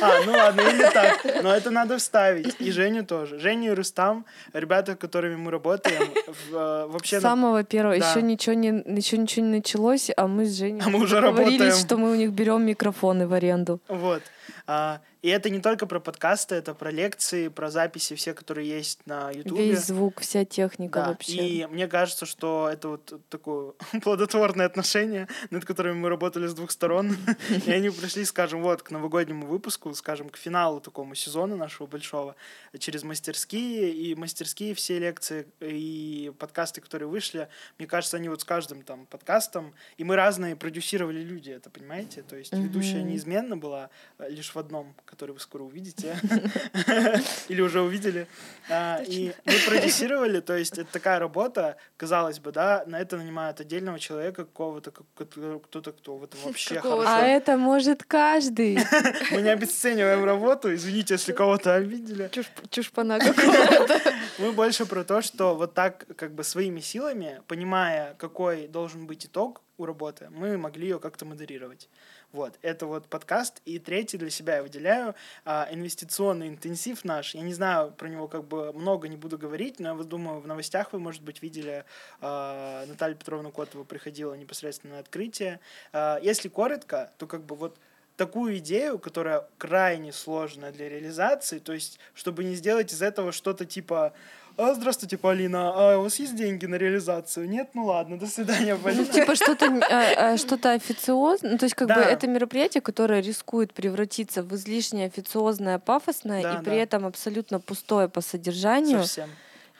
А, 0.00 0.24
ну 0.24 0.32
ладно, 0.32 0.60
или 0.60 0.90
так. 0.92 1.42
Но 1.42 1.54
это 1.54 1.70
надо 1.70 1.98
вставить. 1.98 2.56
И 2.60 2.70
Женю 2.70 3.04
тоже. 3.04 3.38
Женю 3.38 3.72
и 3.72 3.74
Рустам, 3.74 4.24
ребята, 4.52 4.92
с 4.92 4.96
которыми 4.96 5.36
мы 5.36 5.50
работаем, 5.50 6.10
э, 6.50 6.86
вообще... 6.88 7.18
С 7.18 7.22
самого 7.22 7.64
первого. 7.64 7.94
Еще 7.94 8.22
ничего 8.22 8.54
не, 8.54 8.72
началось, 8.72 10.10
а 10.16 10.26
мы 10.26 10.46
с 10.46 10.56
Женей 10.56 10.82
А 10.84 10.88
мы 10.88 11.00
уже 11.00 11.20
работаем. 11.20 11.72
что 11.72 11.96
мы 11.96 12.12
у 12.12 12.14
них 12.14 12.30
берем 12.30 12.47
микрофоны 12.56 13.26
в 13.26 13.34
аренду. 13.34 13.80
Вот. 13.88 14.22
А, 14.66 15.00
и 15.20 15.28
это 15.28 15.50
не 15.50 15.60
только 15.60 15.86
про 15.86 15.98
подкасты, 16.00 16.54
это 16.54 16.74
про 16.74 16.90
лекции, 16.90 17.48
про 17.48 17.70
записи 17.70 18.14
все, 18.14 18.34
которые 18.34 18.68
есть 18.68 19.06
на 19.06 19.30
Ютубе. 19.30 19.70
Весь 19.70 19.86
звук, 19.86 20.20
вся 20.20 20.44
техника 20.44 21.00
Да, 21.00 21.08
вообще. 21.08 21.48
и 21.48 21.66
мне 21.66 21.88
кажется, 21.88 22.24
что 22.24 22.68
это 22.72 22.88
вот 22.88 23.20
такое 23.28 23.72
плодотворное 24.02 24.66
отношение, 24.66 25.26
над 25.50 25.64
которыми 25.64 25.94
мы 25.94 26.08
работали 26.08 26.46
с 26.46 26.54
двух 26.54 26.70
сторон. 26.70 27.16
И 27.66 27.70
они 27.70 27.90
пришли, 27.90 28.24
скажем, 28.24 28.62
вот 28.62 28.82
к 28.82 28.90
новогоднему 28.90 29.46
выпуску, 29.46 29.92
скажем, 29.94 30.28
к 30.28 30.36
финалу 30.36 30.80
такому 30.80 31.14
сезона 31.14 31.56
нашего 31.56 31.86
большого, 31.86 32.36
через 32.78 33.02
мастерские, 33.02 33.90
и 33.92 34.14
мастерские 34.14 34.74
все 34.74 34.98
лекции 34.98 35.46
и 35.60 36.32
подкасты, 36.38 36.80
которые 36.80 37.08
вышли, 37.08 37.48
мне 37.78 37.88
кажется, 37.88 38.16
они 38.16 38.28
вот 38.28 38.42
с 38.42 38.44
каждым 38.44 38.82
там 38.82 39.06
подкастом, 39.06 39.74
и 39.96 40.04
мы 40.04 40.16
разные 40.16 40.54
продюсировали 40.56 41.20
люди, 41.22 41.50
это 41.50 41.70
понимаете? 41.70 42.22
То 42.22 42.36
есть 42.36 42.52
ведущая 42.52 43.02
неизменно 43.02 43.56
была 43.56 43.90
э, 44.18 44.28
лишь 44.30 44.54
в 44.54 44.58
одном, 44.58 44.94
который 45.08 45.32
вы 45.32 45.40
скоро 45.40 45.62
увидите. 45.62 46.16
Или 47.48 47.60
уже 47.62 47.80
увидели. 47.80 48.26
А, 48.68 49.02
И 49.06 49.32
мы 49.44 49.54
продюсировали, 49.66 50.40
то 50.40 50.56
есть 50.56 50.78
это 50.78 50.92
такая 50.92 51.18
работа, 51.18 51.76
казалось 51.96 52.38
бы, 52.38 52.52
да, 52.52 52.84
на 52.86 53.00
это 53.00 53.16
нанимают 53.16 53.60
отдельного 53.60 53.98
человека 53.98 54.44
какого-то, 54.44 54.90
кто-то, 54.90 55.92
кто 55.92 56.16
в 56.16 56.24
этом 56.24 56.40
вообще 56.44 56.74
Какого-то. 56.76 57.08
А 57.08 57.16
хорошо. 57.16 57.26
это 57.26 57.56
может 57.56 58.04
каждый. 58.04 58.78
Мы 59.30 59.42
не 59.42 59.48
обесцениваем 59.48 60.24
работу, 60.24 60.74
извините, 60.74 61.14
если 61.14 61.32
кого-то 61.32 61.74
обидели. 61.74 62.28
Чушь, 62.32 62.50
чушпана 62.70 63.18
какого-то. 63.18 64.00
Мы 64.38 64.52
больше 64.52 64.86
про 64.86 65.04
то, 65.04 65.22
что 65.22 65.54
вот 65.54 65.74
так 65.74 66.04
как 66.16 66.34
бы 66.34 66.44
своими 66.44 66.80
силами, 66.80 67.40
понимая, 67.46 68.14
какой 68.14 68.68
должен 68.68 69.06
быть 69.06 69.24
итог 69.26 69.62
у 69.78 69.86
работы, 69.86 70.28
мы 70.30 70.58
могли 70.58 70.88
ее 70.88 70.98
как-то 70.98 71.24
модерировать. 71.24 71.88
Вот, 72.32 72.58
это 72.60 72.86
вот 72.86 73.06
подкаст. 73.06 73.62
И 73.64 73.78
третий 73.78 74.18
для 74.18 74.28
себя 74.28 74.56
я 74.56 74.62
выделяю 74.62 75.14
а, 75.46 75.66
инвестиционный 75.70 76.48
интенсив 76.48 77.02
наш. 77.04 77.34
Я 77.34 77.40
не 77.40 77.54
знаю 77.54 77.90
про 77.92 78.08
него 78.08 78.28
как 78.28 78.44
бы 78.44 78.70
много 78.74 79.08
не 79.08 79.16
буду 79.16 79.38
говорить, 79.38 79.80
но 79.80 79.96
я 79.96 80.04
думаю, 80.04 80.40
в 80.40 80.46
новостях 80.46 80.92
вы, 80.92 80.98
может 80.98 81.22
быть, 81.22 81.40
видели, 81.42 81.86
а, 82.20 82.84
Наталья 82.86 83.14
Петровна 83.14 83.50
Котова 83.50 83.84
приходила 83.84 84.34
непосредственно 84.34 84.94
на 84.94 85.00
открытие. 85.00 85.58
А, 85.94 86.18
если 86.22 86.48
коротко, 86.48 87.10
то 87.16 87.26
как 87.26 87.44
бы 87.44 87.56
вот 87.56 87.78
такую 88.18 88.58
идею, 88.58 88.98
которая 88.98 89.48
крайне 89.56 90.12
сложная 90.12 90.72
для 90.72 90.88
реализации, 90.90 91.60
то 91.60 91.72
есть, 91.72 91.98
чтобы 92.12 92.44
не 92.44 92.56
сделать 92.56 92.92
из 92.92 93.00
этого 93.00 93.32
что-то 93.32 93.64
типа 93.64 94.12
а, 94.58 94.74
здравствуйте, 94.74 95.16
Полина, 95.16 95.72
а 95.74 95.98
у 95.98 96.02
вас 96.02 96.18
есть 96.18 96.34
деньги 96.34 96.66
на 96.66 96.74
реализацию? 96.74 97.48
Нет? 97.48 97.70
Ну 97.74 97.84
ладно, 97.86 98.18
до 98.18 98.26
свидания, 98.26 98.74
Ну, 98.74 98.80
Полина. 98.82 99.04
типа 99.06 99.34
что-то 99.36 99.66
а, 99.88 100.32
а, 100.32 100.36
что-то 100.36 100.72
официозное. 100.72 101.52
Ну, 101.52 101.58
то 101.58 101.64
есть, 101.64 101.74
как 101.76 101.88
бы 101.88 101.94
это 101.94 102.26
мероприятие, 102.26 102.80
которое 102.80 103.20
рискует 103.22 103.72
превратиться 103.72 104.42
в 104.42 104.52
излишне 104.54 105.04
официозное, 105.06 105.78
пафосное 105.78 106.42
Да, 106.42 106.54
и 106.58 106.62
при 106.64 106.76
этом 106.76 107.06
абсолютно 107.06 107.60
пустое 107.60 108.08
по 108.08 108.20
содержанию. 108.20 109.00
Совсем. 109.02 109.28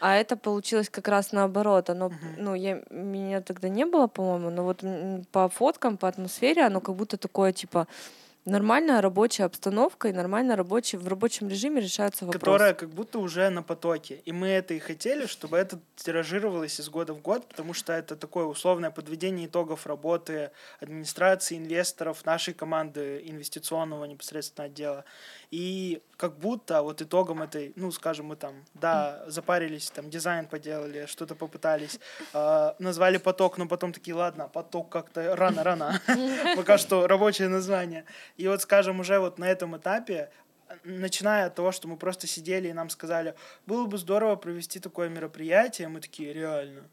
А 0.00 0.14
это 0.14 0.36
получилось 0.36 0.88
как 0.88 1.08
раз 1.08 1.32
наоборот. 1.32 1.90
Оно, 1.90 2.08
Мгм. 2.10 2.16
ну, 2.36 2.54
я, 2.54 2.80
меня 2.90 3.40
тогда 3.40 3.68
не 3.68 3.84
было, 3.84 4.06
по-моему, 4.06 4.50
но 4.50 4.62
вот 4.62 4.84
по 5.32 5.48
фоткам, 5.48 5.96
по 5.96 6.06
атмосфере 6.06 6.62
оно 6.62 6.80
как 6.80 6.94
будто 6.94 7.16
такое, 7.16 7.52
типа, 7.52 7.88
нормальная 8.48 9.00
рабочая 9.00 9.44
обстановка 9.44 10.08
и 10.08 10.12
нормально 10.12 10.56
рабочий, 10.56 10.96
в 10.96 11.06
рабочем 11.08 11.48
режиме 11.48 11.80
решаются 11.80 12.24
вопросы. 12.24 12.40
которая 12.40 12.74
как 12.74 12.90
будто 12.90 13.18
уже 13.18 13.48
на 13.50 13.62
потоке. 13.62 14.22
И 14.24 14.32
мы 14.32 14.48
это 14.48 14.74
и 14.74 14.78
хотели, 14.78 15.26
чтобы 15.26 15.56
это 15.56 15.78
тиражировалось 15.96 16.80
из 16.80 16.88
года 16.88 17.14
в 17.14 17.20
год, 17.20 17.46
потому 17.46 17.74
что 17.74 17.92
это 17.92 18.16
такое 18.16 18.44
условное 18.44 18.90
подведение 18.90 19.46
итогов 19.46 19.86
работы 19.86 20.50
администрации, 20.80 21.58
инвесторов, 21.58 22.24
нашей 22.24 22.54
команды 22.54 23.22
инвестиционного 23.24 24.04
непосредственно 24.04 24.66
отдела. 24.66 25.04
И 25.50 26.02
как 26.16 26.38
будто 26.38 26.82
вот 26.82 27.00
итогом 27.00 27.42
этой, 27.42 27.72
ну, 27.76 27.90
скажем, 27.90 28.26
мы 28.26 28.36
там, 28.36 28.64
да, 28.74 29.24
запарились, 29.26 29.90
там, 29.90 30.10
дизайн 30.10 30.46
поделали, 30.46 31.06
что-то 31.06 31.34
попытались, 31.34 31.98
э, 32.34 32.72
назвали 32.78 33.16
поток, 33.16 33.56
но 33.56 33.66
потом 33.66 33.92
такие, 33.92 34.14
ладно, 34.14 34.48
поток 34.48 34.90
как-то 34.90 35.34
рано-рано, 35.36 36.00
пока 36.56 36.76
что 36.76 37.06
рабочее 37.06 37.48
название. 37.48 38.04
И 38.36 38.46
вот, 38.46 38.60
скажем, 38.60 39.00
уже 39.00 39.18
вот 39.20 39.38
на 39.38 39.48
этом 39.48 39.76
этапе 39.76 40.30
начиная 40.84 41.46
от 41.46 41.54
того, 41.54 41.72
что 41.72 41.88
мы 41.88 41.96
просто 41.96 42.26
сидели 42.26 42.68
и 42.68 42.72
нам 42.72 42.90
сказали, 42.90 43.34
было 43.66 43.86
бы 43.86 43.96
здорово 43.96 44.36
провести 44.36 44.80
такое 44.80 45.08
мероприятие, 45.08 45.88
мы 45.88 46.00
такие, 46.00 46.32
реально. 46.32 46.84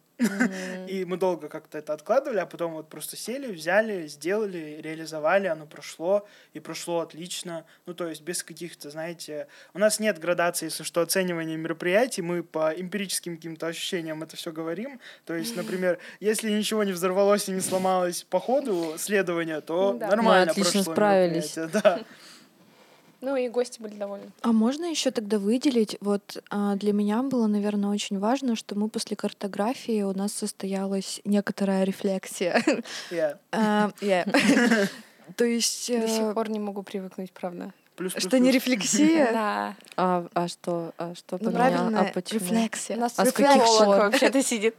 И 0.87 1.03
мы 1.05 1.17
долго 1.17 1.49
как-то 1.49 1.77
это 1.77 1.93
откладывали, 1.93 2.39
а 2.39 2.45
потом 2.45 2.73
вот 2.73 2.89
просто 2.89 3.17
сели, 3.17 3.51
взяли, 3.51 4.07
сделали, 4.07 4.79
реализовали, 4.81 5.47
оно 5.47 5.65
прошло, 5.65 6.25
и 6.53 6.59
прошло 6.59 7.01
отлично. 7.01 7.65
Ну, 7.85 7.93
то 7.93 8.07
есть 8.07 8.21
без 8.21 8.43
каких-то, 8.43 8.89
знаете... 8.89 9.47
У 9.73 9.79
нас 9.79 9.99
нет 9.99 10.19
градации, 10.19 10.65
если 10.65 10.83
что, 10.83 11.01
оценивания 11.01 11.57
мероприятий, 11.57 12.21
мы 12.21 12.43
по 12.43 12.71
эмпирическим 12.73 13.35
каким-то 13.35 13.67
ощущениям 13.67 14.23
это 14.23 14.35
все 14.37 14.51
говорим. 14.51 14.99
То 15.25 15.33
есть, 15.35 15.55
например, 15.55 15.99
если 16.19 16.49
ничего 16.49 16.83
не 16.83 16.93
взорвалось 16.93 17.49
и 17.49 17.51
не 17.51 17.61
сломалось 17.61 18.23
по 18.23 18.39
ходу 18.39 18.95
следования, 18.97 19.61
то 19.61 19.93
Да. 19.93 20.07
нормально 20.07 20.45
Мы 20.45 20.51
отлично 20.51 20.71
прошло 20.83 20.93
справились. 20.93 21.57
мероприятие, 21.57 21.81
Да. 21.81 21.99
Ну 23.25 23.35
и 23.35 23.49
гости 23.49 23.81
были 23.81 23.95
довольны. 23.95 24.29
А 24.43 24.51
можно 24.51 24.85
еще 24.85 25.09
тогда 25.09 25.39
выделить, 25.39 25.97
вот 25.99 26.43
а, 26.51 26.75
для 26.75 26.93
меня 26.93 27.23
было, 27.23 27.47
наверное, 27.47 27.89
очень 27.89 28.19
важно, 28.19 28.55
что 28.55 28.77
мы 28.77 28.87
после 28.87 29.15
картографии 29.15 30.03
у 30.03 30.13
нас 30.13 30.31
состоялась 30.31 31.21
некоторая 31.25 31.85
рефлексия. 31.85 32.63
Я. 33.09 33.39
А, 33.51 33.89
я- 33.99 34.25
То 35.37 35.43
есть, 35.43 35.87
До 35.91 36.07
сих 36.07 36.21
э, 36.21 36.33
пор 36.35 36.51
не 36.51 36.59
могу 36.59 36.83
привыкнуть, 36.83 37.31
правда. 37.31 37.73
Плюс, 37.95 38.13
плюс, 38.13 38.23
что 38.25 38.37
не 38.37 38.51
плюс. 38.51 38.61
рефлексия, 38.63 39.31
Да. 39.33 39.75
А, 39.97 40.27
а 40.35 40.47
что, 40.47 40.93
а 40.99 41.15
что 41.15 41.39
ну, 41.41 41.45
поменяло? 41.49 41.69
правильно, 41.71 42.01
А 42.01 42.03
почему? 42.13 42.39
У 42.41 42.43
рефлексия. 42.43 42.95
нас 42.95 43.13
А 43.17 43.25
пор? 43.25 43.97
вообще-то 44.01 44.43
сидит. 44.43 44.75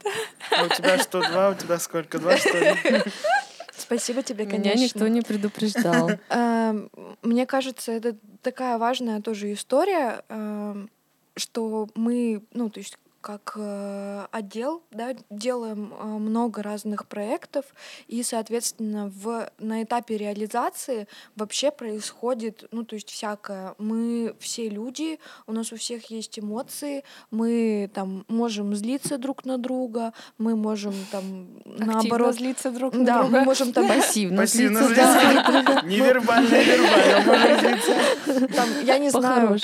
А 0.56 0.66
у 0.66 0.68
тебя 0.68 0.98
что, 0.98 1.20
два? 1.20 1.50
У 1.50 1.54
тебя 1.54 1.80
сколько? 1.80 2.20
Два, 2.20 2.36
что 2.36 2.56
ли? 2.56 2.76
Спасибо 3.86 4.22
тебе, 4.22 4.44
Меня 4.44 4.72
конечно. 4.72 4.84
никто 4.84 5.08
не 5.08 5.22
предупреждал. 5.22 6.10
Эм, 6.30 6.90
Мне 7.22 7.46
кажется, 7.46 7.92
это 7.92 8.16
такая 8.42 8.78
важная 8.78 9.22
тоже 9.22 9.52
история, 9.52 10.24
эм, 10.28 10.90
что 11.36 11.88
мы, 11.94 12.42
ну, 12.52 12.68
то 12.68 12.80
есть 12.80 12.98
как 13.26 13.54
э, 13.56 14.26
отдел, 14.30 14.84
да, 14.92 15.08
делаем 15.30 15.92
э, 15.98 16.04
много 16.04 16.62
разных 16.62 17.08
проектов, 17.08 17.64
и, 18.06 18.22
соответственно, 18.22 19.10
в, 19.12 19.50
на 19.58 19.82
этапе 19.82 20.16
реализации 20.16 21.08
вообще 21.34 21.72
происходит, 21.72 22.68
ну, 22.70 22.84
то 22.84 22.94
есть 22.94 23.10
всякое. 23.10 23.74
Мы 23.78 24.36
все 24.38 24.68
люди, 24.68 25.18
у 25.48 25.52
нас 25.52 25.72
у 25.72 25.76
всех 25.76 26.08
есть 26.08 26.38
эмоции, 26.38 27.02
мы 27.32 27.90
там 27.92 28.24
можем 28.28 28.76
злиться 28.76 29.18
друг 29.18 29.44
на 29.44 29.58
друга, 29.58 30.12
мы 30.38 30.54
можем 30.54 30.94
там 31.10 31.48
Активно 31.64 31.94
наоборот... 31.94 32.34
злиться 32.36 32.70
друг 32.70 32.94
на 32.94 33.04
Да, 33.04 33.22
мы 33.24 33.28
друга. 33.30 33.44
можем 33.44 33.72
там 33.72 33.88
Пассивно 33.88 34.42
Пассивно 34.42 34.86
злиться, 34.86 35.04
да. 35.04 35.82
Невербально, 35.84 36.48
вербально. 36.48 37.24
можно 37.26 37.58
злиться. 37.58 38.54
там, 38.54 38.68
я 38.84 38.98
не 38.98 39.10
знаю, 39.10 39.58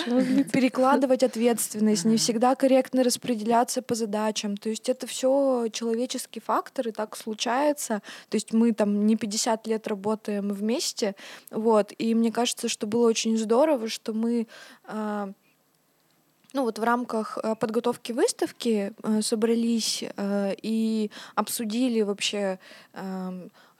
перекладывать 0.52 1.22
ответственность, 1.22 2.04
не 2.04 2.16
всегда 2.16 2.56
корректно 2.56 3.04
распределяться 3.52 3.82
по 3.82 3.94
задачам. 3.94 4.56
То 4.56 4.68
есть 4.68 4.88
это 4.88 5.06
все 5.06 5.68
человеческий 5.72 6.40
фактор, 6.40 6.88
и 6.88 6.92
так 6.92 7.16
случается. 7.16 8.02
То 8.28 8.36
есть 8.36 8.52
мы 8.52 8.72
там 8.72 9.06
не 9.06 9.16
50 9.16 9.66
лет 9.66 9.86
работаем 9.86 10.48
вместе, 10.48 11.14
вот. 11.50 11.92
И 11.98 12.14
мне 12.14 12.32
кажется, 12.32 12.68
что 12.68 12.86
было 12.86 13.08
очень 13.08 13.36
здорово, 13.36 13.88
что 13.88 14.12
мы 14.12 14.46
а, 14.84 15.30
ну 16.54 16.64
вот 16.64 16.78
в 16.78 16.84
рамках 16.84 17.38
э, 17.42 17.54
подготовки 17.54 18.12
выставки 18.12 18.92
э, 19.02 19.22
собрались 19.22 20.04
и 20.62 21.10
обсудили 21.34 22.02
вообще, 22.02 22.58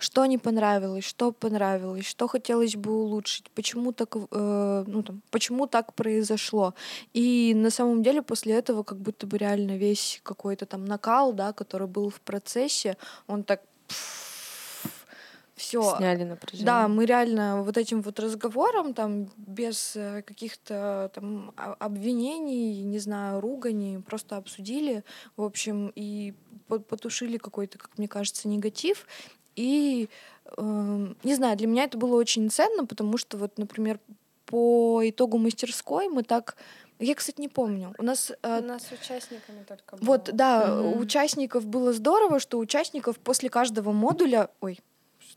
что 0.03 0.27
не 0.27 0.39
понравилось, 0.39 1.05
что 1.05 1.33
понравилось, 1.33 2.07
что 2.07 2.27
хотелось 2.27 2.75
бы 2.75 2.93
улучшить, 2.93 3.51
почему 3.55 3.93
так, 3.93 4.17
э, 4.17 4.85
ну 4.87 5.03
там, 5.03 5.23
почему 5.31 5.67
так 5.67 5.95
произошло. 5.95 6.75
И 7.15 7.53
на 7.55 7.71
самом 7.71 8.03
деле 8.03 8.23
после 8.23 8.55
этого 8.55 8.83
как 8.83 8.99
будто 8.99 9.27
бы 9.27 9.39
реально 9.39 9.77
весь 9.77 10.21
какой-то 10.25 10.67
там 10.67 10.85
накал, 10.85 11.33
да, 11.33 11.53
который 11.53 11.87
был 11.87 12.11
в 12.11 12.21
процессе, 12.21 12.97
он 13.29 13.45
так 13.45 13.63
все. 15.55 15.97
Сняли 15.97 16.25
напряжение. 16.25 16.67
Да, 16.67 16.89
мы 16.89 17.07
реально 17.07 17.63
вот 17.63 17.77
этим 17.77 18.03
вот 18.03 18.19
разговором, 18.19 18.95
там, 18.95 19.31
без 19.37 19.95
э, 19.95 20.23
каких-то 20.23 21.11
там 21.15 21.53
обвинений, 21.57 22.83
не 22.83 22.99
знаю, 22.99 23.41
руганий, 23.41 24.01
просто 24.01 24.37
обсудили, 24.37 25.05
в 25.37 25.43
общем, 25.43 25.93
и 25.95 26.35
по- 26.67 26.81
потушили 26.81 27.37
какой-то, 27.37 27.79
как 27.79 27.97
мне 27.99 28.09
кажется, 28.09 28.49
негатив. 28.49 29.07
И, 29.57 30.09
эм, 30.57 31.17
не 31.23 31.35
знаю, 31.35 31.57
для 31.57 31.67
меня 31.67 31.85
это 31.85 31.99
было 31.99 32.17
очень 32.17 32.51
ценно, 32.51 32.87
потому 32.87 33.19
что 33.19 33.37
вот, 33.37 33.59
например, 33.59 33.99
по 34.47 35.01
итогу 35.05 35.39
мастерской 35.39 36.09
мы 36.09 36.23
так... 36.23 36.57
Я, 36.99 37.15
кстати, 37.15 37.41
не 37.41 37.49
помню. 37.49 37.95
У 37.99 38.03
нас 38.05 38.31
э, 38.43 38.61
У 38.61 38.65
нас 38.65 38.83
с 38.87 38.93
участниками 38.93 39.65
только 39.67 39.97
вот, 40.01 40.27
было. 40.27 40.37
да, 40.37 40.81
у 40.81 40.91
Мгм. 40.93 41.01
участников 41.01 41.67
было 41.67 41.93
здорово, 41.93 42.39
что 42.39 42.59
участников 42.59 43.19
после 43.19 43.49
каждого 43.51 43.93
модуля... 43.93 44.51
Ой, 44.61 44.79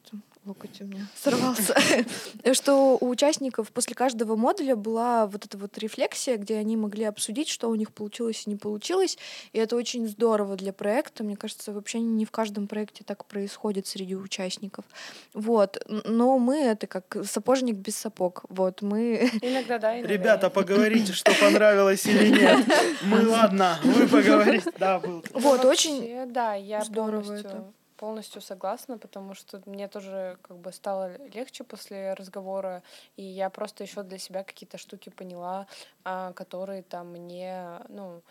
что 0.06 0.18
локоть 0.46 0.82
у 0.82 0.86
меня 0.86 1.08
сорвался. 1.16 1.76
Что 2.54 2.98
у 3.00 3.10
участников 3.10 3.72
после 3.72 3.96
каждого 3.96 4.36
модуля 4.36 4.76
была 4.76 5.26
вот 5.26 5.46
эта 5.46 5.58
вот 5.58 5.78
рефлексия, 5.78 6.38
где 6.38 6.58
они 6.58 6.78
могли 6.78 7.06
обсудить, 7.06 7.48
что 7.50 7.70
у 7.70 7.76
них 7.76 7.92
получилось 7.92 8.44
и 8.46 8.50
не 8.52 8.56
получилось. 8.56 9.18
И 9.54 9.60
это 9.60 9.76
очень 9.76 10.08
здорово 10.08 10.56
для 10.56 10.74
проекта. 10.74 11.24
Мне 11.24 11.36
кажется, 11.36 11.72
вообще 11.72 12.00
не 12.00 12.26
в 12.26 12.32
каждом 12.32 12.68
проекте 12.68 13.04
так 13.04 13.26
происходит 13.26 13.88
среди 13.88 14.16
участников. 14.16 14.86
Вот. 15.34 15.84
Но 15.88 16.38
мы 16.38 16.58
это 16.58 16.88
как 16.88 17.18
сапожник 17.26 17.76
без 17.76 17.96
сапог. 17.96 18.46
Вот, 18.50 18.82
мы... 18.82 19.30
Иногда 19.42 19.80
да, 19.80 20.00
иногда 20.00 20.14
Ребята, 20.14 20.50
поговорите, 20.50 21.14
что 21.14 21.32
понравилось 21.40 22.06
или 22.06 22.30
нет. 22.30 22.66
Мы, 23.04 23.28
ладно, 23.28 23.80
вы 23.84 24.08
поговорите. 24.08 24.72
Да, 24.78 25.00
был. 25.00 25.24
Вот, 25.34 25.66
очень 25.66 26.32
Да, 26.32 26.54
я 26.54 26.84
здорово 26.84 27.22
полностью, 27.22 27.50
это. 27.50 27.85
Полностью 27.98 28.42
согласна, 28.42 28.98
потому 28.98 29.34
что 29.34 29.62
мне 29.66 29.88
тоже 29.88 30.38
как 30.42 30.58
бы 30.58 30.72
стало 30.72 31.18
легче 31.28 31.64
после 31.64 32.14
разговора, 32.14 32.84
и 33.18 33.24
я 33.24 33.50
просто 33.50 33.84
еще 33.84 34.04
для 34.04 34.18
себя 34.18 34.44
какие-то 34.44 34.78
штуки 34.78 35.10
поняла, 35.10 35.68
а, 36.04 36.34
которые 36.34 36.84
там 36.84 37.12
мне, 37.12 37.80
ну, 37.90 38.22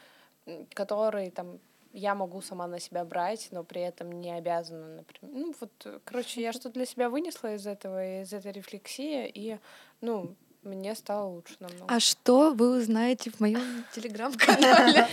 которые 0.75 1.31
там 1.31 1.59
я 1.95 2.15
могу 2.15 2.43
сама 2.43 2.67
на 2.67 2.81
себя 2.81 3.05
брать, 3.05 3.49
но 3.53 3.63
при 3.63 3.81
этом 3.81 4.11
не 4.21 4.33
обязана, 4.33 4.97
например. 4.97 5.35
Ну 5.35 5.55
вот, 5.61 6.03
короче, 6.05 6.43
я 6.43 6.53
что 6.53 6.69
для 6.69 6.87
себя 6.87 7.09
вынесла 7.09 7.55
из 7.55 7.67
этого, 7.67 8.23
из 8.23 8.33
этой 8.33 8.51
рефлексии, 8.51 9.29
и, 9.29 9.59
ну, 10.01 10.35
мне 10.65 10.95
стало 10.95 11.29
лучше 11.29 11.55
намного. 11.61 11.85
А 11.89 12.01
что 12.01 12.53
вы 12.53 12.79
узнаете 12.79 13.31
в 13.31 13.41
моем 13.41 13.85
телеграм-канале? 13.95 15.07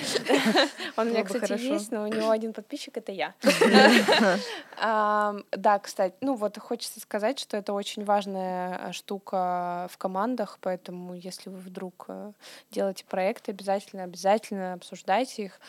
Он 0.95 1.07
у 1.07 1.09
меня, 1.11 1.23
кстати, 1.23 1.59
есть, 1.59 1.91
но 1.91 2.03
у 2.03 2.07
него 2.07 2.29
один 2.29 2.53
подписчик— 2.53 2.97
это 2.97 3.11
я. 3.11 3.33
Да, 4.81 5.79
кстати, 5.79 6.15
ну 6.21 6.33
вот 6.35 6.57
хочется 6.57 6.99
сказать, 6.99 7.37
что 7.39 7.55
это 7.55 7.73
очень 7.73 8.03
важная 8.03 8.89
э, 8.89 8.91
штука 8.93 9.87
в 9.91 9.97
командах, 9.97 10.57
поэтому 10.59 11.13
если 11.13 11.49
вы 11.49 11.57
вдруг 11.57 12.05
э, 12.07 12.31
делаете 12.71 13.05
проекты, 13.07 13.51
обязательно, 13.51 14.03
обязательно 14.03 14.73
обсуждайте 14.73 15.43
их. 15.45 15.59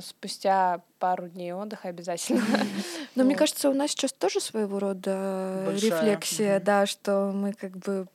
Спустя 0.00 0.80
пару 0.98 1.28
дней 1.28 1.52
отдыха 1.52 1.88
обязательно. 1.88 2.42
Но 3.14 3.24
мне 3.24 3.36
кажется, 3.36 3.70
у 3.70 3.74
нас 3.74 3.90
сейчас 3.90 4.12
тоже 4.12 4.40
своего 4.40 4.78
рода 4.78 5.64
Большая. 5.66 5.90
рефлексия, 5.90 6.60
да, 6.60 6.86
что 6.86 7.32
мы 7.34 7.52
как 7.52 7.76
бы... 7.76 8.06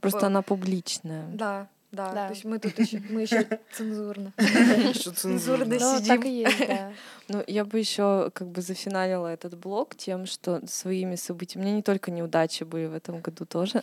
Просто 0.00 0.26
она 0.26 0.42
публичная. 0.42 1.26
Да, 1.32 1.68
да, 1.92 2.12
Да. 2.12 2.26
То 2.28 2.32
есть 2.34 2.44
мы 2.44 2.58
тут 2.58 2.78
еще, 2.78 3.02
мы 3.10 3.22
еще 3.22 3.46
цензурно. 3.72 4.32
Еще 4.38 5.10
Цензурно. 5.14 5.76
Ну, 5.78 5.98
сидим. 5.98 6.06
так 6.16 6.26
и 6.26 6.30
есть, 6.40 6.66
да. 6.66 6.92
Ну, 7.28 7.42
я 7.46 7.64
бы 7.64 7.78
еще 7.78 8.30
как 8.34 8.48
бы 8.48 8.60
зафиналила 8.62 9.26
этот 9.28 9.58
блог 9.58 9.96
тем, 9.96 10.26
что 10.26 10.60
своими 10.66 11.16
событиями... 11.16 11.62
У 11.64 11.66
меня 11.66 11.76
не 11.76 11.82
только 11.82 12.10
неудачи 12.10 12.64
были 12.64 12.86
в 12.86 12.94
этом 12.94 13.20
году 13.20 13.46
тоже, 13.46 13.82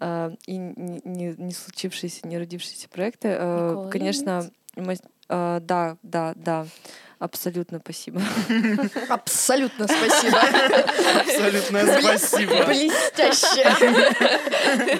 а, 0.00 0.32
и 0.46 0.56
не, 0.56 1.00
не- 1.04 1.34
не 1.36 1.52
случившиеся, 1.52 2.26
не 2.26 2.38
родившиеся 2.38 2.88
проекты. 2.88 3.28
А, 3.38 3.88
Конечно, 3.90 4.50
а, 5.28 5.60
да, 5.60 5.96
да, 6.02 6.32
да, 6.36 6.66
абсолютно 7.18 7.78
спасибо. 7.78 8.20
Абсолютно 9.08 9.86
спасибо. 9.86 10.38
Абсолютно 11.20 12.00
спасибо. 12.00 12.64
Блестяще. 12.66 13.64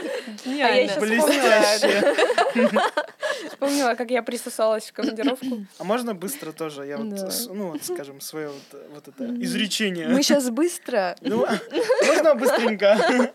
А 0.47 0.49
я 0.49 0.75
ещё 0.83 1.01
Блестяще. 1.01 2.15
Вспомнила, 3.49 3.95
как 3.95 4.11
я 4.11 4.23
присосалась 4.23 4.91
в 4.91 4.93
командировку. 4.93 5.67
А 5.79 5.85
можно 5.85 6.15
быстро 6.15 6.53
тоже? 6.53 6.87
Я 6.87 6.99
вот, 6.99 7.07
ну, 7.51 7.71
вот, 7.73 7.85
скажем, 7.85 8.21
свое 8.21 8.49
вот, 8.49 8.83
вот 8.93 9.09
это 9.09 9.25
изречение. 9.43 10.09
Мы 10.09 10.23
сейчас 10.23 10.51
быстро. 10.51 11.17
Ну, 11.21 11.47
можно 12.07 12.35
быстренько? 12.35 13.33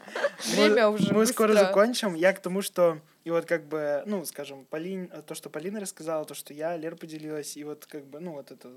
Время 0.55 0.89
Мы- 0.89 0.95
уже 0.95 1.13
Мы 1.13 1.25
скоро 1.25 1.53
закончим. 1.53 2.13
Я 2.13 2.33
к 2.33 2.39
тому, 2.39 2.61
что 2.61 2.99
и 3.29 3.31
вот 3.31 3.45
как 3.45 3.67
бы, 3.67 4.01
ну, 4.07 4.25
скажем, 4.25 4.65
Полин, 4.65 5.07
то, 5.27 5.35
что 5.35 5.51
Полина 5.51 5.79
рассказала, 5.79 6.25
то, 6.25 6.33
что 6.33 6.51
я, 6.51 6.75
Лера 6.75 6.95
поделилась, 6.95 7.57
и 7.57 7.63
вот 7.63 7.85
как 7.85 8.03
бы, 8.07 8.19
ну, 8.19 8.31
вот 8.31 8.49
это 8.49 8.71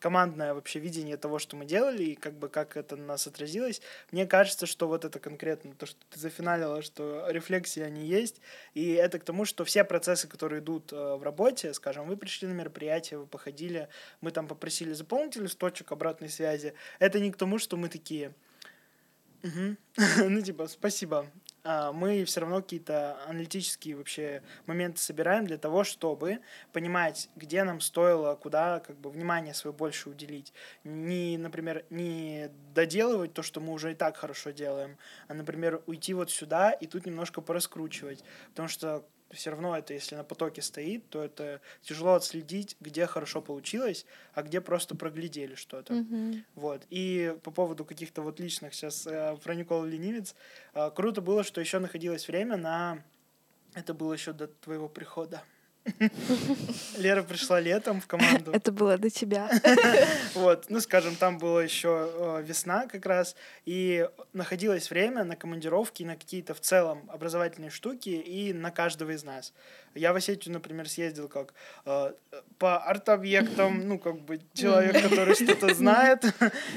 командное 0.00 0.52
вообще 0.52 0.80
видение 0.80 1.16
того, 1.16 1.38
что 1.38 1.54
мы 1.54 1.64
делали, 1.64 2.02
и 2.02 2.14
как 2.16 2.34
бы 2.34 2.48
как 2.48 2.76
это 2.76 2.96
на 2.96 3.04
нас 3.04 3.28
отразилось. 3.28 3.80
Мне 4.10 4.26
кажется, 4.26 4.66
что 4.66 4.88
вот 4.88 5.04
это 5.04 5.20
конкретно, 5.20 5.76
то, 5.76 5.86
что 5.86 6.00
ты 6.10 6.18
зафиналила, 6.18 6.82
что 6.82 7.24
рефлексии 7.30 7.82
они 7.82 8.04
есть, 8.04 8.40
и 8.74 8.94
это 8.94 9.20
к 9.20 9.24
тому, 9.24 9.44
что 9.44 9.64
все 9.64 9.84
процессы, 9.84 10.26
которые 10.26 10.60
идут 10.60 10.92
э, 10.92 11.14
в 11.14 11.22
работе, 11.22 11.72
скажем, 11.72 12.08
вы 12.08 12.16
пришли 12.16 12.48
на 12.48 12.52
мероприятие, 12.52 13.20
вы 13.20 13.26
походили, 13.26 13.88
мы 14.20 14.32
там 14.32 14.48
попросили 14.48 14.92
заполнить 14.92 15.36
листочек 15.36 15.92
обратной 15.92 16.30
связи, 16.30 16.74
это 16.98 17.20
не 17.20 17.30
к 17.30 17.36
тому, 17.36 17.58
что 17.58 17.76
мы 17.76 17.88
такие, 17.88 18.34
Мгм. 19.44 19.76
ну, 20.30 20.40
типа, 20.40 20.66
спасибо. 20.68 21.26
А, 21.66 21.92
Мы 21.92 22.24
все 22.26 22.40
равно 22.40 22.60
какие-то 22.60 23.18
аналитические 23.26 23.96
вообще 23.96 24.42
моменты 24.66 24.98
собираем 25.00 25.46
для 25.46 25.56
того, 25.56 25.82
чтобы 25.82 26.40
понимать, 26.72 27.30
где 27.36 27.64
нам 27.64 27.80
стоило, 27.80 28.34
куда 28.34 28.80
как 28.80 28.98
бы 28.98 29.08
внимание 29.10 29.54
свое 29.54 29.74
больше 29.74 30.10
уделить. 30.10 30.52
Не, 30.84 31.38
например, 31.38 31.86
не 31.88 32.50
доделывать 32.74 33.32
то, 33.32 33.42
что 33.42 33.60
мы 33.60 33.72
уже 33.72 33.92
и 33.92 33.94
так 33.94 34.16
хорошо 34.18 34.50
делаем, 34.50 34.98
а, 35.26 35.32
например, 35.34 35.82
уйти 35.86 36.12
вот 36.12 36.30
сюда 36.30 36.70
и 36.70 36.86
тут 36.86 37.06
немножко 37.06 37.40
пораскручивать. 37.40 38.22
Потому 38.50 38.68
что 38.68 39.06
все 39.34 39.50
равно 39.50 39.76
это, 39.76 39.92
если 39.94 40.14
на 40.16 40.24
потоке 40.24 40.62
стоит, 40.62 41.08
то 41.10 41.22
это 41.22 41.60
тяжело 41.82 42.14
отследить, 42.14 42.76
где 42.80 43.06
хорошо 43.06 43.42
получилось, 43.42 44.06
а 44.32 44.42
где 44.42 44.60
просто 44.60 44.94
проглядели 44.94 45.54
что-то. 45.54 45.94
Вот. 46.54 46.86
И 46.90 47.36
по 47.42 47.50
поводу 47.50 47.84
каких-то 47.84 48.22
вот 48.22 48.40
личных 48.40 48.74
сейчас 48.74 49.06
э, 49.06 49.36
про 49.42 49.54
Николу 49.54 49.86
Ленивец. 49.86 50.34
э, 50.74 50.90
круто 50.94 51.20
было, 51.20 51.44
что 51.44 51.60
еще 51.60 51.78
находилось 51.78 52.28
время 52.28 52.56
на... 52.56 53.02
Это 53.74 53.92
было 53.92 54.12
еще 54.12 54.32
до 54.32 54.46
твоего 54.46 54.88
прихода. 54.88 55.42
Лера 56.98 57.22
пришла 57.22 57.60
летом 57.60 58.00
в 58.00 58.06
команду. 58.06 58.52
Это 58.52 58.72
было 58.72 58.98
до 58.98 59.10
тебя. 59.10 59.50
Вот, 60.34 60.66
ну, 60.68 60.80
скажем, 60.80 61.16
там 61.16 61.38
была 61.38 61.62
еще 61.62 62.10
э, 62.12 62.42
весна 62.42 62.86
как 62.86 63.06
раз, 63.06 63.36
и 63.64 64.08
находилось 64.32 64.90
время 64.90 65.24
на 65.24 65.36
командировки, 65.36 66.02
на 66.02 66.16
какие-то 66.16 66.54
в 66.54 66.60
целом 66.60 67.08
образовательные 67.08 67.70
штуки 67.70 68.08
и 68.08 68.52
на 68.52 68.70
каждого 68.70 69.12
из 69.12 69.24
нас. 69.24 69.52
Я 69.94 70.12
в 70.12 70.16
Осетию, 70.16 70.52
например, 70.52 70.88
съездил 70.88 71.28
как 71.28 71.54
э, 71.86 72.12
по 72.58 72.78
арт-объектам, 72.78 73.80
ну, 73.88 73.98
как 73.98 74.20
бы 74.20 74.40
человек, 74.54 75.02
который 75.02 75.34
что-то 75.34 75.72
знает, 75.74 76.24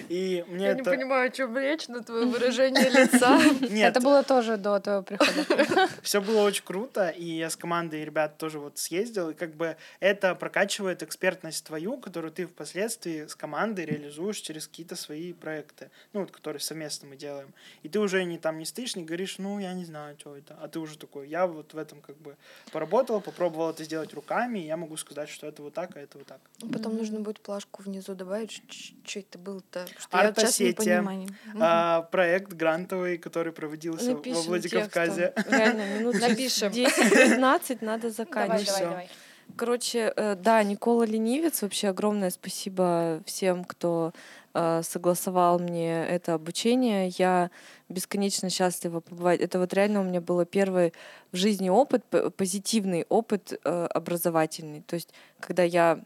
и 0.09 0.45
мне 0.47 0.65
Я 0.65 0.73
не 0.73 0.83
понимаю, 0.83 1.27
о 1.27 1.31
чем 1.31 1.57
речь, 1.57 1.87
но 1.87 2.01
твое 2.01 2.25
выражение 2.25 2.89
лица. 2.89 3.39
Нет, 3.61 3.91
Это 3.91 4.01
было 4.01 4.23
тоже 4.23 4.57
до 4.57 4.79
твоего 4.79 5.01
прихода. 5.01 5.89
все 6.01 6.21
было 6.21 6.43
очень 6.43 6.63
круто, 6.63 7.09
и 7.09 7.25
я 7.25 7.49
с 7.49 7.55
командой 7.55 8.05
ребят 8.05 8.37
тоже 8.37 8.59
вот 8.59 8.77
съездил, 8.77 8.96
и 9.03 9.33
как 9.33 9.55
бы 9.55 9.77
это 9.99 10.35
прокачивает 10.35 11.03
экспертность 11.03 11.65
твою, 11.65 11.97
которую 11.97 12.31
ты 12.31 12.45
впоследствии 12.45 13.25
с 13.27 13.35
командой 13.35 13.85
реализуешь 13.85 14.37
через 14.37 14.67
какие-то 14.67 14.95
свои 14.95 15.33
проекты, 15.33 15.89
ну, 16.13 16.21
вот, 16.21 16.31
которые 16.31 16.59
совместно 16.59 17.07
мы 17.07 17.15
делаем. 17.15 17.53
И 17.83 17.89
ты 17.89 17.99
уже 17.99 18.23
не 18.23 18.37
там 18.37 18.57
не 18.59 18.65
стоишь, 18.65 18.95
не 18.95 19.03
говоришь, 19.03 19.37
ну, 19.37 19.59
я 19.59 19.73
не 19.73 19.85
знаю, 19.85 20.15
что 20.19 20.35
это, 20.35 20.57
а 20.61 20.67
ты 20.67 20.79
уже 20.79 20.97
такой, 20.97 21.27
я 21.27 21.47
вот 21.47 21.73
в 21.73 21.77
этом 21.77 22.01
как 22.01 22.17
бы 22.17 22.35
поработал, 22.71 23.21
попробовал 23.21 23.69
это 23.71 23.83
сделать 23.83 24.13
руками, 24.13 24.59
и 24.59 24.65
я 24.65 24.77
могу 24.77 24.97
сказать, 24.97 25.29
что 25.29 25.47
это 25.47 25.61
вот 25.61 25.73
так, 25.73 25.95
а 25.95 25.99
это 25.99 26.17
вот 26.17 26.27
так. 26.27 26.39
Потом 26.71 26.95
нужно 26.95 27.19
будет 27.19 27.39
плашку 27.39 27.83
внизу 27.83 28.15
добавить, 28.15 28.61
что 29.05 29.19
это 29.19 29.37
было-то. 29.37 29.85
Что 29.97 30.17
я 30.17 30.33
сейчас 30.33 30.59
не 30.59 30.73
понимаю. 30.73 31.27
А, 31.59 32.01
проект 32.03 32.53
грантовый, 32.53 33.17
который 33.17 33.53
проводился 33.53 34.11
Напишем 34.13 34.41
во 34.41 34.47
Владикавказе. 34.47 35.33
текстом. 35.35 35.53
Реально, 35.53 35.97
минут 35.99 36.15
Напишем. 36.19 36.71
10-15 36.71 37.77
надо 37.81 38.01
Давай, 38.01 38.11
заканчивать. 38.11 38.65
давай, 38.65 38.65
всё. 38.65 38.86
Давай. 38.89 39.09
Короче, 39.55 40.13
э, 40.15 40.35
да, 40.35 40.61
Никола 40.63 41.05
Ленивец, 41.05 41.61
вообще 41.61 41.87
огромное 41.87 42.29
спасибо 42.29 43.21
всем, 43.25 43.63
кто 43.63 44.11
э, 44.53 44.81
согласовал 44.83 45.57
мне 45.59 46.05
это 46.05 46.33
обучение. 46.33 47.07
Я 47.17 47.49
бесконечно 47.89 48.49
счастлива 48.49 48.99
побывать. 48.99 49.39
Это 49.39 49.57
вот 49.57 49.73
реально 49.73 50.01
у 50.01 50.03
меня 50.03 50.21
был 50.21 50.43
первый 50.45 50.93
в 51.31 51.37
жизни 51.37 51.69
опыт, 51.69 52.03
позитивный 52.35 53.05
опыт 53.09 53.53
э, 53.63 53.85
образовательный. 53.85 54.81
То 54.81 54.95
есть, 54.95 55.09
когда 55.39 55.63
я 55.63 55.99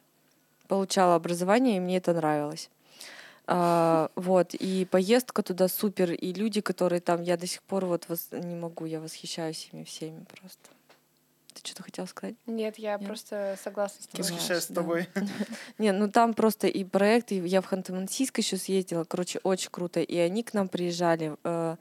получала 0.68 1.16
образование, 1.16 1.78
и 1.78 1.80
мне 1.80 1.98
это 1.98 2.14
нравилось. 2.14 2.70
А, 3.48 4.10
вот, 4.16 4.53
и 4.53 4.86
поездка 4.86 5.44
туда 5.44 5.68
супер, 5.68 6.12
и 6.12 6.32
люди, 6.32 6.62
которые 6.62 7.02
там, 7.02 7.22
я 7.24 7.36
до 7.36 7.48
сих 7.48 7.62
пор 7.64 7.86
вот 7.86 8.06
вос- 8.08 8.45
не 8.45 8.56
могу, 8.56 8.86
я 8.86 9.02
восхищаюсь 9.02 9.70
ими 9.74 9.84
всеми 9.84 10.24
просто. 10.24 10.70
Ты 11.62 11.68
что-то 11.70 11.84
хотела 11.84 12.06
сказать? 12.08 12.36
Нет, 12.48 12.78
я 12.78 12.98
Нет. 12.98 13.06
просто 13.06 13.58
согласна 13.64 14.02
с 14.04 14.08
тем. 14.08 14.22
Восхищаюсь. 14.22 14.66
Да. 14.68 14.76
тобой. 14.76 15.08
Не, 15.78 15.92
ну 15.92 16.10
там 16.10 16.34
просто 16.34 16.68
и 16.68 16.84
проект, 16.84 17.32
и 17.32 17.36
я 17.36 17.62
в 17.62 17.72
Ханты-Мансийск 17.72 18.38
еще 18.38 18.58
съездила, 18.58 19.04
короче, 19.04 19.40
очень 19.44 19.70
круто. 19.70 20.00
И 20.00 20.18
они 20.18 20.44
к 20.44 20.54
нам 20.54 20.68
приезжали. 20.68 21.36
э, 21.44 21.76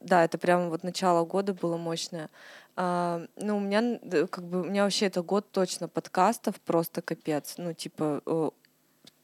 Да, 0.00 0.24
это 0.24 0.38
прям 0.38 0.68
вот 0.70 0.82
начало 0.84 1.24
года 1.24 1.54
было 1.54 1.76
мощное. 1.76 2.28
А, 2.76 3.24
Ну, 3.36 3.56
у 3.56 3.60
меня, 3.60 3.98
д- 4.02 4.26
как 4.26 4.44
бы, 4.44 4.60
у 4.62 4.64
меня 4.64 4.82
вообще 4.84 5.06
это 5.06 5.22
год 5.22 5.50
точно 5.52 5.88
подкастов, 5.88 6.60
просто 6.60 7.00
капец. 7.02 7.54
Ну, 7.58 7.72
типа, 7.72 8.20
э, 8.26 8.50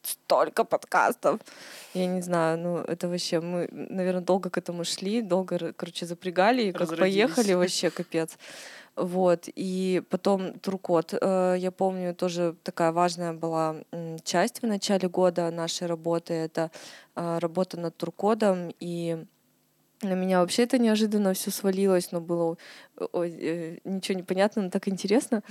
столько 0.03 0.65
подкастов. 0.65 1.41
Я 1.95 2.07
не 2.07 2.23
знаю, 2.23 2.59
ну, 2.59 2.79
это 2.79 3.09
вообще, 3.09 3.41
мы, 3.41 3.69
наверное, 3.73 4.23
долго 4.23 4.49
к 4.51 4.57
этому 4.59 4.85
шли, 4.85 5.21
долго, 5.23 5.73
короче, 5.75 6.07
запрягали, 6.07 6.63
и 6.63 6.73
как 6.73 6.97
поехали, 6.97 7.53
вообще 7.55 7.91
капец. 7.91 8.39
Вот, 8.97 9.49
и 9.55 10.03
потом 10.11 10.59
Туркот, 10.59 11.15
э, 11.19 11.55
я 11.59 11.71
помню, 11.71 12.15
тоже 12.15 12.55
такая 12.63 12.93
важная 12.93 13.33
была 13.33 13.77
часть 14.25 14.63
в 14.63 14.67
начале 14.67 15.09
года 15.09 15.51
нашей 15.51 15.87
работы, 15.87 16.35
это 16.35 16.71
э, 17.15 17.39
работа 17.39 17.79
над 17.79 17.97
Туркодом, 17.97 18.75
и 18.81 19.25
на 20.03 20.15
меня 20.15 20.41
вообще 20.41 20.65
это 20.65 20.79
неожиданно 20.79 21.35
все 21.35 21.51
свалилось, 21.51 22.11
но 22.11 22.21
было 22.21 22.57
э, 22.97 23.07
ой, 23.13 23.81
ничего 23.85 24.17
не 24.17 24.23
понятно, 24.23 24.63
но 24.63 24.71
так 24.71 24.89
интересно. 24.89 25.43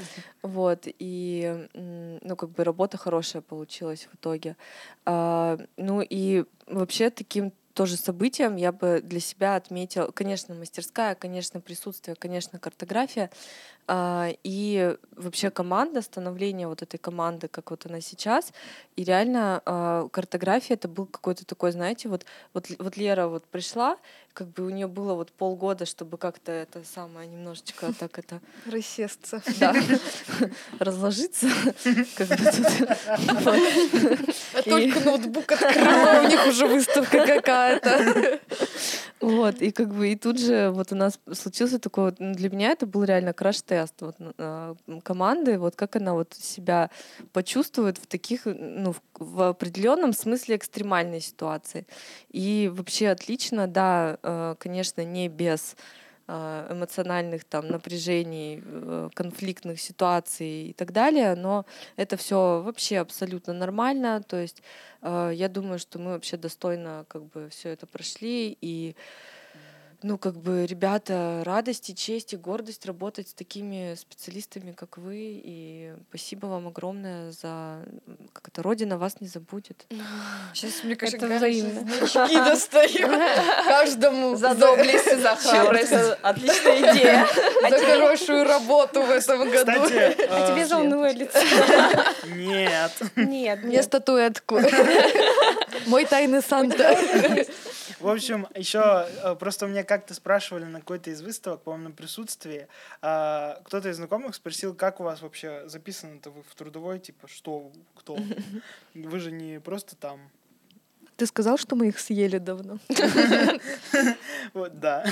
Вот, 0.42 0.84
и, 0.86 1.68
ну, 1.74 2.36
как 2.36 2.50
бы 2.50 2.64
работа 2.64 2.98
хорошая 2.98 3.42
получилась 3.42 4.08
в 4.12 4.16
итоге. 4.16 4.58
А, 5.06 5.58
ну, 5.78 6.02
и 6.02 6.46
вообще 6.68 7.10
таким 7.10 7.52
тоже 7.80 7.96
событием 7.96 8.58
я 8.58 8.74
бы 8.74 9.00
для 9.02 9.22
себя 9.22 9.56
отметила, 9.56 10.12
конечно, 10.12 10.54
мастерская, 10.54 11.16
конечно, 11.16 11.62
присутствие, 11.62 12.18
конечно, 12.18 12.60
картография, 12.60 13.30
а, 13.88 14.30
и 14.44 14.96
вообще 15.16 15.50
команда, 15.50 16.02
становление 16.02 16.68
вот 16.68 16.84
этой 16.84 16.98
команды, 16.98 17.48
как 17.48 17.72
вот 17.72 17.86
она 17.86 18.02
сейчас. 18.02 18.54
И 18.96 19.04
реально 19.04 19.62
а, 19.66 20.10
картография 20.10 20.76
это 20.76 20.88
был 20.88 21.08
какой-то 21.08 21.44
такой, 21.46 21.72
знаете, 21.72 22.08
вот, 22.08 22.26
вот, 22.54 22.68
вот 22.78 22.98
Лера 22.98 23.28
вот 23.28 23.46
пришла, 23.46 23.98
как 24.34 24.48
бы 24.50 24.66
у 24.66 24.70
нее 24.70 24.88
было 24.88 25.16
вот 25.16 25.32
полгода, 25.32 25.86
чтобы 25.86 26.18
как-то 26.18 26.52
это 26.52 26.84
самое 26.86 27.28
немножечко 27.28 27.92
так 28.00 28.20
это... 28.20 28.42
Рассесться. 28.66 29.42
Да, 29.60 29.74
разложиться. 30.78 31.48
Только 34.66 35.00
ноутбук 35.00 35.52
открыла, 35.52 36.22
у 36.26 36.28
них 36.28 36.46
уже 36.48 36.68
выставка 36.68 37.26
какая-то. 37.78 38.40
Вот, 39.22 39.62
и 39.62 39.72
как 39.72 39.94
бы 39.94 40.14
и 40.14 40.16
тут 40.16 40.40
же 40.40 40.70
вот 40.70 40.94
у 40.94 40.96
нас 40.96 41.20
случился 41.34 41.78
такой 41.78 42.06
вот, 42.06 42.20
ну, 42.20 42.34
для 42.34 42.50
меня 42.50 42.72
это 42.72 42.86
был 42.86 43.04
реально 43.04 43.34
краш-тест 43.34 43.96
вот, 44.00 44.16
э, 44.38 44.76
команды, 45.04 45.60
вот 45.60 45.76
как 45.76 45.98
она 45.98 46.14
вот 46.14 46.34
себя 46.34 46.90
почувствует 47.34 47.98
в 47.98 48.08
таких, 48.08 48.46
ну, 48.46 48.96
в, 49.16 49.50
определенном 49.50 50.14
смысле 50.14 50.56
экстремальной 50.56 51.20
ситуации. 51.20 51.86
И 52.32 52.72
вообще 52.74 53.10
отлично, 53.10 53.68
да, 53.68 54.18
э, 54.24 54.56
конечно, 54.58 55.04
не 55.04 55.28
без 55.28 55.76
эмоциональных 56.70 57.44
там 57.44 57.68
напряжений, 57.68 58.62
э, 58.64 59.10
конфликтных 59.14 59.80
ситуаций 59.80 60.70
и 60.70 60.74
так 60.74 60.92
далее, 60.92 61.36
но 61.36 61.66
это 61.96 62.18
все 62.18 62.62
вообще 62.62 63.00
абсолютно 63.00 63.54
нормально, 63.54 64.22
то 64.22 64.38
есть 64.38 64.62
э, 65.02 65.32
я 65.34 65.50
думаю, 65.50 65.80
что 65.80 66.00
мы 66.00 66.12
вообще 66.12 66.38
достойно 66.38 67.06
как 67.08 67.24
бы 67.26 67.50
все 67.50 67.70
это 67.70 67.88
прошли 67.88 68.58
и 68.62 68.96
ну, 70.02 70.18
как 70.18 70.36
бы, 70.38 70.66
ребята, 70.66 71.42
радость 71.46 71.90
и 71.90 71.96
честь 71.96 72.34
и 72.34 72.38
гордость 72.38 72.86
работать 72.86 73.28
с 73.30 73.34
такими 73.34 73.96
специалистами, 73.96 74.72
как 74.72 74.98
вы. 74.98 75.42
И 75.44 75.94
спасибо 76.10 76.46
вам 76.48 76.68
огромное 76.68 77.32
за... 77.32 77.80
Как 78.34 78.48
это, 78.48 78.64
Родина 78.64 78.98
вас 78.98 79.20
не 79.20 79.28
забудет. 79.28 79.86
Сейчас, 80.54 80.84
мне 80.84 80.96
кажется, 80.96 81.26
Это 81.26 81.36
взаимно. 81.38 81.82
значки 81.82 82.36
достаем 82.38 83.10
каждому 83.66 84.36
За 84.38 84.56
доблесть 84.56 85.08
и 85.08 85.16
за 85.16 85.36
храбрость. 85.36 85.92
Отличная 86.22 86.94
идея. 86.94 87.28
за 87.70 87.78
хорошую 87.80 88.44
работу 88.46 89.02
в 89.04 89.10
этом 89.12 89.50
году. 89.50 89.72
Кстати, 89.72 90.16
А 90.30 90.52
тебе 90.52 90.66
за 90.66 90.78
унылое 90.78 91.14
лицо. 91.14 91.40
нет. 92.36 92.92
Нет, 93.18 93.64
Мне 93.64 93.76
нет. 93.76 93.84
статуэтку. 93.86 94.60
Мой 95.88 96.06
тайный 96.06 96.42
Санта. 96.42 96.96
В 98.00 98.08
общем, 98.08 98.48
еще 98.56 99.08
просто 99.40 99.68
меня 99.68 99.84
как-то 99.84 100.14
спрашивали 100.14 100.66
на 100.66 100.80
какой-то 100.80 101.10
из 101.10 101.22
выставок, 101.22 101.64
по-моему, 101.64 101.90
на 101.90 101.96
присутствии. 101.96 102.68
а, 103.02 103.62
Кто-то 103.66 103.90
из 103.90 103.98
знакомых 103.98 104.36
спросил, 104.36 104.74
как 104.74 105.00
у 105.00 105.04
вас 105.04 105.22
вообще 105.22 105.68
записано-то 105.68 106.32
вы 106.32 106.44
в 106.44 106.56
трудовой, 106.56 107.00
типа, 107.00 107.28
что, 107.28 107.72
кто? 107.96 108.18
Вы 108.94 109.20
же 109.20 109.32
не 109.32 109.60
просто 109.60 109.96
там. 109.96 110.20
Ты 111.18 111.26
сказал, 111.26 111.58
что 111.58 111.76
мы 111.76 111.90
их 111.90 112.00
съели 112.00 112.38
давно? 112.38 112.80
Вот, 114.54 114.80
да. 114.80 115.04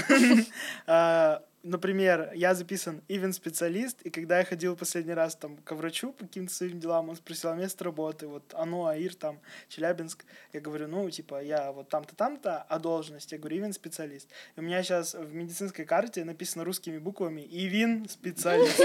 Например, 1.67 2.31
я 2.33 2.55
записан 2.55 3.01
ивент-специалист, 3.09 4.01
и 4.03 4.09
когда 4.09 4.39
я 4.39 4.45
ходил 4.45 4.77
последний 4.77 5.13
раз 5.13 5.35
там 5.35 5.57
к 5.57 5.73
врачу 5.73 6.13
по 6.13 6.23
каким-то 6.23 6.53
своим 6.53 6.79
делам, 6.79 7.09
он 7.09 7.17
спросил 7.17 7.49
о 7.49 7.55
месте 7.55 7.83
работы, 7.83 8.27
вот 8.27 8.53
оно, 8.53 8.87
АИР, 8.87 9.15
там, 9.15 9.39
Челябинск. 9.67 10.23
Я 10.53 10.61
говорю, 10.61 10.87
ну, 10.87 11.09
типа, 11.09 11.43
я 11.43 11.73
вот 11.73 11.89
там-то, 11.89 12.15
там-то, 12.15 12.65
а 12.69 12.79
должность? 12.79 13.33
Я 13.33 13.37
говорю, 13.37 13.57
ивент-специалист. 13.57 14.29
И 14.55 14.59
у 14.61 14.63
меня 14.63 14.81
сейчас 14.81 15.13
в 15.13 15.33
медицинской 15.33 15.83
карте 15.83 16.23
написано 16.23 16.63
русскими 16.63 16.99
буквами 16.99 17.41
ивин-специалист. 17.41 18.79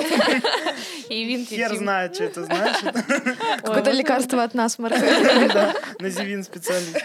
И 1.09 1.25
винт 1.29 1.49
Хер 1.49 1.77
знает, 1.77 2.17
что 2.17 2.25
это 2.25 2.45
значит. 2.45 2.93
Какое-то 3.63 3.93
лекарство 3.93 4.43
от 4.43 4.55
насморка. 4.55 4.99
Да, 5.53 5.75
називин 5.99 6.43
специалист. 6.43 6.97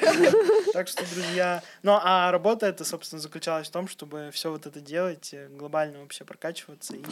Так 0.77 0.87
что, 0.87 1.03
друзья... 1.09 1.63
Ну, 1.81 1.99
а 1.99 2.31
работа 2.31 2.67
это, 2.67 2.85
собственно, 2.85 3.19
заключалась 3.19 3.67
в 3.67 3.71
том, 3.71 3.87
чтобы 3.87 4.29
все 4.31 4.51
вот 4.51 4.67
это 4.67 4.79
делать, 4.79 5.33
э, 5.33 5.47
глобально 5.47 6.01
вообще 6.01 6.23
прокачиваться 6.23 6.93
и 6.93 7.03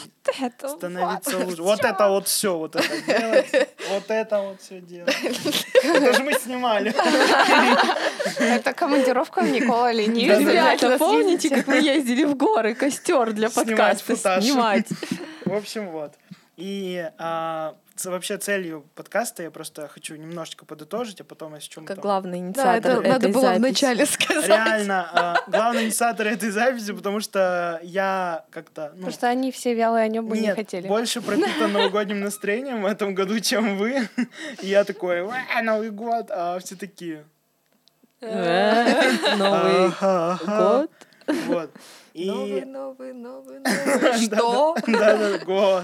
становиться 0.68 1.40
лучше. 1.40 1.64
Вот 1.64 1.84
это 1.84 2.10
вот 2.10 2.28
все, 2.28 2.56
вот 2.56 2.76
это 2.76 3.02
делать, 3.02 3.70
вот 3.90 4.12
это 4.12 4.42
вот 4.42 4.62
все 4.62 4.82
делать. 4.82 5.16
Это 5.84 6.14
же 6.14 6.22
мы 6.22 6.34
снимали. 6.34 6.94
Это 8.40 8.72
командировка 8.74 9.42
в 9.42 9.50
Никола. 9.50 9.92
Да-да-да. 9.94 10.38
Ребята, 10.38 10.98
помните, 11.00 11.50
как 11.50 11.66
мы 11.66 11.78
ездили 11.78 12.24
в 12.24 12.36
горы, 12.36 12.76
костер 12.76 13.34
для 13.34 13.50
подкаста 13.50 14.42
снимать? 14.42 14.86
В 15.44 15.54
общем, 15.56 15.90
вот. 15.90 16.14
И 16.56 17.10
а, 17.18 17.76
вообще 18.04 18.38
целью 18.38 18.86
подкаста 18.94 19.44
я 19.44 19.52
просто 19.52 19.88
хочу 19.88 20.16
немножечко 20.16 20.66
подытожить, 20.66 21.22
а 21.22 21.24
потом 21.24 21.56
если 21.56 21.70
чем 21.70 21.86
Как 21.86 22.00
главный 22.00 22.40
Да, 22.40 22.46
инициатор 22.48 22.92
это 22.92 23.02
надо 23.02 23.28
этой 23.28 23.32
было 23.32 23.42
записи. 23.44 23.60
вначале 23.60 24.06
сказать. 24.08 24.48
Реально, 24.48 25.10
а, 25.14 25.36
главный 25.48 25.86
инициатор 25.86 26.28
этой 26.28 26.50
записи, 26.50 26.92
потому 26.92 27.22
что 27.22 27.80
я 27.84 28.44
как-то... 28.50 28.90
Ну, 28.90 28.96
Потому 28.98 29.12
что 29.12 29.28
они 29.30 29.52
все 29.52 29.74
вялые, 29.74 30.04
они 30.04 30.20
бы 30.20 30.38
не 30.38 30.54
хотели. 30.54 30.88
больше 30.88 31.22
пропитан 31.22 31.72
новогодним 31.74 32.20
настроением 32.20 32.82
в 32.82 32.86
этом 32.86 33.16
году, 33.16 33.40
чем 33.40 33.78
вы. 33.78 34.10
И 34.62 34.68
я 34.68 34.84
такой, 34.84 35.22
«Уа, 35.22 35.62
Новый 35.64 35.92
год, 35.92 36.28
а 36.30 36.60
все 36.60 36.76
такие... 36.76 37.24
Э, 38.22 39.36
Новый 39.38 39.90
год. 40.46 40.92
Вот. 41.48 41.72
И... 42.16 42.26
Новый, 42.28 42.64
новый, 42.64 43.14
новый, 43.14 43.60
новый. 43.60 44.26
Что? 44.26 44.76
Да, 44.88 45.18
да, 45.18 45.38
год. 45.40 45.84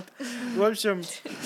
В 0.55 0.63
общем, 0.63 1.03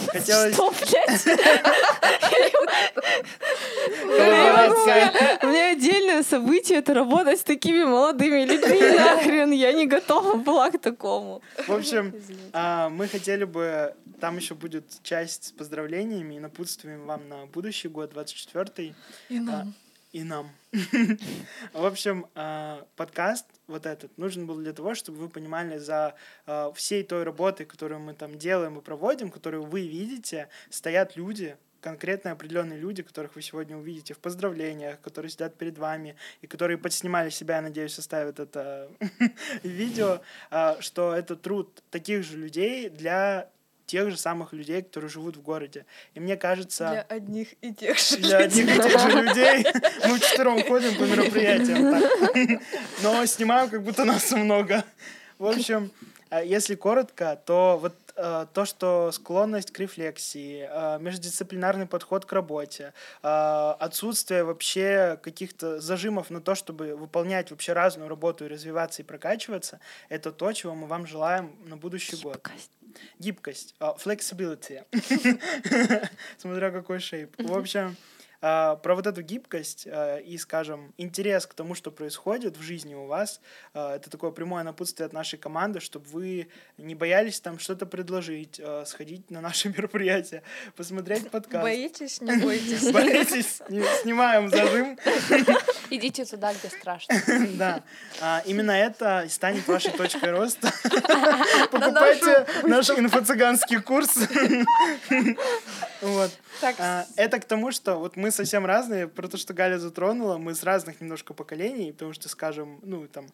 хотелось... 0.09 0.53
Что, 0.53 0.69
блядь? 0.69 1.25
У 5.41 5.47
меня 5.47 5.71
отдельное 5.71 6.21
событие— 6.21 6.77
это 6.79 6.93
работать 6.93 7.39
с 7.39 7.43
такими 7.43 7.83
молодыми 7.83 8.45
людьми. 8.45 8.79
Нахрен, 8.99 9.51
я 9.53 9.73
не 9.73 9.87
готова 9.87 10.35
была 10.35 10.69
к 10.69 10.79
такому. 10.79 11.41
В 11.65 11.71
общем, 11.71 12.13
а, 12.53 12.89
мы 12.89 13.07
хотели 13.07 13.43
бы... 13.43 13.95
Там 14.19 14.37
еще 14.37 14.53
будет 14.53 14.85
часть 15.01 15.45
с 15.45 15.51
поздравлениями 15.51 16.35
и 16.35 16.39
напутствием 16.39 17.07
вам 17.07 17.27
на 17.27 17.47
будущий 17.47 17.87
год, 17.87 18.13
24-й. 18.13 18.93
И 19.29 19.39
нам. 19.39 19.73
И 20.15 20.23
нам. 20.23 20.49
В 21.73 21.85
общем, 21.85 22.27
а, 22.35 22.87
подкаст 22.95 23.45
вот 23.67 23.85
этот 23.85 24.17
нужен 24.17 24.45
был 24.45 24.55
для 24.55 24.71
того, 24.71 24.95
чтобы 24.95 25.17
вы 25.17 25.27
понимали 25.27 25.77
за 25.77 26.15
а, 26.45 26.71
всей 26.71 27.03
той 27.03 27.23
работой, 27.23 27.65
которую 27.65 27.99
мы 27.99 28.13
там 28.13 28.37
делаем 28.37 28.77
и 28.77 28.81
проводим, 28.81 29.29
которую 29.29 29.63
вы 29.63 29.85
видите, 29.85 30.47
стоят 30.69 31.17
люди, 31.17 31.57
конкретные 31.81 32.31
определенные 32.31 32.79
люди, 32.79 33.03
которых 33.03 33.35
вы 33.35 33.41
сегодня 33.41 33.75
увидите 33.75 34.13
в 34.13 34.19
поздравлениях, 34.19 35.01
которые 35.01 35.29
сидят 35.29 35.57
перед 35.57 35.77
вами 35.77 36.15
и 36.41 36.47
которые 36.47 36.77
подснимали 36.77 37.29
себя, 37.29 37.57
я 37.57 37.61
надеюсь, 37.61 37.99
оставят 37.99 38.39
это 38.39 38.89
видео, 39.63 40.21
а, 40.49 40.77
что 40.79 41.13
это 41.13 41.35
труд 41.35 41.83
таких 41.91 42.23
же 42.23 42.37
людей 42.37 42.89
для 42.89 43.49
тех 43.85 44.09
же 44.09 44.17
самых 44.17 44.53
людей, 44.53 44.81
которые 44.81 45.09
живут 45.09 45.37
в 45.37 45.41
городе. 45.41 45.85
И 46.13 46.19
мне 46.19 46.37
кажется... 46.37 46.89
Для 46.89 47.01
одних 47.01 47.53
и 47.61 47.73
тех 47.73 47.97
же 47.97 48.17
Для 48.17 48.37
одних 48.39 48.75
и 48.75 48.81
тех 48.81 48.99
же 48.99 49.21
людей. 49.21 49.65
Мы 50.07 50.17
вчетвером 50.17 50.63
ходим 50.63 50.95
по 50.95 51.03
мероприятиям. 51.03 52.61
Но 53.03 53.25
снимаем, 53.25 53.69
как 53.69 53.83
будто 53.83 54.05
нас 54.05 54.31
много. 54.31 54.83
В 55.37 55.45
общем, 55.45 55.91
э, 56.29 56.45
если 56.45 56.75
коротко, 56.75 57.39
то 57.45 57.77
вот 57.81 57.95
э, 58.15 58.47
то, 58.53 58.65
что 58.65 59.11
склонность 59.11 59.71
к 59.71 59.79
рефлексии, 59.79 60.67
э, 60.69 60.99
междисциплинарный 60.99 61.85
подход 61.85 62.25
к 62.25 62.31
работе, 62.33 62.93
э, 63.21 63.27
отсутствие 63.79 64.43
вообще 64.43 65.19
каких-то 65.21 65.79
зажимов 65.79 66.29
на 66.29 66.41
то, 66.41 66.55
чтобы 66.55 66.95
выполнять 66.95 67.51
вообще 67.51 67.73
разную 67.73 68.09
работу 68.09 68.45
и 68.45 68.47
развиваться 68.47 69.01
и 69.01 69.05
прокачиваться, 69.05 69.79
это 70.09 70.31
то, 70.31 70.51
чего 70.53 70.73
мы 70.73 70.87
вам 70.87 71.05
желаем 71.05 71.55
на 71.65 71.77
будущий 71.77 72.15
год. 72.15 72.41
Гибкость, 73.19 73.75
а, 73.79 73.95
flexibility, 73.97 74.83
смотря 76.37 76.71
какой 76.71 76.99
шейп. 76.99 77.35
В 77.37 77.57
общем, 77.57 77.95
про 78.39 78.95
вот 78.95 79.07
эту 79.07 79.21
гибкость 79.21 79.87
а, 79.87 80.17
и, 80.17 80.37
скажем, 80.37 80.93
интерес 80.97 81.45
к 81.47 81.53
тому, 81.53 81.75
что 81.75 81.91
происходит 81.91 82.57
в 82.57 82.61
жизни 82.61 82.93
у 82.93 83.05
вас, 83.05 83.39
а, 83.73 83.95
это 83.95 84.09
такое 84.09 84.31
прямое 84.31 84.63
напутствие 84.63 85.07
от 85.07 85.13
нашей 85.13 85.39
команды, 85.39 85.79
чтобы 85.79 86.05
вы 86.09 86.47
не 86.77 86.95
боялись 86.95 87.39
там 87.39 87.59
что-то 87.59 87.85
предложить, 87.85 88.61
сходить 88.85 89.31
на 89.31 89.41
наши 89.41 89.69
мероприятия, 89.75 90.43
посмотреть 90.75 91.29
подкаст. 91.29 91.63
Боитесь, 91.63 92.21
не 92.21 92.37
бойтесь. 92.43 92.91
Боитесь? 92.91 93.61
Снимаем 94.01 94.49
зажим. 94.49 94.99
Идите 95.89 96.25
туда, 96.25 96.53
где 96.53 96.69
страшно. 96.69 97.15
Да. 97.57 97.83
А, 98.21 98.41
именно 98.45 98.71
это 98.71 99.23
и 99.25 99.29
станет 99.29 99.67
вашей 99.67 99.91
точкой 99.91 100.31
роста. 100.31 100.71
Покупайте 101.71 102.47
наш 102.63 102.89
инфо-цыганский 102.89 103.81
курс. 103.81 104.17
Вот. 106.01 106.31
Так, 106.61 106.75
А, 106.79 107.05
это 107.15 107.39
к 107.39 107.45
тому, 107.45 107.71
что 107.71 107.95
вот 107.97 108.15
мы 108.15 108.31
совсем 108.31 108.65
разные, 108.65 109.07
про 109.07 109.27
то, 109.27 109.37
что 109.37 109.53
Галя 109.53 109.77
затронула, 109.77 110.37
мы 110.37 110.55
с 110.55 110.63
разных 110.63 111.01
немножко 111.01 111.33
поколений, 111.33 111.91
потому 111.91 112.13
что, 112.13 112.29
скажем, 112.29 112.79
ну, 112.83 113.07
там, 113.07 113.27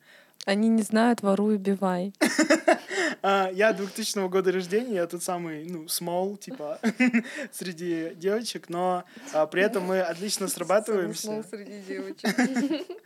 Они 0.45 0.69
не 0.69 0.81
знают, 0.81 1.21
воруй, 1.21 1.55
убивай. 1.55 2.13
а, 3.21 3.49
я 3.53 3.73
2000 3.73 4.27
года 4.27 4.51
рождения, 4.51 4.95
я 4.95 5.07
тот 5.07 5.21
самый, 5.21 5.65
ну, 5.65 5.85
small, 5.85 6.37
типа, 6.37 6.79
среди 7.51 8.13
девочек, 8.15 8.67
но 8.69 9.03
а, 9.33 9.45
при 9.45 9.61
этом 9.61 9.83
мы 9.83 10.01
отлично 10.01 10.47
срабатываемся, 10.47 11.43
среди 11.49 11.81
девочек. 11.81 12.29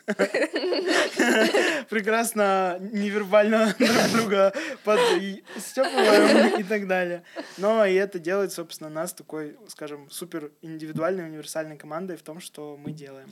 прекрасно 1.89 2.77
невербально 2.79 3.75
друг 3.77 4.11
друга 4.13 4.53
подстёпываем 4.83 6.59
и 6.59 6.63
так 6.63 6.87
далее. 6.87 7.23
Но 7.57 7.85
и 7.85 7.95
это 7.95 8.19
делает, 8.19 8.53
собственно, 8.53 8.89
нас 8.89 9.13
такой, 9.13 9.57
скажем, 9.67 10.09
супер 10.09 10.51
индивидуальной, 10.61 11.25
универсальной 11.25 11.75
командой 11.75 12.15
в 12.17 12.21
том, 12.21 12.39
что 12.39 12.77
мы 12.77 12.91
делаем. 12.91 13.29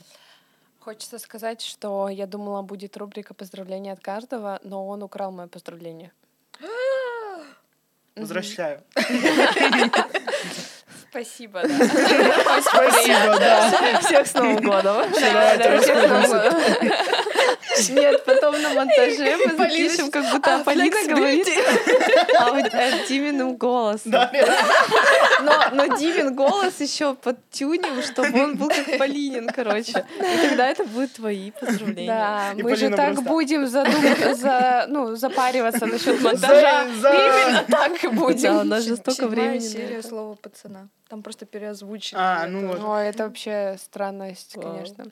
Хочется 0.84 1.18
сказать, 1.18 1.62
что 1.62 2.08
я 2.10 2.26
думала, 2.26 2.60
будет 2.62 2.96
рубрика 2.98 3.32
поздравления 3.32 3.92
от 3.92 4.00
каждого, 4.00 4.60
но 4.62 4.86
он 4.86 5.02
украл 5.02 5.32
мое 5.32 5.48
поздравление. 5.48 6.12
Возвращаю. 8.16 8.82
Спасибо, 11.10 11.62
да. 11.62 11.68
Спасибо, 12.60 13.38
да. 13.38 14.00
Всех 14.00 14.26
с 14.26 14.34
Новым 14.34 14.56
годом. 14.56 15.06
Нет, 17.90 18.24
потом 18.24 18.60
на 18.60 18.74
монтаже 18.74 19.36
мы 19.36 19.56
запишем, 19.56 20.10
как 20.10 20.30
будто 20.32 20.62
Полина 20.64 20.96
говорит, 21.08 21.48
а 22.38 22.50
у 22.50 22.56
а 22.56 23.06
Диминым 23.08 23.56
голосом. 23.56 24.12
Да, 25.44 25.70
Но, 25.72 25.86
но 25.86 25.96
Димин 25.96 26.34
голос 26.34 26.80
еще 26.80 27.14
подтюним, 27.14 28.02
чтобы 28.02 28.42
он 28.42 28.56
был 28.56 28.68
как 28.68 28.98
Полинин, 28.98 29.48
короче. 29.48 30.04
И 30.18 30.48
тогда 30.48 30.68
это 30.68 30.84
будут 30.84 31.12
твои 31.14 31.50
поздравления. 31.50 32.06
Да, 32.06 32.52
И 32.56 32.62
мы 32.62 32.76
же 32.76 32.82
Полина 32.90 32.96
так 32.96 33.14
просто- 33.14 33.30
будем 33.30 33.64
задум- 33.64 34.34
за, 34.34 34.86
ну, 34.88 35.16
запариваться 35.16 35.86
насчет 35.86 36.20
монтажа. 36.22 36.86
За- 36.94 37.00
за- 37.00 37.12
Именно 37.12 37.64
так 37.68 38.04
и 38.04 38.08
Да, 38.08 38.12
у 38.12 38.14
будем. 38.16 38.68
нас 38.68 38.84
же 38.84 38.96
столько 38.96 39.28
времени. 39.28 39.58
серия 39.60 40.02
слова 40.02 40.34
пацана. 40.36 40.88
Там 41.08 41.22
просто 41.22 41.46
переозвучили. 41.46 42.18
А, 42.20 42.42
это. 42.44 42.50
ну 42.50 42.68
вот. 42.68 42.80
Ой, 42.82 43.06
это 43.06 43.24
вообще 43.24 43.76
странность, 43.78 44.56
Вау. 44.56 44.72
конечно. 44.72 45.04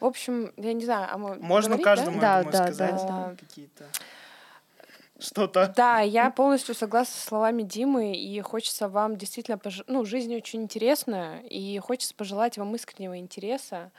В 0.00 0.04
общем, 0.04 0.52
я 0.56 0.72
не 0.72 0.84
знаю, 0.84 1.08
а 1.12 1.18
мы 1.18 1.34
Можно 1.40 1.76
говорить, 1.76 1.84
каждому, 1.84 2.20
Да, 2.20 2.38
я 2.38 2.42
думаю, 2.44 2.52
да, 2.52 2.64
сказать 2.64 3.06
да. 3.06 3.34
какие-то 3.38 3.84
что-то. 5.22 5.72
Да, 5.76 6.00
я 6.00 6.30
полностью 6.30 6.74
согласна 6.74 7.14
с 7.14 7.24
словами 7.24 7.62
Димы, 7.62 8.14
и 8.14 8.40
хочется 8.40 8.88
вам 8.88 9.16
действительно, 9.16 9.58
пож... 9.58 9.82
ну, 9.86 10.04
жизнь 10.04 10.34
очень 10.34 10.62
интересная, 10.62 11.40
и 11.40 11.78
хочется 11.78 12.14
пожелать 12.14 12.58
вам 12.58 12.74
искреннего 12.74 13.18
интереса, 13.18 13.90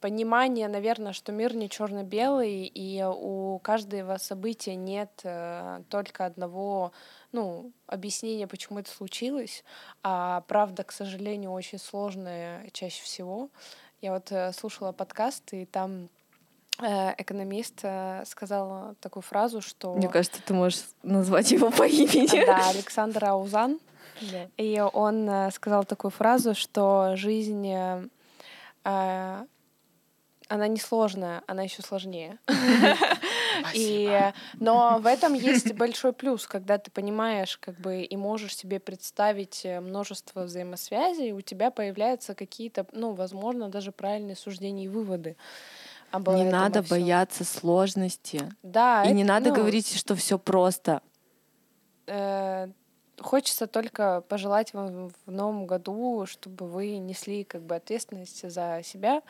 понимания, 0.00 0.68
наверное, 0.68 1.12
что 1.12 1.32
мир 1.32 1.56
не 1.56 1.68
черно-белый, 1.68 2.66
и 2.66 3.02
у 3.04 3.58
каждого 3.58 4.16
события 4.18 4.76
нет 4.76 5.10
э, 5.24 5.82
только 5.88 6.24
одного, 6.24 6.92
ну, 7.32 7.72
объяснения, 7.88 8.46
почему 8.46 8.78
это 8.78 8.90
случилось, 8.90 9.64
а 10.04 10.42
правда, 10.42 10.84
к 10.84 10.92
сожалению, 10.92 11.50
очень 11.50 11.78
сложная 11.78 12.68
чаще 12.70 13.02
всего. 13.02 13.50
Я 14.00 14.12
вот 14.12 14.30
э, 14.30 14.52
слушала 14.52 14.92
подкаст, 14.92 15.52
и 15.52 15.64
там 15.66 16.08
экономист 16.78 17.80
э, 17.82 18.22
сказал 18.26 18.94
такую 19.00 19.22
фразу, 19.22 19.60
что... 19.60 19.94
Мне 19.94 20.08
кажется, 20.08 20.40
ты 20.44 20.54
можешь 20.54 20.80
назвать 21.02 21.50
его 21.50 21.70
по 21.70 21.84
имени. 21.84 22.46
Да, 22.46 22.68
Александр 22.70 23.24
Аузан. 23.24 23.80
И 24.56 24.82
он 24.92 25.28
э, 25.28 25.50
сказал 25.52 25.84
такую 25.84 26.10
фразу, 26.10 26.54
что 26.54 27.14
жизнь, 27.16 27.68
э, 27.68 28.08
э, 28.84 29.44
она 30.48 30.68
не 30.68 30.78
сложная, 30.78 31.42
она 31.46 31.62
еще 31.62 31.82
сложнее. 31.82 32.38
И, 33.74 34.06
э, 34.06 34.32
но 34.54 34.98
в 35.00 35.06
этом 35.06 35.34
есть 35.34 35.72
большой 35.74 36.12
плюс, 36.12 36.46
когда 36.46 36.78
ты 36.78 36.90
понимаешь, 36.90 37.58
как 37.58 37.76
бы 37.76 38.02
и 38.02 38.16
можешь 38.16 38.56
себе 38.56 38.80
представить 38.80 39.64
э, 39.64 39.80
множество 39.80 40.42
взаимосвязей, 40.42 41.32
у 41.32 41.40
тебя 41.40 41.70
появляются 41.70 42.34
какие-то, 42.34 42.86
ну, 42.92 43.12
возможно, 43.12 43.68
даже 43.68 43.92
правильные 43.92 44.36
суждения 44.36 44.86
и 44.86 44.88
выводы. 44.88 45.36
Об 46.10 46.28
Не 46.28 46.42
этом 46.46 46.50
надо 46.50 46.82
бояться 46.82 47.44
сложности. 47.44 48.48
Да, 48.62 49.02
И 49.02 49.08
это, 49.08 49.14
не 49.14 49.24
надо 49.24 49.50
ну, 49.50 49.56
говорить, 49.56 49.96
что 49.96 50.14
все 50.14 50.38
просто. 50.38 51.02
э, 52.06 52.68
хочется 53.20 53.66
только 53.66 54.22
пожелать 54.28 54.72
вам 54.72 55.10
в 55.26 55.30
новом 55.30 55.66
году, 55.66 56.24
чтобы 56.26 56.66
вы 56.66 56.98
несли 56.98 57.44
как 57.44 57.62
бы 57.62 57.74
ответственность 57.74 58.48
за 58.50 58.80
себя 58.84 59.22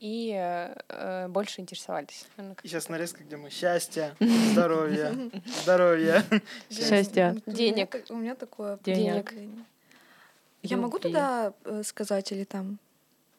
и 0.00 0.32
э, 0.34 1.28
больше 1.28 1.60
интересовались. 1.60 2.26
И 2.62 2.68
сейчас 2.68 2.88
нарезка, 2.88 3.22
где 3.24 3.36
мы 3.36 3.50
счастье, 3.50 4.14
здоровье, 4.52 5.30
здоровье. 5.62 6.22
Счастья. 6.70 7.32
Вот 7.34 7.42
у 7.46 7.50
меня 7.50 7.56
Денег. 7.56 8.04
У 8.08 8.14
меня 8.16 8.34
такое 8.34 8.78
Денег. 8.84 9.32
Я 10.62 10.76
могу 10.78 10.98
туда 10.98 11.52
э, 11.64 11.82
сказать 11.84 12.32
или 12.32 12.44
там? 12.44 12.78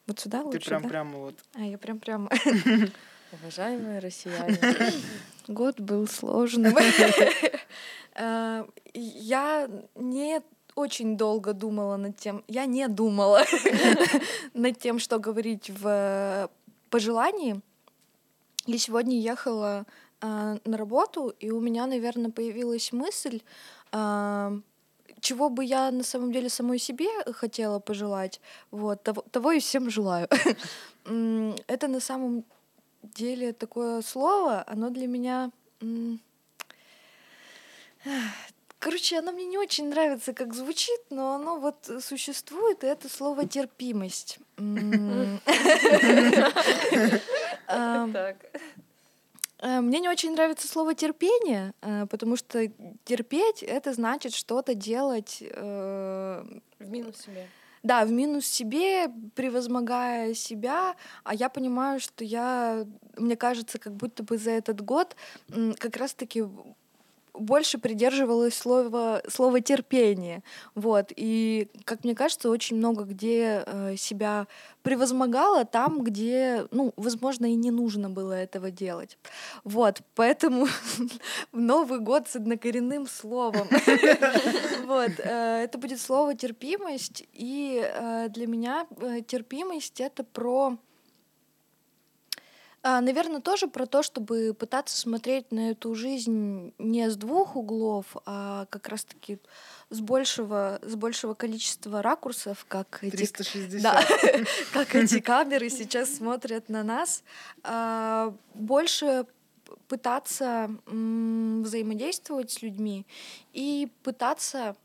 Вот 0.08 0.20
сюда 0.20 0.40
Ты 0.40 0.46
лучше, 0.46 0.70
прям 0.70 0.82
да? 0.84 0.90
прямо 0.90 1.18
вот. 1.18 1.36
А, 1.54 1.62
я 1.62 1.78
прям 1.78 2.00
прям. 2.00 2.30
Уважаемые 3.42 4.00
россияне. 4.00 4.58
Год 5.48 5.80
был 5.80 6.08
сложным. 6.08 6.76
Э, 8.20 8.66
Я 8.96 9.70
не 9.94 10.42
очень 10.74 11.18
долго 11.18 11.54
думала 11.54 11.98
над 11.98 12.18
тем, 12.18 12.44
я 12.48 12.66
не 12.66 12.88
думала 12.88 13.44
над 14.56 14.80
тем, 14.80 14.98
что 14.98 15.20
говорить 15.20 15.70
в 15.70 16.50
пожелании. 16.90 17.62
И 18.66 18.78
сегодня 18.80 19.20
ехала 19.20 19.86
э, 20.22 20.58
на 20.66 20.78
работу, 20.78 21.32
и 21.40 21.52
у 21.52 21.60
меня, 21.60 21.86
наверное, 21.86 22.32
появилась 22.32 22.92
мысль, 22.92 23.42
э, 23.92 24.60
чего 25.22 25.50
бы 25.50 25.66
я 25.66 25.92
на 25.92 26.04
самом 26.04 26.32
деле 26.32 26.50
самой 26.50 26.80
себе 26.80 27.08
хотела 27.34 27.80
пожелать, 27.80 28.42
вот, 28.72 29.04
того, 29.04 29.24
того 29.32 29.52
и 29.52 29.60
всем 29.60 29.90
желаю. 29.90 30.28
Это 31.68 31.88
на 31.88 32.00
самом 32.00 32.44
деле 33.04 33.54
такое 33.54 34.02
слово, 34.02 34.64
оно 34.68 34.90
для 34.90 35.08
меня... 35.08 35.52
Короче, 38.80 39.18
оно 39.18 39.32
мне 39.32 39.46
не 39.46 39.58
очень 39.58 39.90
нравится, 39.90 40.34
как 40.34 40.54
звучит, 40.54 41.00
но 41.10 41.34
оно 41.34 41.60
вот 41.60 41.90
существует, 42.00 42.84
и 42.84 42.88
это 42.88 43.10
слово 43.10 43.48
терпимость. 43.48 44.38
М. 44.58 45.42
Э, 49.60 49.82
Мне 49.82 50.00
не 50.00 50.10
очень 50.10 50.32
нравится 50.34 50.68
слово 50.68 50.94
терпение, 50.94 51.74
э, 51.82 52.06
потому 52.08 52.36
что 52.36 52.68
терпеть 53.06 53.64
это 53.64 53.94
значит 53.94 54.34
что-то 54.34 54.74
делать 54.76 55.38
э, 55.42 56.44
В 56.80 56.90
минус 56.90 57.18
себе. 57.18 57.48
да, 57.84 58.06
в 58.06 58.12
минус 58.12 58.46
себе, 58.46 59.08
превозмогая 59.36 60.34
себя, 60.34 60.96
а 61.24 61.34
я 61.34 61.50
понимаю, 61.50 62.00
что 62.00 62.24
я, 62.24 62.86
мне 63.18 63.36
кажется, 63.36 63.80
как 63.80 63.94
будто 63.94 64.24
бы 64.24 64.38
за 64.38 64.52
этот 64.52 64.82
год 64.82 65.16
как 65.80 65.96
раз-таки 65.98 66.44
больше 67.40 67.78
придерживалась 67.78 68.56
слова, 68.56 69.22
слова 69.28 69.62
терпение. 69.62 70.44
Вот. 70.76 71.12
И, 71.16 71.70
как 71.86 72.04
мне 72.04 72.16
кажется, 72.16 72.50
очень 72.50 72.78
много 72.78 73.04
где 73.04 73.64
э, 73.66 73.96
себя 73.98 74.48
превозмогала 74.84 75.66
там, 75.66 76.04
где, 76.04 76.66
ну, 76.72 76.94
возможно, 76.96 77.46
и 77.46 77.56
не 77.56 77.72
нужно 77.72 78.10
было 78.10 78.34
этого 78.34 78.72
делать. 78.72 79.18
Вот. 79.64 80.02
Поэтому 80.16 80.68
Новый 81.52 82.00
год 82.00 82.28
с 82.28 82.36
однокоренным 82.36 83.08
словом. 83.08 83.68
Вот. 84.86 85.12
э, 85.20 85.64
Это 85.64 85.78
будет 85.78 86.00
слово 86.00 86.34
терпимость. 86.34 87.26
И 87.34 87.82
э, 87.84 88.30
для 88.30 88.48
меня 88.48 88.88
терпимость 89.28 90.00
это 90.00 90.24
про 90.24 90.78
Наверное, 93.02 93.42
тоже 93.42 93.68
про 93.68 93.86
то, 93.86 94.02
чтобы 94.02 94.56
пытаться 94.58 94.98
смотреть 94.98 95.52
на 95.52 95.72
эту 95.72 95.94
жизнь 95.94 96.74
не 96.78 97.10
с 97.10 97.18
двух 97.18 97.56
углов, 97.58 98.06
а 98.26 98.66
как 98.70 98.88
раз-таки 98.88 99.40
с 99.90 100.00
большего, 100.00 100.80
с 100.82 100.96
большего 100.96 101.34
количества 101.34 102.02
ракурсов, 102.02 102.66
как 102.68 103.00
эти 103.02 103.16
360. 103.16 103.82
да, 103.82 104.02
как 104.74 104.96
эти 104.96 105.20
камеры 105.20 105.70
сейчас 105.70 106.16
смотрят 106.16 106.70
на 106.70 106.84
нас, 106.84 107.24
а, 107.64 108.34
больше 108.54 109.26
пытаться 109.88 110.70
взаимодействовать 110.86 112.52
с 112.52 112.62
людьми 112.62 113.06
и 113.54 113.90
пытаться 114.04 114.76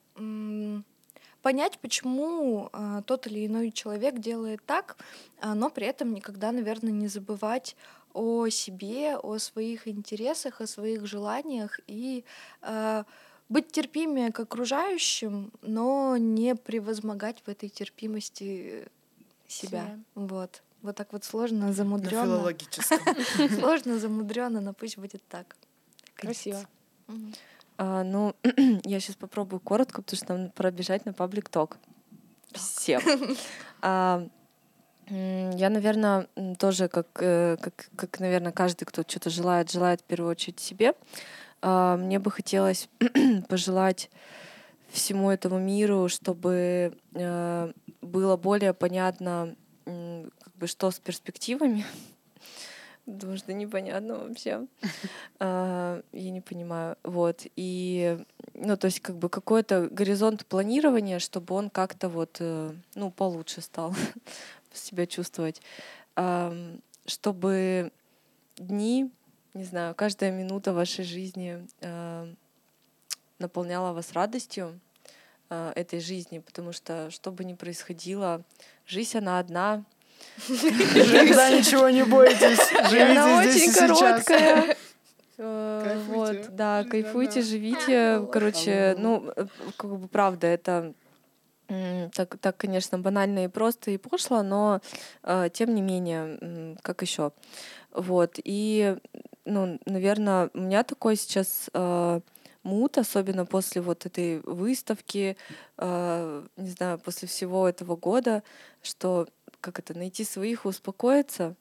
понять, 1.43 1.79
почему 1.81 2.71
а, 2.73 3.03
тот 3.03 3.27
или 3.27 3.47
иной 3.47 3.71
человек 3.71 4.19
делает 4.19 4.65
так, 4.65 4.97
а, 5.41 5.55
но 5.55 5.69
при 5.71 5.87
этом 5.87 6.15
никогда, 6.15 6.53
наверное, 6.53 6.93
не 6.93 7.09
забывать 7.09 7.77
о 8.15 8.49
себе, 8.49 9.17
о 9.17 9.39
своих 9.39 9.89
интересах, 9.89 10.61
о 10.61 10.67
своих 10.67 11.07
желаниях 11.07 11.81
и 11.87 12.25
а, 12.63 13.05
быть 13.49 13.71
терпимее 13.73 14.33
к 14.33 14.41
окружающим, 14.41 15.53
но 15.61 16.17
не 16.17 16.55
превозмогать 16.55 17.43
в 17.45 17.49
этой 17.49 17.69
терпимости 17.69 18.89
себя. 19.47 19.69
Себя. 19.69 19.99
Вот. 20.15 20.63
Вот 20.81 20.97
так 20.97 21.13
вот 21.13 21.25
сложно, 21.25 21.67
На 21.67 21.73
замудренно. 21.73 22.25
филологическом. 22.25 22.99
Сложно, 23.61 23.99
замудренно, 23.99 24.61
но 24.61 24.73
пусть 24.73 24.99
будет 24.99 25.23
так. 25.29 25.57
Красиво. 26.15 26.67
А, 27.85 28.05
ну, 28.05 28.37
я 28.85 29.01
сейчас 29.01 29.17
попробую 29.17 29.59
коротко, 29.59 30.03
потому 30.03 30.17
что 30.17 30.37
нам 30.37 30.51
пора 30.51 30.71
бежать 30.71 31.05
на 31.05 31.13
паблик 31.13 31.49
ток. 31.49 31.79
Всем. 32.53 33.03
А, 33.85 34.25
Я, 35.09 35.69
наверное, 35.69 36.29
тоже, 36.61 36.87
как, 36.87 37.09
э, 37.21 37.57
как, 37.61 37.91
как, 37.97 38.21
наверное, 38.21 38.53
каждый, 38.53 38.85
кто 38.85 39.03
что-то 39.03 39.29
желает, 39.31 39.73
желает 39.73 40.03
в 40.03 40.05
первую 40.05 40.31
очередь 40.31 40.61
себе. 40.61 40.95
А, 41.61 41.97
Мне 41.97 42.21
бы 42.21 42.31
хотелось 42.31 42.89
пожелать 43.49 44.11
всему 44.89 45.33
этому 45.33 45.59
миру, 45.59 46.09
чтобы 46.09 46.97
э, 47.15 47.73
было 48.01 48.37
более 48.37 48.75
понятно, 48.75 49.57
как 49.85 50.55
бы, 50.55 50.69
что 50.69 50.93
с 50.93 51.01
перспективами. 51.01 51.85
Потому 53.05 53.37
что 53.37 53.53
непонятно 53.53 54.19
вообще. 54.19 54.67
А, 55.41 56.03
Я 56.13 56.31
не 56.31 56.41
понимаю. 56.41 56.97
Вот. 57.03 57.47
И, 57.57 58.19
ну, 58.55 58.77
то 58.77 58.87
есть, 58.87 59.01
как 59.01 59.17
бы 59.17 59.29
какой-то 59.29 59.89
горизонт 59.91 60.47
планирования, 60.47 61.19
чтобы 61.19 61.55
он 61.55 61.69
как-то 61.69 62.09
вот, 62.09 62.37
э, 62.39 62.73
ну, 62.95 63.11
получше 63.11 63.61
стал 63.61 63.95
себя 64.73 65.07
чувствовать. 65.07 65.61
Чтобы 67.07 67.91
дни, 68.57 69.11
не 69.55 69.65
знаю, 69.65 69.95
каждая 69.95 70.31
минута 70.31 70.73
вашей 70.73 71.05
жизни 71.05 71.67
а, 71.81 72.29
наполняла 73.39 73.93
вас 73.93 74.13
радостью 74.13 74.79
а, 75.51 75.73
этой 75.75 76.01
жизни, 76.01 76.39
потому 76.39 76.73
что 76.73 77.11
что 77.11 77.31
бы 77.31 77.45
ни 77.45 77.55
происходило, 77.55 78.43
жизнь 78.87 79.19
она 79.19 79.39
одна, 79.39 79.85
Никогда 80.49 81.51
ничего 81.51 81.89
не 81.91 82.05
бойтесь. 82.05 82.59
она 82.73 82.89
Живите 82.89 83.51
здесь 83.51 83.79
и 83.79 83.83
очень 83.85 83.95
сейчас. 83.95 84.25
короткая. 84.25 84.77
Кайфуйте. 85.37 86.13
Вот, 86.13 86.55
да, 86.55 86.85
кайфуйте, 86.85 87.43
живите. 87.43 88.25
Короче, 88.31 88.95
ну, 88.99 89.33
э, 89.35 89.47
как 89.77 89.99
бы 89.99 90.07
правда, 90.07 90.47
это 90.47 90.95
так, 92.15 92.39
так, 92.39 92.57
конечно, 92.57 92.99
банально 92.99 93.45
и 93.45 93.49
просто 93.49 93.91
и 93.93 93.97
пошло, 93.97 94.43
но 94.43 94.81
э, 95.23 95.49
тем 95.53 95.75
не 95.75 95.81
менее, 95.81 96.77
как 96.83 97.03
еще. 97.03 97.33
Вот. 97.93 98.39
И, 98.45 98.97
ну, 99.45 99.79
наверное, 99.87 100.51
у 100.55 100.61
меня 100.61 100.83
такой 100.83 101.17
сейчас 101.17 101.71
э, 101.73 102.21
мут, 102.63 102.99
особенно 102.99 103.47
после 103.47 103.81
вот 103.81 104.07
этой 104.07 104.41
выставки, 104.41 105.37
э, 105.79 106.47
не 106.57 106.71
знаю, 106.71 106.99
после 106.99 107.29
всего 107.29 107.69
этого 107.69 107.97
года, 107.97 108.43
что 108.83 109.29
как 109.63 109.79
это, 109.79 109.95
найти 109.97 110.25
своих, 110.25 110.67
успокоиться. 110.67 111.55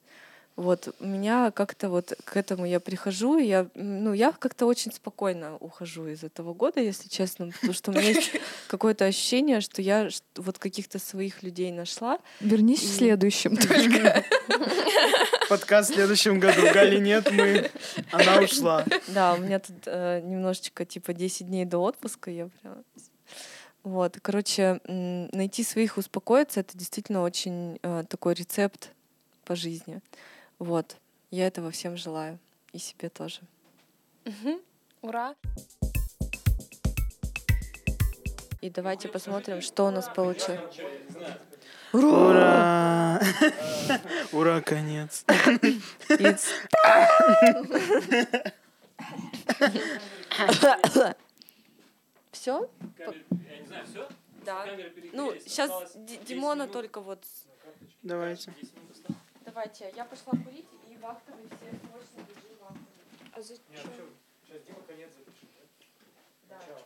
Вот 0.57 0.93
у 0.99 1.05
меня 1.05 1.49
как-то 1.51 1.87
вот 1.89 2.13
к 2.25 2.35
этому 2.35 2.65
я 2.65 2.81
прихожу, 2.81 3.37
и 3.37 3.45
я, 3.45 3.67
ну, 3.73 4.11
я 4.11 4.33
как-то 4.33 4.65
очень 4.65 4.91
спокойно 4.91 5.55
ухожу 5.57 6.07
из 6.07 6.23
этого 6.25 6.53
года, 6.53 6.81
если 6.81 7.07
честно, 7.07 7.51
потому 7.51 7.73
что 7.73 7.91
у 7.91 7.93
меня 7.93 8.09
есть 8.09 8.31
какое-то 8.67 9.05
ощущение, 9.05 9.61
что 9.61 9.81
я 9.81 10.09
вот 10.35 10.59
каких-то 10.59 10.99
своих 10.99 11.41
людей 11.41 11.71
нашла. 11.71 12.19
Вернись 12.41 12.81
в 12.81 12.93
И- 12.93 12.97
следующем 12.97 13.55
только. 13.55 14.25
Подкаст 15.49 15.91
в 15.91 15.93
следующем 15.93 16.39
году. 16.39 16.61
Гали 16.73 16.99
нет, 16.99 17.31
мы... 17.31 17.71
Она 18.11 18.41
ушла. 18.41 18.85
Да, 19.07 19.35
у 19.35 19.37
меня 19.37 19.59
тут 19.59 19.75
э, 19.85 20.21
немножечко 20.21 20.85
типа 20.85 21.13
10 21.13 21.47
дней 21.47 21.65
до 21.65 21.79
отпуска, 21.79 22.29
я 22.29 22.49
прям... 22.61 22.83
Вот, 23.83 24.19
короче, 24.21 24.79
найти 24.85 25.63
своих, 25.63 25.97
успокоиться, 25.97 26.59
это 26.59 26.77
действительно 26.77 27.23
очень 27.23 27.79
э, 27.81 28.03
такой 28.07 28.35
рецепт 28.35 28.91
по 29.43 29.55
жизни. 29.55 30.01
Вот, 30.59 30.97
я 31.31 31.47
этого 31.47 31.71
всем 31.71 31.97
желаю. 31.97 32.37
И 32.73 32.77
себе 32.77 33.09
тоже. 33.09 33.41
Ура! 35.01 35.35
И 38.61 38.69
давайте 38.69 39.07
посмотрим, 39.09 39.61
что 39.61 39.87
у 39.87 39.91
нас 39.91 40.07
получилось. 40.07 40.59
Ура! 41.91 43.19
Ура, 44.31 44.61
конец. 44.61 45.25
It's- 46.07 46.47
все? 52.41 52.71
Камера, 52.97 53.15
я 53.51 53.59
не 53.59 53.67
знаю, 53.67 53.85
все? 53.85 54.09
Да. 54.43 54.65
Ну, 55.13 55.33
сейчас 55.39 55.95
Димона 56.25 56.63
минут. 56.63 56.73
только 56.73 56.99
вот... 56.99 57.23
Давайте. 58.01 58.51
Давайте, 59.45 59.93
я 59.95 60.05
пошла 60.05 60.33
курить, 60.43 60.65
и 60.89 60.97
вахтовые 60.97 61.45
все 61.47 61.69
срочно 61.69 62.19
бежим 62.27 62.57
вахтовые. 62.59 62.87
А 63.33 63.37
ну 63.37 63.43
зачем? 63.43 63.63
Нет, 63.69 63.85
ну, 63.85 64.05
сейчас 64.47 64.61
Дима 64.63 64.81
конец 64.87 65.09
запишет. 65.11 65.49
Да. 66.49 66.59
да. 66.67 66.79